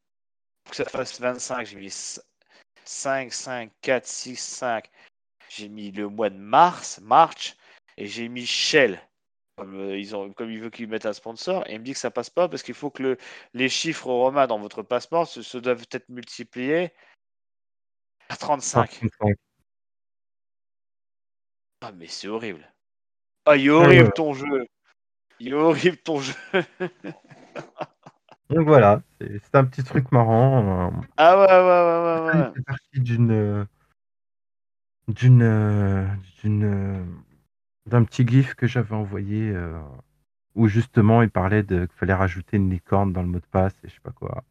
pour 0.64 0.72
que 0.72 0.78
ça 0.78 0.86
fasse 0.86 1.20
25, 1.20 1.66
j'ai 1.66 1.76
mis 1.76 1.94
5, 2.86 3.34
5, 3.34 3.72
4, 3.82 4.08
6, 4.08 4.38
5. 4.38 4.90
J'ai 5.50 5.68
mis 5.68 5.92
le 5.92 6.08
mois 6.08 6.30
de 6.30 6.38
mars, 6.38 7.00
March, 7.02 7.58
et 7.98 8.08
j'ai 8.08 8.30
mis 8.30 8.46
Shell. 8.46 9.02
Comme, 9.58 9.78
euh, 9.78 10.00
ils 10.00 10.16
ont, 10.16 10.32
comme 10.32 10.50
il 10.50 10.62
veut 10.62 10.70
qu'ils 10.70 10.88
mettent 10.88 11.06
un 11.06 11.14
sponsor, 11.14 11.68
et 11.68 11.74
il 11.74 11.80
me 11.80 11.84
dit 11.84 11.92
que 11.92 12.00
ça 12.00 12.10
passe 12.10 12.30
pas 12.30 12.48
parce 12.48 12.64
qu'il 12.64 12.74
faut 12.74 12.90
que 12.90 13.04
le, 13.04 13.18
les 13.54 13.68
chiffres 13.68 14.08
romains 14.08 14.48
dans 14.48 14.60
votre 14.60 14.82
passeport 14.84 15.28
se, 15.28 15.42
se 15.42 15.58
doivent 15.58 15.86
être 15.92 16.08
multipliés 16.08 16.94
à 18.30 18.38
35. 18.38 18.90
35. 18.90 19.36
Ah, 21.82 21.92
mais 21.92 22.08
c'est 22.08 22.30
horrible. 22.30 22.72
Ah, 23.46 23.56
il 23.56 23.68
est 23.68 23.70
horrible 23.70 24.12
ton 24.14 24.34
jeu. 24.34 24.68
Il 25.40 25.50
est 25.50 25.54
horrible 25.54 25.98
ton 25.98 26.20
jeu. 26.20 26.34
Donc 28.50 28.68
voilà, 28.68 29.02
c'est 29.20 29.56
un 29.56 29.64
petit 29.66 29.84
truc 29.84 30.12
marrant. 30.12 30.88
euh, 30.88 30.92
ah 31.18 31.38
ouais, 31.40 31.46
ouais, 31.48 31.52
ouais, 31.56 32.36
ouais, 32.36 32.42
ouais. 32.42 32.52
C'est 32.56 32.66
parti 32.66 33.00
d'une 33.00 33.32
euh, 33.32 33.66
d'une 35.08 35.42
euh, 35.42 36.06
d'une 36.42 36.64
euh, 36.64 37.04
d'un 37.86 38.04
petit 38.04 38.28
gif 38.28 38.56
que 38.56 38.68
j'avais 38.68 38.96
envoyé 38.96 39.50
euh, 39.52 39.80
où 40.56 40.68
justement 40.68 41.22
il 41.22 41.30
parlait 41.30 41.64
de 41.64 41.86
qu'il 41.86 41.96
fallait 41.98 42.14
rajouter 42.14 42.58
une 42.58 42.70
licorne 42.70 43.14
dans 43.14 43.22
le 43.22 43.28
mot 43.28 43.40
de 43.40 43.46
passe 43.52 43.74
et 43.84 43.90
je 43.90 43.94
sais 43.94 44.02
pas 44.02 44.12
quoi. 44.12 44.44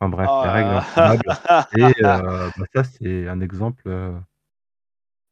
Enfin 0.00 0.08
bref, 0.10 0.28
Oh 0.30 0.42
les 0.44 0.50
règles. 0.50 0.80
Et 1.78 2.04
euh, 2.04 2.50
bah, 2.58 2.66
ça 2.74 2.84
c'est 2.84 3.28
un 3.28 3.40
exemple 3.40 3.82
euh, 3.86 4.12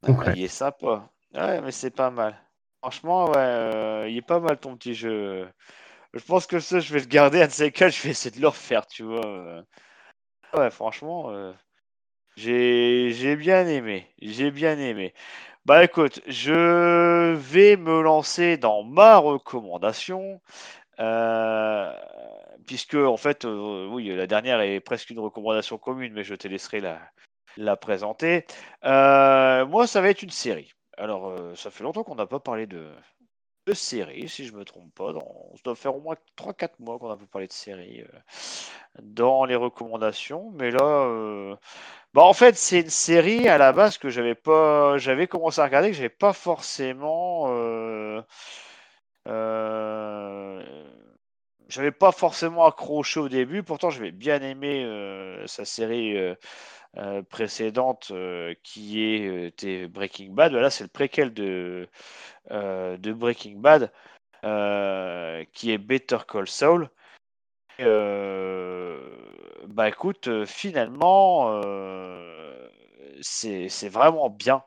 Ah, 0.02 0.06
concret. 0.06 0.34
il 0.36 0.44
est 0.44 0.48
sympa. 0.48 1.10
Ouais, 1.34 1.60
mais 1.60 1.72
c'est 1.72 1.90
pas 1.90 2.10
mal. 2.10 2.34
Franchement, 2.82 3.32
euh, 3.36 4.06
il 4.08 4.16
est 4.16 4.22
pas 4.22 4.40
mal 4.40 4.58
ton 4.58 4.74
petit 4.76 4.94
jeu. 4.94 5.46
Je 6.14 6.24
pense 6.24 6.46
que 6.46 6.60
ça, 6.60 6.80
je 6.80 6.94
vais 6.94 7.00
le 7.00 7.06
garder. 7.06 7.42
Un 7.42 7.46
de 7.46 7.52
je 7.90 8.02
vais 8.02 8.10
essayer 8.10 8.34
de 8.34 8.40
le 8.40 8.48
refaire, 8.48 8.86
tu 8.86 9.02
vois. 9.04 9.26
euh. 9.26 9.62
Ouais, 10.54 10.70
franchement, 10.70 11.30
euh, 11.30 11.52
j'ai 12.36 13.36
bien 13.36 13.66
aimé. 13.66 14.06
J'ai 14.22 14.50
bien 14.50 14.78
aimé. 14.78 15.14
Bah 15.66 15.84
écoute, 15.84 16.22
je 16.26 17.34
vais 17.34 17.76
me 17.76 18.02
lancer 18.02 18.56
dans 18.56 18.82
ma 18.82 19.18
recommandation. 19.18 20.40
puisque, 22.66 22.94
en 22.94 23.16
fait, 23.16 23.44
oui, 23.44 24.08
la 24.16 24.26
dernière 24.26 24.60
est 24.60 24.80
presque 24.80 25.10
une 25.10 25.20
recommandation 25.20 25.78
commune, 25.78 26.12
mais 26.14 26.24
je 26.24 26.34
te 26.34 26.48
laisserai 26.48 26.80
la, 26.80 27.76
présenter. 27.76 28.46
Moi, 28.84 29.86
ça 29.86 30.00
va 30.00 30.10
être 30.10 30.22
une 30.22 30.30
série. 30.30 30.72
Alors, 31.00 31.28
euh, 31.30 31.54
ça 31.54 31.70
fait 31.70 31.82
longtemps 31.82 32.04
qu'on 32.04 32.14
n'a 32.14 32.26
pas 32.26 32.40
parlé 32.40 32.66
de, 32.66 32.92
de 33.66 33.72
série, 33.72 34.28
si 34.28 34.44
je 34.46 34.52
me 34.54 34.64
trompe 34.66 34.94
pas. 34.94 35.12
Ça 35.14 35.62
doit 35.64 35.74
faire 35.74 35.96
au 35.96 36.00
moins 36.00 36.16
3-4 36.36 36.74
mois 36.78 36.98
qu'on 36.98 37.08
n'a 37.08 37.16
pas 37.16 37.26
parlé 37.26 37.46
de 37.48 37.52
série 37.54 38.02
euh, 38.02 38.06
dans 39.02 39.46
les 39.46 39.56
recommandations. 39.56 40.50
Mais 40.52 40.70
là, 40.70 41.06
euh, 41.06 41.56
bah, 42.14 42.22
en 42.22 42.34
fait, 42.34 42.56
c'est 42.56 42.80
une 42.80 42.90
série 42.90 43.48
à 43.48 43.58
la 43.58 43.72
base 43.72 43.96
que 43.98 44.10
j'avais 44.10 44.34
pas, 44.34 44.98
j'avais 44.98 45.26
commencé 45.26 45.60
à 45.62 45.64
regarder, 45.64 45.90
que 45.90 45.96
j'avais 45.96 46.10
pas 46.10 46.34
forcément. 46.34 47.48
j'avais 51.68 51.92
pas 51.92 52.12
forcément 52.12 52.66
accroché 52.66 53.20
au 53.20 53.28
début, 53.28 53.62
pourtant 53.62 53.90
j'avais 53.90 54.10
bien 54.10 54.42
aimé 54.42 54.84
sa 55.46 55.64
série 55.64 56.16
euh, 56.96 57.22
précédente 57.22 58.08
euh, 58.10 58.54
qui 58.64 59.04
est 59.04 59.28
euh, 59.28 59.46
était 59.46 59.86
Breaking 59.86 60.32
Bad. 60.32 60.52
Là, 60.52 60.70
c'est 60.70 60.84
le 60.84 60.88
préquel 60.88 61.32
de, 61.32 61.88
Breaking 62.50 63.58
Bad 63.58 63.92
qui 65.52 65.70
est 65.72 65.78
Better 65.78 66.18
Call 66.28 66.48
Saul. 66.48 66.90
Bah 69.68 69.88
écoute, 69.88 70.44
finalement, 70.46 71.60
c'est 73.20 73.88
vraiment 73.88 74.30
bien. 74.30 74.64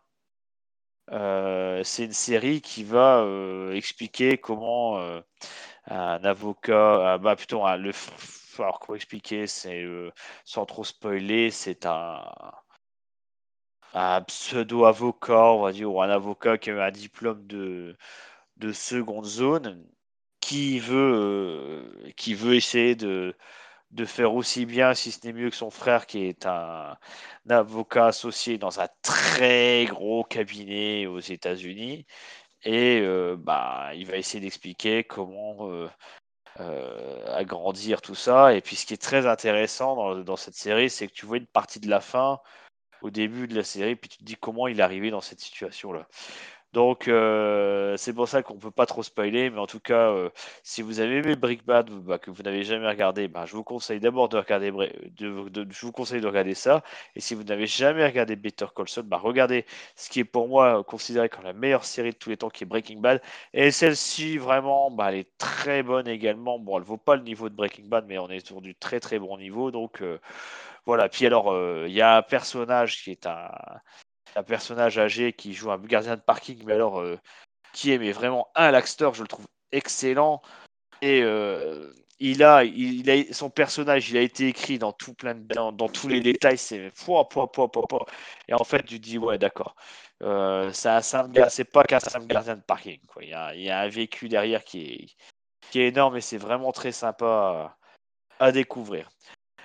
C'est 1.09 2.05
une 2.05 2.13
série 2.13 2.61
qui 2.61 2.83
va 2.83 3.25
expliquer 3.73 4.37
comment 4.37 4.97
un 5.87 6.23
avocat, 6.23 7.13
ah, 7.13 7.17
bah 7.17 7.35
plutôt 7.35 7.65
un- 7.65 7.77
le, 7.77 7.91
alors 8.61 8.79
comment 8.79 8.95
expliquer, 8.95 9.45
euh, 9.65 10.11
sans 10.45 10.65
trop 10.65 10.83
spoiler, 10.83 11.51
c'est 11.51 11.85
un, 11.85 12.23
pseudo 14.27 14.85
avocat, 14.85 15.51
on 15.53 15.61
va 15.63 15.71
dire, 15.71 15.91
ou 15.91 16.01
un 16.01 16.09
avocat 16.09 16.57
qui 16.57 16.71
a 16.71 16.83
un 16.85 16.91
diplôme 16.91 17.45
de 17.47 17.95
de 18.57 18.71
seconde 18.73 19.25
zone, 19.25 19.85
qui 20.41 20.79
veut 20.79 21.13
euh, 22.05 22.11
qui 22.17 22.33
veut 22.35 22.55
essayer 22.55 22.95
de 22.95 23.35
de 23.91 24.05
faire 24.05 24.33
aussi 24.35 24.65
bien, 24.65 24.93
si 24.95 25.11
ce 25.11 25.25
n'est 25.27 25.33
mieux 25.33 25.49
que 25.51 25.55
son 25.55 25.69
frère, 25.71 26.07
qui 26.07 26.25
est 26.25 26.45
un, 26.47 26.97
avocat 27.49 28.07
associé 28.07 28.57
dans 28.57 28.79
un 28.79 28.87
très 29.03 29.85
gros 29.85 30.23
cabinet 30.23 31.07
aux 31.07 31.19
États-Unis. 31.19 32.05
Et 32.63 33.01
euh, 33.01 33.35
bah, 33.37 33.91
il 33.95 34.07
va 34.07 34.17
essayer 34.17 34.41
d'expliquer 34.41 35.03
comment 35.03 35.69
agrandir 36.57 38.01
tout 38.01 38.15
ça. 38.15 38.53
Et 38.53 38.61
puis 38.61 38.75
ce 38.75 38.85
qui 38.85 38.93
est 38.93 39.01
très 39.01 39.25
intéressant 39.25 39.95
dans, 39.95 40.15
dans 40.15 40.35
cette 40.35 40.55
série, 40.55 40.89
c'est 40.89 41.07
que 41.07 41.13
tu 41.13 41.25
vois 41.25 41.37
une 41.37 41.47
partie 41.47 41.79
de 41.79 41.89
la 41.89 42.01
fin 42.01 42.39
au 43.01 43.09
début 43.09 43.47
de 43.47 43.55
la 43.55 43.63
série, 43.63 43.95
puis 43.95 44.09
tu 44.09 44.17
te 44.17 44.23
dis 44.23 44.35
comment 44.35 44.67
il 44.67 44.79
est 44.79 44.83
arrivé 44.83 45.11
dans 45.11 45.21
cette 45.21 45.41
situation-là. 45.41 46.07
Donc 46.73 47.07
euh, 47.07 47.95
c'est 47.97 48.13
pour 48.13 48.27
ça 48.27 48.41
qu'on 48.41 48.57
peut 48.57 48.71
pas 48.71 48.87
trop 48.87 49.03
spoiler, 49.03 49.51
mais 49.51 49.59
en 49.59 49.67
tout 49.67 49.79
cas, 49.79 50.09
euh, 50.11 50.29
si 50.63 50.81
vous 50.81 50.99
avez 50.99 51.17
aimé 51.17 51.35
Breaking 51.35 51.63
Bad, 51.65 51.89
bah, 51.91 52.17
que 52.17 52.31
vous 52.31 52.41
n'avez 52.41 52.63
jamais 52.63 52.87
regardé, 52.87 53.27
bah, 53.27 53.45
je 53.45 53.55
vous 53.55 53.63
conseille 53.63 53.99
d'abord 53.99 54.27
de 54.27 54.37
regarder, 54.37 54.71
de, 54.71 55.49
de- 55.49 55.67
je 55.71 55.85
vous 55.85 55.91
conseille 55.91 56.19
de 56.21 56.25
regarder 56.27 56.55
ça. 56.55 56.83
Et 57.15 57.19
si 57.21 57.35
vous 57.35 57.43
n'avez 57.43 57.67
jamais 57.67 58.03
regardé 58.05 58.35
Better 58.35 58.65
Call 58.75 58.87
Saul, 58.89 59.03
bah, 59.05 59.17
regardez 59.17 59.65
ce 59.95 60.09
qui 60.09 60.19
est 60.21 60.23
pour 60.25 60.47
moi 60.47 60.83
considéré 60.83 61.29
comme 61.29 61.43
la 61.43 61.53
meilleure 61.53 61.85
série 61.85 62.09
de 62.11 62.17
tous 62.17 62.31
les 62.31 62.37
temps, 62.37 62.49
qui 62.49 62.63
est 62.63 62.67
Breaking 62.67 62.99
Bad. 62.99 63.21
Et 63.53 63.69
celle-ci, 63.69 64.39
vraiment, 64.39 64.89
bah, 64.89 65.11
elle 65.11 65.19
est 65.19 65.37
très 65.37 65.83
bonne 65.83 66.07
également. 66.07 66.57
Bon, 66.57 66.77
elle 66.79 66.83
vaut 66.83 66.97
pas 66.97 67.15
le 67.15 67.21
niveau 67.23 67.49
de 67.49 67.55
Breaking 67.55 67.85
Bad, 67.87 68.05
mais 68.07 68.17
on 68.17 68.29
est 68.29 68.45
sur 68.45 68.61
du 68.61 68.73
très 68.75 68.99
très 68.99 69.19
bon 69.19 69.37
niveau. 69.37 69.69
Donc 69.69 70.01
euh, 70.01 70.17
voilà. 70.85 71.09
Puis 71.09 71.25
alors, 71.27 71.55
il 71.87 71.93
y 71.93 72.01
a 72.01 72.17
un 72.17 72.21
personnage 72.23 73.03
qui 73.03 73.11
est 73.11 73.27
un 73.27 73.49
un 74.35 74.43
personnage 74.43 74.97
âgé 74.97 75.33
qui 75.33 75.53
joue 75.53 75.71
un 75.71 75.77
gardien 75.77 76.15
de 76.15 76.21
parking, 76.21 76.63
mais 76.65 76.73
alors 76.73 76.99
euh, 76.99 77.17
qui 77.73 77.91
est 77.91 77.97
mais 77.97 78.11
vraiment 78.11 78.47
un 78.55 78.71
Laxter, 78.71 79.09
je 79.13 79.21
le 79.21 79.27
trouve 79.27 79.47
excellent. 79.71 80.41
Et 81.01 81.21
euh, 81.21 81.91
il 82.19 82.43
a, 82.43 82.63
il, 82.63 83.01
il 83.01 83.09
a, 83.09 83.33
son 83.33 83.49
personnage, 83.49 84.09
il 84.09 84.17
a 84.17 84.21
été 84.21 84.47
écrit 84.47 84.79
dans 84.79 84.93
tout 84.93 85.13
plein 85.13 85.35
de, 85.35 85.53
dans, 85.53 85.71
dans 85.71 85.89
tous 85.89 86.07
les 86.07 86.21
détails. 86.21 86.57
C'est 86.57 86.91
pouah, 87.03 87.27
pouah, 87.27 87.51
pouah, 87.51 87.69
pouah. 87.69 88.05
Et 88.47 88.53
en 88.53 88.63
fait, 88.63 88.83
tu 88.83 88.99
dis 88.99 89.17
ouais, 89.17 89.37
d'accord. 89.37 89.75
Euh, 90.21 90.71
c'est 90.71 90.87
un 90.89 91.01
pas 91.73 91.83
qu'un 91.83 91.99
simple 91.99 92.27
gardien 92.27 92.55
de 92.55 92.61
parking. 92.61 92.99
Quoi. 93.07 93.23
Il, 93.23 93.29
y 93.29 93.33
a, 93.33 93.53
il 93.55 93.61
y 93.63 93.69
a 93.69 93.79
un 93.79 93.89
vécu 93.89 94.29
derrière 94.29 94.63
qui 94.63 94.81
est, 94.81 95.07
qui 95.69 95.81
est 95.81 95.89
énorme 95.89 96.15
et 96.15 96.21
c'est 96.21 96.37
vraiment 96.37 96.71
très 96.71 96.93
sympa 96.93 97.75
à, 98.39 98.45
à 98.45 98.51
découvrir. 98.51 99.09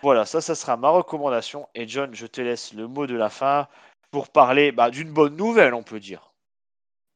Voilà, 0.02 0.24
ça, 0.24 0.40
ça 0.40 0.54
sera 0.54 0.76
ma 0.76 0.90
recommandation. 0.90 1.68
Et 1.74 1.86
John, 1.86 2.12
je 2.14 2.26
te 2.26 2.40
laisse 2.40 2.72
le 2.72 2.88
mot 2.88 3.06
de 3.06 3.16
la 3.16 3.30
fin 3.30 3.68
pour 4.10 4.28
parler 4.30 4.72
bah, 4.72 4.90
d'une 4.90 5.12
bonne 5.12 5.36
nouvelle, 5.36 5.74
on 5.74 5.82
peut 5.82 6.00
dire. 6.00 6.32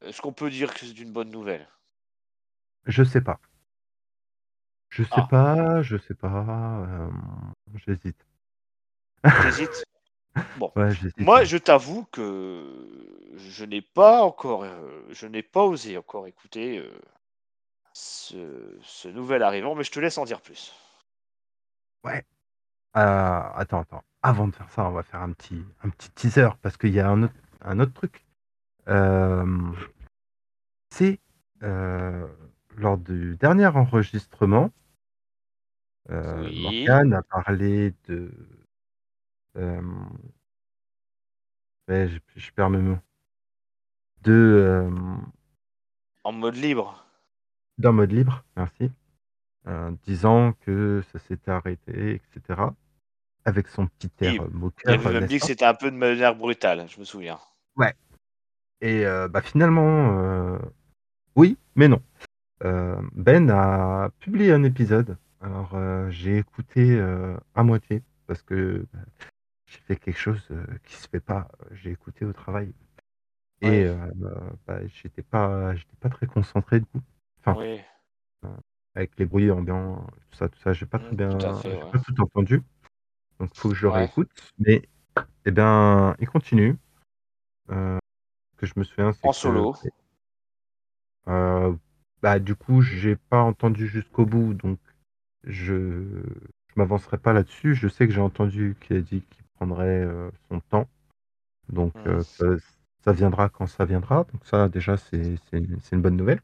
Est-ce 0.02 0.20
qu'on 0.20 0.32
peut 0.32 0.50
dire 0.50 0.74
que 0.74 0.80
c'est 0.80 0.98
une 0.98 1.12
bonne 1.12 1.30
nouvelle? 1.30 1.68
Je 2.86 3.04
sais 3.04 3.20
pas. 3.20 3.40
Je 4.90 5.04
sais 5.04 5.10
Ah. 5.12 5.26
pas, 5.30 5.82
je 5.82 5.96
sais 5.96 6.14
pas. 6.14 6.84
euh, 6.88 7.08
J'hésite. 7.74 8.26
T'hésites 9.42 9.84
Bon. 10.58 10.72
Ouais, 10.76 10.90
j'hésite. 10.90 11.18
Moi, 11.18 11.44
je 11.44 11.56
t'avoue 11.56 12.04
que 12.06 12.64
je 13.36 13.64
n'ai 13.64 13.82
pas 13.82 14.22
encore, 14.22 14.64
euh, 14.64 15.02
je 15.10 15.26
n'ai 15.26 15.42
pas 15.42 15.62
osé 15.62 15.96
encore 15.98 16.26
écouter 16.26 16.78
euh, 16.78 16.90
ce, 17.92 18.78
ce 18.82 19.08
nouvel 19.08 19.42
arrivant, 19.42 19.74
mais 19.74 19.84
je 19.84 19.92
te 19.92 20.00
laisse 20.00 20.18
en 20.18 20.24
dire 20.24 20.40
plus. 20.40 20.74
Ouais. 22.04 22.24
Attends, 22.94 23.80
attends. 23.80 24.04
Avant 24.22 24.46
de 24.48 24.54
faire 24.54 24.70
ça, 24.70 24.84
on 24.88 24.92
va 24.92 25.02
faire 25.02 25.20
un 25.20 25.32
petit, 25.32 25.64
un 25.82 25.90
petit 25.90 26.10
teaser 26.12 26.48
parce 26.62 26.76
qu'il 26.76 26.92
y 26.92 27.00
a 27.00 27.08
un 27.10 27.24
autre, 27.24 27.34
un 27.62 27.80
autre 27.80 27.92
truc. 27.92 28.24
Euh, 28.88 29.72
c'est 30.90 31.18
euh, 31.62 32.26
lors 32.76 32.98
du 32.98 33.36
dernier 33.36 33.66
enregistrement, 33.66 34.70
euh, 36.10 36.44
Oui. 36.44 36.62
Morgane 36.62 37.14
a 37.14 37.22
parlé 37.22 37.94
de. 38.08 38.32
euh, 39.56 39.80
ouais, 41.88 42.08
je, 42.08 42.18
je 42.36 42.50
perds 42.52 42.70
mes 42.70 42.78
mots. 42.78 42.98
De 44.22 44.80
En 46.24 46.32
mode 46.32 46.56
libre. 46.56 47.04
d'un 47.78 47.92
mode 47.92 48.12
libre, 48.12 48.44
merci. 48.56 48.90
Disant 50.04 50.52
que 50.60 51.02
ça 51.12 51.18
s'était 51.20 51.50
arrêté, 51.50 52.14
etc. 52.14 52.60
Avec 53.44 53.68
son 53.68 53.86
petit 53.86 54.10
air 54.20 54.42
euh, 54.42 54.46
Il 54.50 54.56
moqueur. 54.56 54.94
avait 54.94 55.12
même 55.12 55.20
n'est-ce 55.22 55.26
dit 55.26 55.40
que 55.40 55.46
c'était 55.46 55.64
un 55.64 55.74
peu 55.74 55.90
de 55.90 55.96
manière 55.96 56.34
brutale, 56.36 56.86
je 56.88 56.98
me 57.00 57.04
souviens. 57.04 57.38
Et 58.84 59.06
euh, 59.06 59.28
bah, 59.28 59.42
finalement, 59.42 60.18
euh, 60.18 60.58
oui, 61.36 61.56
mais 61.76 61.86
non. 61.86 62.02
Euh, 62.64 63.00
ben 63.14 63.48
a 63.50 64.10
publié 64.18 64.52
un 64.52 64.64
épisode. 64.64 65.16
Alors, 65.40 65.74
euh, 65.74 66.10
j'ai 66.10 66.38
écouté 66.38 66.96
euh, 66.98 67.36
à 67.54 67.62
moitié 67.62 68.02
parce 68.26 68.42
que 68.42 68.84
bah, 68.92 69.00
j'ai 69.66 69.78
fait 69.78 69.96
quelque 69.96 70.18
chose 70.18 70.46
euh, 70.50 70.64
qui 70.84 70.96
se 70.96 71.08
fait 71.08 71.20
pas. 71.20 71.48
J'ai 71.70 71.90
écouté 71.92 72.24
au 72.24 72.32
travail 72.32 72.72
et 73.60 73.68
Ouais. 73.68 73.84
euh, 73.86 74.50
bah, 74.66 74.84
j'étais 74.88 75.22
pas, 75.22 75.74
j'étais 75.76 75.96
pas 76.00 76.08
très 76.08 76.26
concentré 76.26 76.80
du 76.80 76.86
coup. 76.86 77.00
Enfin, 77.40 77.56
Oui. 77.60 77.80
avec 78.96 79.16
les 79.18 79.26
bruits 79.26 79.50
ambiants, 79.50 80.04
tout 80.30 80.36
ça, 80.36 80.48
tout 80.48 80.58
ça, 80.58 80.72
j'ai 80.72 80.86
pas 80.86 80.98
Mmh, 80.98 81.02
très 81.06 81.16
bien, 81.16 81.28
tout 81.38 81.56
fait, 81.62 81.68
ouais. 81.68 81.90
pas 81.92 81.98
tout 82.00 82.20
entendu. 82.20 82.62
Donc 83.42 83.50
faut 83.56 83.70
que 83.70 83.74
je 83.74 83.82
le 83.82 83.88
Ouais. 83.88 83.98
réécoute. 83.98 84.30
Mais 84.60 84.82
eh 85.44 85.50
bien, 85.50 86.14
il 86.20 86.28
continue. 86.28 86.76
Euh, 87.70 87.98
que 88.56 88.66
je 88.66 88.74
me 88.76 88.84
souviens, 88.84 89.12
c'est 89.12 89.26
En 89.26 89.32
que 89.32 89.36
solo. 89.36 89.74
euh, 91.26 91.74
bah, 92.22 92.38
du 92.38 92.54
coup, 92.54 92.82
j'ai 92.82 93.16
pas 93.16 93.42
entendu 93.42 93.88
jusqu'au 93.88 94.24
bout, 94.24 94.54
donc 94.54 94.78
je 95.42 96.22
je 96.68 96.74
m'avancerai 96.76 97.18
pas 97.18 97.32
là-dessus. 97.32 97.74
Je 97.74 97.88
sais 97.88 98.06
que 98.06 98.14
j'ai 98.14 98.20
entendu 98.20 98.76
qu'il 98.80 98.96
a 98.96 99.00
dit 99.00 99.22
qu'il 99.22 99.44
prendrait 99.56 100.04
euh, 100.04 100.30
son 100.48 100.60
temps. 100.60 100.88
Donc 101.68 101.94
euh, 102.06 102.22
ça, 102.22 102.46
ça 103.04 103.12
viendra 103.12 103.48
quand 103.48 103.66
ça 103.66 103.84
viendra. 103.84 104.24
Donc 104.32 104.46
ça, 104.46 104.68
déjà, 104.68 104.96
c'est 104.96 105.34
une 105.52 106.00
bonne 106.00 106.16
nouvelle. 106.16 106.42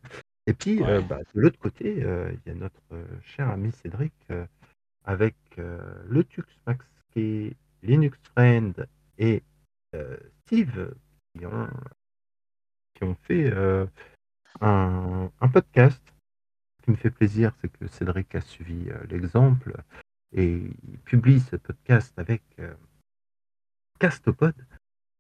Et 0.48 0.52
puis, 0.52 0.82
Ouais. 0.82 1.00
bah, 1.02 1.20
de 1.32 1.40
l'autre 1.40 1.60
côté, 1.60 1.98
il 1.98 2.40
y 2.44 2.50
a 2.50 2.54
notre 2.54 2.82
cher 3.22 3.48
ami 3.50 3.70
Cédric 3.70 4.12
avec 5.08 5.34
euh, 5.58 5.80
le 6.06 6.22
Tux 6.22 6.44
Max 6.66 6.84
Linux 7.82 8.18
Friend 8.32 8.86
et 9.16 9.42
euh, 9.94 10.16
Steve 10.42 10.94
qui 11.36 11.46
ont, 11.46 13.14
fait 13.22 13.50
euh, 13.50 13.86
un, 14.60 15.30
podcast. 15.52 16.02
Ce 16.78 16.84
qui 16.84 16.90
me 16.92 16.96
fait 16.96 17.10
plaisir, 17.10 17.52
c'est 17.60 17.72
que 17.72 17.88
Cédric 17.88 18.34
a 18.34 18.40
suivi 18.40 18.88
l'exemple 19.08 19.82
et 20.32 20.70
publie 21.04 21.40
ce 21.40 21.56
podcast 21.56 22.16
avec 22.18 22.42
Castopod. 23.98 24.54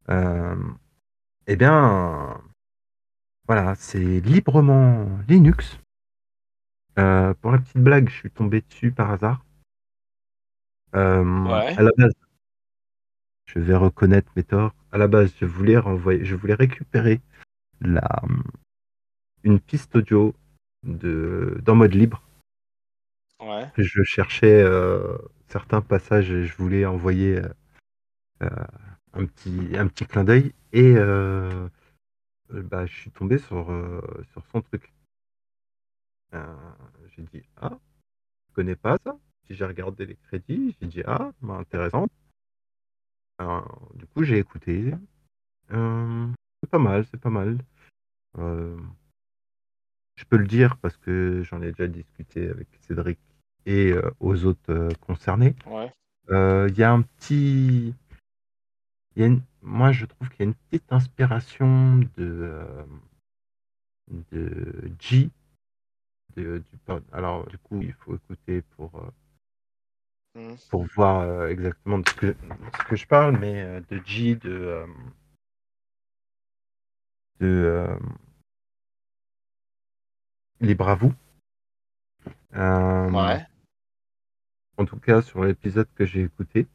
Eh 0.08 1.56
bien, 1.56 2.40
voilà, 3.46 3.74
c'est 3.74 4.20
librement 4.20 5.08
Linux. 5.28 5.80
Pour 6.94 7.52
la 7.52 7.58
petite 7.58 7.78
blague, 7.78 8.08
je 8.08 8.14
suis 8.14 8.30
tombé 8.30 8.60
dessus 8.60 8.92
par 8.92 9.10
hasard. 9.10 9.44
Euh, 10.94 11.44
Ouais. 11.44 11.76
À 11.76 11.82
la 11.82 11.90
base, 11.96 12.12
je 13.46 13.58
vais 13.58 13.76
reconnaître 13.76 14.30
mes 14.36 14.44
torts. 14.44 14.74
À 14.92 14.98
la 14.98 15.08
base, 15.08 15.32
je 15.40 15.44
voulais 15.46 15.78
renvoyer, 15.78 16.24
je 16.24 16.34
voulais 16.34 16.54
récupérer 16.54 17.20
la, 17.80 18.22
une 19.44 19.60
piste 19.60 19.94
audio 19.96 20.34
de, 20.82 21.60
dans 21.62 21.74
mode 21.74 21.94
libre. 21.94 22.22
Ouais. 23.40 23.70
Je 23.76 24.02
cherchais 24.02 24.62
euh, 24.62 25.16
certains 25.48 25.80
passages 25.80 26.30
et 26.30 26.44
je 26.44 26.56
voulais 26.56 26.86
envoyer 26.86 27.40
euh, 28.42 28.48
un, 29.12 29.26
petit, 29.26 29.76
un 29.76 29.86
petit 29.86 30.06
clin 30.06 30.24
d'œil. 30.24 30.54
Et 30.72 30.94
euh, 30.96 31.68
bah, 32.50 32.86
je 32.86 32.94
suis 32.94 33.10
tombé 33.10 33.38
sur, 33.38 33.66
sur 34.32 34.44
son 34.52 34.62
truc. 34.62 34.92
J'ai 37.16 37.22
dit, 37.22 37.42
ah, 37.56 37.78
je 38.48 38.54
connais 38.54 38.76
pas 38.76 38.98
ça. 39.04 39.16
Puis 39.48 39.56
j'ai 39.56 39.64
regardé 39.64 40.04
les 40.04 40.16
crédits, 40.16 40.76
j'ai 40.78 40.86
dit, 40.86 41.02
ah, 41.06 41.32
bah, 41.40 41.54
intéressant. 41.54 42.06
Alors, 43.38 43.88
du 43.94 44.04
coup, 44.06 44.22
j'ai 44.22 44.38
écouté. 44.38 44.92
Euh, 45.70 46.26
c'est 46.62 46.68
pas 46.68 46.78
mal, 46.78 47.06
c'est 47.06 47.20
pas 47.20 47.30
mal. 47.30 47.56
Euh, 48.36 48.76
je 50.16 50.24
peux 50.26 50.36
le 50.36 50.46
dire 50.46 50.76
parce 50.76 50.98
que 50.98 51.42
j'en 51.44 51.62
ai 51.62 51.72
déjà 51.72 51.86
discuté 51.86 52.50
avec 52.50 52.68
Cédric 52.82 53.18
et 53.64 53.92
euh, 53.92 54.10
aux 54.20 54.44
autres 54.44 54.90
concernés. 55.00 55.56
Ouais. 55.64 55.90
Il 56.28 56.76
y 56.76 56.82
a 56.82 56.92
un 56.92 57.00
petit. 57.00 57.94
il 59.16 59.22
Y 59.22 59.22
a 59.22 59.28
une... 59.28 59.40
Moi, 59.62 59.92
je 59.92 60.04
trouve 60.04 60.28
qu'il 60.28 60.40
y 60.40 60.42
a 60.42 60.50
une 60.50 60.54
petite 60.54 60.92
inspiration 60.92 62.00
de, 62.18 62.62
de 64.30 64.90
G. 64.98 65.30
De, 66.36 66.58
du... 66.58 66.92
Alors, 67.12 67.46
du 67.46 67.56
coup, 67.56 67.80
il 67.80 67.94
faut 67.94 68.14
écouter 68.14 68.60
pour, 68.76 69.10
Mmh. 70.38 70.54
pour 70.70 70.84
voir 70.94 71.20
euh, 71.22 71.48
exactement 71.48 71.98
de 71.98 72.08
ce, 72.08 72.14
que, 72.14 72.26
de 72.26 72.36
ce 72.78 72.84
que 72.84 72.96
je 72.96 73.06
parle, 73.06 73.36
mais 73.38 73.60
euh, 73.62 73.80
de 73.90 74.00
G, 74.04 74.36
de. 74.36 74.50
euh, 74.50 74.86
de 77.40 77.46
euh, 77.46 77.98
Libre 80.60 80.88
à 80.88 80.94
vous. 80.94 81.12
Euh, 82.54 83.10
Ouais. 83.10 83.46
En 84.76 84.84
tout 84.84 84.98
cas, 84.98 85.22
sur 85.22 85.42
l'épisode 85.44 85.88
que 85.94 86.04
j'ai 86.06 86.22
écouté. 86.22 86.66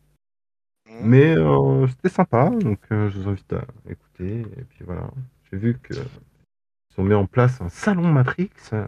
Mmh. 0.85 0.99
Mais 1.03 1.37
euh, 1.37 1.87
c'était 1.87 2.09
sympa, 2.09 2.49
donc 2.49 2.79
euh, 2.91 3.09
je 3.09 3.19
vous 3.19 3.29
invite 3.29 3.53
à 3.53 3.65
écouter. 3.89 4.41
Et 4.57 4.63
puis 4.65 4.83
voilà, 4.83 5.09
j'ai 5.51 5.57
vu 5.57 5.77
que 5.79 5.93
ils 5.93 6.99
ont 7.01 7.03
mis 7.03 7.13
en 7.13 7.25
place 7.27 7.61
un 7.61 7.69
salon 7.69 8.11
Matrix 8.11 8.51
euh, 8.73 8.85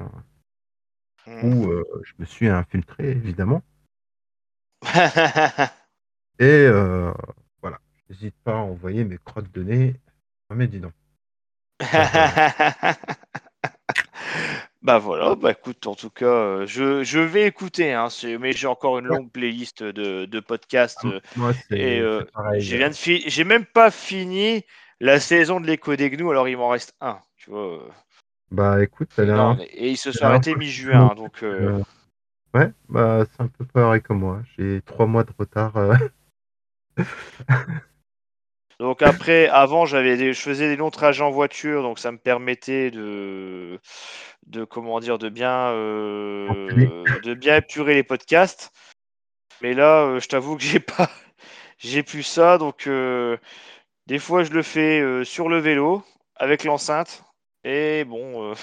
Mmh. 1.27 1.43
où 1.43 1.72
je 2.03 2.14
me 2.19 2.26
suis 2.26 2.47
infiltré 2.47 3.10
évidemment. 3.10 3.64
Et 6.40 6.45
euh, 6.45 7.12
voilà, 7.62 7.80
n'hésite 8.10 8.36
pas 8.44 8.53
à 8.53 8.62
envoyer 8.62 9.03
mes 9.03 9.18
crottes 9.18 9.52
de 9.52 9.64
nez 9.64 9.95
à 10.49 10.56
didons. 10.68 10.91
bah 14.82 14.98
voilà, 14.99 15.36
bah 15.36 15.52
écoute, 15.52 15.88
en 15.88 15.95
tout 15.95 16.10
cas, 16.10 16.26
euh, 16.26 16.66
je, 16.68 17.03
je 17.03 17.20
vais 17.20 17.48
écouter, 17.48 17.94
hein, 17.94 18.07
mais 18.40 18.53
j'ai 18.53 18.68
encore 18.68 18.99
une 18.99 19.06
longue 19.06 19.32
playlist 19.32 19.84
de, 19.84 20.26
de 20.26 20.40
podcasts. 20.40 21.06
euh, 21.06 21.20
Moi, 21.36 21.53
et 21.72 21.99
c'est 21.99 21.99
euh, 21.99 22.24
j'ai 22.60 22.78
viens 22.78 22.90
de 22.90 22.95
fi- 22.95 23.24
j'ai 23.28 23.44
même 23.44 23.66
pas 23.66 23.91
fini 23.91 24.64
la 24.99 25.20
saison 25.20 25.60
de 25.60 25.68
l'écho 25.68 25.95
des 25.95 26.10
gnous, 26.12 26.32
alors 26.32 26.48
il 26.48 26.57
m'en 26.57 26.70
reste 26.70 26.95
un, 27.02 27.20
tu 27.38 27.49
vois. 27.49 27.74
euh, 27.84 27.90
Bah 28.52 28.82
écoute, 28.84 29.10
énorme. 29.20 29.60
Et 29.72 29.90
ils 29.91 29.98
se 29.98 30.12
sont 30.12 30.26
arrêtés 30.26 30.56
mi-juin, 30.56 31.10
suis 31.10 31.16
donc 31.16 31.44
ouais, 32.56 32.73
bah 32.90 33.23
c'est 33.32 33.41
un 33.44 33.48
peu 33.48 33.65
pareil 33.65 34.02
comme 34.02 34.19
moi. 34.19 34.41
J'ai 34.57 34.82
trois 34.82 35.06
mois 35.06 35.23
de 35.23 35.32
retard. 35.38 35.77
euh, 35.77 35.94
Donc 38.80 39.02
après, 39.02 39.48
avant, 39.48 39.86
j'avais 39.86 40.18
des- 40.18 40.34
je 40.34 40.41
faisais 40.41 40.68
des 40.68 40.76
longs 40.76 40.91
trajets 40.91 41.23
en 41.23 41.32
voiture, 41.32 41.82
donc 41.82 41.98
ça 41.99 42.11
me 42.11 42.18
permettait 42.18 42.91
de, 42.91 43.80
de 44.48 44.65
comment 44.65 44.99
dire, 44.99 45.18
de 45.18 45.30
bien, 45.30 45.69
euh, 45.72 47.19
de 47.22 47.34
bien 47.34 47.57
épurer 47.57 47.95
les 47.95 48.03
podcasts. 48.03 48.72
Mais 49.61 49.73
là, 49.76 50.03
euh, 50.06 50.22
je 50.22 50.30
t'avoue 50.30 50.57
que 50.57 50.64
j'ai 50.64 50.80
pas, 50.82 51.10
j'ai 51.80 52.03
plus 52.03 52.23
ça, 52.23 52.60
donc 52.60 52.88
euh, 52.88 53.38
des 54.07 54.19
fois 54.19 54.44
je 54.45 54.52
le 54.53 54.64
fais 54.64 55.02
euh, 55.02 55.26
sur 55.26 55.49
le 55.49 55.60
vélo 55.60 56.03
avec 56.38 56.65
l'enceinte. 56.65 57.24
Et 57.66 58.06
bon, 58.06 58.52
euh, 58.52 58.56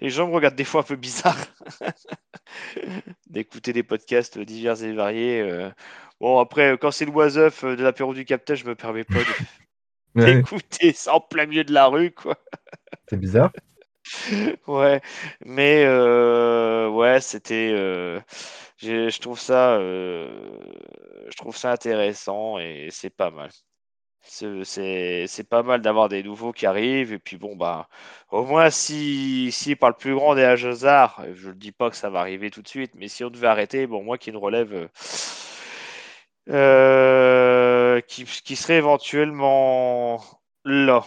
les 0.00 0.10
gens 0.10 0.28
me 0.28 0.34
regardent 0.34 0.54
des 0.56 0.64
fois 0.64 0.80
un 0.82 0.84
peu 0.84 0.96
bizarre 0.96 1.36
d'écouter 3.26 3.72
des 3.72 3.82
podcasts 3.82 4.38
divers 4.38 4.82
et 4.82 4.92
variés. 4.92 5.40
euh. 5.40 5.70
Bon 6.20 6.38
après, 6.38 6.78
quand 6.80 6.90
c'est 6.90 7.04
le 7.04 7.12
was-up 7.12 7.54
de 7.64 7.82
l'apéro 7.82 8.14
du 8.14 8.24
Capitaine, 8.24 8.56
je 8.56 8.64
me 8.66 8.74
permets 8.74 9.04
pas 9.04 9.24
de 9.24 9.34
ouais, 10.14 10.42
d'écouter 10.42 10.92
ça 10.94 11.14
en 11.16 11.20
plein 11.20 11.46
milieu 11.46 11.64
de 11.64 11.72
la 11.74 11.88
rue, 11.88 12.12
quoi. 12.12 12.36
c'est 13.08 13.16
bizarre. 13.18 13.52
Ouais, 14.66 15.00
mais 15.44 15.84
euh, 15.86 16.88
ouais, 16.90 17.20
c'était. 17.20 17.70
euh, 17.74 18.20
j'ai- 18.78 19.10
je 19.10 19.20
trouve 19.20 19.38
ça, 19.40 19.76
euh, 19.78 20.28
je 21.30 21.36
trouve 21.36 21.56
ça 21.56 21.72
intéressant 21.72 22.58
et 22.58 22.88
c'est 22.90 23.10
pas 23.10 23.30
mal. 23.30 23.50
C'est 24.28 25.48
pas 25.48 25.62
mal 25.62 25.80
d'avoir 25.82 26.08
des 26.08 26.22
nouveaux 26.22 26.52
qui 26.52 26.66
arrivent 26.66 27.12
et 27.12 27.18
puis 27.18 27.36
bon 27.36 27.56
bah 27.56 27.88
au 28.30 28.44
moins 28.44 28.70
si 28.70 29.50
si 29.52 29.76
par 29.76 29.90
le 29.90 29.96
plus 29.96 30.14
grand 30.14 30.34
des 30.34 30.42
hasards, 30.44 31.22
je 31.34 31.48
ne 31.48 31.54
dis 31.54 31.72
pas 31.72 31.90
que 31.90 31.96
ça 31.96 32.10
va 32.10 32.20
arriver 32.20 32.50
tout 32.50 32.62
de 32.62 32.68
suite, 32.68 32.92
mais 32.96 33.08
si 33.08 33.24
on 33.24 33.30
devait 33.30 33.46
arrêter, 33.46 33.86
bon 33.86 34.02
moi 34.02 34.18
qui 34.18 34.32
ne 34.32 34.36
relève 34.38 34.72
euh, 34.74 34.88
euh, 36.50 38.00
qui, 38.02 38.24
qui 38.24 38.56
serait 38.56 38.76
éventuellement 38.76 40.20
là. 40.64 41.04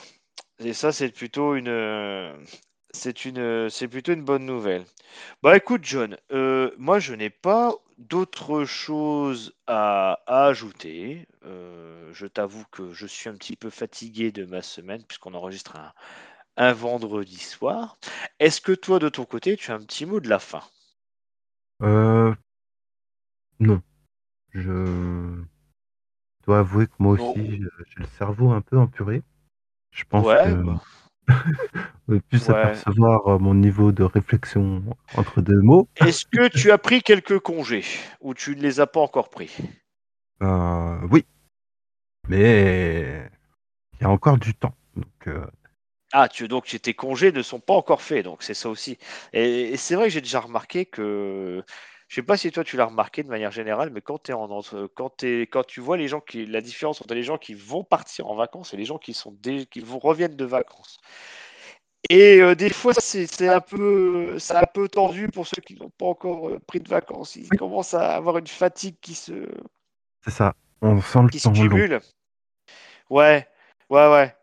Et 0.60 0.74
ça 0.74 0.92
c'est 0.92 1.10
plutôt 1.10 1.56
une 1.56 2.34
c'est 2.92 3.26
une 3.26 3.70
plutôt 3.90 4.14
une 4.14 4.24
bonne 4.24 4.46
nouvelle. 4.46 4.86
Bah 5.44 5.58
écoute 5.58 5.82
John, 5.84 6.18
euh, 6.32 6.72
moi 6.78 7.00
je 7.00 7.14
n'ai 7.16 7.30
pas 7.30 7.76
d'autre 8.00 8.66
chose 8.66 9.54
à, 9.68 10.20
à 10.28 10.46
ajouter. 10.48 11.28
Euh, 11.46 12.12
je 12.14 12.26
t'avoue 12.28 12.66
que 12.72 12.94
je 12.94 13.06
suis 13.08 13.30
un 13.30 13.36
petit 13.36 13.56
peu 13.56 13.70
fatigué 13.70 14.32
de 14.32 14.46
ma 14.46 14.62
semaine 14.64 15.04
puisqu'on 15.06 15.36
enregistre 15.36 15.76
un, 15.78 15.94
un 16.58 16.74
vendredi 16.74 17.38
soir. 17.40 17.98
Est-ce 18.40 18.62
que 18.62 18.74
toi 18.74 19.00
de 19.00 19.10
ton 19.10 19.26
côté 19.26 19.58
tu 19.58 19.72
as 19.72 19.76
un 19.76 19.82
petit 19.84 20.06
mot 20.06 20.20
de 20.22 20.30
la 20.30 20.40
fin? 20.40 20.64
Euh, 21.82 22.34
non. 23.60 23.82
Je 24.54 25.44
dois 26.46 26.60
avouer 26.60 26.88
que 26.88 26.96
moi 27.00 27.14
aussi, 27.14 27.50
j'ai 27.50 27.60
j'ai 27.88 28.00
le 28.00 28.06
cerveau 28.06 28.52
un 28.52 28.60
peu 28.60 28.78
empuré. 28.78 29.24
Je 29.92 30.04
pense 30.06 30.26
Ouais, 30.26 30.36
que 30.36 30.64
bah, 30.64 30.82
plus 32.30 32.50
ouais. 32.50 32.56
apercevoir 32.56 33.28
euh, 33.28 33.38
mon 33.40 33.54
niveau 33.54 33.92
de 33.92 34.04
réflexion 34.04 34.84
entre 35.16 35.42
deux 35.42 35.62
mots. 35.62 35.88
Est-ce 35.98 36.26
que 36.26 36.48
tu 36.48 36.72
as 36.72 36.78
pris 36.78 37.02
quelques 37.02 37.40
congés 37.40 37.86
ou 38.22 38.34
tu 38.34 38.56
ne 38.56 38.62
les 38.62 38.80
as 38.80 38.88
pas 38.88 39.00
encore 39.00 39.30
pris? 39.30 39.56
Euh, 40.42 40.98
oui, 41.12 41.26
mais 42.28 43.30
il 43.94 44.02
y 44.02 44.06
a 44.06 44.10
encore 44.10 44.38
du 44.38 44.54
temps. 44.54 44.76
Donc, 44.96 45.28
euh, 45.28 45.46
Ah, 46.12 46.28
tu, 46.28 46.48
donc 46.48 46.66
tes 46.66 46.94
congés 46.94 47.32
ne 47.32 47.42
sont 47.42 47.60
pas 47.60 47.74
encore 47.74 48.02
faits, 48.02 48.26
donc 48.26 48.42
c'est 48.42 48.54
ça 48.54 48.70
aussi. 48.70 48.98
Et, 49.34 49.74
et 49.74 49.78
c'est 49.78 49.96
vrai 49.96 50.06
que 50.06 50.14
j'ai 50.14 50.22
déjà 50.22 50.40
remarqué 50.40 50.86
que, 50.86 51.64
je 52.10 52.16
sais 52.16 52.24
pas 52.24 52.36
si 52.38 52.52
toi 52.52 52.64
tu 52.66 52.76
l'as 52.76 52.86
remarqué 52.86 53.24
de 53.24 53.30
manière 53.30 53.52
générale, 53.52 53.92
mais 53.92 54.02
quand, 54.02 54.30
en, 54.32 54.50
entre- 54.52 54.90
quand, 54.96 55.24
quand 55.24 55.64
tu 55.66 55.80
vois 55.80 55.96
les 55.96 56.10
gens 56.10 56.20
qui, 56.20 56.46
la 56.46 56.60
différence 56.62 57.02
entre 57.02 57.14
les 57.14 57.24
gens 57.24 57.38
qui 57.38 57.54
vont 57.54 57.84
partir 57.86 58.28
en 58.28 58.36
vacances 58.36 58.74
et 58.74 58.78
les 58.78 58.86
gens 58.86 58.98
qui 58.98 59.14
sont 59.14 59.32
dé- 59.42 59.68
qui 59.68 59.80
vont, 59.80 60.00
reviennent 60.00 60.36
de 60.36 60.46
vacances. 60.46 61.00
Et 62.10 62.42
euh, 62.42 62.56
des 62.56 62.72
fois, 62.72 62.94
c'est 62.98 63.48
un 63.48 63.62
peu, 63.62 64.38
un 64.50 64.66
peu 64.74 64.88
tendu 64.90 65.28
pour 65.28 65.46
ceux 65.46 65.62
qui 65.62 65.76
n'ont 65.76 65.92
pas 65.92 66.08
encore 66.08 66.50
euh, 66.50 66.60
pris 66.66 66.80
de 66.80 66.90
vacances. 66.90 67.36
Ils 67.36 67.48
Oui. 67.52 67.58
commencent 67.58 67.94
à 67.94 68.16
avoir 68.16 68.38
une 68.38 68.48
fatigue 68.48 68.96
qui 69.02 69.14
se, 69.16 69.48
C'est 70.24 70.32
ça. 70.32 70.54
On 70.82 71.02
sent 71.02 71.20
le 71.24 71.30
qui 71.30 71.40
se 71.40 71.50
temps 71.50 71.54
long. 71.64 71.70
cumule. 71.70 72.00
Ouais, 73.10 73.48
ouais, 73.90 74.12
ouais. 74.12 74.36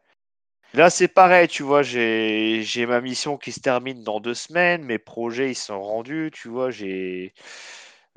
Là, 0.76 0.90
c'est 0.90 1.08
pareil, 1.08 1.48
tu 1.48 1.64
vois, 1.64 1.82
j'ai 1.82 2.86
ma 2.86 3.00
mission 3.00 3.36
qui 3.36 3.50
se 3.50 3.58
termine 3.60 4.04
dans 4.04 4.20
deux 4.20 4.34
semaines, 4.34 4.84
mes 4.84 4.98
projets, 4.98 5.50
ils 5.50 5.54
sont 5.56 5.82
rendus, 5.82 6.30
tu 6.32 6.48
vois, 6.48 6.70
j'ai, 6.70 7.34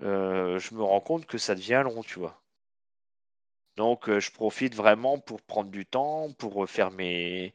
euh, 0.04 0.60
je 0.60 0.76
me 0.76 0.84
rends 0.84 1.02
compte 1.02 1.26
que 1.26 1.38
ça 1.40 1.56
devient 1.56 1.82
long, 1.86 2.04
tu 2.04 2.20
vois. 2.20 2.40
Donc, 3.78 4.10
euh, 4.10 4.20
je 4.20 4.32
profite 4.32 4.76
vraiment 4.76 5.20
pour 5.20 5.42
prendre 5.42 5.72
du 5.72 5.86
temps, 5.86 6.32
pour 6.38 6.70
faire 6.70 6.92
mes, 6.92 7.54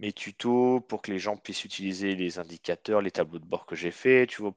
mes 0.00 0.12
tutos, 0.14 0.80
pour 0.80 1.02
que 1.02 1.12
les 1.12 1.18
gens 1.20 1.36
puissent 1.36 1.64
utiliser 1.66 2.16
les 2.16 2.38
indicateurs, 2.40 3.02
les 3.02 3.10
tableaux 3.12 3.40
de 3.40 3.44
bord 3.46 3.66
que 3.66 3.76
j'ai 3.76 3.90
fait, 3.92 4.26
tu 4.28 4.42
vois. 4.42 4.54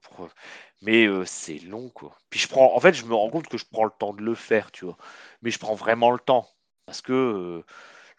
Mais 0.81 1.05
euh, 1.07 1.25
c'est 1.25 1.59
long, 1.59 1.89
quoi. 1.89 2.17
Puis 2.29 2.39
je 2.39 2.47
prends, 2.47 2.75
en 2.75 2.79
fait, 2.79 2.93
je 2.93 3.05
me 3.05 3.15
rends 3.15 3.29
compte 3.31 3.47
que 3.47 3.57
je 3.57 3.65
prends 3.71 3.85
le 3.85 3.91
temps 3.99 4.13
de 4.13 4.21
le 4.23 4.35
faire, 4.35 4.71
tu 4.71 4.85
vois. 4.85 4.97
Mais 5.43 5.51
je 5.51 5.59
prends 5.59 5.75
vraiment 5.75 6.11
le 6.11 6.19
temps. 6.19 6.47
Parce 6.85 7.01
que 7.01 7.63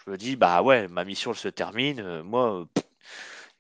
je 0.07 0.11
me 0.13 0.17
dis, 0.17 0.37
bah 0.37 0.63
ouais, 0.63 0.89
ma 0.89 1.05
mission 1.05 1.33
se 1.35 1.49
termine. 1.49 2.01
euh, 2.01 2.23
moi, 2.23 2.61
euh, 2.61 2.83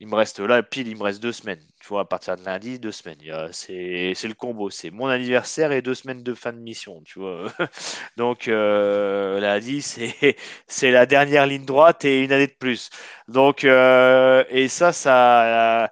il 0.00 0.08
me 0.08 0.14
reste 0.16 0.40
là, 0.40 0.62
pile, 0.62 0.88
il 0.88 0.96
me 0.96 1.02
reste 1.04 1.22
deux 1.22 1.32
semaines. 1.32 1.60
Tu 1.80 1.88
vois, 1.88 2.02
à 2.02 2.04
partir 2.04 2.36
de 2.36 2.44
lundi, 2.44 2.78
deux 2.78 2.92
semaines. 2.92 3.18
C'est 3.52 4.14
le 4.24 4.34
combo. 4.34 4.70
C'est 4.70 4.90
mon 4.90 5.06
anniversaire 5.08 5.72
et 5.72 5.82
deux 5.82 5.94
semaines 5.94 6.22
de 6.22 6.34
fin 6.34 6.52
de 6.52 6.58
mission, 6.58 7.02
tu 7.04 7.18
vois. 7.20 7.52
Donc, 8.16 8.48
euh, 8.48 9.40
lundi, 9.40 9.82
c'est 10.66 10.90
la 10.90 11.06
dernière 11.06 11.46
ligne 11.46 11.64
droite 11.64 12.04
et 12.04 12.24
une 12.24 12.32
année 12.32 12.46
de 12.48 12.52
plus. 12.58 12.90
Donc, 13.28 13.64
et 13.64 14.68
ça, 14.68 14.92
ça, 14.92 15.90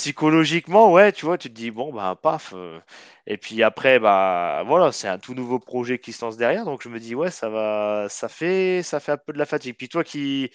psychologiquement, 0.00 0.92
ouais, 0.92 1.12
tu 1.12 1.24
vois, 1.26 1.38
tu 1.38 1.48
te 1.50 1.54
dis, 1.54 1.70
bon, 1.70 1.92
bah, 1.92 2.18
paf. 2.20 2.52
euh, 2.56 2.80
et 3.26 3.36
puis 3.36 3.62
après, 3.62 3.98
bah, 3.98 4.62
voilà, 4.66 4.92
c'est 4.92 5.08
un 5.08 5.18
tout 5.18 5.34
nouveau 5.34 5.58
projet 5.58 5.98
qui 5.98 6.12
se 6.12 6.24
lance 6.24 6.36
derrière. 6.36 6.64
Donc, 6.64 6.82
je 6.82 6.88
me 6.88 6.98
dis, 7.00 7.14
ouais, 7.14 7.30
ça 7.30 7.48
va, 7.50 8.06
ça 8.08 8.28
fait, 8.28 8.82
ça 8.82 9.00
fait 9.00 9.12
un 9.12 9.16
peu 9.18 9.32
de 9.32 9.38
la 9.38 9.46
fatigue. 9.46 9.76
Puis 9.76 9.88
toi 9.88 10.04
qui, 10.04 10.50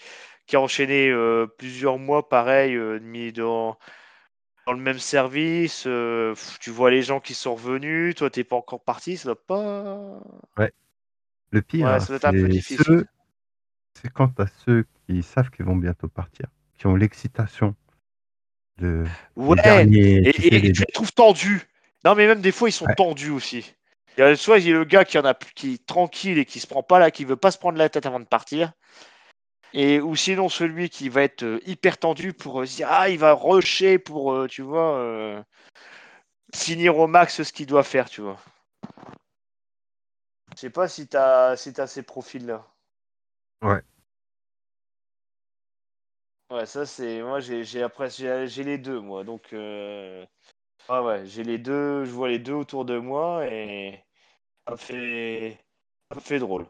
qui 0.46 0.56
a 0.56 0.60
enchaîné 0.60 1.08
euh, 1.10 1.46
plusieurs 1.58 1.98
mois, 1.98 2.28
pareil, 2.28 2.74
euh, 2.74 2.98
mis 3.00 3.32
dans, 3.32 3.78
dans 4.66 4.72
le 4.74 4.80
même 4.80 4.98
service, 5.00 5.84
euh, 5.86 6.34
pff, 6.34 6.58
tu 6.60 6.70
vois 6.70 6.90
les 6.90 7.02
gens 7.02 7.20
qui 7.20 7.34
sont 7.34 7.54
revenus, 7.56 8.14
toi, 8.16 8.30
t'es 8.30 8.44
pas 8.44 8.56
encore 8.56 8.84
parti, 8.84 9.16
ça 9.18 9.26
doit 9.30 9.46
pas. 9.46 10.20
Ouais. 10.58 10.72
Le 11.52 11.62
Ouais, 11.80 12.00
pire, 12.00 12.00
ça 12.00 12.08
doit 12.08 12.16
être 12.16 12.24
un 12.26 12.32
peu 12.34 12.48
c'est 12.48 12.50
difficile. 12.50 12.84
ceux, 12.84 13.06
c'est 13.94 14.12
quand 14.12 14.28
t'as 14.28 14.46
ceux 14.66 14.86
qui 15.06 15.22
savent 15.22 15.50
qu'ils 15.50 15.66
vont 15.66 15.76
bientôt 15.76 16.08
partir, 16.08 16.48
qui 16.74 16.86
ont 16.86 16.96
l'excitation 16.96 17.76
Ouais, 18.80 19.86
et, 19.86 20.32
tu 20.32 20.42
sais, 20.42 20.48
et 20.48 20.50
les 20.50 20.72
tu 20.72 20.80
les 20.80 20.92
trouves 20.92 21.12
tendus. 21.12 21.62
Non, 22.04 22.14
mais 22.14 22.26
même 22.26 22.40
des 22.40 22.52
fois, 22.52 22.68
ils 22.68 22.72
sont 22.72 22.86
ouais, 22.86 22.94
tendus 22.94 23.30
aussi. 23.30 23.74
Il 24.16 24.20
y 24.20 24.24
a, 24.24 24.36
soit 24.36 24.58
il 24.58 24.68
y 24.68 24.70
a 24.70 24.74
le 24.74 24.84
gars 24.84 25.04
qui 25.04 25.18
en 25.18 25.24
a 25.24 25.34
qui 25.34 25.74
est 25.74 25.86
tranquille 25.86 26.38
et 26.38 26.44
qui 26.44 26.60
se 26.60 26.66
prend 26.66 26.82
pas 26.82 26.98
là, 26.98 27.10
qui 27.10 27.24
veut 27.24 27.36
pas 27.36 27.50
se 27.50 27.58
prendre 27.58 27.78
la 27.78 27.88
tête 27.88 28.06
avant 28.06 28.20
de 28.20 28.24
partir. 28.24 28.72
Et 29.72 30.00
ou 30.00 30.14
sinon 30.16 30.48
celui 30.48 30.88
qui 30.88 31.08
va 31.08 31.22
être 31.22 31.42
euh, 31.42 31.60
hyper 31.66 31.98
tendu 31.98 32.32
pour 32.32 32.60
euh, 32.60 32.66
se 32.66 32.76
dire 32.76 32.88
ah 32.90 33.08
il 33.10 33.18
va 33.18 33.34
rusher 33.34 33.98
pour 33.98 34.32
euh, 34.32 34.46
tu 34.46 34.62
vois 34.62 35.44
finir 36.54 36.96
au 36.96 37.06
max 37.06 37.42
ce 37.42 37.52
qu'il 37.52 37.66
doit 37.66 37.82
faire 37.82 38.08
tu 38.08 38.22
vois. 38.22 38.38
Je 40.54 40.60
sais 40.60 40.70
pas 40.70 40.88
si 40.88 41.08
t'as 41.08 41.56
si 41.56 41.72
t'as 41.72 41.86
ces 41.86 42.02
profils 42.02 42.46
là. 42.46 42.64
ouais. 43.62 43.82
Ouais 46.50 46.66
ça 46.66 46.86
c'est 46.86 47.22
moi 47.22 47.40
j'ai 47.40 47.64
j'ai 47.64 48.64
les 48.64 48.78
deux 48.78 49.00
moi 49.00 49.24
donc 49.24 49.52
euh, 49.52 50.24
ah 50.88 51.02
ouais 51.02 51.26
j'ai 51.26 51.42
les 51.42 51.58
deux 51.58 52.04
je 52.04 52.10
vois 52.10 52.28
les 52.28 52.38
deux 52.38 52.52
autour 52.52 52.84
de 52.84 52.98
moi 52.98 53.46
et 53.46 54.04
ça 54.68 54.76
fait 54.76 55.58
fait 56.20 56.38
drôle. 56.38 56.66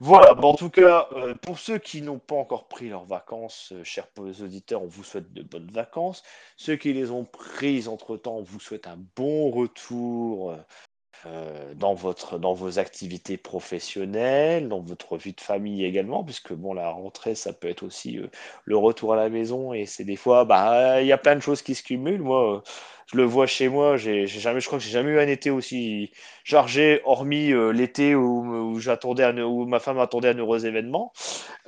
Voilà, 0.00 0.34
bon, 0.34 0.50
en 0.50 0.54
tout 0.56 0.70
cas, 0.70 1.08
euh, 1.12 1.34
pour 1.34 1.58
ceux 1.58 1.78
qui 1.78 2.02
n'ont 2.02 2.18
pas 2.18 2.34
encore 2.34 2.68
pris 2.68 2.88
leurs 2.88 3.04
vacances, 3.04 3.72
euh, 3.72 3.84
chers 3.84 4.08
auditeurs, 4.18 4.82
on 4.82 4.86
vous 4.88 5.04
souhaite 5.04 5.32
de 5.32 5.42
bonnes 5.42 5.70
vacances. 5.70 6.22
Ceux 6.56 6.76
qui 6.76 6.92
les 6.92 7.10
ont 7.12 7.24
prises 7.24 7.88
entre-temps, 7.88 8.36
on 8.36 8.42
vous 8.42 8.60
souhaite 8.60 8.86
un 8.88 8.98
bon 9.16 9.50
retour 9.50 10.56
euh, 11.26 11.46
euh, 11.46 11.74
dans, 11.74 11.94
votre, 11.94 12.38
dans 12.38 12.54
vos 12.54 12.78
activités 12.78 13.36
professionnelles, 13.36 14.68
dans 14.68 14.80
votre 14.80 15.16
vie 15.16 15.32
de 15.32 15.40
famille 15.40 15.84
également, 15.84 16.24
puisque 16.24 16.52
bon, 16.52 16.74
la 16.74 16.90
rentrée, 16.90 17.34
ça 17.34 17.52
peut 17.52 17.68
être 17.68 17.82
aussi 17.82 18.18
euh, 18.18 18.28
le 18.64 18.76
retour 18.76 19.12
à 19.12 19.16
la 19.16 19.28
maison, 19.28 19.72
et 19.72 19.86
c'est 19.86 20.04
des 20.04 20.16
fois, 20.16 20.44
bah, 20.44 21.00
il 21.02 21.06
y 21.06 21.12
a 21.12 21.18
plein 21.18 21.36
de 21.36 21.40
choses 21.40 21.62
qui 21.62 21.74
se 21.74 21.82
cumulent. 21.82 22.22
Moi, 22.22 22.56
euh, 22.56 22.60
je 23.06 23.16
le 23.16 23.24
vois 23.24 23.46
chez 23.46 23.68
moi, 23.68 23.96
j'ai 23.96 24.26
jamais, 24.26 24.60
je 24.60 24.66
crois 24.66 24.78
que 24.78 24.84
j'ai 24.84 24.90
jamais 24.90 25.12
eu 25.12 25.20
un 25.20 25.28
été 25.28 25.50
aussi 25.50 26.10
chargé, 26.44 27.00
hormis 27.04 27.52
euh, 27.52 27.70
l'été 27.70 28.14
où, 28.14 28.74
où 28.74 28.78
où 28.78 29.66
ma 29.66 29.78
femme 29.80 29.98
attendait 30.00 30.28
un 30.28 30.38
heureux 30.38 30.66
événement. 30.66 31.12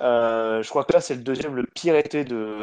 Euh, 0.00 0.62
je 0.62 0.68
crois 0.68 0.84
que 0.84 0.92
là, 0.92 1.00
c'est 1.00 1.14
le 1.14 1.22
deuxième, 1.22 1.54
le 1.54 1.64
pire 1.64 1.96
été 1.96 2.24
de, 2.24 2.58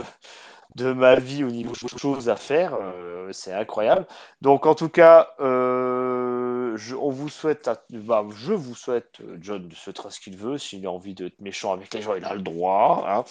de 0.75 0.91
ma 0.93 1.15
vie 1.15 1.43
au 1.43 1.49
niveau 1.51 1.73
choses 1.97 2.29
à 2.29 2.35
faire. 2.35 2.75
Euh, 2.75 3.29
c'est 3.31 3.53
incroyable. 3.53 4.05
Donc, 4.41 4.65
en 4.65 4.75
tout 4.75 4.89
cas, 4.89 5.29
euh, 5.39 6.54
je, 6.75 6.95
on 6.95 7.09
vous 7.09 7.29
souhaite, 7.29 7.69
bah, 7.89 8.25
je 8.35 8.53
vous 8.53 8.75
souhaite, 8.75 9.19
John, 9.41 9.67
de 9.67 9.75
se 9.75 9.91
ce 10.09 10.19
qu'il 10.19 10.37
veut. 10.37 10.57
S'il 10.57 10.85
a 10.85 10.91
envie 10.91 11.13
d'être 11.13 11.39
méchant 11.39 11.73
avec 11.73 11.93
les 11.93 12.01
gens, 12.01 12.15
il 12.15 12.25
a 12.25 12.33
le 12.33 12.41
droit. 12.41 13.05
hein. 13.07 13.23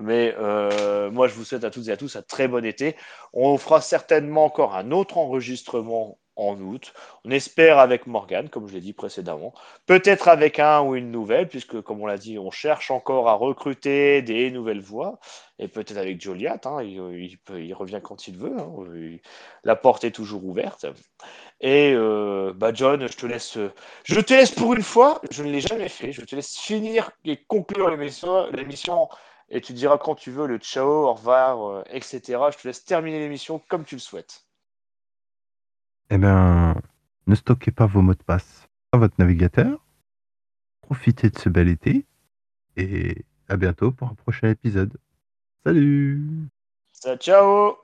Mais 0.00 0.34
euh, 0.38 1.10
moi, 1.10 1.28
je 1.28 1.34
vous 1.34 1.44
souhaite 1.44 1.64
à 1.64 1.70
toutes 1.70 1.88
et 1.88 1.92
à 1.92 1.96
tous 1.96 2.16
un 2.16 2.22
très 2.22 2.48
bon 2.48 2.64
été. 2.64 2.96
On 3.32 3.56
fera 3.58 3.80
certainement 3.80 4.44
encore 4.44 4.74
un 4.74 4.90
autre 4.90 5.18
enregistrement 5.18 6.18
en 6.36 6.60
août. 6.60 6.92
On 7.24 7.30
espère 7.30 7.78
avec 7.78 8.06
Morgane, 8.06 8.48
comme 8.48 8.66
je 8.66 8.74
l'ai 8.74 8.80
dit 8.80 8.92
précédemment. 8.92 9.54
Peut-être 9.86 10.28
avec 10.28 10.58
un 10.58 10.82
ou 10.82 10.96
une 10.96 11.10
nouvelle, 11.10 11.48
puisque, 11.48 11.80
comme 11.82 12.00
on 12.00 12.06
l'a 12.06 12.18
dit, 12.18 12.38
on 12.38 12.50
cherche 12.50 12.90
encore 12.90 13.28
à 13.28 13.34
recruter 13.34 14.22
des 14.22 14.50
nouvelles 14.50 14.80
voix 14.80 15.20
et 15.60 15.68
peut-être 15.68 15.96
avec 15.96 16.20
Joliat, 16.20 16.60
hein, 16.64 16.82
il, 16.82 17.74
revient 17.74 18.00
quand 18.02 18.26
il 18.26 18.36
veut, 18.36 18.58
hein, 18.58 19.18
la 19.62 19.76
porte 19.76 20.02
est 20.02 20.10
toujours 20.10 20.44
ouverte. 20.44 20.86
Et 21.66 21.94
euh, 21.94 22.52
bah 22.54 22.74
John, 22.74 23.08
je 23.08 23.16
te 23.16 23.24
laisse, 23.24 23.56
je 24.04 24.20
te 24.20 24.34
laisse 24.34 24.50
pour 24.50 24.74
une 24.74 24.82
fois, 24.82 25.22
je 25.30 25.42
ne 25.42 25.50
l'ai 25.50 25.62
jamais 25.62 25.88
fait, 25.88 26.12
je 26.12 26.20
te 26.20 26.36
laisse 26.36 26.58
finir 26.58 27.10
et 27.24 27.42
conclure 27.42 27.88
l'émission, 27.88 28.50
l'émission 28.50 29.08
et 29.48 29.62
tu 29.62 29.72
diras 29.72 29.96
quand 29.96 30.14
tu 30.14 30.30
veux 30.30 30.46
le 30.46 30.58
ciao, 30.58 31.06
au 31.06 31.14
revoir, 31.14 31.66
euh, 31.66 31.82
etc. 31.90 32.20
Je 32.52 32.58
te 32.58 32.68
laisse 32.68 32.84
terminer 32.84 33.18
l'émission 33.18 33.62
comme 33.66 33.84
tu 33.84 33.94
le 33.94 34.00
souhaites. 34.00 34.44
Eh 36.10 36.18
bien, 36.18 36.74
ne 37.26 37.34
stockez 37.34 37.70
pas 37.70 37.86
vos 37.86 38.02
mots 38.02 38.14
de 38.14 38.22
passe 38.22 38.68
à 38.92 38.98
votre 38.98 39.14
navigateur. 39.18 39.82
Profitez 40.82 41.30
de 41.30 41.38
ce 41.38 41.48
bel 41.48 41.68
été 41.68 42.04
et 42.76 43.24
à 43.48 43.56
bientôt 43.56 43.90
pour 43.90 44.08
un 44.08 44.14
prochain 44.14 44.50
épisode. 44.50 44.98
Salut 45.64 46.20
Ça, 46.92 47.16
ciao 47.16 47.83